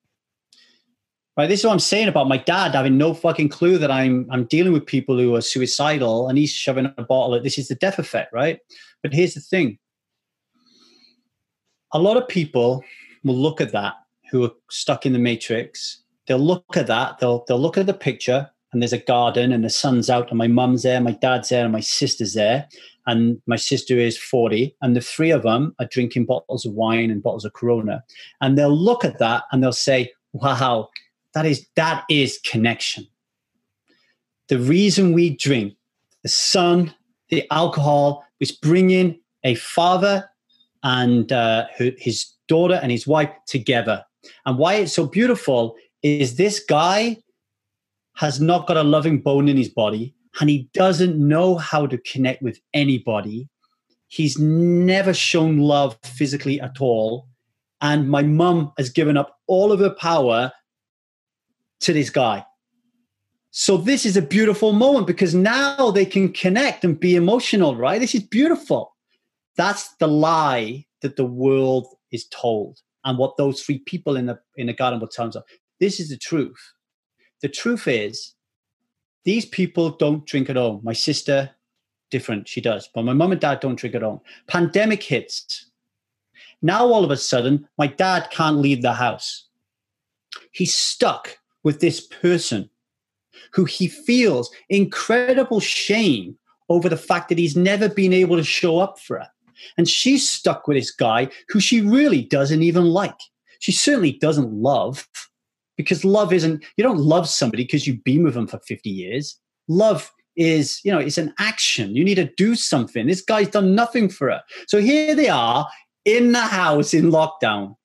Right. 1.38 1.48
This 1.48 1.62
is 1.62 1.66
what 1.66 1.72
I'm 1.72 1.80
saying 1.80 2.10
about 2.10 2.28
my 2.28 2.38
dad 2.38 2.76
having 2.76 2.98
no 2.98 3.14
fucking 3.14 3.50
clue 3.50 3.78
that 3.78 3.90
I'm 3.90 4.28
I'm 4.30 4.44
dealing 4.46 4.74
with 4.74 4.86
people 4.86 5.18
who 5.18 5.34
are 5.36 5.42
suicidal 5.42 6.28
and 6.28 6.38
he's 6.38 6.52
shoving 6.52 6.94
a 6.98 7.04
bottle 7.04 7.34
of 7.34 7.44
this 7.44 7.58
is 7.58 7.70
the 7.70 7.76
deaf 7.76 8.00
effect, 8.00 8.34
right? 8.34 8.60
But 9.02 9.14
here's 9.14 9.34
the 9.34 9.40
thing. 9.40 9.80
A 11.94 12.00
lot 12.00 12.18
of 12.18 12.28
people 12.28 12.84
will 13.24 13.36
look 13.36 13.62
at 13.62 13.72
that 13.72 13.94
who 14.30 14.44
are 14.44 14.52
stuck 14.70 15.06
in 15.06 15.14
the 15.14 15.20
matrix. 15.20 16.04
They'll 16.28 16.38
look 16.38 16.76
at 16.76 16.88
that, 16.88 17.20
they'll 17.20 17.46
they'll 17.48 17.60
look 17.60 17.78
at 17.78 17.86
the 17.86 17.94
picture 17.94 18.50
and 18.72 18.82
there's 18.82 18.94
a 18.94 18.98
garden 18.98 19.52
and 19.52 19.64
the 19.64 19.70
sun's 19.70 20.10
out 20.10 20.30
and 20.30 20.38
my 20.38 20.48
mum's 20.48 20.84
there, 20.84 21.02
my 21.02 21.12
dad's 21.12 21.50
there, 21.50 21.64
and 21.64 21.74
my 21.74 21.80
sister's 21.80 22.34
there. 22.34 22.68
And 23.08 23.42
my 23.48 23.56
sister 23.56 23.98
is 23.98 24.16
40, 24.16 24.76
and 24.82 24.96
the 24.96 25.02
three 25.02 25.32
of 25.32 25.42
them 25.42 25.76
are 25.80 25.88
drinking 25.88 26.26
bottles 26.26 26.66
of 26.66 26.74
wine 26.74 27.10
and 27.10 27.24
bottles 27.24 27.46
of 27.46 27.54
Corona. 27.54 28.04
And 28.42 28.58
they'll 28.58 28.70
look 28.70 29.04
at 29.04 29.18
that 29.18 29.46
and 29.52 29.64
they'll 29.64 29.74
say, 29.74 30.12
Wow, 30.34 30.90
that 31.34 31.46
is 31.46 31.66
that 31.76 32.06
is 32.10 32.40
connection. 32.46 33.08
The 34.50 34.60
reason 34.60 35.14
we 35.14 35.36
drink, 35.36 35.76
the 36.24 36.30
sun, 36.30 36.94
the 37.30 37.50
alcohol, 37.52 38.24
is 38.40 38.52
bringing 38.52 39.20
a 39.44 39.56
father 39.56 40.30
and 40.84 41.32
uh, 41.32 41.68
his 41.98 42.32
daughter 42.48 42.80
and 42.82 42.92
his 42.92 43.08
wife 43.08 43.32
together. 43.48 44.04
And 44.46 44.58
why 44.58 44.76
it's 44.76 44.94
so 44.94 45.08
beautiful 45.08 45.76
is 46.04 46.36
this 46.36 46.60
guy 46.60 47.18
has 48.22 48.40
not 48.40 48.68
got 48.68 48.78
a 48.78 48.84
loving 48.84 49.20
bone 49.20 49.50
in 49.50 49.58
his 49.58 49.68
body 49.68 50.14
and 50.40 50.48
he 50.48 50.70
doesn't 50.76 51.18
know 51.18 51.56
how 51.56 51.88
to 51.88 51.98
connect 51.98 52.44
with 52.44 52.60
anybody. 52.72 53.50
He's 54.10 54.38
never 54.38 55.12
shown 55.12 55.58
love 55.58 55.98
physically 56.04 56.62
at 56.62 56.80
all. 56.80 57.28
And 57.82 58.08
my 58.08 58.22
mum 58.22 58.74
has 58.78 58.92
given 58.92 59.18
up 59.18 59.40
all 59.48 59.72
of 59.72 59.80
her 59.80 59.90
power 59.90 60.52
to 61.80 61.94
this 61.94 62.12
guy. 62.12 62.46
So 63.50 63.76
this 63.76 64.06
is 64.06 64.16
a 64.16 64.22
beautiful 64.22 64.72
moment 64.72 65.08
because 65.08 65.34
now 65.34 65.90
they 65.90 66.06
can 66.06 66.32
connect 66.32 66.84
and 66.84 67.00
be 67.00 67.16
emotional, 67.16 67.76
right? 67.76 68.00
This 68.00 68.14
is 68.14 68.22
beautiful. 68.22 68.96
That's 69.58 69.96
the 69.96 70.08
lie 70.08 70.86
that 71.02 71.16
the 71.16 71.26
world 71.26 71.88
is 72.12 72.28
told 72.28 72.78
and 73.04 73.18
what 73.18 73.36
those 73.38 73.64
three 73.64 73.80
people 73.80 74.16
in 74.16 74.28
the 74.28 74.40
in 74.58 74.68
the 74.68 74.74
garden 74.74 75.00
were 75.00 75.10
telling 75.12 75.36
us. 75.36 75.44
This 75.80 76.00
is 76.00 76.10
the 76.10 76.18
truth. 76.18 76.62
The 77.42 77.50
truth 77.50 77.88
is 77.88 78.36
these 79.24 79.46
people 79.46 79.92
don't 79.92 80.26
drink 80.26 80.50
at 80.50 80.58
all. 80.58 80.82
My 80.84 80.94
sister, 80.94 81.50
different, 82.10 82.48
she 82.48 82.62
does. 82.62 82.90
But 82.94 83.06
my 83.06 83.14
mom 83.14 83.32
and 83.32 83.42
dad 83.42 83.60
don't 83.60 83.76
drink 83.76 83.96
at 83.96 84.04
all. 84.04 84.24
Pandemic 84.48 85.04
hits. 85.04 85.70
Now 86.62 86.86
all 86.86 87.04
of 87.04 87.12
a 87.12 87.18
sudden, 87.18 87.68
my 87.78 87.88
dad 87.88 88.30
can't 88.32 88.58
leave 88.58 88.82
the 88.82 88.94
house. 88.94 89.48
He's 90.52 90.76
stuck 90.76 91.38
with 91.64 91.80
this 91.80 92.08
person 92.08 92.70
who 93.54 93.66
he 93.66 93.88
feels 93.88 94.52
incredible 94.70 95.60
shame 95.60 96.38
over 96.70 96.88
the 96.88 96.98
fact 96.98 97.30
that 97.30 97.38
he's 97.38 97.56
never 97.56 97.90
been 97.90 98.14
able 98.14 98.38
to 98.38 98.44
show 98.44 98.80
up 98.80 99.00
for 99.00 99.20
her. 99.20 99.28
And 99.78 99.88
she's 99.88 100.30
stuck 100.30 100.68
with 100.68 100.78
this 100.78 100.92
guy 100.92 101.30
who 101.50 101.60
she 101.60 101.82
really 101.82 102.24
doesn't 102.24 102.64
even 102.64 102.86
like. 102.86 103.20
She 103.60 103.72
certainly 103.72 104.14
doesn't 104.14 104.52
love 104.54 105.08
because 105.82 106.06
love 106.06 106.32
isn't, 106.34 106.64
you 106.78 106.84
don't 106.84 107.00
love 107.00 107.28
somebody 107.28 107.64
because 107.64 107.88
you've 107.88 108.04
been 108.04 108.24
with 108.24 108.34
them 108.34 108.48
for 108.48 108.60
50 108.60 108.90
years. 108.90 109.38
Love 109.68 110.12
is, 110.36 110.80
you 110.84 110.92
know, 110.92 111.00
it's 111.00 111.18
an 111.18 111.34
action. 111.40 111.96
You 111.96 112.04
need 112.04 112.16
to 112.16 112.30
do 112.38 112.56
something. 112.56 113.08
This 113.08 113.22
guy's 113.22 113.50
done 113.50 113.76
nothing 113.76 114.10
for 114.10 114.30
her. 114.30 114.42
So 114.68 114.80
here 114.80 115.16
they 115.16 115.30
are 115.30 115.68
in 116.06 116.32
the 116.32 116.42
house 116.42 116.94
in 116.94 117.12
lockdown 117.12 117.76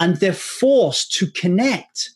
and 0.00 0.16
they're 0.16 0.32
forced 0.32 1.12
to 1.14 1.30
connect. 1.30 2.10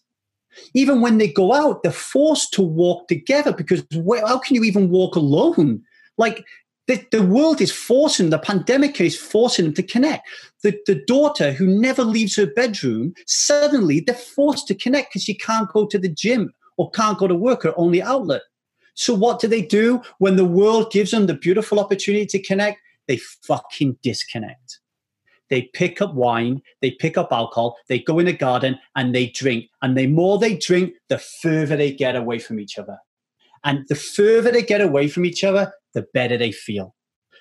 Even 0.75 1.01
when 1.01 1.19
they 1.19 1.29
go 1.29 1.53
out, 1.53 1.83
they're 1.83 1.93
forced 1.93 2.53
to 2.55 2.63
walk 2.63 3.09
together 3.09 3.53
because 3.53 3.83
how 4.27 4.39
can 4.39 4.55
you 4.55 4.65
even 4.65 4.91
walk 4.91 5.17
alone? 5.17 5.83
Like 6.19 6.45
the, 6.89 7.05
the 7.13 7.23
world 7.23 7.61
is 7.61 7.71
forcing, 7.71 8.31
the 8.31 8.39
pandemic 8.39 9.01
is 9.01 9.17
forcing 9.17 9.67
them 9.67 9.75
to 9.75 9.83
connect. 9.83 10.29
The, 10.63 10.79
the 10.87 11.03
daughter 11.07 11.53
who 11.53 11.67
never 11.67 12.03
leaves 12.03 12.37
her 12.37 12.47
bedroom, 12.47 13.15
suddenly 13.27 14.01
they're 14.01 14.15
forced 14.15 14.67
to 14.69 14.75
connect 14.75 15.11
because 15.11 15.23
she 15.23 15.35
can't 15.35 15.71
go 15.71 15.87
to 15.87 15.99
the 15.99 16.09
gym 16.09 16.53
or 16.77 16.91
can't 16.91 17.19
go 17.19 17.29
to 17.29 17.35
work, 17.35 17.63
her 17.63 17.75
only 17.79 18.03
outlet. 18.03 18.43
So 18.95 19.15
what 19.15 19.41
do 19.41 19.49
they 19.49 19.63
do 19.63 20.03
when 20.19 20.37
the 20.37 20.45
world 20.45 20.93
gives 20.93 21.13
them 21.13 21.27
the 21.27 21.35
beautiful 21.35 21.79
opportunity 21.79 22.27
to 22.27 22.43
connect? 22.43 22.81
They 23.07 23.17
fucking 23.17 23.99
disconnect. 24.03 24.81
They 25.49 25.71
pick 25.75 26.01
up 26.01 26.15
wine, 26.15 26.63
they 26.81 26.93
pick 26.93 27.19
up 27.19 27.29
alcohol, 27.31 27.77
they 27.89 27.99
go 27.99 28.19
in 28.19 28.27
a 28.27 28.33
garden 28.33 28.79
and 28.97 29.15
they 29.15 29.27
drink. 29.27 29.67
And 29.83 29.97
the 29.97 30.07
more 30.07 30.39
they 30.39 30.57
drink, 30.57 30.95
the 31.09 31.19
further 31.19 31.77
they 31.77 31.93
get 31.93 32.17
away 32.17 32.39
from 32.39 32.59
each 32.59 32.79
other. 32.79 32.99
And 33.65 33.87
the 33.89 33.95
further 33.95 34.51
they 34.51 34.63
get 34.63 34.81
away 34.81 35.09
from 35.09 35.25
each 35.25 35.45
other, 35.45 35.73
the 35.95 36.07
better 36.15 36.37
they 36.37 36.53
feel. 36.53 36.95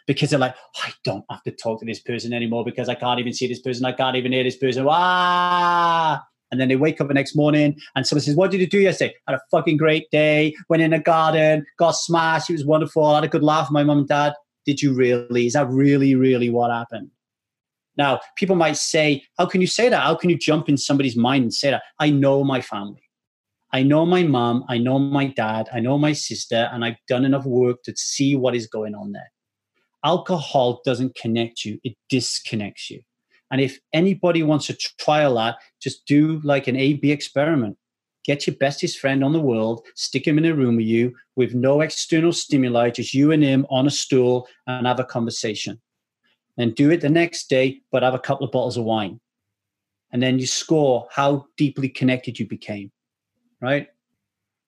Because 0.07 0.31
they're 0.31 0.39
like, 0.39 0.55
oh, 0.57 0.81
I 0.83 0.91
don't 1.03 1.25
have 1.29 1.43
to 1.43 1.51
talk 1.51 1.79
to 1.79 1.85
this 1.85 2.01
person 2.01 2.33
anymore 2.33 2.65
because 2.65 2.89
I 2.89 2.95
can't 2.95 3.19
even 3.19 3.33
see 3.33 3.47
this 3.47 3.61
person. 3.61 3.85
I 3.85 3.91
can't 3.91 4.15
even 4.15 4.31
hear 4.31 4.43
this 4.43 4.57
person. 4.57 4.85
Ah. 4.89 6.23
And 6.51 6.59
then 6.59 6.67
they 6.67 6.75
wake 6.75 6.99
up 6.99 7.07
the 7.07 7.13
next 7.13 7.35
morning 7.35 7.79
and 7.95 8.05
someone 8.05 8.21
says, 8.21 8.35
What 8.35 8.51
did 8.51 8.59
you 8.59 8.67
do 8.67 8.79
yesterday? 8.79 9.15
Had 9.27 9.35
a 9.35 9.41
fucking 9.51 9.77
great 9.77 10.09
day. 10.11 10.53
Went 10.69 10.83
in 10.83 10.91
a 10.91 10.99
garden, 10.99 11.65
got 11.77 11.91
smashed. 11.91 12.49
It 12.49 12.53
was 12.53 12.65
wonderful. 12.65 13.05
I 13.05 13.15
had 13.15 13.23
a 13.23 13.29
good 13.29 13.43
laugh 13.43 13.69
with 13.69 13.73
my 13.73 13.83
mum 13.83 13.99
and 13.99 14.07
dad. 14.07 14.33
Did 14.65 14.81
you 14.81 14.93
really? 14.93 15.47
Is 15.47 15.53
that 15.53 15.69
really, 15.69 16.13
really 16.15 16.49
what 16.49 16.71
happened? 16.71 17.09
Now, 17.97 18.19
people 18.35 18.55
might 18.55 18.77
say, 18.77 19.23
How 19.37 19.45
can 19.45 19.61
you 19.61 19.67
say 19.67 19.87
that? 19.87 20.03
How 20.03 20.15
can 20.15 20.29
you 20.29 20.37
jump 20.37 20.67
in 20.67 20.77
somebody's 20.77 21.15
mind 21.15 21.43
and 21.43 21.53
say 21.53 21.71
that? 21.71 21.83
I 21.99 22.09
know 22.09 22.43
my 22.43 22.59
family. 22.59 23.01
I 23.73 23.83
know 23.83 24.05
my 24.05 24.23
mom, 24.23 24.65
I 24.67 24.77
know 24.77 24.99
my 24.99 25.27
dad, 25.27 25.69
I 25.73 25.79
know 25.79 25.97
my 25.97 26.13
sister, 26.13 26.69
and 26.73 26.83
I've 26.83 26.97
done 27.07 27.23
enough 27.23 27.45
work 27.45 27.83
to 27.83 27.93
see 27.95 28.35
what 28.35 28.55
is 28.55 28.67
going 28.67 28.95
on 28.95 29.13
there. 29.13 29.31
Alcohol 30.03 30.81
doesn't 30.83 31.15
connect 31.15 31.63
you, 31.63 31.79
it 31.83 31.95
disconnects 32.09 32.89
you. 32.89 33.01
And 33.49 33.61
if 33.61 33.79
anybody 33.93 34.43
wants 34.43 34.67
to 34.67 34.77
trial 34.99 35.35
that, 35.35 35.57
just 35.81 36.05
do 36.05 36.41
like 36.43 36.67
an 36.67 36.75
A 36.75 36.93
B 36.93 37.11
experiment. 37.11 37.77
Get 38.23 38.45
your 38.45 38.55
bestest 38.55 38.99
friend 38.99 39.23
on 39.23 39.33
the 39.33 39.39
world, 39.39 39.85
stick 39.95 40.27
him 40.27 40.37
in 40.37 40.45
a 40.45 40.53
room 40.53 40.75
with 40.75 40.85
you 40.85 41.15
with 41.35 41.55
no 41.55 41.81
external 41.81 42.33
stimuli, 42.33 42.89
just 42.89 43.13
you 43.13 43.31
and 43.31 43.43
him 43.43 43.65
on 43.69 43.87
a 43.87 43.91
stool 43.91 44.47
and 44.67 44.85
have 44.85 44.99
a 44.99 45.05
conversation. 45.05 45.81
And 46.57 46.75
do 46.75 46.91
it 46.91 47.01
the 47.01 47.09
next 47.09 47.49
day, 47.49 47.81
but 47.91 48.03
have 48.03 48.13
a 48.13 48.19
couple 48.19 48.45
of 48.45 48.51
bottles 48.51 48.77
of 48.77 48.83
wine. 48.83 49.19
And 50.11 50.21
then 50.21 50.39
you 50.39 50.45
score 50.45 51.07
how 51.09 51.45
deeply 51.57 51.89
connected 51.89 52.37
you 52.37 52.47
became 52.47 52.91
right? 53.61 53.87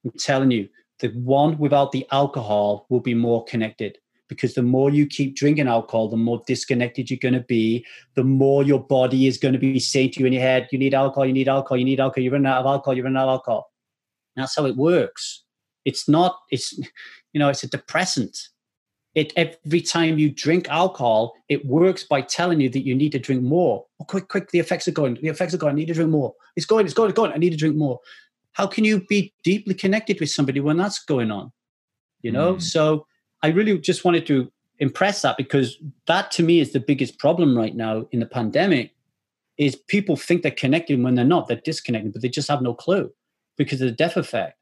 I'm 0.05 0.11
telling 0.11 0.51
you, 0.51 0.69
the 0.99 1.09
one 1.09 1.57
without 1.57 1.91
the 1.91 2.07
alcohol 2.11 2.85
will 2.89 2.99
be 2.99 3.13
more 3.13 3.43
connected 3.45 3.97
because 4.29 4.53
the 4.53 4.63
more 4.63 4.89
you 4.89 5.05
keep 5.05 5.35
drinking 5.35 5.67
alcohol, 5.67 6.07
the 6.07 6.17
more 6.17 6.41
disconnected 6.47 7.09
you're 7.09 7.19
going 7.19 7.33
to 7.33 7.41
be. 7.41 7.85
The 8.15 8.23
more 8.23 8.63
your 8.63 8.79
body 8.79 9.27
is 9.27 9.37
going 9.37 9.53
to 9.53 9.59
be 9.59 9.79
saying 9.79 10.11
to 10.11 10.21
you 10.21 10.25
in 10.25 10.33
your 10.33 10.41
head, 10.41 10.67
you 10.71 10.79
need 10.79 10.93
alcohol, 10.93 11.25
you 11.25 11.33
need 11.33 11.49
alcohol, 11.49 11.77
you 11.77 11.85
need 11.85 11.99
alcohol, 11.99 12.23
you're 12.23 12.33
running 12.33 12.47
out 12.47 12.61
of 12.61 12.65
alcohol, 12.65 12.95
you're 12.95 13.03
running 13.03 13.17
out 13.17 13.27
of 13.27 13.33
alcohol. 13.33 13.71
that's 14.35 14.55
how 14.55 14.65
it 14.65 14.75
works. 14.75 15.43
It's 15.85 16.07
not, 16.07 16.37
it's, 16.49 16.77
you 17.33 17.39
know, 17.39 17.49
it's 17.49 17.63
a 17.63 17.67
depressant. 17.67 18.37
It 19.13 19.31
every 19.35 19.81
time 19.81 20.17
you 20.17 20.31
drink 20.31 20.67
alcohol, 20.69 21.33
it 21.47 21.65
works 21.67 22.03
by 22.03 22.21
telling 22.21 22.59
you 22.59 22.69
that 22.69 22.83
you 22.83 22.95
need 22.95 23.11
to 23.11 23.19
drink 23.19 23.43
more. 23.43 23.85
Oh, 23.99 24.05
quick, 24.05 24.27
quick, 24.27 24.49
the 24.49 24.57
effects 24.57 24.87
are 24.87 24.91
going. 24.91 25.19
The 25.21 25.27
effects 25.27 25.53
are 25.53 25.57
going. 25.57 25.73
I 25.73 25.75
need 25.75 25.89
to 25.89 25.93
drink 25.93 26.09
more. 26.09 26.33
It's 26.55 26.65
going, 26.65 26.85
it's 26.85 26.95
going, 26.95 27.09
it's 27.09 27.15
going. 27.15 27.31
I 27.31 27.37
need 27.37 27.51
to 27.51 27.57
drink 27.57 27.75
more 27.75 27.99
how 28.53 28.67
can 28.67 28.83
you 28.83 29.01
be 29.05 29.33
deeply 29.43 29.73
connected 29.73 30.19
with 30.19 30.29
somebody 30.29 30.59
when 30.59 30.77
that's 30.77 31.03
going 31.03 31.31
on? 31.31 31.51
You 32.21 32.31
know 32.31 32.55
mm. 32.55 32.61
so 32.61 33.05
i 33.41 33.49
really 33.49 33.77
just 33.77 34.05
wanted 34.05 34.25
to 34.27 34.49
impress 34.79 35.21
that 35.23 35.35
because 35.35 35.77
that 36.07 36.31
to 36.31 36.43
me 36.43 36.61
is 36.61 36.71
the 36.71 36.79
biggest 36.79 37.19
problem 37.19 37.57
right 37.57 37.75
now 37.75 38.05
in 38.11 38.21
the 38.21 38.25
pandemic 38.25 38.91
is 39.57 39.75
people 39.75 40.15
think 40.15 40.41
they're 40.41 40.51
connected 40.51 41.03
when 41.03 41.15
they're 41.15 41.25
not 41.25 41.49
they're 41.49 41.61
disconnected 41.65 42.13
but 42.13 42.21
they 42.21 42.29
just 42.29 42.47
have 42.47 42.61
no 42.61 42.73
clue 42.73 43.11
because 43.57 43.81
of 43.81 43.87
the 43.89 43.93
deaf 43.93 44.15
effect 44.15 44.57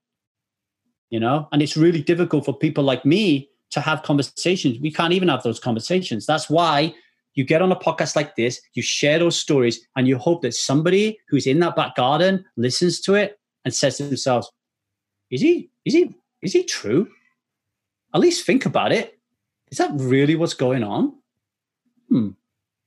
you 1.11 1.19
know? 1.19 1.47
And 1.51 1.61
it's 1.61 1.77
really 1.77 2.01
difficult 2.01 2.45
for 2.45 2.57
people 2.57 2.83
like 2.83 3.05
me 3.05 3.49
to 3.69 3.81
have 3.81 4.01
conversations. 4.01 4.79
We 4.79 4.91
can't 4.91 5.13
even 5.13 5.27
have 5.27 5.43
those 5.43 5.59
conversations. 5.59 6.25
That's 6.25 6.49
why 6.49 6.95
you 7.35 7.43
get 7.43 7.61
on 7.61 7.71
a 7.71 7.77
podcast 7.77 8.17
like 8.17 8.35
this 8.35 8.59
you 8.73 8.81
share 8.81 9.17
those 9.17 9.39
stories 9.39 9.79
and 9.95 10.05
you 10.05 10.17
hope 10.17 10.41
that 10.41 10.53
somebody 10.53 11.17
who's 11.29 11.47
in 11.47 11.59
that 11.59 11.77
back 11.77 11.95
garden 11.95 12.43
listens 12.57 12.99
to 12.99 13.13
it 13.13 13.39
and 13.63 13.73
says 13.73 13.97
to 13.97 14.03
themselves, 14.03 14.51
is 15.29 15.41
he, 15.41 15.69
is 15.85 15.93
he, 15.93 16.15
is 16.41 16.53
he 16.53 16.63
true? 16.63 17.09
At 18.13 18.21
least 18.21 18.45
think 18.45 18.65
about 18.65 18.91
it. 18.91 19.17
Is 19.71 19.77
that 19.77 19.91
really 19.93 20.35
what's 20.35 20.53
going 20.53 20.83
on? 20.83 21.13
Hmm. 22.09 22.29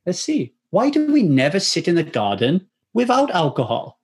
Let's 0.05 0.21
see. 0.21 0.55
Why 0.71 0.91
do 0.91 1.11
we 1.11 1.23
never 1.23 1.61
sit 1.61 1.89
in 1.89 1.95
the 1.95 2.03
garden 2.03 2.67
without 2.93 3.31
alcohol? 3.31 4.01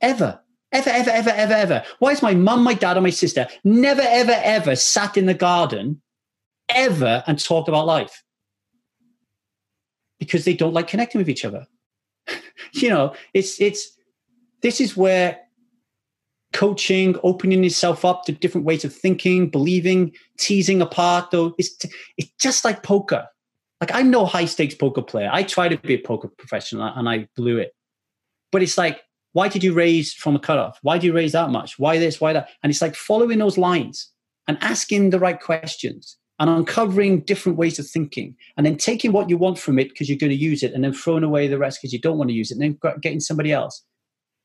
Ever. 0.00 0.40
Ever, 0.72 0.90
ever, 0.90 1.10
ever, 1.10 1.30
ever, 1.30 1.52
ever. 1.52 1.84
Why 1.98 2.12
is 2.12 2.22
my 2.22 2.34
mum, 2.34 2.62
my 2.62 2.74
dad, 2.74 2.96
or 2.96 3.00
my 3.00 3.10
sister 3.10 3.48
never, 3.64 4.02
ever, 4.04 4.38
ever 4.44 4.76
sat 4.76 5.16
in 5.16 5.26
the 5.26 5.34
garden 5.34 6.00
ever 6.68 7.24
and 7.26 7.42
talked 7.42 7.68
about 7.68 7.86
life? 7.86 8.22
Because 10.20 10.44
they 10.44 10.54
don't 10.54 10.74
like 10.74 10.86
connecting 10.86 11.18
with 11.18 11.28
each 11.28 11.44
other. 11.44 11.66
you 12.72 12.88
know, 12.88 13.14
it's 13.34 13.60
it's 13.60 13.98
this 14.60 14.80
is 14.80 14.96
where 14.96 15.40
coaching, 16.52 17.16
opening 17.22 17.62
yourself 17.62 18.04
up 18.04 18.24
to 18.24 18.32
different 18.32 18.66
ways 18.66 18.84
of 18.84 18.94
thinking, 18.94 19.48
believing, 19.48 20.12
teasing 20.38 20.82
apart. 20.82 21.30
Though 21.30 21.54
it's 21.58 21.76
it's 22.16 22.30
just 22.38 22.64
like 22.64 22.82
poker. 22.82 23.26
Like 23.80 23.94
I'm 23.94 24.10
no 24.10 24.26
high 24.26 24.44
stakes 24.44 24.74
poker 24.74 25.02
player. 25.02 25.30
I 25.32 25.42
tried 25.42 25.68
to 25.68 25.78
be 25.78 25.94
a 25.94 25.98
poker 25.98 26.28
professional 26.28 26.92
and 26.94 27.08
I 27.08 27.28
blew 27.36 27.58
it. 27.58 27.74
But 28.52 28.62
it's 28.62 28.76
like 28.76 29.00
why 29.32 29.48
did 29.48 29.62
you 29.62 29.72
raise 29.72 30.12
from 30.12 30.34
a 30.34 30.40
cutoff? 30.40 30.78
Why 30.82 30.98
do 30.98 31.06
you 31.06 31.12
raise 31.12 31.32
that 31.32 31.50
much? 31.50 31.78
Why 31.78 31.98
this? 31.98 32.20
Why 32.20 32.32
that? 32.32 32.48
And 32.62 32.70
it's 32.70 32.82
like 32.82 32.96
following 32.96 33.38
those 33.38 33.56
lines 33.56 34.10
and 34.48 34.58
asking 34.60 35.10
the 35.10 35.20
right 35.20 35.40
questions 35.40 36.16
and 36.40 36.50
uncovering 36.50 37.20
different 37.20 37.58
ways 37.58 37.78
of 37.78 37.86
thinking 37.86 38.34
and 38.56 38.66
then 38.66 38.76
taking 38.76 39.12
what 39.12 39.28
you 39.28 39.36
want 39.36 39.58
from 39.58 39.78
it 39.78 39.90
because 39.90 40.08
you're 40.08 40.18
going 40.18 40.30
to 40.30 40.36
use 40.36 40.62
it 40.62 40.72
and 40.72 40.82
then 40.82 40.92
throwing 40.92 41.22
away 41.22 41.46
the 41.46 41.58
rest 41.58 41.78
because 41.80 41.92
you 41.92 42.00
don't 42.00 42.18
want 42.18 42.30
to 42.30 42.34
use 42.34 42.50
it 42.50 42.58
and 42.58 42.62
then 42.62 42.98
getting 43.00 43.20
somebody 43.20 43.52
else. 43.52 43.84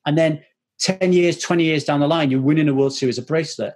And 0.06 0.18
then 0.18 0.44
10 0.80 1.14
years, 1.14 1.39
20 1.39 1.64
years 1.64 1.84
down 1.84 1.99
the 1.99 2.07
line, 2.07 2.31
you're 2.31 2.41
winning 2.41 2.68
a 2.68 2.73
World 2.73 2.93
Series 2.93 3.18
of 3.18 3.27
bracelet. 3.27 3.73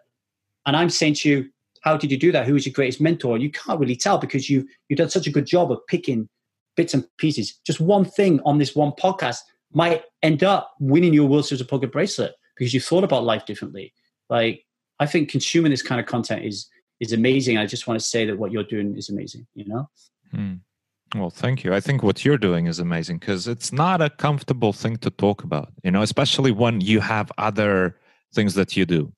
And 0.65 0.75
I'm 0.75 0.89
saying 0.89 1.15
to 1.15 1.29
you, 1.29 1.49
how 1.81 1.97
did 1.97 2.11
you 2.11 2.17
do 2.17 2.31
that? 2.31 2.45
Who 2.45 2.53
was 2.53 2.65
your 2.65 2.73
greatest 2.73 2.99
mentor? 2.99 3.37
You 3.37 3.51
can't 3.51 3.79
really 3.79 3.95
tell 3.95 4.17
because 4.17 4.49
you 4.49 4.67
you've 4.87 4.97
done 4.97 5.09
such 5.09 5.27
a 5.27 5.31
good 5.31 5.45
job 5.45 5.71
of 5.71 5.85
picking 5.87 6.27
bits 6.75 6.93
and 6.93 7.05
pieces. 7.17 7.57
Just 7.65 7.79
one 7.79 8.05
thing 8.05 8.41
on 8.45 8.57
this 8.57 8.75
one 8.75 8.91
podcast 8.91 9.39
might 9.73 10.03
end 10.23 10.43
up 10.43 10.73
winning 10.79 11.13
your 11.13 11.27
World 11.27 11.45
Series 11.45 11.61
of 11.61 11.67
Poker 11.67 11.87
bracelet 11.87 12.35
because 12.55 12.73
you 12.73 12.81
thought 12.81 13.03
about 13.03 13.23
life 13.23 13.45
differently. 13.45 13.93
Like 14.29 14.65
I 14.99 15.05
think 15.05 15.29
consuming 15.29 15.71
this 15.71 15.81
kind 15.81 16.01
of 16.01 16.07
content 16.07 16.45
is 16.45 16.67
is 16.99 17.13
amazing. 17.13 17.57
I 17.57 17.65
just 17.65 17.87
want 17.87 17.99
to 17.99 18.05
say 18.05 18.25
that 18.25 18.37
what 18.37 18.51
you're 18.51 18.63
doing 18.63 18.97
is 18.97 19.09
amazing. 19.09 19.47
You 19.55 19.65
know. 19.65 19.89
Hmm. 20.31 20.55
Well, 21.15 21.31
thank 21.31 21.63
you. 21.63 21.73
I 21.73 21.79
think 21.79 22.03
what 22.03 22.23
you're 22.23 22.37
doing 22.37 22.67
is 22.67 22.77
amazing 22.79 23.17
because 23.17 23.47
it's 23.47 23.71
not 23.73 24.01
a 24.01 24.09
comfortable 24.09 24.73
thing 24.73 24.97
to 24.97 25.09
talk 25.09 25.43
about, 25.43 25.71
you 25.83 25.89
know, 25.89 26.03
especially 26.03 26.51
when 26.51 26.81
you 26.81 26.99
have 26.99 27.31
other 27.37 27.97
things 28.33 28.53
that 28.53 28.77
you 28.77 28.85
do. 28.85 29.11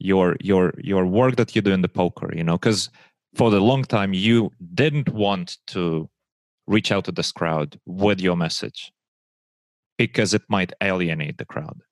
Your 0.00 0.36
your 0.40 0.72
your 0.78 1.06
work 1.06 1.36
that 1.36 1.54
you 1.54 1.62
do 1.62 1.72
in 1.72 1.82
the 1.82 1.88
poker, 1.88 2.34
you 2.34 2.42
know, 2.42 2.56
because 2.56 2.88
for 3.34 3.50
the 3.50 3.60
long 3.60 3.84
time 3.84 4.14
you 4.14 4.50
didn't 4.74 5.10
want 5.10 5.58
to 5.68 6.08
reach 6.66 6.90
out 6.90 7.04
to 7.04 7.12
this 7.12 7.30
crowd 7.32 7.78
with 7.86 8.20
your 8.20 8.36
message 8.36 8.92
because 9.98 10.34
it 10.34 10.42
might 10.48 10.72
alienate 10.82 11.38
the 11.38 11.44
crowd. 11.44 11.82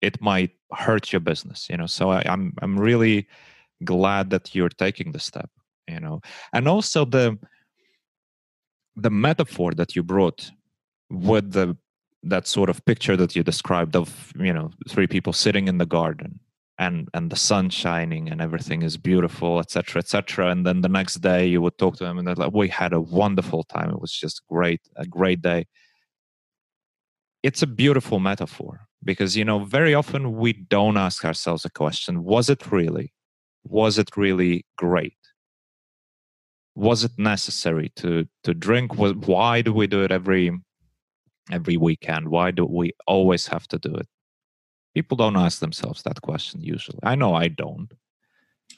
It 0.00 0.20
might 0.20 0.52
hurt 0.72 1.12
your 1.12 1.20
business, 1.20 1.68
you 1.68 1.76
know. 1.76 1.86
So 1.86 2.10
I, 2.10 2.22
I'm 2.24 2.54
I'm 2.62 2.78
really 2.78 3.26
glad 3.84 4.30
that 4.30 4.54
you're 4.54 4.70
taking 4.70 5.12
the 5.12 5.18
step, 5.20 5.50
you 5.88 6.00
know, 6.00 6.20
and 6.52 6.68
also 6.68 7.04
the 7.04 7.36
the 8.96 9.10
metaphor 9.10 9.72
that 9.72 9.94
you 9.94 10.02
brought 10.02 10.50
with 11.10 11.52
the 11.52 11.76
that 12.22 12.46
sort 12.46 12.68
of 12.68 12.84
picture 12.84 13.16
that 13.16 13.36
you 13.36 13.42
described 13.42 13.94
of 13.94 14.32
you 14.38 14.52
know 14.52 14.70
three 14.88 15.06
people 15.06 15.32
sitting 15.32 15.68
in 15.68 15.78
the 15.78 15.86
garden 15.86 16.40
and 16.78 17.08
and 17.14 17.30
the 17.30 17.36
sun 17.36 17.70
shining 17.70 18.28
and 18.28 18.40
everything 18.40 18.82
is 18.82 18.96
beautiful 18.96 19.58
etc 19.60 20.00
etc 20.00 20.50
and 20.50 20.66
then 20.66 20.80
the 20.80 20.88
next 20.88 21.16
day 21.16 21.46
you 21.46 21.60
would 21.62 21.76
talk 21.78 21.96
to 21.96 22.04
them 22.04 22.18
and 22.18 22.26
they're 22.26 22.34
like 22.34 22.52
we 22.52 22.68
had 22.68 22.92
a 22.92 23.00
wonderful 23.00 23.64
time. 23.64 23.90
It 23.90 24.00
was 24.00 24.12
just 24.12 24.42
great 24.48 24.80
a 24.96 25.06
great 25.06 25.42
day. 25.42 25.66
It's 27.42 27.62
a 27.62 27.66
beautiful 27.66 28.18
metaphor 28.18 28.86
because 29.04 29.36
you 29.36 29.44
know 29.44 29.60
very 29.64 29.94
often 29.94 30.36
we 30.36 30.52
don't 30.52 30.96
ask 30.96 31.24
ourselves 31.24 31.64
a 31.64 31.70
question 31.70 32.24
was 32.24 32.50
it 32.50 32.72
really 32.72 33.12
was 33.64 33.98
it 33.98 34.16
really 34.16 34.64
great 34.76 35.16
was 36.76 37.04
it 37.04 37.18
necessary 37.18 37.90
to 37.96 38.28
to 38.44 38.54
drink? 38.54 38.94
Why 38.96 39.62
do 39.62 39.72
we 39.72 39.86
do 39.86 40.04
it 40.04 40.12
every 40.12 40.52
every 41.50 41.76
weekend? 41.76 42.28
Why 42.28 42.50
do 42.50 42.66
we 42.66 42.92
always 43.06 43.46
have 43.48 43.66
to 43.68 43.78
do 43.78 43.94
it? 43.94 44.06
People 44.94 45.16
don't 45.16 45.36
ask 45.36 45.58
themselves 45.60 46.02
that 46.02 46.20
question 46.20 46.60
usually. 46.60 46.98
I 47.02 47.14
know 47.14 47.34
i 47.34 47.48
don't. 47.48 47.90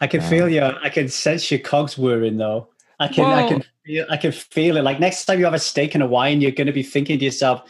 I 0.01 0.07
can 0.07 0.21
uh, 0.21 0.29
feel 0.29 0.49
you 0.49 0.63
i 0.63 0.89
can 0.89 1.09
sense 1.09 1.51
your 1.51 1.61
cogs 1.61 1.99
whirring 1.99 2.37
though. 2.37 2.69
I 3.01 3.09
can 3.09 3.25
well, 3.25 3.39
i 3.39 3.49
can 3.49 3.65
feel 3.85 4.07
i 4.11 4.17
can 4.17 4.33
feel 4.33 4.77
it. 4.77 4.85
Like 4.85 5.01
next 5.01 5.25
time 5.25 5.41
you 5.41 5.45
have 5.45 5.55
a 5.55 5.59
steak 5.59 5.95
and 5.95 6.03
a 6.03 6.07
wine 6.07 6.41
you're 6.41 6.53
going 6.53 6.69
to 6.69 6.73
be 6.73 6.85
thinking 6.85 7.19
to 7.19 7.25
yourself 7.25 7.69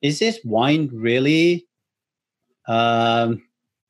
is 0.00 0.18
this 0.18 0.40
wine 0.44 0.88
really 0.92 1.66
um 2.68 3.42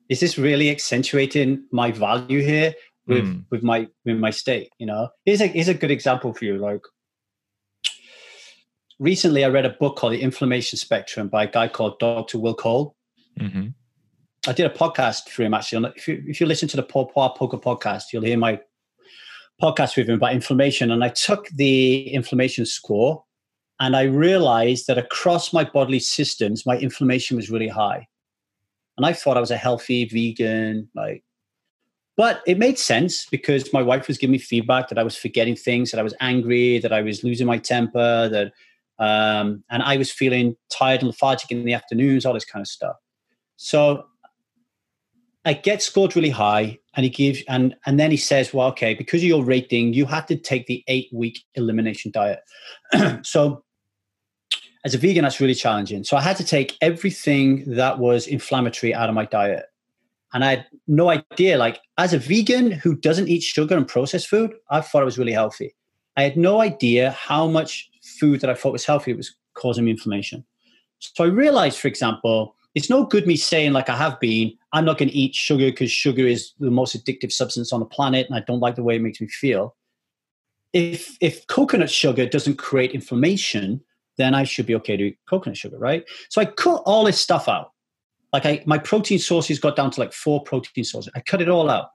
is 0.09 0.19
this 0.19 0.39
really 0.39 0.71
accentuating 0.71 1.65
my 1.71 1.93
value 1.93 2.43
here 2.43 2.75
with 3.07 3.25
mm. 3.25 3.45
with 3.51 3.63
my 3.63 3.89
with 4.05 4.17
my 4.19 4.31
state 4.31 4.71
you 4.79 4.87
know? 4.87 5.09
Here's 5.25 5.41
a 5.41 5.47
here's 5.47 5.69
a 5.69 5.75
good 5.75 5.91
example 5.91 6.33
for 6.33 6.45
you 6.45 6.59
like 6.59 6.83
recently 8.99 9.45
i 9.45 9.49
read 9.49 9.67
a 9.67 9.71
book 9.71 9.97
called 9.97 10.13
the 10.13 10.23
inflammation 10.23 10.79
spectrum 10.79 11.29
by 11.29 11.45
a 11.45 11.51
guy 11.51 11.69
called 11.69 11.99
dr 11.99 12.39
will 12.39 12.55
cole. 12.55 12.95
Mm-hmm. 13.41 13.69
i 14.47 14.53
did 14.53 14.67
a 14.67 14.75
podcast 14.75 15.29
for 15.29 15.43
him 15.43 15.55
actually. 15.55 15.93
If 15.97 16.07
you 16.07 16.23
if 16.27 16.41
you 16.41 16.47
listen 16.47 16.69
to 16.69 16.77
the 16.77 16.85
partypoker 16.85 17.61
podcast 17.63 18.05
you'll 18.13 18.25
hear 18.25 18.39
my 18.39 18.61
podcast 19.61 19.97
with 19.97 20.09
him 20.09 20.17
about 20.17 20.35
inflammation. 20.35 20.91
And 20.91 21.03
i 21.03 21.09
took 21.09 21.49
the 21.49 22.09
inflammation 22.09 22.67
score 22.67 23.25
and 23.81 23.97
i 23.97 24.03
realized 24.03 24.87
that 24.87 24.99
across 24.99 25.53
my 25.53 25.65
bodily 25.65 26.01
systems 26.01 26.65
my 26.67 26.79
inflammation 26.79 27.37
was 27.37 27.51
really 27.51 27.69
high. 27.69 28.07
And 28.97 29.07
i 29.07 29.13
thought 29.13 29.37
i 29.37 29.41
was 29.41 29.51
a 29.51 29.57
healthy 29.57 30.05
vegan 30.05 30.89
like 30.95 31.25
but 32.17 32.43
it 32.47 32.59
made 32.59 32.79
sense 32.79 33.27
because 33.27 33.73
my 33.73 33.83
wife 33.83 34.07
was 34.07 34.19
giving 34.19 34.33
me 34.33 34.39
feedback 34.39 34.89
that 34.89 34.99
I 34.99 35.03
was 35.03 35.17
forgetting 35.17 35.57
things, 35.57 35.91
that 35.91 36.01
I 36.01 36.03
was 36.03 36.15
angry, 36.21 36.79
that 36.79 36.93
I 36.93 37.01
was 37.01 37.25
losing 37.25 37.47
my 37.47 37.59
temper, 37.59 38.29
that 38.29 38.53
um, 38.99 39.65
and 39.71 39.83
I 39.83 39.97
was 39.97 40.13
feeling 40.13 40.57
tired 40.71 41.01
and 41.01 41.09
lethargic 41.09 41.51
in 41.51 41.65
the 41.65 41.73
afternoons, 41.73 42.27
all 42.27 42.35
this 42.35 42.45
kind 42.45 42.63
of 42.63 42.69
stuff. 42.69 42.97
So 43.57 44.05
I 45.45 45.55
get 45.55 45.83
scored 45.83 46.15
really 46.15 46.31
high, 46.31 46.79
and 46.95 47.05
he 47.05 47.11
gives 47.11 47.43
and 47.49 47.75
and 47.87 47.99
then 47.99 48.11
he 48.11 48.17
says, 48.17 48.53
"Well, 48.53 48.69
okay, 48.69 48.95
because 48.95 49.23
of 49.23 49.29
your 49.29 49.43
rating, 49.43 49.95
you 49.95 50.05
had 50.05 50.29
to 50.29 50.37
take 50.37 50.67
the 50.67 50.85
eight 50.89 51.09
week 51.13 51.41
elimination 51.55 52.11
diet." 52.11 52.41
so 53.23 53.65
as 54.85 54.95
a 54.95 54.99
vegan, 54.99 55.23
that's 55.23 55.41
really 55.41 55.55
challenging. 55.55 56.05
So 56.05 56.17
I 56.17 56.21
had 56.21 56.37
to 56.37 56.45
take 56.45 56.77
everything 56.81 57.65
that 57.75 57.99
was 57.99 58.27
inflammatory 58.27 58.95
out 58.95 59.09
of 59.09 59.15
my 59.15 59.25
diet 59.25 59.67
and 60.33 60.45
I 60.45 60.51
had 60.51 60.67
no 60.87 61.11
idea. 61.11 61.59
Like 61.59 61.81
as 61.99 62.13
a 62.13 62.19
vegan 62.19 62.71
who 62.71 62.97
doesn't 62.97 63.29
eat 63.29 63.43
sugar 63.43 63.77
and 63.77 63.87
processed 63.87 64.29
food, 64.29 64.53
I 64.71 64.81
thought 64.81 65.03
it 65.03 65.07
was 65.07 65.19
really 65.19 65.33
healthy. 65.33 65.75
I 66.17 66.23
had 66.23 66.37
no 66.37 66.61
idea 66.61 67.11
how 67.13 67.47
much 67.47 67.91
food 68.03 68.41
that 68.41 68.51
I 68.51 68.55
thought 68.55 68.73
was 68.73 68.85
healthy 68.85 69.13
was 69.13 69.35
causing 69.55 69.85
me 69.85 69.91
inflammation. 69.91 70.45
So 70.99 71.25
I 71.25 71.29
realized, 71.29 71.79
for 71.79 71.89
example, 71.89 72.55
it's 72.75 72.89
no 72.89 73.05
good 73.05 73.27
me 73.27 73.37
saying 73.37 73.73
like 73.73 73.89
I 73.89 73.97
have 73.97 74.19
been, 74.21 74.57
I'm 74.73 74.85
not 74.85 74.99
going 74.99 75.11
to 75.11 75.15
eat 75.15 75.35
sugar 75.35 75.67
because 75.67 75.91
sugar 75.91 76.27
is 76.27 76.53
the 76.59 76.71
most 76.71 76.97
addictive 76.97 77.33
substance 77.33 77.73
on 77.73 77.81
the 77.81 77.87
planet, 77.87 78.27
and 78.27 78.37
I 78.37 78.41
don't 78.41 78.61
like 78.61 78.77
the 78.77 78.83
way 78.83 78.97
it 78.97 79.03
makes 79.03 79.21
me 79.21 79.29
feel. 79.29 79.77
If 80.73 81.19
if 81.21 81.47
coconut 81.49 81.91
sugar 81.91 82.27
doesn't 82.27 82.57
create 82.57 82.93
inflammation, 82.93 83.83
then 84.17 84.35
I 84.35 84.45
should 84.45 84.65
be 84.67 84.75
okay 84.77 84.97
to 84.97 85.05
eat 85.09 85.19
coconut 85.29 85.59
sugar, 85.59 85.79
right? 85.79 86.05
So 86.31 86.41
I 86.41 86.47
cut 86.47 86.83
all 86.87 87.05
this 87.05 87.21
stuff 87.21 87.47
out 87.47 87.73
like 88.33 88.47
I, 88.47 88.63
my 88.67 88.79
protein 88.79 89.19
sources 89.19 89.59
got 89.59 89.77
down 89.77 89.91
to 89.93 90.01
like 90.01 90.13
four 90.13 90.43
protein 90.43 90.85
sources. 90.85 91.13
I 91.15 91.21
cut 91.21 91.43
it 91.43 91.49
all 91.49 91.69
out. 91.69 91.91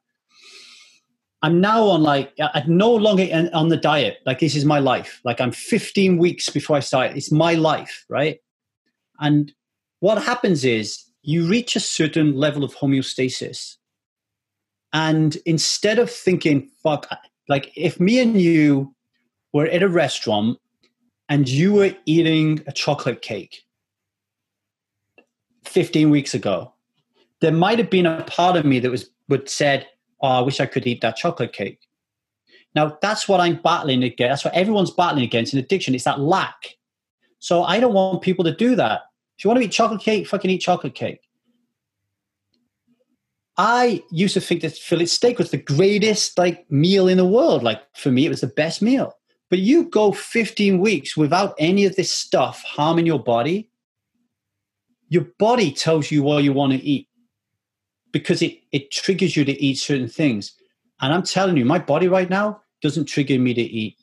I'm 1.42 1.62
now 1.62 1.84
on 1.84 2.02
like 2.02 2.34
I'm 2.40 2.78
no 2.78 2.94
longer 2.94 3.50
on 3.54 3.70
the 3.70 3.78
diet. 3.78 4.18
Like 4.26 4.40
this 4.40 4.56
is 4.56 4.66
my 4.66 4.80
life. 4.80 5.22
Like 5.24 5.40
I'm 5.40 5.52
15 5.52 6.18
weeks 6.18 6.50
before 6.50 6.78
I 6.78 6.80
start. 6.80 7.16
It's 7.16 7.32
my 7.32 7.54
life, 7.54 8.06
right? 8.10 8.40
And 9.20 9.52
what 10.00 10.24
happens 10.24 10.66
is 10.66 11.04
you 11.22 11.48
reach 11.48 11.76
a 11.76 11.80
certain 11.80 12.36
level 12.36 12.64
of 12.64 12.76
homeostasis, 12.76 13.76
and 14.94 15.38
instead 15.46 16.00
of 16.00 16.10
thinking, 16.10 16.70
"Fuck," 16.82 17.08
like 17.50 17.72
if 17.76 18.00
me 18.00 18.20
and 18.20 18.40
you 18.40 18.96
were 19.54 19.68
at 19.68 19.84
a 19.84 19.90
restaurant 19.90 20.58
and 21.30 21.48
you 21.48 21.74
were 21.74 21.96
eating 22.06 22.64
a 22.68 22.72
chocolate 22.72 23.22
cake 23.22 23.67
15 25.68 26.10
weeks 26.10 26.34
ago, 26.34 26.74
there 27.42 27.52
might 27.52 27.80
have 27.80 27.90
been 27.90 28.06
a 28.06 28.24
part 28.24 28.56
of 28.56 28.66
me 28.66 28.80
that 28.80 28.92
was 28.92 29.10
would 29.30 29.50
said, 29.50 29.88
"Oh, 30.22 30.28
I 30.28 30.42
wish 30.42 30.60
I 30.60 30.66
could 30.66 30.88
eat 30.88 31.02
that 31.02 31.18
chocolate 31.18 31.54
cake." 31.54 31.80
Now 32.76 32.98
that's 33.02 33.28
what 33.28 33.40
I'm 33.40 33.62
battling 33.62 34.04
against. 34.04 34.44
That's 34.44 34.46
what 34.46 34.54
everyone's 34.54 34.92
battling 34.92 35.24
against 35.24 35.54
in 35.54 35.60
addiction. 35.60 35.96
It's 35.96 36.04
that 36.04 36.20
lack. 36.20 36.78
So 37.40 37.64
I 37.64 37.80
don't 37.80 37.94
want 37.94 38.22
people 38.22 38.46
to 38.46 38.56
do 38.56 38.76
that. 38.76 39.02
If 39.38 39.44
you 39.44 39.50
want 39.50 39.60
to 39.62 39.66
eat 39.66 39.72
chocolate 39.72 40.02
cake, 40.02 40.28
fucking 40.28 40.50
eat 40.50 40.60
chocolate 40.60 40.96
cake. 40.96 41.22
I 43.58 44.04
used 44.12 44.36
to 44.36 44.42
think 44.42 44.62
that 44.62 44.74
fillet 44.74 45.08
steak 45.08 45.40
was 45.40 45.50
the 45.50 45.58
greatest 45.58 46.38
like 46.38 46.70
meal 46.72 47.08
in 47.08 47.18
the 47.18 47.26
world. 47.26 47.64
Like 47.64 47.82
for 47.96 48.12
me, 48.12 48.26
it 48.26 48.30
was 48.30 48.42
the 48.42 48.48
best 48.48 48.82
meal. 48.82 49.14
But 49.50 49.60
you 49.60 49.86
go 49.86 50.12
15 50.12 50.80
weeks 50.80 51.16
without 51.16 51.56
any 51.58 51.86
of 51.86 51.96
this 51.96 52.12
stuff 52.12 52.64
harming 52.64 53.06
your 53.06 53.24
body, 53.24 53.70
your 55.10 55.26
body 55.40 55.72
tells 55.72 56.12
you 56.12 56.24
what 56.24 56.44
you 56.44 56.54
want 56.54 56.74
to 56.74 56.80
eat 56.80 57.08
because 58.12 58.42
it, 58.42 58.60
it 58.72 58.92
triggers 58.92 59.36
you 59.36 59.46
to 59.46 59.62
eat 59.62 59.76
certain 59.76 60.08
things. 60.08 60.54
And 61.02 61.14
I'm 61.14 61.24
telling 61.24 61.58
you, 61.58 61.66
my 61.66 61.80
body 61.80 62.08
right 62.08 62.30
now 62.30 62.62
doesn't 62.82 63.06
trigger 63.06 63.40
me 63.40 63.54
to 63.54 63.62
eat 63.62 63.98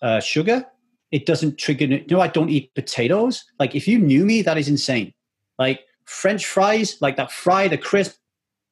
uh, 0.00 0.20
sugar. 0.20 0.66
It 1.10 1.26
doesn't 1.26 1.58
trigger. 1.58 1.86
You 1.86 2.04
know, 2.10 2.20
I 2.20 2.28
don't 2.28 2.50
eat 2.50 2.74
potatoes. 2.74 3.44
Like 3.58 3.74
if 3.74 3.86
you 3.88 3.98
knew 3.98 4.24
me, 4.24 4.42
that 4.42 4.58
is 4.58 4.68
insane. 4.68 5.12
Like 5.58 5.80
French 6.04 6.46
fries, 6.46 7.00
like 7.00 7.16
that 7.16 7.32
fry, 7.32 7.68
the 7.68 7.78
crisp, 7.78 8.16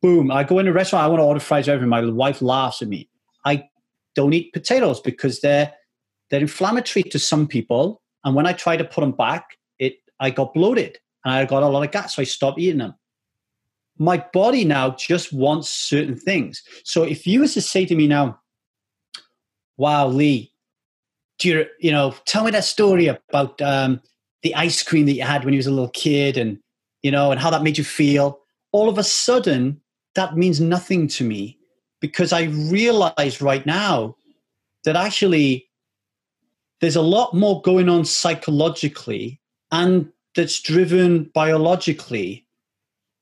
boom. 0.02 0.30
I 0.30 0.44
go 0.44 0.58
in 0.58 0.68
a 0.68 0.72
restaurant, 0.72 1.04
I 1.04 1.08
want 1.08 1.20
to 1.20 1.24
order 1.24 1.40
fries 1.40 1.68
over. 1.68 1.86
My 1.86 2.04
wife 2.04 2.42
laughs 2.42 2.82
at 2.82 2.88
me. 2.88 3.08
I 3.44 3.68
don't 4.14 4.32
eat 4.32 4.52
potatoes 4.52 5.00
because 5.00 5.40
they're 5.40 5.72
they're 6.30 6.40
inflammatory 6.40 7.02
to 7.04 7.18
some 7.18 7.46
people. 7.46 8.02
And 8.24 8.34
when 8.34 8.46
I 8.46 8.52
try 8.52 8.76
to 8.76 8.84
put 8.84 9.00
them 9.00 9.12
back, 9.12 9.58
it 9.78 9.96
I 10.18 10.30
got 10.30 10.54
bloated 10.54 10.98
and 11.24 11.34
I 11.34 11.44
got 11.44 11.62
a 11.62 11.68
lot 11.68 11.84
of 11.84 11.90
gas, 11.90 12.16
so 12.16 12.22
I 12.22 12.24
stopped 12.24 12.58
eating 12.58 12.78
them. 12.78 12.94
My 13.98 14.24
body 14.32 14.64
now 14.64 14.90
just 14.90 15.32
wants 15.32 15.68
certain 15.68 16.16
things. 16.16 16.62
So 16.84 17.02
if 17.02 17.26
you 17.26 17.40
was 17.40 17.54
to 17.54 17.60
say 17.60 17.84
to 17.86 17.94
me 17.94 18.06
now, 18.06 18.40
"Wow, 19.76 20.08
Lee, 20.08 20.52
do 21.38 21.48
you 21.48 21.66
you 21.78 21.92
know 21.92 22.14
tell 22.24 22.44
me 22.44 22.50
that 22.52 22.64
story 22.64 23.06
about 23.06 23.60
um, 23.60 24.00
the 24.42 24.54
ice 24.54 24.82
cream 24.82 25.06
that 25.06 25.12
you 25.12 25.22
had 25.22 25.44
when 25.44 25.52
you 25.52 25.58
was 25.58 25.66
a 25.66 25.70
little 25.70 25.90
kid, 25.90 26.36
and 26.36 26.58
you 27.02 27.10
know, 27.10 27.30
and 27.30 27.40
how 27.40 27.50
that 27.50 27.62
made 27.62 27.76
you 27.76 27.84
feel," 27.84 28.40
all 28.72 28.88
of 28.88 28.98
a 28.98 29.04
sudden 29.04 29.80
that 30.14 30.36
means 30.36 30.60
nothing 30.60 31.06
to 31.06 31.24
me 31.24 31.58
because 32.00 32.32
I 32.32 32.44
realize 32.44 33.40
right 33.40 33.64
now 33.64 34.16
that 34.84 34.96
actually 34.96 35.68
there's 36.80 36.96
a 36.96 37.02
lot 37.02 37.34
more 37.34 37.60
going 37.62 37.88
on 37.88 38.04
psychologically 38.04 39.40
and 39.70 40.10
that's 40.34 40.60
driven 40.60 41.24
biologically 41.34 42.46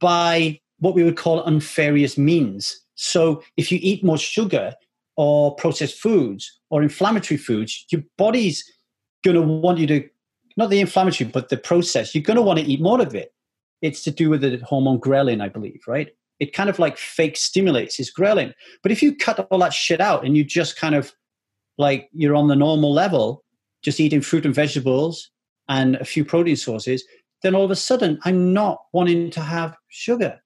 by 0.00 0.60
what 0.78 0.94
we 0.94 1.02
would 1.02 1.16
call 1.16 1.42
unfarious 1.44 2.16
means. 2.16 2.80
So 2.94 3.42
if 3.56 3.72
you 3.72 3.78
eat 3.82 4.04
more 4.04 4.18
sugar 4.18 4.74
or 5.16 5.54
processed 5.56 5.98
foods 5.98 6.60
or 6.70 6.82
inflammatory 6.82 7.38
foods, 7.38 7.86
your 7.90 8.02
body's 8.16 8.64
going 9.24 9.34
to 9.36 9.42
want 9.42 9.78
you 9.78 9.86
to, 9.88 10.08
not 10.56 10.70
the 10.70 10.80
inflammatory, 10.80 11.30
but 11.30 11.48
the 11.48 11.56
process, 11.56 12.14
you're 12.14 12.22
going 12.22 12.36
to 12.36 12.42
want 12.42 12.58
to 12.58 12.64
eat 12.64 12.80
more 12.80 13.00
of 13.00 13.14
it. 13.14 13.32
It's 13.82 14.02
to 14.04 14.10
do 14.10 14.30
with 14.30 14.40
the 14.40 14.58
hormone 14.64 15.00
ghrelin, 15.00 15.40
I 15.40 15.48
believe, 15.48 15.80
right? 15.86 16.08
It 16.40 16.52
kind 16.52 16.70
of 16.70 16.78
like 16.78 16.98
fake 16.98 17.36
stimulates 17.36 17.98
is 17.98 18.12
ghrelin. 18.12 18.52
But 18.82 18.92
if 18.92 19.02
you 19.02 19.16
cut 19.16 19.40
all 19.50 19.58
that 19.58 19.72
shit 19.72 20.00
out 20.00 20.24
and 20.24 20.36
you 20.36 20.44
just 20.44 20.76
kind 20.76 20.94
of 20.94 21.12
like 21.78 22.08
you're 22.12 22.34
on 22.34 22.48
the 22.48 22.56
normal 22.56 22.92
level, 22.92 23.44
just 23.82 24.00
eating 24.00 24.20
fruit 24.20 24.44
and 24.44 24.54
vegetables 24.54 25.30
and 25.68 25.96
a 25.96 26.04
few 26.04 26.24
protein 26.24 26.56
sources, 26.56 27.04
then 27.42 27.54
all 27.54 27.64
of 27.64 27.70
a 27.70 27.76
sudden 27.76 28.18
I'm 28.24 28.52
not 28.52 28.78
wanting 28.92 29.30
to 29.30 29.40
have 29.40 29.76
sugar. 29.88 30.40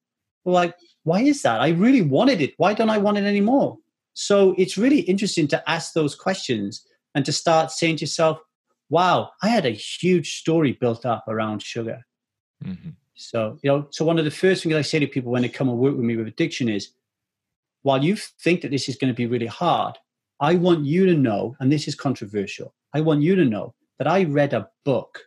Like, 0.45 0.75
why 1.05 1.23
is 1.23 1.43
that? 1.43 1.61
I 1.61 1.71
really 1.71 2.03
wanted 2.03 2.41
it. 2.41 2.55
Why 2.57 2.75
don't 2.75 2.91
I 2.91 2.99
want 2.99 3.19
it 3.19 3.25
anymore? 3.25 3.79
So 4.15 4.55
it's 4.59 4.77
really 4.77 5.01
interesting 5.01 5.49
to 5.49 5.71
ask 5.71 5.95
those 5.95 6.15
questions 6.15 6.85
and 7.15 7.25
to 7.25 7.33
start 7.33 7.71
saying 7.71 7.97
to 7.97 8.03
yourself, 8.03 8.39
wow, 8.91 9.31
I 9.43 9.49
had 9.49 9.65
a 9.65 9.71
huge 9.71 10.39
story 10.39 10.73
built 10.73 11.07
up 11.07 11.25
around 11.29 11.63
sugar. 11.63 12.05
Mm-hmm. 12.65 12.91
So, 13.15 13.59
you 13.63 13.71
know, 13.71 13.87
so 13.91 14.05
one 14.05 14.19
of 14.19 14.25
the 14.25 14.31
first 14.31 14.63
things 14.63 14.75
I 14.75 14.83
say 14.83 14.99
to 14.99 15.07
people 15.07 15.33
when 15.33 15.43
they 15.43 15.49
come 15.49 15.69
and 15.69 15.79
work 15.79 15.97
with 15.97 16.05
me 16.05 16.17
with 16.17 16.27
addiction 16.27 16.69
is 16.69 16.91
while 17.83 18.03
you 18.03 18.17
think 18.17 18.63
that 18.63 18.71
this 18.71 18.89
is 18.89 18.97
going 18.97 19.13
to 19.13 19.17
be 19.17 19.27
really 19.27 19.47
hard, 19.47 19.97
I 20.41 20.57
want 20.57 20.85
you 20.85 21.07
to 21.07 21.15
know, 21.15 21.57
and 21.61 21.71
this 21.71 21.87
is 21.87 21.95
controversial, 21.95 22.75
I 22.93 23.01
want 23.01 23.23
you 23.23 23.35
to 23.37 23.45
know 23.45 23.75
that 24.03 24.11
I 24.11 24.25
read 24.25 24.53
a 24.53 24.69
book 24.85 25.21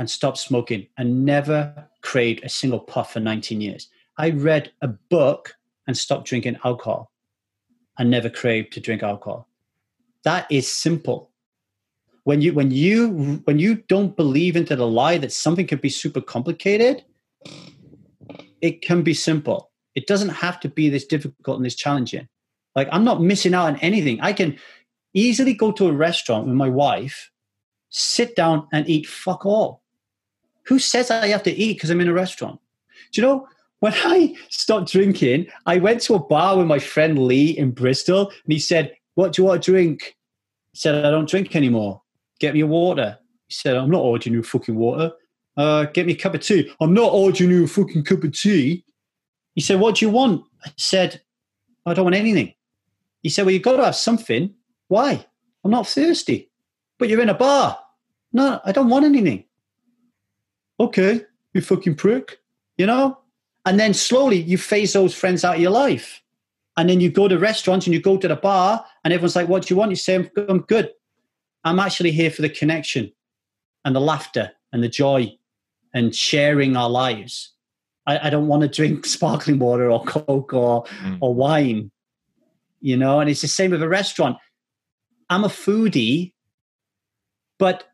and 0.00 0.10
stopped 0.10 0.38
smoking 0.38 0.88
and 0.98 1.24
never 1.24 1.88
craved 2.02 2.42
a 2.42 2.48
single 2.48 2.80
puff 2.80 3.12
for 3.12 3.20
19 3.20 3.60
years. 3.60 3.88
I 4.18 4.30
read 4.30 4.72
a 4.82 4.88
book 4.88 5.54
and 5.86 5.96
stopped 5.96 6.26
drinking 6.26 6.58
alcohol 6.64 7.12
and 8.00 8.10
never 8.10 8.28
craved 8.28 8.72
to 8.72 8.80
drink 8.80 9.04
alcohol. 9.04 9.46
That 10.24 10.50
is 10.50 10.66
simple. 10.66 11.30
When 12.24 12.40
you 12.40 12.52
when 12.52 12.72
you 12.72 13.42
when 13.44 13.60
you 13.60 13.76
don't 13.86 14.16
believe 14.16 14.56
into 14.56 14.74
the 14.74 14.88
lie 14.88 15.18
that 15.18 15.30
something 15.30 15.68
can 15.68 15.78
be 15.78 15.88
super 15.88 16.20
complicated, 16.20 17.04
it 18.60 18.82
can 18.82 19.04
be 19.04 19.14
simple. 19.14 19.70
It 19.94 20.08
doesn't 20.08 20.30
have 20.30 20.58
to 20.58 20.68
be 20.68 20.88
this 20.88 21.06
difficult 21.06 21.58
and 21.58 21.64
this 21.64 21.76
challenging. 21.76 22.26
Like 22.74 22.88
I'm 22.90 23.04
not 23.04 23.22
missing 23.22 23.54
out 23.54 23.68
on 23.68 23.76
anything. 23.76 24.20
I 24.20 24.32
can 24.32 24.58
easily 25.14 25.54
go 25.54 25.70
to 25.72 25.86
a 25.86 25.92
restaurant 25.92 26.46
with 26.46 26.56
my 26.56 26.68
wife, 26.68 27.30
sit 27.96 28.36
down 28.36 28.68
and 28.72 28.88
eat 28.88 29.06
fuck 29.06 29.46
all. 29.46 29.82
Who 30.66 30.78
says 30.78 31.10
I 31.10 31.28
have 31.28 31.42
to 31.44 31.50
eat 31.52 31.74
because 31.74 31.90
I'm 31.90 32.00
in 32.00 32.08
a 32.08 32.12
restaurant? 32.12 32.60
Do 33.12 33.20
you 33.20 33.26
know, 33.26 33.48
when 33.80 33.92
I 33.96 34.34
stopped 34.50 34.92
drinking, 34.92 35.46
I 35.64 35.78
went 35.78 36.02
to 36.02 36.14
a 36.14 36.18
bar 36.18 36.58
with 36.58 36.66
my 36.66 36.78
friend 36.78 37.26
Lee 37.26 37.56
in 37.56 37.70
Bristol 37.70 38.28
and 38.28 38.52
he 38.52 38.58
said, 38.58 38.94
What 39.14 39.32
do 39.32 39.42
you 39.42 39.46
want 39.46 39.62
to 39.62 39.72
drink? 39.72 40.16
He 40.72 40.78
said, 40.78 41.04
I 41.04 41.10
don't 41.10 41.28
drink 41.28 41.56
anymore. 41.56 42.02
Get 42.38 42.52
me 42.52 42.60
a 42.60 42.66
water. 42.66 43.18
He 43.48 43.54
said, 43.54 43.76
I'm 43.76 43.90
not 43.90 44.02
ordering 44.02 44.34
you 44.34 44.42
fucking 44.42 44.76
water. 44.76 45.12
Uh, 45.56 45.84
get 45.86 46.04
me 46.04 46.12
a 46.12 46.16
cup 46.16 46.34
of 46.34 46.42
tea. 46.42 46.70
I'm 46.80 46.92
not 46.92 47.12
ordering 47.12 47.50
you 47.50 47.64
a 47.64 47.68
fucking 47.68 48.04
cup 48.04 48.24
of 48.24 48.32
tea. 48.32 48.84
He 49.54 49.62
said, 49.62 49.80
What 49.80 49.96
do 49.96 50.04
you 50.04 50.10
want? 50.10 50.44
I 50.66 50.70
said, 50.76 51.22
I 51.86 51.94
don't 51.94 52.04
want 52.04 52.16
anything. 52.16 52.52
He 53.22 53.30
said, 53.30 53.46
Well, 53.46 53.54
you've 53.54 53.62
got 53.62 53.76
to 53.76 53.84
have 53.86 53.96
something. 53.96 54.52
Why? 54.88 55.24
I'm 55.64 55.70
not 55.70 55.88
thirsty. 55.88 56.50
But 56.98 57.08
you're 57.08 57.22
in 57.22 57.30
a 57.30 57.34
bar. 57.34 57.78
No, 58.32 58.60
I 58.64 58.72
don't 58.72 58.90
want 58.90 59.04
anything. 59.04 59.44
Okay, 60.78 61.22
you 61.54 61.60
fucking 61.60 61.94
prick. 61.94 62.38
You 62.76 62.86
know? 62.86 63.18
And 63.64 63.80
then 63.80 63.94
slowly 63.94 64.40
you 64.40 64.58
phase 64.58 64.92
those 64.92 65.14
friends 65.14 65.44
out 65.44 65.56
of 65.56 65.60
your 65.60 65.70
life. 65.70 66.22
And 66.76 66.90
then 66.90 67.00
you 67.00 67.10
go 67.10 67.26
to 67.26 67.38
restaurants 67.38 67.86
and 67.86 67.94
you 67.94 68.00
go 68.00 68.18
to 68.18 68.28
the 68.28 68.36
bar 68.36 68.84
and 69.02 69.14
everyone's 69.14 69.34
like, 69.34 69.48
What 69.48 69.62
do 69.62 69.72
you 69.74 69.78
want? 69.78 69.90
You 69.90 69.96
say, 69.96 70.30
I'm 70.48 70.60
good. 70.60 70.90
I'm 71.64 71.80
actually 71.80 72.12
here 72.12 72.30
for 72.30 72.42
the 72.42 72.50
connection 72.50 73.12
and 73.84 73.96
the 73.96 74.00
laughter 74.00 74.52
and 74.72 74.84
the 74.84 74.88
joy 74.88 75.36
and 75.94 76.14
sharing 76.14 76.76
our 76.76 76.90
lives. 76.90 77.54
I, 78.06 78.26
I 78.26 78.30
don't 78.30 78.46
want 78.46 78.62
to 78.62 78.68
drink 78.68 79.06
sparkling 79.16 79.58
water 79.58 79.90
or 79.90 80.04
Coke 80.04 80.52
or, 80.52 80.84
mm. 80.84 81.18
or 81.20 81.34
wine 81.34 81.90
you 82.80 82.96
know, 82.96 83.20
and 83.20 83.28
it's 83.28 83.40
the 83.40 83.48
same 83.48 83.72
with 83.72 83.82
a 83.82 83.88
restaurant. 83.88 84.36
I'm 85.28 85.44
a 85.44 85.48
foodie, 85.48 86.34
but 87.58 87.84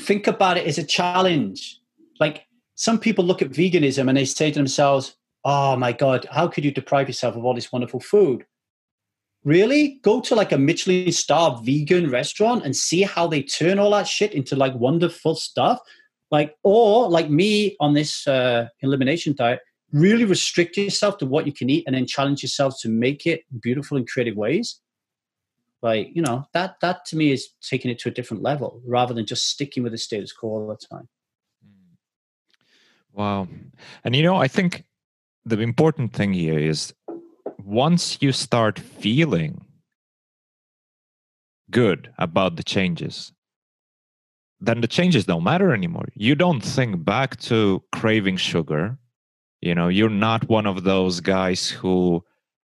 think 0.00 0.26
about 0.26 0.56
it 0.56 0.66
as 0.66 0.78
a 0.78 0.84
challenge. 0.84 1.78
Like 2.20 2.46
some 2.74 2.98
people 2.98 3.24
look 3.24 3.42
at 3.42 3.50
veganism 3.50 4.08
and 4.08 4.16
they 4.16 4.24
say 4.24 4.50
to 4.50 4.58
themselves, 4.58 5.16
oh 5.44 5.76
my 5.76 5.92
God, 5.92 6.26
how 6.30 6.48
could 6.48 6.64
you 6.64 6.70
deprive 6.70 7.08
yourself 7.08 7.36
of 7.36 7.44
all 7.44 7.54
this 7.54 7.72
wonderful 7.72 8.00
food? 8.00 8.44
Really? 9.44 9.98
Go 10.02 10.20
to 10.20 10.34
like 10.34 10.52
a 10.52 10.58
Michelin 10.58 11.10
star 11.10 11.60
vegan 11.64 12.10
restaurant 12.10 12.64
and 12.64 12.76
see 12.76 13.02
how 13.02 13.26
they 13.26 13.42
turn 13.42 13.78
all 13.78 13.90
that 13.90 14.06
shit 14.06 14.32
into 14.32 14.54
like 14.54 14.74
wonderful 14.74 15.34
stuff? 15.34 15.80
Like, 16.30 16.54
or 16.62 17.10
like 17.10 17.28
me 17.28 17.76
on 17.80 17.94
this 17.94 18.26
uh, 18.26 18.68
elimination 18.80 19.34
diet, 19.36 19.60
really 19.92 20.24
restrict 20.24 20.76
yourself 20.76 21.18
to 21.18 21.26
what 21.26 21.46
you 21.46 21.52
can 21.52 21.68
eat 21.68 21.84
and 21.86 21.94
then 21.94 22.06
challenge 22.06 22.42
yourself 22.42 22.74
to 22.80 22.88
make 22.88 23.26
it 23.26 23.42
beautiful 23.60 23.96
in 23.96 24.06
creative 24.06 24.36
ways 24.36 24.80
like 25.82 26.10
you 26.14 26.22
know 26.22 26.46
that 26.52 26.80
that 26.80 27.04
to 27.06 27.16
me 27.16 27.32
is 27.32 27.48
taking 27.60 27.90
it 27.90 27.98
to 28.00 28.08
a 28.08 28.12
different 28.12 28.42
level 28.42 28.80
rather 28.86 29.12
than 29.14 29.26
just 29.26 29.48
sticking 29.48 29.82
with 29.82 29.92
the 29.92 29.98
status 29.98 30.32
quo 30.32 30.50
all 30.50 30.68
the 30.68 30.76
time. 30.76 31.08
Mm. 31.64 31.96
wow. 33.12 33.48
And 34.04 34.16
you 34.16 34.22
know 34.22 34.36
i 34.36 34.48
think 34.48 34.84
the 35.44 35.58
important 35.58 36.12
thing 36.12 36.32
here 36.32 36.58
is 36.58 36.94
once 37.58 38.18
you 38.20 38.32
start 38.32 38.78
feeling 38.78 39.66
good 41.70 42.12
about 42.18 42.56
the 42.56 42.62
changes 42.62 43.32
then 44.62 44.80
the 44.80 44.86
changes 44.86 45.26
don't 45.26 45.42
matter 45.42 45.74
anymore. 45.74 46.06
You 46.14 46.36
don't 46.36 46.60
think 46.60 47.04
back 47.04 47.36
to 47.40 47.82
craving 47.90 48.36
sugar. 48.36 48.96
You 49.60 49.74
know, 49.74 49.88
you're 49.88 50.08
not 50.08 50.48
one 50.48 50.66
of 50.66 50.84
those 50.84 51.18
guys 51.18 51.68
who 51.68 52.24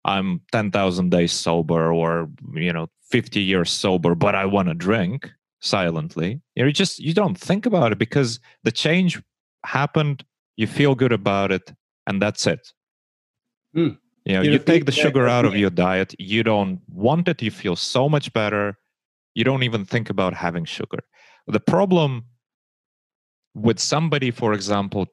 I'm 0.04 0.40
10,000 0.52 1.10
days 1.10 1.32
sober 1.32 1.92
or, 1.92 2.28
you 2.54 2.72
know, 2.72 2.88
50 3.10 3.40
years 3.40 3.70
sober, 3.70 4.14
but 4.14 4.34
I 4.34 4.44
want 4.44 4.68
to 4.68 4.74
drink 4.74 5.30
silently. 5.60 6.40
You 6.54 6.70
just, 6.72 6.98
you 6.98 7.14
don't 7.14 7.38
think 7.38 7.66
about 7.66 7.92
it 7.92 7.98
because 7.98 8.40
the 8.64 8.72
change 8.72 9.20
happened, 9.64 10.24
you 10.56 10.66
feel 10.66 10.94
good 10.94 11.12
about 11.12 11.52
it, 11.52 11.72
and 12.06 12.22
that's 12.22 12.46
it. 12.46 12.72
Mm. 13.76 13.98
You 14.24 14.34
know, 14.34 14.42
you, 14.42 14.52
you 14.52 14.58
take 14.58 14.84
the 14.84 14.92
sugar 14.92 15.26
out 15.26 15.44
of 15.44 15.56
your 15.56 15.70
diet, 15.70 16.14
you 16.18 16.42
don't 16.42 16.80
want 16.88 17.28
it, 17.28 17.40
you 17.42 17.50
feel 17.50 17.76
so 17.76 18.08
much 18.08 18.32
better. 18.32 18.76
You 19.34 19.44
don't 19.44 19.62
even 19.62 19.84
think 19.84 20.10
about 20.10 20.34
having 20.34 20.64
sugar. 20.64 20.98
The 21.46 21.60
problem 21.60 22.24
with 23.54 23.78
somebody, 23.78 24.30
for 24.30 24.52
example, 24.52 25.06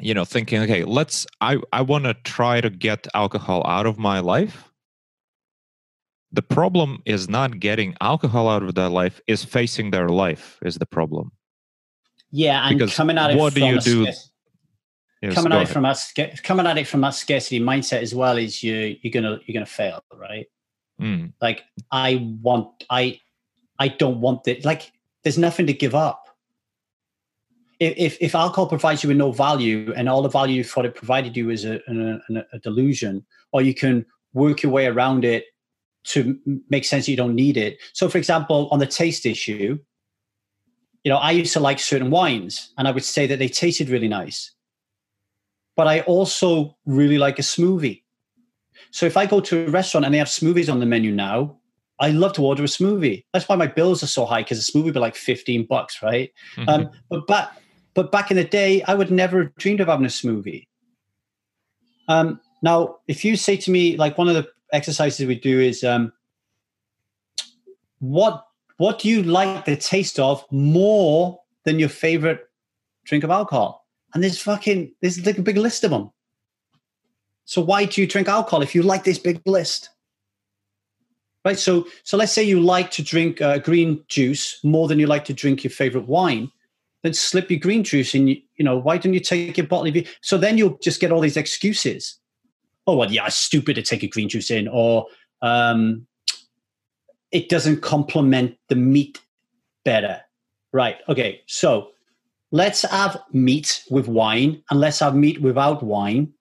you 0.00 0.12
know 0.12 0.24
thinking 0.24 0.60
okay 0.60 0.84
let's 0.84 1.26
i 1.40 1.56
i 1.72 1.80
want 1.80 2.04
to 2.04 2.14
try 2.24 2.60
to 2.60 2.70
get 2.70 3.06
alcohol 3.14 3.62
out 3.66 3.86
of 3.86 3.98
my 3.98 4.20
life. 4.20 4.70
The 6.32 6.42
problem 6.42 7.00
is 7.04 7.28
not 7.28 7.60
getting 7.60 7.94
alcohol 8.00 8.48
out 8.48 8.64
of 8.64 8.74
their 8.74 8.88
life 8.88 9.20
is 9.28 9.44
facing 9.44 9.92
their 9.92 10.08
life 10.08 10.58
is 10.62 10.78
the 10.78 10.86
problem. 10.86 11.30
Yeah 12.32 12.66
and 12.66 12.78
because 12.78 12.94
coming 12.94 13.18
at 13.18 13.30
it 13.30 13.36
what 13.36 13.54
do 13.54 13.64
you 13.64 13.78
do 13.78 14.02
yes, 14.02 14.30
coming 15.32 15.52
at 15.52 15.62
it 15.62 15.68
from 15.68 15.84
us 15.84 16.12
coming 16.42 16.66
at 16.66 16.76
it 16.76 16.88
from 16.88 17.02
that 17.02 17.14
scarcity 17.14 17.60
mindset 17.60 18.02
as 18.02 18.14
well 18.14 18.36
is 18.36 18.62
you 18.62 18.96
you're 19.00 19.12
gonna 19.12 19.38
you're 19.46 19.54
gonna 19.54 19.66
fail 19.66 20.02
right? 20.12 20.46
Mm. 21.00 21.32
like 21.40 21.62
i 21.90 22.36
want 22.40 22.84
i 22.88 23.18
i 23.80 23.88
don't 23.88 24.20
want 24.20 24.46
it 24.46 24.64
like 24.64 24.92
there's 25.24 25.38
nothing 25.38 25.66
to 25.66 25.72
give 25.72 25.92
up 25.92 26.23
if, 27.88 28.16
if 28.20 28.34
alcohol 28.34 28.66
provides 28.66 29.02
you 29.02 29.08
with 29.08 29.16
no 29.16 29.32
value 29.32 29.92
and 29.96 30.08
all 30.08 30.22
the 30.22 30.28
value 30.28 30.56
you 30.56 30.64
thought 30.64 30.84
it 30.84 30.94
provided 30.94 31.36
you 31.36 31.50
is 31.50 31.64
a, 31.64 31.80
a, 31.88 32.44
a 32.52 32.58
delusion, 32.58 33.24
or 33.52 33.62
you 33.62 33.74
can 33.74 34.04
work 34.32 34.62
your 34.62 34.72
way 34.72 34.86
around 34.86 35.24
it 35.24 35.46
to 36.04 36.38
make 36.68 36.84
sense 36.84 37.08
you 37.08 37.16
don't 37.16 37.34
need 37.34 37.56
it. 37.56 37.78
So, 37.92 38.08
for 38.08 38.18
example, 38.18 38.68
on 38.70 38.78
the 38.78 38.86
taste 38.86 39.24
issue, 39.24 39.78
you 41.02 41.10
know, 41.10 41.18
I 41.18 41.32
used 41.32 41.52
to 41.54 41.60
like 41.60 41.78
certain 41.78 42.10
wines 42.10 42.72
and 42.78 42.88
I 42.88 42.90
would 42.90 43.04
say 43.04 43.26
that 43.26 43.38
they 43.38 43.48
tasted 43.48 43.88
really 43.88 44.08
nice. 44.08 44.52
But 45.76 45.86
I 45.86 46.00
also 46.00 46.76
really 46.86 47.18
like 47.18 47.38
a 47.38 47.42
smoothie. 47.42 48.02
So 48.90 49.06
if 49.06 49.16
I 49.16 49.26
go 49.26 49.40
to 49.40 49.66
a 49.66 49.70
restaurant 49.70 50.04
and 50.04 50.14
they 50.14 50.18
have 50.18 50.28
smoothies 50.28 50.70
on 50.70 50.80
the 50.80 50.86
menu 50.86 51.10
now, 51.12 51.58
I 52.00 52.10
love 52.10 52.32
to 52.34 52.44
order 52.44 52.64
a 52.64 52.66
smoothie. 52.66 53.24
That's 53.32 53.48
why 53.48 53.56
my 53.56 53.66
bills 53.66 54.02
are 54.02 54.08
so 54.08 54.24
high 54.24 54.42
because 54.42 54.66
a 54.66 54.72
smoothie 54.72 54.84
would 54.84 54.94
be 54.94 55.00
like 55.00 55.16
15 55.16 55.66
bucks, 55.66 56.02
right? 56.02 56.32
Mm-hmm. 56.56 56.68
Um, 56.68 56.90
but 57.08 57.26
back, 57.26 57.56
but 57.94 58.10
back 58.10 58.30
in 58.30 58.36
the 58.36 58.44
day, 58.44 58.82
I 58.82 58.94
would 58.94 59.10
never 59.10 59.44
have 59.44 59.54
dreamed 59.56 59.80
of 59.80 59.88
having 59.88 60.06
a 60.06 60.08
smoothie. 60.08 60.66
Um, 62.08 62.40
now, 62.62 62.96
if 63.08 63.24
you 63.24 63.36
say 63.36 63.56
to 63.56 63.70
me, 63.70 63.96
like 63.96 64.18
one 64.18 64.28
of 64.28 64.34
the 64.34 64.48
exercises 64.72 65.26
we 65.26 65.38
do 65.38 65.60
is, 65.60 65.84
um, 65.84 66.12
what 68.00 68.46
what 68.76 68.98
do 68.98 69.08
you 69.08 69.22
like 69.22 69.64
the 69.64 69.76
taste 69.76 70.18
of 70.18 70.44
more 70.50 71.40
than 71.64 71.78
your 71.78 71.88
favorite 71.88 72.48
drink 73.04 73.24
of 73.24 73.30
alcohol? 73.30 73.86
And 74.12 74.22
there's 74.22 74.40
fucking 74.40 74.92
there's 75.00 75.24
like 75.24 75.38
a 75.38 75.42
big 75.42 75.56
list 75.56 75.84
of 75.84 75.90
them. 75.90 76.10
So 77.44 77.62
why 77.62 77.84
do 77.84 78.00
you 78.00 78.06
drink 78.06 78.28
alcohol 78.28 78.62
if 78.62 78.74
you 78.74 78.82
like 78.82 79.04
this 79.04 79.18
big 79.18 79.40
list? 79.46 79.90
Right. 81.44 81.58
So 81.58 81.86
so 82.02 82.16
let's 82.16 82.32
say 82.32 82.42
you 82.42 82.60
like 82.60 82.90
to 82.92 83.02
drink 83.02 83.40
uh, 83.40 83.58
green 83.58 84.02
juice 84.08 84.58
more 84.64 84.88
than 84.88 84.98
you 84.98 85.06
like 85.06 85.24
to 85.26 85.34
drink 85.34 85.62
your 85.62 85.70
favorite 85.70 86.08
wine. 86.08 86.50
Then 87.04 87.12
slip 87.12 87.50
your 87.50 87.60
green 87.60 87.84
juice 87.84 88.14
in. 88.14 88.26
You 88.26 88.42
know 88.58 88.78
why 88.78 88.96
don't 88.96 89.14
you 89.14 89.20
take 89.20 89.56
your 89.56 89.66
bottle 89.66 89.96
of? 89.96 90.08
So 90.22 90.36
then 90.38 90.58
you'll 90.58 90.78
just 90.78 91.00
get 91.00 91.12
all 91.12 91.20
these 91.20 91.36
excuses. 91.36 92.18
Oh 92.86 92.96
well, 92.96 93.12
yeah, 93.12 93.26
it's 93.26 93.36
stupid 93.36 93.76
to 93.76 93.82
take 93.82 94.02
a 94.02 94.08
green 94.08 94.28
juice 94.28 94.50
in, 94.50 94.66
or 94.66 95.06
um, 95.42 96.06
it 97.30 97.50
doesn't 97.50 97.82
complement 97.82 98.56
the 98.68 98.74
meat 98.74 99.20
better. 99.84 100.20
Right. 100.72 100.96
Okay. 101.08 101.42
So 101.46 101.90
let's 102.50 102.82
have 102.82 103.20
meat 103.32 103.84
with 103.90 104.08
wine 104.08 104.62
and 104.70 104.80
let's 104.80 105.00
have 105.00 105.14
meat 105.14 105.42
without 105.42 105.82
wine 105.82 106.32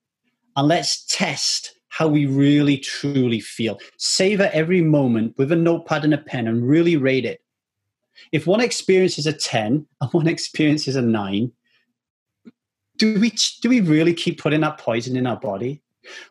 and 0.56 0.68
let's 0.68 1.06
test 1.08 1.74
how 1.90 2.08
we 2.08 2.26
really 2.26 2.78
truly 2.78 3.42
feel. 3.42 3.80
Savor 3.98 4.50
every 4.54 4.82
moment 4.82 5.36
with 5.38 5.52
a 5.52 5.56
notepad 5.56 6.06
and 6.06 6.14
a 6.14 6.18
pen 6.18 6.48
and 6.48 6.68
really 6.68 6.96
rate 6.96 7.26
it. 7.26 7.42
If 8.32 8.48
one 8.48 8.62
experience 8.62 9.18
is 9.18 9.28
a 9.28 9.34
10 9.34 9.86
and 10.02 10.14
one 10.14 10.28
experience 10.36 10.88
is 10.88 10.96
a 10.96 11.02
9, 11.02 11.52
do 12.98 13.20
we 13.20 13.32
do 13.62 13.70
we 13.70 13.82
really 13.82 14.14
keep 14.14 14.40
putting 14.40 14.62
that 14.62 14.78
poison 14.78 15.16
in 15.16 15.26
our 15.26 15.40
body? 15.40 15.82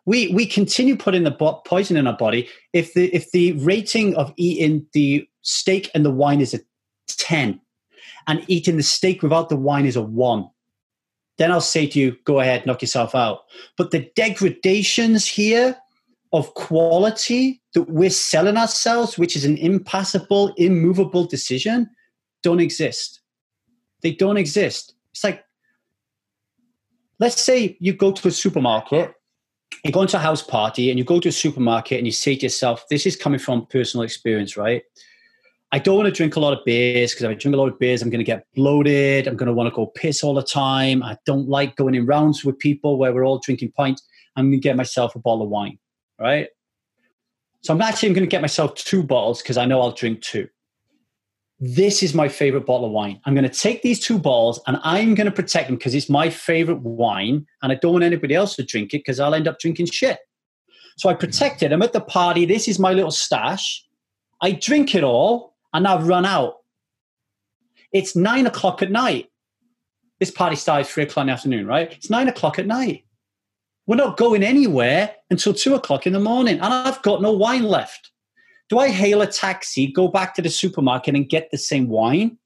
We 0.04 0.32
we 0.32 0.46
continue 0.46 0.96
putting 0.96 1.24
the 1.24 1.62
poison 1.64 1.96
in 1.96 2.06
our 2.06 2.16
body 2.16 2.48
if 2.72 2.94
the 2.94 3.12
if 3.14 3.30
the 3.32 3.52
rating 3.52 4.14
of 4.16 4.32
eating 4.36 4.86
the 4.92 5.26
steak 5.40 5.90
and 5.94 6.04
the 6.04 6.10
wine 6.10 6.40
is 6.40 6.54
a 6.54 6.60
10 7.08 7.60
and 8.28 8.44
eating 8.46 8.76
the 8.76 8.82
steak 8.82 9.22
without 9.22 9.48
the 9.48 9.56
wine 9.56 9.86
is 9.86 9.96
a 9.96 10.02
1 10.02 10.48
then 11.38 11.50
I'll 11.50 11.60
say 11.60 11.86
to 11.86 11.98
you, 11.98 12.16
go 12.24 12.40
ahead, 12.40 12.66
knock 12.66 12.82
yourself 12.82 13.14
out. 13.14 13.44
But 13.76 13.90
the 13.90 14.10
degradations 14.14 15.26
here 15.26 15.76
of 16.32 16.54
quality 16.54 17.60
that 17.74 17.82
we're 17.82 18.10
selling 18.10 18.56
ourselves, 18.56 19.18
which 19.18 19.36
is 19.36 19.44
an 19.44 19.58
impassable, 19.58 20.54
immovable 20.56 21.24
decision, 21.24 21.88
don't 22.42 22.60
exist. 22.60 23.20
They 24.02 24.12
don't 24.12 24.36
exist. 24.36 24.94
It's 25.12 25.22
like, 25.22 25.44
let's 27.18 27.40
say 27.40 27.76
you 27.80 27.92
go 27.92 28.12
to 28.12 28.28
a 28.28 28.30
supermarket, 28.30 29.14
you 29.84 29.92
go 29.92 30.02
into 30.02 30.16
a 30.16 30.20
house 30.20 30.42
party, 30.42 30.90
and 30.90 30.98
you 30.98 31.04
go 31.04 31.20
to 31.20 31.28
a 31.28 31.32
supermarket 31.32 31.98
and 31.98 32.06
you 32.06 32.12
say 32.12 32.34
to 32.34 32.42
yourself, 32.42 32.84
this 32.88 33.06
is 33.06 33.16
coming 33.16 33.38
from 33.38 33.66
personal 33.66 34.04
experience, 34.04 34.56
right? 34.56 34.82
I 35.74 35.78
don't 35.78 35.96
want 35.96 36.06
to 36.06 36.12
drink 36.12 36.36
a 36.36 36.40
lot 36.40 36.52
of 36.52 36.62
beers 36.66 37.12
because 37.12 37.24
if 37.24 37.30
I 37.30 37.34
drink 37.34 37.54
a 37.54 37.58
lot 37.58 37.68
of 37.68 37.78
beers, 37.78 38.02
I'm 38.02 38.10
going 38.10 38.18
to 38.18 38.24
get 38.24 38.46
bloated. 38.54 39.26
I'm 39.26 39.36
going 39.36 39.46
to 39.46 39.54
want 39.54 39.68
to 39.68 39.74
go 39.74 39.86
piss 39.86 40.22
all 40.22 40.34
the 40.34 40.42
time. 40.42 41.02
I 41.02 41.16
don't 41.24 41.48
like 41.48 41.76
going 41.76 41.94
in 41.94 42.04
rounds 42.04 42.44
with 42.44 42.58
people 42.58 42.98
where 42.98 43.12
we're 43.14 43.24
all 43.24 43.38
drinking 43.38 43.72
pints. 43.72 44.02
I'm 44.36 44.50
going 44.50 44.60
to 44.60 44.62
get 44.62 44.76
myself 44.76 45.16
a 45.16 45.18
bottle 45.18 45.44
of 45.44 45.48
wine, 45.48 45.78
right? 46.22 46.48
So 47.62 47.74
I'm 47.74 47.82
actually 47.82 48.10
going 48.10 48.24
to 48.24 48.30
get 48.30 48.40
myself 48.40 48.74
two 48.74 49.02
bottles 49.02 49.42
because 49.42 49.56
I 49.56 49.66
know 49.66 49.80
I'll 49.80 49.92
drink 49.92 50.22
two. 50.22 50.48
This 51.60 52.02
is 52.02 52.12
my 52.12 52.28
favorite 52.28 52.66
bottle 52.66 52.86
of 52.86 52.92
wine. 52.92 53.20
I'm 53.24 53.34
going 53.34 53.48
to 53.48 53.56
take 53.56 53.82
these 53.82 54.00
two 54.00 54.18
bottles 54.18 54.60
and 54.66 54.78
I'm 54.82 55.14
going 55.14 55.26
to 55.26 55.32
protect 55.32 55.68
them 55.68 55.76
because 55.76 55.94
it's 55.94 56.08
my 56.08 56.28
favorite 56.28 56.80
wine 56.80 57.46
and 57.62 57.70
I 57.70 57.76
don't 57.76 57.92
want 57.92 58.04
anybody 58.04 58.34
else 58.34 58.56
to 58.56 58.64
drink 58.64 58.94
it 58.94 58.98
because 58.98 59.20
I'll 59.20 59.34
end 59.34 59.46
up 59.46 59.60
drinking 59.60 59.86
shit. 59.86 60.18
So 60.96 61.08
I 61.08 61.14
protect 61.14 61.62
it. 61.62 61.72
I'm 61.72 61.82
at 61.82 61.92
the 61.92 62.00
party. 62.00 62.46
This 62.46 62.66
is 62.66 62.78
my 62.80 62.92
little 62.92 63.12
stash. 63.12 63.84
I 64.40 64.52
drink 64.52 64.94
it 64.96 65.04
all 65.04 65.54
and 65.72 65.86
I've 65.86 66.08
run 66.08 66.26
out. 66.26 66.54
It's 67.92 68.16
nine 68.16 68.46
o'clock 68.46 68.82
at 68.82 68.90
night. 68.90 69.28
This 70.18 70.32
party 70.32 70.56
started 70.56 70.86
three 70.86 71.04
o'clock 71.04 71.22
in 71.22 71.26
the 71.28 71.32
afternoon, 71.32 71.66
right? 71.66 71.92
It's 71.92 72.10
nine 72.10 72.28
o'clock 72.28 72.58
at 72.58 72.66
night. 72.66 73.04
We're 73.92 73.96
not 73.96 74.16
going 74.16 74.42
anywhere 74.42 75.14
until 75.28 75.52
two 75.52 75.74
o'clock 75.74 76.06
in 76.06 76.14
the 76.14 76.18
morning, 76.18 76.54
and 76.54 76.72
I've 76.72 77.02
got 77.02 77.20
no 77.20 77.30
wine 77.30 77.64
left. 77.64 78.10
Do 78.70 78.78
I 78.78 78.88
hail 78.88 79.20
a 79.20 79.26
taxi, 79.26 79.86
go 79.86 80.08
back 80.08 80.34
to 80.36 80.40
the 80.40 80.48
supermarket, 80.48 81.14
and 81.14 81.28
get 81.28 81.50
the 81.50 81.58
same 81.58 81.88
wine? 81.88 82.38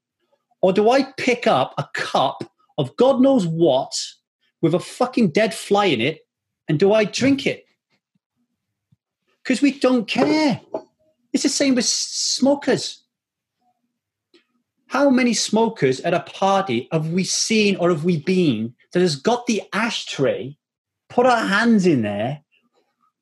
Or 0.60 0.72
do 0.72 0.90
I 0.90 1.04
pick 1.16 1.46
up 1.46 1.72
a 1.78 1.86
cup 1.94 2.42
of 2.78 2.96
God 2.96 3.20
knows 3.20 3.46
what 3.46 3.92
with 4.60 4.74
a 4.74 4.80
fucking 4.80 5.30
dead 5.30 5.54
fly 5.54 5.84
in 5.84 6.00
it, 6.00 6.26
and 6.66 6.80
do 6.80 6.92
I 6.92 7.04
drink 7.04 7.46
it? 7.46 7.64
Because 9.44 9.62
we 9.62 9.78
don't 9.78 10.08
care. 10.08 10.60
It's 11.32 11.44
the 11.44 11.48
same 11.48 11.76
with 11.76 11.84
smokers. 11.84 13.04
How 14.88 15.10
many 15.10 15.32
smokers 15.32 16.00
at 16.00 16.12
a 16.12 16.26
party 16.26 16.88
have 16.90 17.10
we 17.10 17.22
seen 17.22 17.76
or 17.76 17.90
have 17.90 18.02
we 18.02 18.16
been 18.16 18.74
that 18.92 19.00
has 19.00 19.14
got 19.14 19.46
the 19.46 19.62
ashtray, 19.72 20.58
put 21.08 21.26
our 21.26 21.46
hands 21.46 21.86
in 21.86 22.02
there, 22.02 22.42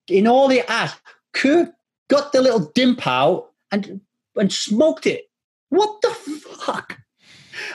in 0.09 0.27
all 0.27 0.49
the 0.49 0.69
ash, 0.71 0.93
got 2.09 2.33
the 2.33 2.43
little 2.43 2.73
dimp 2.73 3.07
out 3.07 3.51
and 3.71 4.01
and 4.37 4.53
smoked 4.53 5.07
it? 5.07 5.25
What 5.69 6.01
the 6.03 6.11
fuck? 6.11 6.99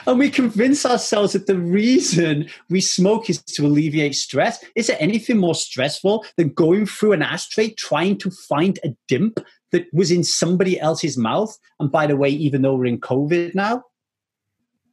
And 0.06 0.18
we 0.18 0.30
convince 0.30 0.84
ourselves 0.84 1.32
that 1.32 1.46
the 1.46 1.58
reason 1.58 2.48
we 2.68 2.82
smoke 2.82 3.30
is 3.30 3.42
to 3.42 3.66
alleviate 3.66 4.14
stress. 4.14 4.62
Is 4.76 4.88
there 4.88 4.96
anything 5.00 5.38
more 5.38 5.54
stressful 5.54 6.26
than 6.36 6.50
going 6.50 6.84
through 6.84 7.12
an 7.12 7.22
ashtray 7.22 7.70
trying 7.70 8.18
to 8.18 8.30
find 8.30 8.78
a 8.84 8.94
dimp 9.10 9.42
that 9.72 9.86
was 9.92 10.10
in 10.10 10.24
somebody 10.24 10.78
else's 10.80 11.16
mouth. 11.16 11.56
And 11.78 11.90
by 11.90 12.06
the 12.06 12.16
way, 12.16 12.28
even 12.28 12.62
though 12.62 12.74
we're 12.74 12.86
in 12.86 13.00
COVID 13.00 13.54
now 13.54 13.84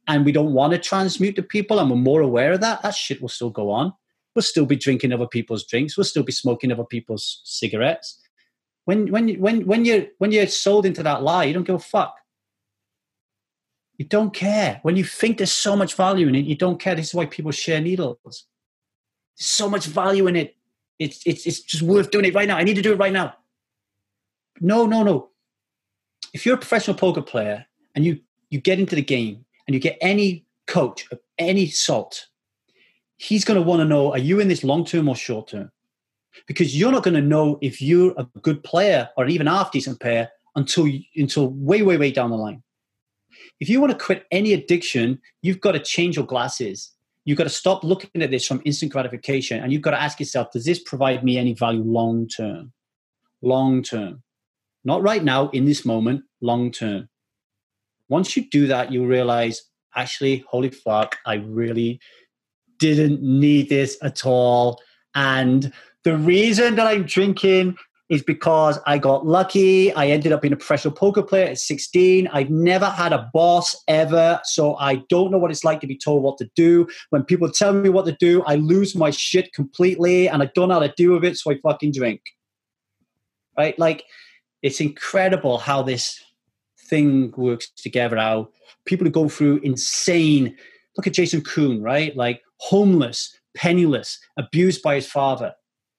and 0.06 0.24
we 0.24 0.32
don't 0.32 0.54
want 0.54 0.72
to 0.72 0.78
transmute 0.78 1.36
to 1.36 1.42
people 1.42 1.78
and 1.78 1.90
we're 1.90 1.96
more 1.96 2.20
aware 2.20 2.52
of 2.52 2.60
that, 2.60 2.82
that 2.82 2.94
shit 2.94 3.20
will 3.20 3.28
still 3.28 3.50
go 3.50 3.70
on. 3.70 3.92
We'll 4.38 4.44
still 4.44 4.66
be 4.66 4.76
drinking 4.76 5.12
other 5.12 5.26
people's 5.26 5.66
drinks. 5.66 5.96
We'll 5.96 6.04
still 6.04 6.22
be 6.22 6.30
smoking 6.30 6.70
other 6.70 6.84
people's 6.84 7.40
cigarettes. 7.42 8.20
When, 8.84 9.10
when, 9.10 9.34
when, 9.40 9.66
when, 9.66 9.84
you're, 9.84 10.06
when 10.18 10.30
you're 10.30 10.46
sold 10.46 10.86
into 10.86 11.02
that 11.02 11.24
lie, 11.24 11.42
you 11.42 11.52
don't 11.52 11.64
give 11.64 11.74
a 11.74 11.80
fuck. 11.80 12.14
You 13.96 14.04
don't 14.04 14.32
care. 14.32 14.78
When 14.84 14.94
you 14.94 15.02
think 15.02 15.38
there's 15.38 15.50
so 15.50 15.74
much 15.74 15.96
value 15.96 16.28
in 16.28 16.36
it, 16.36 16.44
you 16.44 16.54
don't 16.54 16.78
care. 16.78 16.94
This 16.94 17.08
is 17.08 17.14
why 17.14 17.26
people 17.26 17.50
share 17.50 17.80
needles. 17.80 18.16
There's 18.24 18.46
so 19.38 19.68
much 19.68 19.86
value 19.86 20.28
in 20.28 20.36
it. 20.36 20.54
It's, 21.00 21.20
it's, 21.26 21.44
it's 21.44 21.58
just 21.58 21.82
worth 21.82 22.12
doing 22.12 22.26
it 22.26 22.34
right 22.36 22.46
now. 22.46 22.58
I 22.58 22.62
need 22.62 22.76
to 22.76 22.82
do 22.82 22.92
it 22.92 22.98
right 23.00 23.12
now. 23.12 23.34
No, 24.60 24.86
no, 24.86 25.02
no. 25.02 25.30
If 26.32 26.46
you're 26.46 26.54
a 26.54 26.58
professional 26.58 26.96
poker 26.96 27.22
player 27.22 27.66
and 27.96 28.04
you 28.04 28.20
you 28.50 28.60
get 28.60 28.78
into 28.78 28.94
the 28.94 29.02
game 29.02 29.44
and 29.66 29.74
you 29.74 29.80
get 29.80 29.98
any 30.00 30.46
coach 30.68 31.10
of 31.10 31.18
any 31.38 31.66
salt, 31.66 32.28
he's 33.18 33.44
going 33.44 33.60
to 33.60 33.66
want 33.66 33.80
to 33.80 33.84
know: 33.84 34.12
Are 34.12 34.18
you 34.18 34.40
in 34.40 34.48
this 34.48 34.64
long 34.64 34.84
term 34.84 35.08
or 35.08 35.16
short 35.16 35.48
term? 35.48 35.70
Because 36.46 36.78
you're 36.78 36.92
not 36.92 37.02
going 37.02 37.14
to 37.14 37.20
know 37.20 37.58
if 37.60 37.82
you're 37.82 38.14
a 38.16 38.24
good 38.40 38.62
player 38.62 39.08
or 39.16 39.26
even 39.26 39.46
half 39.46 39.72
decent 39.72 40.00
player 40.00 40.28
until 40.56 40.88
until 41.16 41.48
way, 41.48 41.82
way, 41.82 41.96
way 41.96 42.10
down 42.10 42.30
the 42.30 42.36
line. 42.36 42.62
If 43.60 43.68
you 43.68 43.80
want 43.80 43.92
to 43.92 44.04
quit 44.04 44.24
any 44.30 44.52
addiction, 44.52 45.20
you've 45.42 45.60
got 45.60 45.72
to 45.72 45.80
change 45.80 46.16
your 46.16 46.26
glasses. 46.26 46.92
You've 47.24 47.38
got 47.38 47.44
to 47.44 47.50
stop 47.50 47.84
looking 47.84 48.22
at 48.22 48.30
this 48.30 48.46
from 48.46 48.62
instant 48.64 48.92
gratification, 48.92 49.62
and 49.62 49.72
you've 49.72 49.82
got 49.82 49.90
to 49.90 50.00
ask 50.00 50.18
yourself: 50.18 50.52
Does 50.52 50.64
this 50.64 50.80
provide 50.82 51.24
me 51.24 51.36
any 51.36 51.54
value 51.54 51.82
long 51.82 52.28
term? 52.28 52.72
Long 53.42 53.82
term. 53.82 54.22
Not 54.84 55.02
right 55.02 55.22
now, 55.22 55.50
in 55.50 55.64
this 55.64 55.84
moment, 55.84 56.22
long 56.40 56.70
term. 56.70 57.08
Once 58.08 58.36
you 58.36 58.48
do 58.48 58.66
that, 58.68 58.90
you 58.90 59.04
realize, 59.04 59.64
actually, 59.94 60.44
holy 60.48 60.70
fuck, 60.70 61.18
I 61.26 61.34
really 61.34 62.00
didn't 62.78 63.22
need 63.22 63.68
this 63.68 63.96
at 64.02 64.24
all. 64.24 64.80
And 65.14 65.72
the 66.04 66.16
reason 66.16 66.76
that 66.76 66.86
I'm 66.86 67.04
drinking 67.04 67.76
is 68.08 68.22
because 68.22 68.78
I 68.86 68.96
got 68.96 69.26
lucky. 69.26 69.92
I 69.92 70.06
ended 70.06 70.32
up 70.32 70.40
being 70.40 70.54
a 70.54 70.56
professional 70.56 70.94
poker 70.94 71.22
player 71.22 71.48
at 71.48 71.58
16. 71.58 72.28
I've 72.28 72.48
never 72.48 72.86
had 72.86 73.12
a 73.12 73.28
boss 73.34 73.76
ever, 73.86 74.40
so 74.44 74.76
I 74.76 75.02
don't 75.10 75.30
know 75.30 75.38
what 75.38 75.50
it's 75.50 75.64
like 75.64 75.80
to 75.80 75.86
be 75.86 75.96
told 75.96 76.22
what 76.22 76.38
to 76.38 76.48
do. 76.56 76.86
When 77.10 77.22
people 77.22 77.50
tell 77.50 77.74
me 77.74 77.90
what 77.90 78.06
to 78.06 78.12
do, 78.12 78.42
I 78.44 78.54
lose 78.54 78.94
my 78.94 79.10
shit 79.10 79.52
completely 79.52 80.28
and 80.28 80.42
I 80.42 80.50
don't 80.54 80.68
know 80.68 80.74
how 80.74 80.80
to 80.80 80.94
deal 80.96 81.12
with 81.14 81.24
it, 81.24 81.36
so 81.36 81.50
I 81.50 81.58
fucking 81.62 81.92
drink. 81.92 82.22
Right? 83.58 83.78
Like, 83.78 84.04
it's 84.62 84.80
incredible 84.80 85.58
how 85.58 85.82
this 85.82 86.22
thing 86.80 87.32
works 87.36 87.70
together. 87.70 88.16
How 88.16 88.48
people 88.86 89.10
go 89.10 89.28
through 89.28 89.58
insane, 89.58 90.56
look 90.98 91.06
at 91.06 91.14
Jason 91.14 91.40
Koon, 91.42 91.80
right? 91.80 92.14
Like 92.16 92.42
homeless, 92.58 93.34
penniless, 93.56 94.18
abused 94.36 94.82
by 94.82 94.96
his 94.96 95.06
father, 95.06 95.54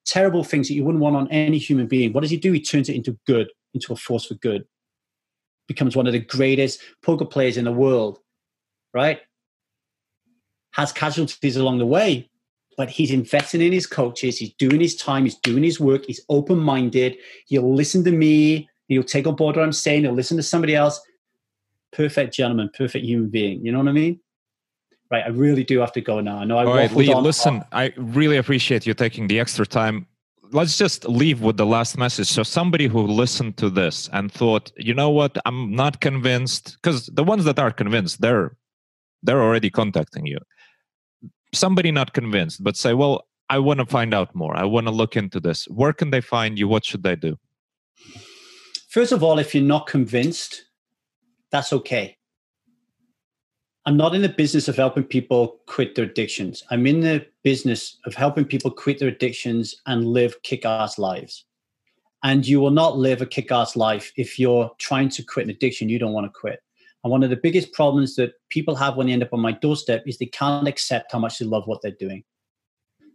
terrible 0.06 0.44
things 0.44 0.68
that 0.68 0.74
you 0.74 0.84
wouldn't 0.84 1.02
want 1.02 1.16
on 1.16 1.32
any 1.32 1.58
human 1.58 1.88
being. 1.88 2.12
What 2.12 2.22
does 2.22 2.30
he 2.30 2.38
do? 2.38 2.52
He 2.52 2.62
turns 2.62 2.90
it 2.90 2.96
into 2.96 3.18
good, 3.26 3.50
into 3.74 3.94
a 3.94 3.96
force 3.96 4.26
for 4.26 4.36
good. 4.36 4.66
Becomes 5.68 5.96
one 5.96 6.06
of 6.06 6.14
the 6.14 6.20
greatest 6.20 6.82
poker 7.02 7.26
players 7.26 7.56
in 7.56 7.64
the 7.64 7.72
world, 7.72 8.20
right? 8.94 9.22
Has 10.72 10.92
casualties 10.92 11.56
along 11.56 11.78
the 11.78 11.86
way, 11.86 12.30
but 12.76 12.90
he's 12.90 13.12
investing 13.12 13.62
in 13.62 13.72
his 13.72 13.88
coaches. 13.88 14.38
He's 14.38 14.54
doing 14.56 14.82
his 14.82 14.98
time. 14.98 15.24
He's 15.24 15.40
doing 15.40 15.64
his 15.64 15.80
work. 15.80 16.06
He's 16.06 16.22
open 16.28 16.60
minded. 16.60 17.16
He'll 17.46 17.74
listen 17.74 18.04
to 18.04 18.12
me. 18.12 18.70
He'll 18.90 19.04
take 19.04 19.28
on 19.28 19.36
board 19.36 19.56
what 19.56 19.64
I'm 19.64 19.72
saying. 19.72 20.04
He'll 20.04 20.14
listen 20.14 20.36
to 20.38 20.44
somebody 20.44 20.76
else. 20.76 21.00
Perfect 21.94 22.34
gentleman, 22.34 22.70
perfect 22.74 23.06
human 23.06 23.30
being. 23.30 23.66
You 23.66 23.72
know 23.72 23.80
what 23.80 23.88
I 23.88 23.94
mean? 23.94 24.20
Right. 25.12 25.24
I 25.26 25.30
really 25.30 25.64
do 25.64 25.80
have 25.80 25.92
to 25.94 26.02
go 26.02 26.20
now. 26.20 26.38
I 26.38 26.46
know 26.46 26.58
I 26.58 26.66
All 26.66 26.76
right, 26.76 26.92
Lee, 26.96 27.14
listen, 27.16 27.64
I 27.72 27.92
really 27.98 28.38
appreciate 28.38 28.86
you 28.86 28.94
taking 28.94 29.28
the 29.28 29.40
extra 29.40 29.66
time. 29.66 30.06
Let's 30.52 30.78
just 30.78 31.08
leave 31.08 31.42
with 31.42 31.58
the 31.58 31.66
last 31.66 31.98
message. 31.98 32.28
So, 32.28 32.44
somebody 32.44 32.88
who 32.88 33.02
listened 33.02 33.58
to 33.58 33.70
this 33.70 34.10
and 34.14 34.32
thought, 34.32 34.72
you 34.78 34.94
know 34.94 35.10
what, 35.10 35.38
I'm 35.46 35.76
not 35.76 36.00
convinced, 36.02 36.78
because 36.82 37.08
the 37.08 37.24
ones 37.24 37.44
that 37.46 37.58
are 37.60 37.72
convinced, 37.72 38.22
they're 38.22 38.56
they're 39.24 39.42
already 39.42 39.70
contacting 39.70 40.26
you. 40.26 40.38
Somebody 41.54 41.92
not 41.92 42.14
convinced, 42.14 42.64
but 42.64 42.78
say, 42.78 42.94
well, 42.94 43.26
I 43.50 43.58
want 43.58 43.80
to 43.80 43.86
find 43.86 44.14
out 44.14 44.34
more. 44.36 44.56
I 44.56 44.64
want 44.64 44.86
to 44.88 44.92
look 44.92 45.16
into 45.16 45.40
this. 45.40 45.66
Where 45.66 45.94
can 45.94 46.12
they 46.12 46.22
find 46.22 46.58
you? 46.60 46.68
What 46.68 46.86
should 46.86 47.02
they 47.02 47.16
do? 47.16 47.38
First 48.90 49.12
of 49.12 49.24
all, 49.24 49.40
if 49.40 49.56
you're 49.56 49.64
not 49.64 49.88
convinced, 49.88 50.66
that's 51.52 51.74
okay. 51.74 52.19
I'm 53.86 53.98
not 53.98 54.14
in 54.14 54.22
the 54.22 54.30
business 54.30 54.68
of 54.68 54.76
helping 54.76 55.04
people 55.04 55.62
quit 55.66 55.96
their 55.96 56.06
addictions. 56.06 56.64
I'm 56.70 56.86
in 56.86 57.00
the 57.00 57.26
business 57.44 57.98
of 58.06 58.14
helping 58.14 58.46
people 58.46 58.72
quit 58.72 59.00
their 59.00 59.08
addictions 59.08 59.82
and 59.86 60.06
live 60.06 60.42
kick 60.44 60.66
ass 60.66 61.00
lives. 61.00 61.46
And 62.24 62.46
you 62.46 62.60
will 62.60 62.72
not 62.72 62.98
live 62.98 63.22
a 63.22 63.26
kick 63.26 63.52
ass 63.52 63.76
life 63.76 64.12
if 64.18 64.38
you're 64.38 64.70
trying 64.78 65.10
to 65.10 65.24
quit 65.24 65.46
an 65.46 65.52
addiction 65.52 65.88
you 65.88 65.98
don't 65.98 66.14
want 66.14 66.26
to 66.26 66.40
quit. 66.40 66.62
And 67.04 67.12
one 67.12 67.24
of 67.24 67.30
the 67.30 67.38
biggest 67.38 67.72
problems 67.72 68.16
that 68.16 68.34
people 68.50 68.76
have 68.76 68.98
when 68.98 69.08
they 69.08 69.14
end 69.14 69.24
up 69.24 69.34
on 69.34 69.40
my 69.40 69.54
doorstep 69.54 70.04
is 70.06 70.18
they 70.18 70.26
can't 70.26 70.68
accept 70.68 71.14
how 71.14 71.20
much 71.20 71.40
they 71.40 71.46
love 71.46 71.66
what 71.66 71.82
they're 71.82 71.92
doing. 71.92 72.24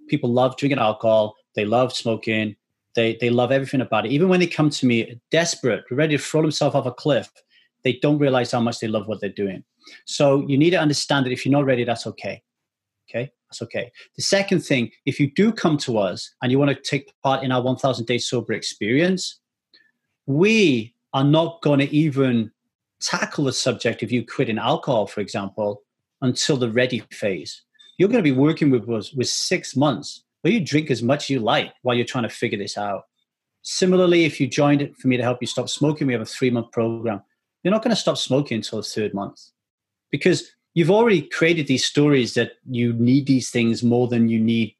People 0.09 0.32
love 0.32 0.57
drinking 0.57 0.78
alcohol, 0.78 1.36
they 1.55 1.66
love 1.66 1.93
smoking, 1.93 2.57
they 2.95 3.19
they 3.20 3.31
love 3.31 3.53
everything 3.53 3.82
about 3.82 4.07
it. 4.07 4.12
Even 4.12 4.28
when 4.28 4.41
they 4.41 4.47
come 4.47 4.70
to 4.70 4.86
me 4.86 5.20
desperate, 5.31 5.85
ready 5.91 6.16
to 6.16 6.23
throw 6.23 6.41
themselves 6.41 6.74
off 6.74 6.86
a 6.86 6.93
cliff, 6.93 7.31
they 7.85 7.98
don't 8.02 8.19
realize 8.19 8.51
how 8.51 8.61
much 8.61 8.81
they 8.81 8.89
love 8.89 9.06
what 9.06 9.20
they're 9.20 9.31
doing. 9.31 9.62
So 10.06 10.47
you 10.48 10.59
need 10.59 10.70
to 10.70 10.81
understand 10.81 11.27
that 11.27 11.32
if 11.32 11.44
you're 11.44 11.52
not 11.52 11.66
ready, 11.66 11.85
that's 11.85 12.06
okay. 12.06 12.43
Okay, 13.09 13.31
that's 13.51 13.62
okay. 13.62 13.93
The 14.16 14.23
second 14.23 14.61
thing, 14.61 14.90
if 15.05 15.20
you 15.20 15.31
do 15.36 15.52
come 15.52 15.77
to 15.78 15.98
us 15.98 16.35
and 16.43 16.51
you 16.51 16.59
want 16.59 16.70
to 16.70 16.90
take 16.90 17.12
part 17.23 17.44
in 17.44 17.52
our 17.52 17.62
1,000 17.62 18.06
day 18.06 18.19
sober 18.19 18.55
experience, 18.55 19.40
we 20.27 20.94
are 21.12 21.24
not 21.24 21.61
going 21.62 21.81
to 21.81 21.94
even 21.94 22.51
tackle 23.01 23.44
the 23.44 23.52
subject 23.52 24.02
of 24.02 24.11
you 24.11 24.24
quitting 24.27 24.59
alcohol, 24.59 25.06
for 25.06 25.20
example, 25.20 25.82
until 26.23 26.56
the 26.56 26.70
ready 26.70 27.02
phase. 27.12 27.62
You're 27.98 28.09
going 28.09 28.24
to 28.24 28.31
be 28.31 28.36
working 28.36 28.70
with 28.70 28.89
us 28.89 29.12
with 29.12 29.28
six 29.28 29.77
months 29.77 30.24
where 30.40 30.52
you 30.52 30.61
drink 30.61 30.90
as 30.90 31.02
much 31.02 31.24
as 31.24 31.31
you 31.31 31.40
like 31.40 31.73
while 31.82 31.94
you're 31.94 32.06
trying 32.06 32.24
to 32.24 32.31
figure 32.31 32.59
this 32.59 32.77
out. 32.77 33.02
Similarly, 33.62 34.24
if 34.24 34.40
you 34.40 34.47
joined 34.47 34.82
it 34.82 34.97
for 34.97 35.09
me 35.09 35.16
to 35.16 35.23
help 35.23 35.39
you 35.40 35.47
stop 35.47 35.69
smoking, 35.69 36.06
we 36.06 36.12
have 36.12 36.23
a 36.23 36.27
three 36.27 36.51
month 36.51 36.73
program. 36.73 37.23
You're 37.65 37.73
not 37.73 37.82
going 37.82 37.91
to 37.91 38.01
stop 38.01 38.19
smoking 38.19 38.57
until 38.57 38.78
the 38.78 38.85
third 38.85 39.15
month 39.15 39.41
because 40.12 40.53
you've 40.74 40.91
already 40.91 41.23
created 41.23 41.66
these 41.66 41.85
stories 41.85 42.35
that 42.35 42.53
you 42.70 42.93
need 42.93 43.27
these 43.27 43.51
things 43.51 43.82
more 43.82 44.07
than 44.07 44.28
you 44.28 44.39
need 44.39 44.77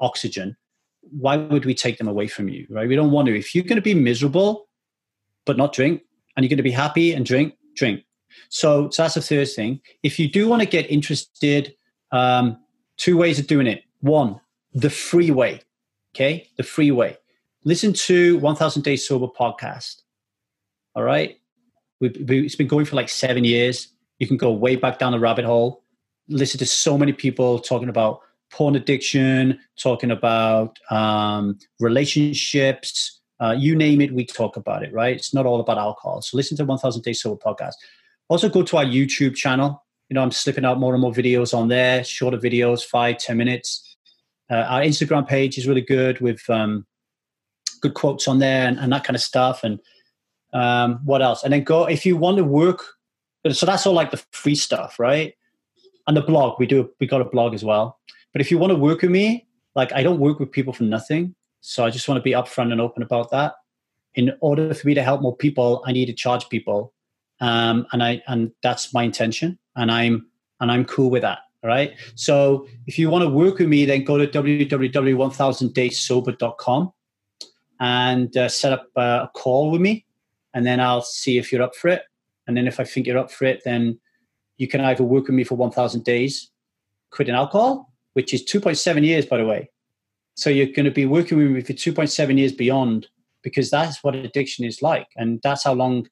oxygen. 0.00 0.56
Why 1.02 1.36
would 1.36 1.66
we 1.66 1.74
take 1.74 1.98
them 1.98 2.08
away 2.08 2.28
from 2.28 2.48
you, 2.48 2.66
right? 2.70 2.88
We 2.88 2.96
don't 2.96 3.10
want 3.10 3.26
to. 3.26 3.36
If 3.36 3.54
you're 3.54 3.64
going 3.64 3.76
to 3.76 3.82
be 3.82 3.94
miserable 3.94 4.68
but 5.44 5.56
not 5.56 5.72
drink, 5.72 6.02
and 6.36 6.44
you're 6.44 6.50
going 6.50 6.58
to 6.58 6.62
be 6.62 6.70
happy 6.70 7.14
and 7.14 7.26
drink, 7.26 7.54
drink. 7.74 8.04
So, 8.48 8.90
so 8.90 9.02
that's 9.02 9.14
the 9.14 9.22
third 9.22 9.48
thing. 9.50 9.80
If 10.04 10.18
you 10.18 10.30
do 10.30 10.46
want 10.46 10.62
to 10.62 10.68
get 10.68 10.88
interested, 10.88 11.74
um, 12.12 12.58
two 12.96 13.16
ways 13.16 13.40
of 13.40 13.48
doing 13.48 13.66
it. 13.66 13.82
One, 14.00 14.40
the 14.74 14.90
free 14.90 15.32
way. 15.32 15.62
Okay, 16.14 16.48
the 16.56 16.62
free 16.62 16.90
way. 16.90 17.16
Listen 17.64 17.92
to 17.92 18.38
1000 18.38 18.82
Days 18.82 19.08
Sober 19.08 19.26
podcast. 19.26 20.02
All 20.94 21.02
right. 21.02 21.40
It's 22.00 22.56
been 22.56 22.68
going 22.68 22.84
for 22.84 22.96
like 22.96 23.08
seven 23.08 23.44
years. 23.44 23.88
You 24.18 24.26
can 24.26 24.36
go 24.36 24.52
way 24.52 24.76
back 24.76 24.98
down 24.98 25.12
the 25.12 25.20
rabbit 25.20 25.44
hole. 25.44 25.82
Listen 26.28 26.58
to 26.58 26.66
so 26.66 26.98
many 26.98 27.12
people 27.12 27.58
talking 27.58 27.88
about 27.88 28.20
porn 28.50 28.76
addiction, 28.76 29.58
talking 29.78 30.10
about 30.10 30.78
um, 30.90 31.58
relationships, 31.80 33.18
uh, 33.40 33.54
you 33.56 33.76
name 33.76 34.00
it, 34.00 34.12
we 34.12 34.26
talk 34.26 34.56
about 34.56 34.82
it, 34.82 34.92
right? 34.92 35.14
It's 35.14 35.32
not 35.32 35.46
all 35.46 35.60
about 35.60 35.78
alcohol. 35.78 36.22
So 36.22 36.36
listen 36.36 36.56
to 36.56 36.64
1000 36.64 37.02
Days 37.02 37.22
Sober 37.22 37.40
podcast. 37.40 37.74
Also 38.28 38.48
go 38.48 38.62
to 38.62 38.78
our 38.78 38.84
YouTube 38.84 39.36
channel. 39.36 39.84
You 40.08 40.14
know, 40.14 40.22
I'm 40.22 40.32
slipping 40.32 40.64
out 40.64 40.78
more 40.80 40.94
and 40.94 41.00
more 41.00 41.12
videos 41.12 41.56
on 41.56 41.68
there, 41.68 42.02
shorter 42.02 42.38
videos, 42.38 42.84
five, 42.84 43.18
ten 43.18 43.36
minutes. 43.36 43.96
Uh, 44.50 44.64
our 44.68 44.80
Instagram 44.80 45.28
page 45.28 45.58
is 45.58 45.68
really 45.68 45.82
good 45.82 46.20
with 46.20 46.40
um, 46.48 46.86
good 47.80 47.94
quotes 47.94 48.26
on 48.26 48.38
there 48.38 48.66
and, 48.66 48.78
and, 48.78 48.90
that 48.92 49.04
kind 49.04 49.14
of 49.14 49.20
stuff. 49.20 49.62
And 49.62 49.78
um, 50.52 51.00
what 51.04 51.22
else? 51.22 51.44
And 51.44 51.52
then 51.52 51.64
go 51.64 51.84
if 51.84 52.06
you 52.06 52.16
want 52.16 52.38
to 52.38 52.44
work. 52.44 52.84
So 53.50 53.66
that's 53.66 53.86
all 53.86 53.94
like 53.94 54.10
the 54.10 54.22
free 54.32 54.54
stuff, 54.54 54.98
right? 54.98 55.34
And 56.06 56.16
the 56.16 56.22
blog, 56.22 56.58
we 56.58 56.66
do. 56.66 56.90
We 57.00 57.06
got 57.06 57.20
a 57.20 57.24
blog 57.24 57.52
as 57.54 57.64
well. 57.64 57.98
But 58.32 58.40
if 58.40 58.50
you 58.50 58.58
want 58.58 58.72
to 58.72 58.76
work 58.76 59.02
with 59.02 59.10
me, 59.10 59.46
like 59.74 59.92
I 59.92 60.02
don't 60.02 60.20
work 60.20 60.40
with 60.40 60.50
people 60.50 60.72
for 60.72 60.84
nothing. 60.84 61.34
So 61.60 61.84
I 61.84 61.90
just 61.90 62.08
want 62.08 62.16
to 62.18 62.22
be 62.22 62.30
upfront 62.32 62.72
and 62.72 62.80
open 62.80 63.02
about 63.02 63.30
that. 63.30 63.54
In 64.14 64.32
order 64.40 64.72
for 64.74 64.86
me 64.86 64.94
to 64.94 65.02
help 65.02 65.20
more 65.22 65.36
people, 65.36 65.82
I 65.86 65.92
need 65.92 66.06
to 66.06 66.12
charge 66.12 66.48
people, 66.48 66.92
um, 67.40 67.86
and 67.92 68.02
I 68.02 68.20
and 68.26 68.50
that's 68.62 68.94
my 68.94 69.04
intention. 69.04 69.58
And 69.76 69.92
I'm 69.92 70.26
and 70.60 70.72
I'm 70.72 70.84
cool 70.84 71.10
with 71.10 71.22
that. 71.22 71.38
Right. 71.62 71.94
So 72.14 72.66
if 72.86 72.98
you 72.98 73.10
want 73.10 73.22
to 73.24 73.28
work 73.28 73.58
with 73.58 73.68
me, 73.68 73.84
then 73.84 74.04
go 74.04 74.16
to 74.16 74.26
www.1000dayssober.com 74.26 76.92
and 77.80 78.36
uh, 78.36 78.48
set 78.48 78.72
up 78.72 78.88
uh, 78.96 79.26
a 79.26 79.30
call 79.34 79.70
with 79.70 79.80
me. 79.80 80.04
And 80.58 80.66
then 80.66 80.80
I'll 80.80 81.02
see 81.02 81.38
if 81.38 81.52
you're 81.52 81.62
up 81.62 81.76
for 81.76 81.86
it. 81.86 82.02
And 82.48 82.56
then 82.56 82.66
if 82.66 82.80
I 82.80 82.84
think 82.84 83.06
you're 83.06 83.16
up 83.16 83.30
for 83.30 83.44
it, 83.44 83.62
then 83.64 84.00
you 84.56 84.66
can 84.66 84.80
either 84.80 85.04
work 85.04 85.28
with 85.28 85.36
me 85.36 85.44
for 85.44 85.54
1,000 85.54 86.02
days, 86.02 86.50
quitting 87.12 87.36
alcohol, 87.36 87.92
which 88.14 88.34
is 88.34 88.42
2.7 88.44 89.04
years, 89.04 89.24
by 89.24 89.36
the 89.36 89.44
way. 89.44 89.70
So 90.34 90.50
you're 90.50 90.66
going 90.66 90.84
to 90.84 90.90
be 90.90 91.06
working 91.06 91.38
with 91.38 91.52
me 91.52 91.60
for 91.60 91.74
2.7 91.74 92.38
years 92.38 92.50
beyond 92.50 93.06
because 93.44 93.70
that's 93.70 94.02
what 94.02 94.16
addiction 94.16 94.64
is 94.64 94.82
like. 94.82 95.06
And 95.16 95.38
that's 95.44 95.62
how 95.62 95.74
long 95.74 96.08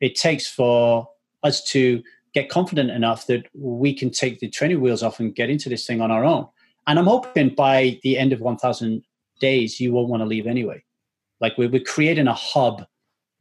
it 0.00 0.14
takes 0.14 0.46
for 0.46 1.06
us 1.42 1.62
to 1.72 2.02
get 2.32 2.48
confident 2.48 2.90
enough 2.90 3.26
that 3.26 3.48
we 3.52 3.92
can 3.92 4.10
take 4.10 4.40
the 4.40 4.48
training 4.48 4.80
wheels 4.80 5.02
off 5.02 5.20
and 5.20 5.34
get 5.34 5.50
into 5.50 5.68
this 5.68 5.86
thing 5.86 6.00
on 6.00 6.10
our 6.10 6.24
own. 6.24 6.48
And 6.86 6.98
I'm 6.98 7.04
hoping 7.04 7.54
by 7.54 8.00
the 8.02 8.16
end 8.16 8.32
of 8.32 8.40
1,000 8.40 9.04
days, 9.40 9.78
you 9.78 9.92
won't 9.92 10.08
want 10.08 10.22
to 10.22 10.26
leave 10.26 10.46
anyway. 10.46 10.82
Like 11.38 11.58
we're, 11.58 11.68
we're 11.68 11.84
creating 11.84 12.28
a 12.28 12.32
hub 12.32 12.86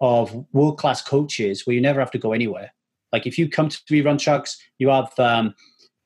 of 0.02 0.46
world 0.54 0.78
class 0.78 1.02
coaches 1.02 1.66
where 1.66 1.74
you 1.74 1.82
never 1.82 2.00
have 2.00 2.12
to 2.12 2.18
go 2.18 2.32
anywhere. 2.34 2.74
Like 3.12 3.26
if 3.26 3.38
you 3.38 3.50
come 3.50 3.70
to 3.70 3.80
me 3.90 4.02
Runchuks, 4.02 4.56
you 4.78 4.90
have 4.90 5.12
um, 5.18 5.54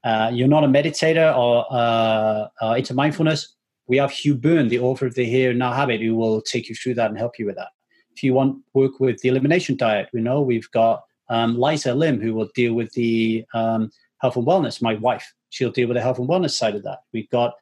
uh, 0.03 0.31
you're 0.33 0.47
not 0.47 0.63
a 0.63 0.67
meditator 0.67 1.35
or 1.35 1.65
uh, 1.71 2.47
uh, 2.61 2.73
into 2.73 2.93
mindfulness. 2.93 3.55
We 3.87 3.97
have 3.97 4.11
Hugh 4.11 4.35
Byrne, 4.35 4.69
the 4.69 4.79
author 4.79 5.05
of 5.05 5.15
the 5.15 5.25
Here 5.25 5.49
and 5.49 5.59
Now 5.59 5.73
Habit, 5.73 6.01
who 6.01 6.15
will 6.15 6.41
take 6.41 6.69
you 6.69 6.75
through 6.75 6.95
that 6.95 7.09
and 7.09 7.17
help 7.17 7.37
you 7.37 7.45
with 7.45 7.55
that. 7.57 7.69
If 8.15 8.23
you 8.23 8.33
want 8.33 8.57
work 8.73 8.99
with 8.99 9.19
the 9.21 9.29
elimination 9.29 9.75
diet, 9.75 10.09
we 10.13 10.21
know 10.21 10.41
we've 10.41 10.69
got 10.71 11.03
um, 11.29 11.59
Liza 11.59 11.93
Lim, 11.93 12.21
who 12.21 12.33
will 12.33 12.49
deal 12.55 12.73
with 12.73 12.91
the 12.93 13.43
um, 13.53 13.91
health 14.19 14.37
and 14.37 14.45
wellness. 14.45 14.81
My 14.81 14.95
wife, 14.95 15.33
she'll 15.49 15.71
deal 15.71 15.87
with 15.87 15.95
the 15.95 16.01
health 16.01 16.19
and 16.19 16.29
wellness 16.29 16.51
side 16.51 16.75
of 16.75 16.83
that. 16.83 16.99
We've 17.11 17.29
got 17.29 17.53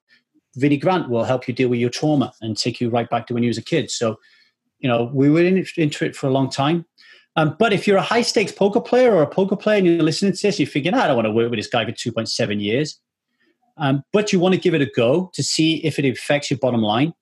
Vinnie 0.56 0.78
Grant 0.78 1.10
will 1.10 1.24
help 1.24 1.48
you 1.48 1.54
deal 1.54 1.70
with 1.70 1.80
your 1.80 1.90
trauma 1.90 2.34
and 2.42 2.58
take 2.58 2.82
you 2.82 2.90
right 2.90 3.10
back 3.10 3.28
to 3.28 3.34
when 3.34 3.44
you 3.44 3.50
was 3.50 3.58
a 3.58 3.64
kid. 3.64 3.90
So, 3.90 4.18
you 4.82 4.90
know, 4.90 5.10
we 5.14 5.30
were 5.30 5.42
in, 5.42 5.66
into 5.78 6.06
it 6.06 6.16
for 6.16 6.28
a 6.28 6.32
long 6.32 6.50
time. 6.50 6.86
Um, 7.38 7.56
but 7.58 7.72
if 7.72 7.88
you're 7.88 7.98
a 7.98 8.02
high 8.02 8.24
stakes 8.24 8.52
poker 8.52 8.82
player 8.82 9.14
or 9.14 9.22
a 9.22 9.28
poker 9.28 9.56
player 9.56 9.78
and 9.78 9.88
you're 9.88 10.04
listening 10.04 10.34
to 10.34 10.42
this, 10.42 10.60
you're 10.60 10.68
thinking, 10.68 10.94
I 10.94 11.08
don't 11.08 11.16
want 11.16 11.28
to 11.28 11.32
work 11.32 11.50
with 11.50 11.60
this 11.60 11.68
guy 11.68 11.86
for 11.86 11.92
2.7 11.92 12.62
years. 12.62 13.00
Um, 13.78 14.04
but 14.12 14.34
you 14.34 14.40
want 14.40 14.54
to 14.54 14.60
give 14.60 14.74
it 14.74 14.82
a 14.82 14.92
go 14.96 15.32
to 15.34 15.42
see 15.42 15.78
if 15.86 15.98
it 15.98 16.06
affects 16.06 16.52
your 16.52 16.60
bottom 16.60 16.82
line, 16.82 17.14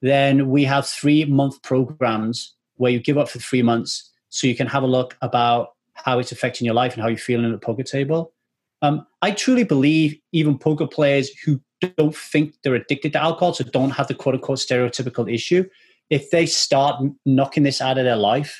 then 0.00 0.48
we 0.48 0.64
have 0.64 0.86
three 0.86 1.24
month 1.24 1.62
programs 1.62 2.54
where 2.76 2.92
you 2.92 3.00
give 3.00 3.18
up 3.18 3.28
for 3.28 3.40
three 3.40 3.62
months 3.62 4.10
so 4.28 4.46
you 4.46 4.54
can 4.54 4.66
have 4.66 4.82
a 4.82 4.86
look 4.86 5.16
about 5.22 5.70
how 5.94 6.18
it's 6.18 6.32
affecting 6.32 6.64
your 6.64 6.74
life 6.74 6.94
and 6.94 7.02
how 7.02 7.08
you're 7.08 7.18
feeling 7.18 7.46
at 7.46 7.52
the 7.52 7.58
poker 7.58 7.82
table. 7.82 8.32
Um, 8.80 9.06
I 9.20 9.32
truly 9.32 9.64
believe 9.64 10.18
even 10.32 10.58
poker 10.58 10.86
players 10.86 11.30
who 11.44 11.60
don't 11.96 12.16
think 12.16 12.54
they're 12.62 12.74
addicted 12.74 13.12
to 13.12 13.22
alcohol, 13.22 13.54
so 13.54 13.64
don't 13.64 13.90
have 13.90 14.08
the 14.08 14.14
quote 14.14 14.34
unquote 14.34 14.58
stereotypical 14.58 15.32
issue, 15.32 15.68
if 16.16 16.30
they 16.30 16.46
start 16.46 16.94
knocking 17.24 17.64
this 17.64 17.80
out 17.80 17.98
of 17.98 18.04
their 18.04 18.22
life, 18.32 18.52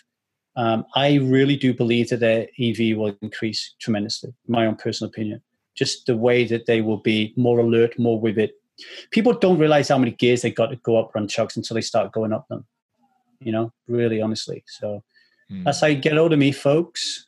Um, 0.54 0.84
I 0.94 1.16
really 1.16 1.56
do 1.56 1.72
believe 1.72 2.08
that 2.10 2.20
their 2.20 2.46
EV 2.58 2.96
will 2.98 3.16
increase 3.22 3.74
tremendously. 3.80 4.30
My 4.46 4.66
own 4.66 4.76
personal 4.76 5.08
opinion, 5.08 5.40
just 5.74 6.04
the 6.06 6.16
way 6.16 6.44
that 6.44 6.66
they 6.66 6.82
will 6.82 6.98
be 6.98 7.32
more 7.36 7.58
alert, 7.60 7.98
more 7.98 8.20
with 8.20 8.38
it. 8.38 8.52
People 9.10 9.32
don't 9.32 9.58
realize 9.58 9.88
how 9.88 9.98
many 9.98 10.12
gears 10.12 10.42
they 10.42 10.50
got 10.50 10.70
to 10.70 10.76
go 10.76 10.98
up 10.98 11.12
Runchuks 11.14 11.56
until 11.56 11.74
they 11.74 11.80
start 11.80 12.12
going 12.12 12.32
up 12.32 12.46
them. 12.48 12.66
You 13.40 13.52
know, 13.52 13.72
really 13.88 14.20
honestly. 14.20 14.62
So 14.66 15.02
mm. 15.50 15.64
that's 15.64 15.80
how 15.80 15.88
you 15.88 15.96
get 15.96 16.16
hold 16.16 16.32
of 16.32 16.38
me, 16.38 16.52
folks. 16.52 17.26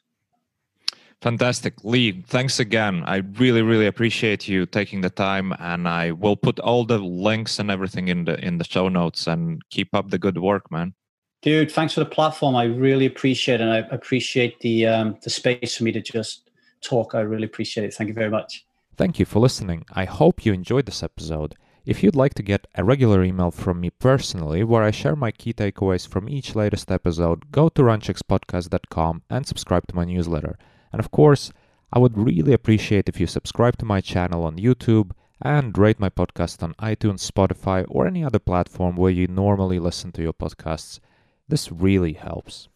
Fantastic. 1.25 1.83
Lee, 1.85 2.23
thanks 2.27 2.61
again. 2.61 3.03
I 3.07 3.23
really, 3.39 3.63
really 3.63 3.87
appreciate 3.87 4.47
you 4.47 4.67
taking 4.67 5.01
the 5.01 5.09
time 5.09 5.55
and 5.59 5.89
I 5.89 6.11
will 6.11 6.37
put 6.37 6.59
all 6.59 6.85
the 6.85 6.99
links 6.99 7.59
and 7.59 7.71
everything 7.71 8.09
in 8.09 8.27
the 8.27 8.39
in 8.45 8.59
the 8.59 8.65
show 8.65 8.91
notes 8.91 9.27
and 9.27 9.63
keep 9.71 9.95
up 9.95 10.11
the 10.11 10.19
good 10.19 10.37
work, 10.37 10.71
man. 10.71 10.93
Dude, 11.41 11.73
thanks 11.73 11.95
for 11.95 12.01
the 12.01 12.15
platform. 12.19 12.55
I 12.55 12.65
really 12.65 13.07
appreciate 13.07 13.63
it. 13.63 13.63
And 13.63 13.73
I 13.73 13.79
appreciate 13.91 14.61
the 14.61 14.87
um, 14.87 15.17
the 15.23 15.31
space 15.31 15.79
for 15.79 15.85
me 15.85 15.93
to 15.93 16.03
just 16.03 16.51
talk. 16.83 17.15
I 17.15 17.21
really 17.21 17.47
appreciate 17.47 17.85
it. 17.85 17.95
Thank 17.95 18.09
you 18.09 18.15
very 18.15 18.31
much. 18.31 18.67
Thank 18.95 19.19
you 19.19 19.25
for 19.25 19.39
listening. 19.39 19.87
I 19.95 20.05
hope 20.05 20.45
you 20.45 20.53
enjoyed 20.53 20.85
this 20.85 21.03
episode. 21.03 21.55
If 21.87 22.03
you'd 22.03 22.15
like 22.23 22.35
to 22.35 22.43
get 22.43 22.67
a 22.75 22.85
regular 22.85 23.25
email 23.25 23.51
from 23.51 23.81
me 23.81 23.89
personally, 23.89 24.63
where 24.63 24.83
I 24.83 24.91
share 24.91 25.17
my 25.17 25.31
key 25.31 25.55
takeaways 25.55 26.07
from 26.07 26.29
each 26.29 26.55
latest 26.55 26.91
episode, 26.91 27.51
go 27.51 27.71
to 27.71 27.81
runchukspodcast.com 27.81 29.23
and 29.31 29.47
subscribe 29.47 29.87
to 29.87 29.97
my 29.97 30.05
newsletter. 30.05 30.59
And 30.95 31.01
of 31.01 31.11
course, 31.11 31.51
I 31.93 31.99
would 31.99 32.17
really 32.17 32.53
appreciate 32.53 33.09
if 33.09 33.19
you 33.19 33.27
subscribe 33.27 33.79
to 33.79 33.85
my 33.85 34.01
channel 34.01 34.45
on 34.45 34.59
YouTube 34.59 35.11
and 35.43 35.77
rate 35.77 35.99
my 35.99 36.09
podcast 36.09 36.63
on 36.63 36.75
iTunes, 36.75 37.29
Spotify, 37.29 37.85
or 37.89 38.07
any 38.07 38.23
other 38.23 38.39
platform 38.39 38.95
where 38.95 39.11
you 39.11 39.27
normally 39.27 39.81
listen 39.81 40.13
to 40.13 40.23
your 40.23 40.33
podcasts. 40.33 41.01
This 41.49 41.73
really 41.73 42.13
helps. 42.13 42.69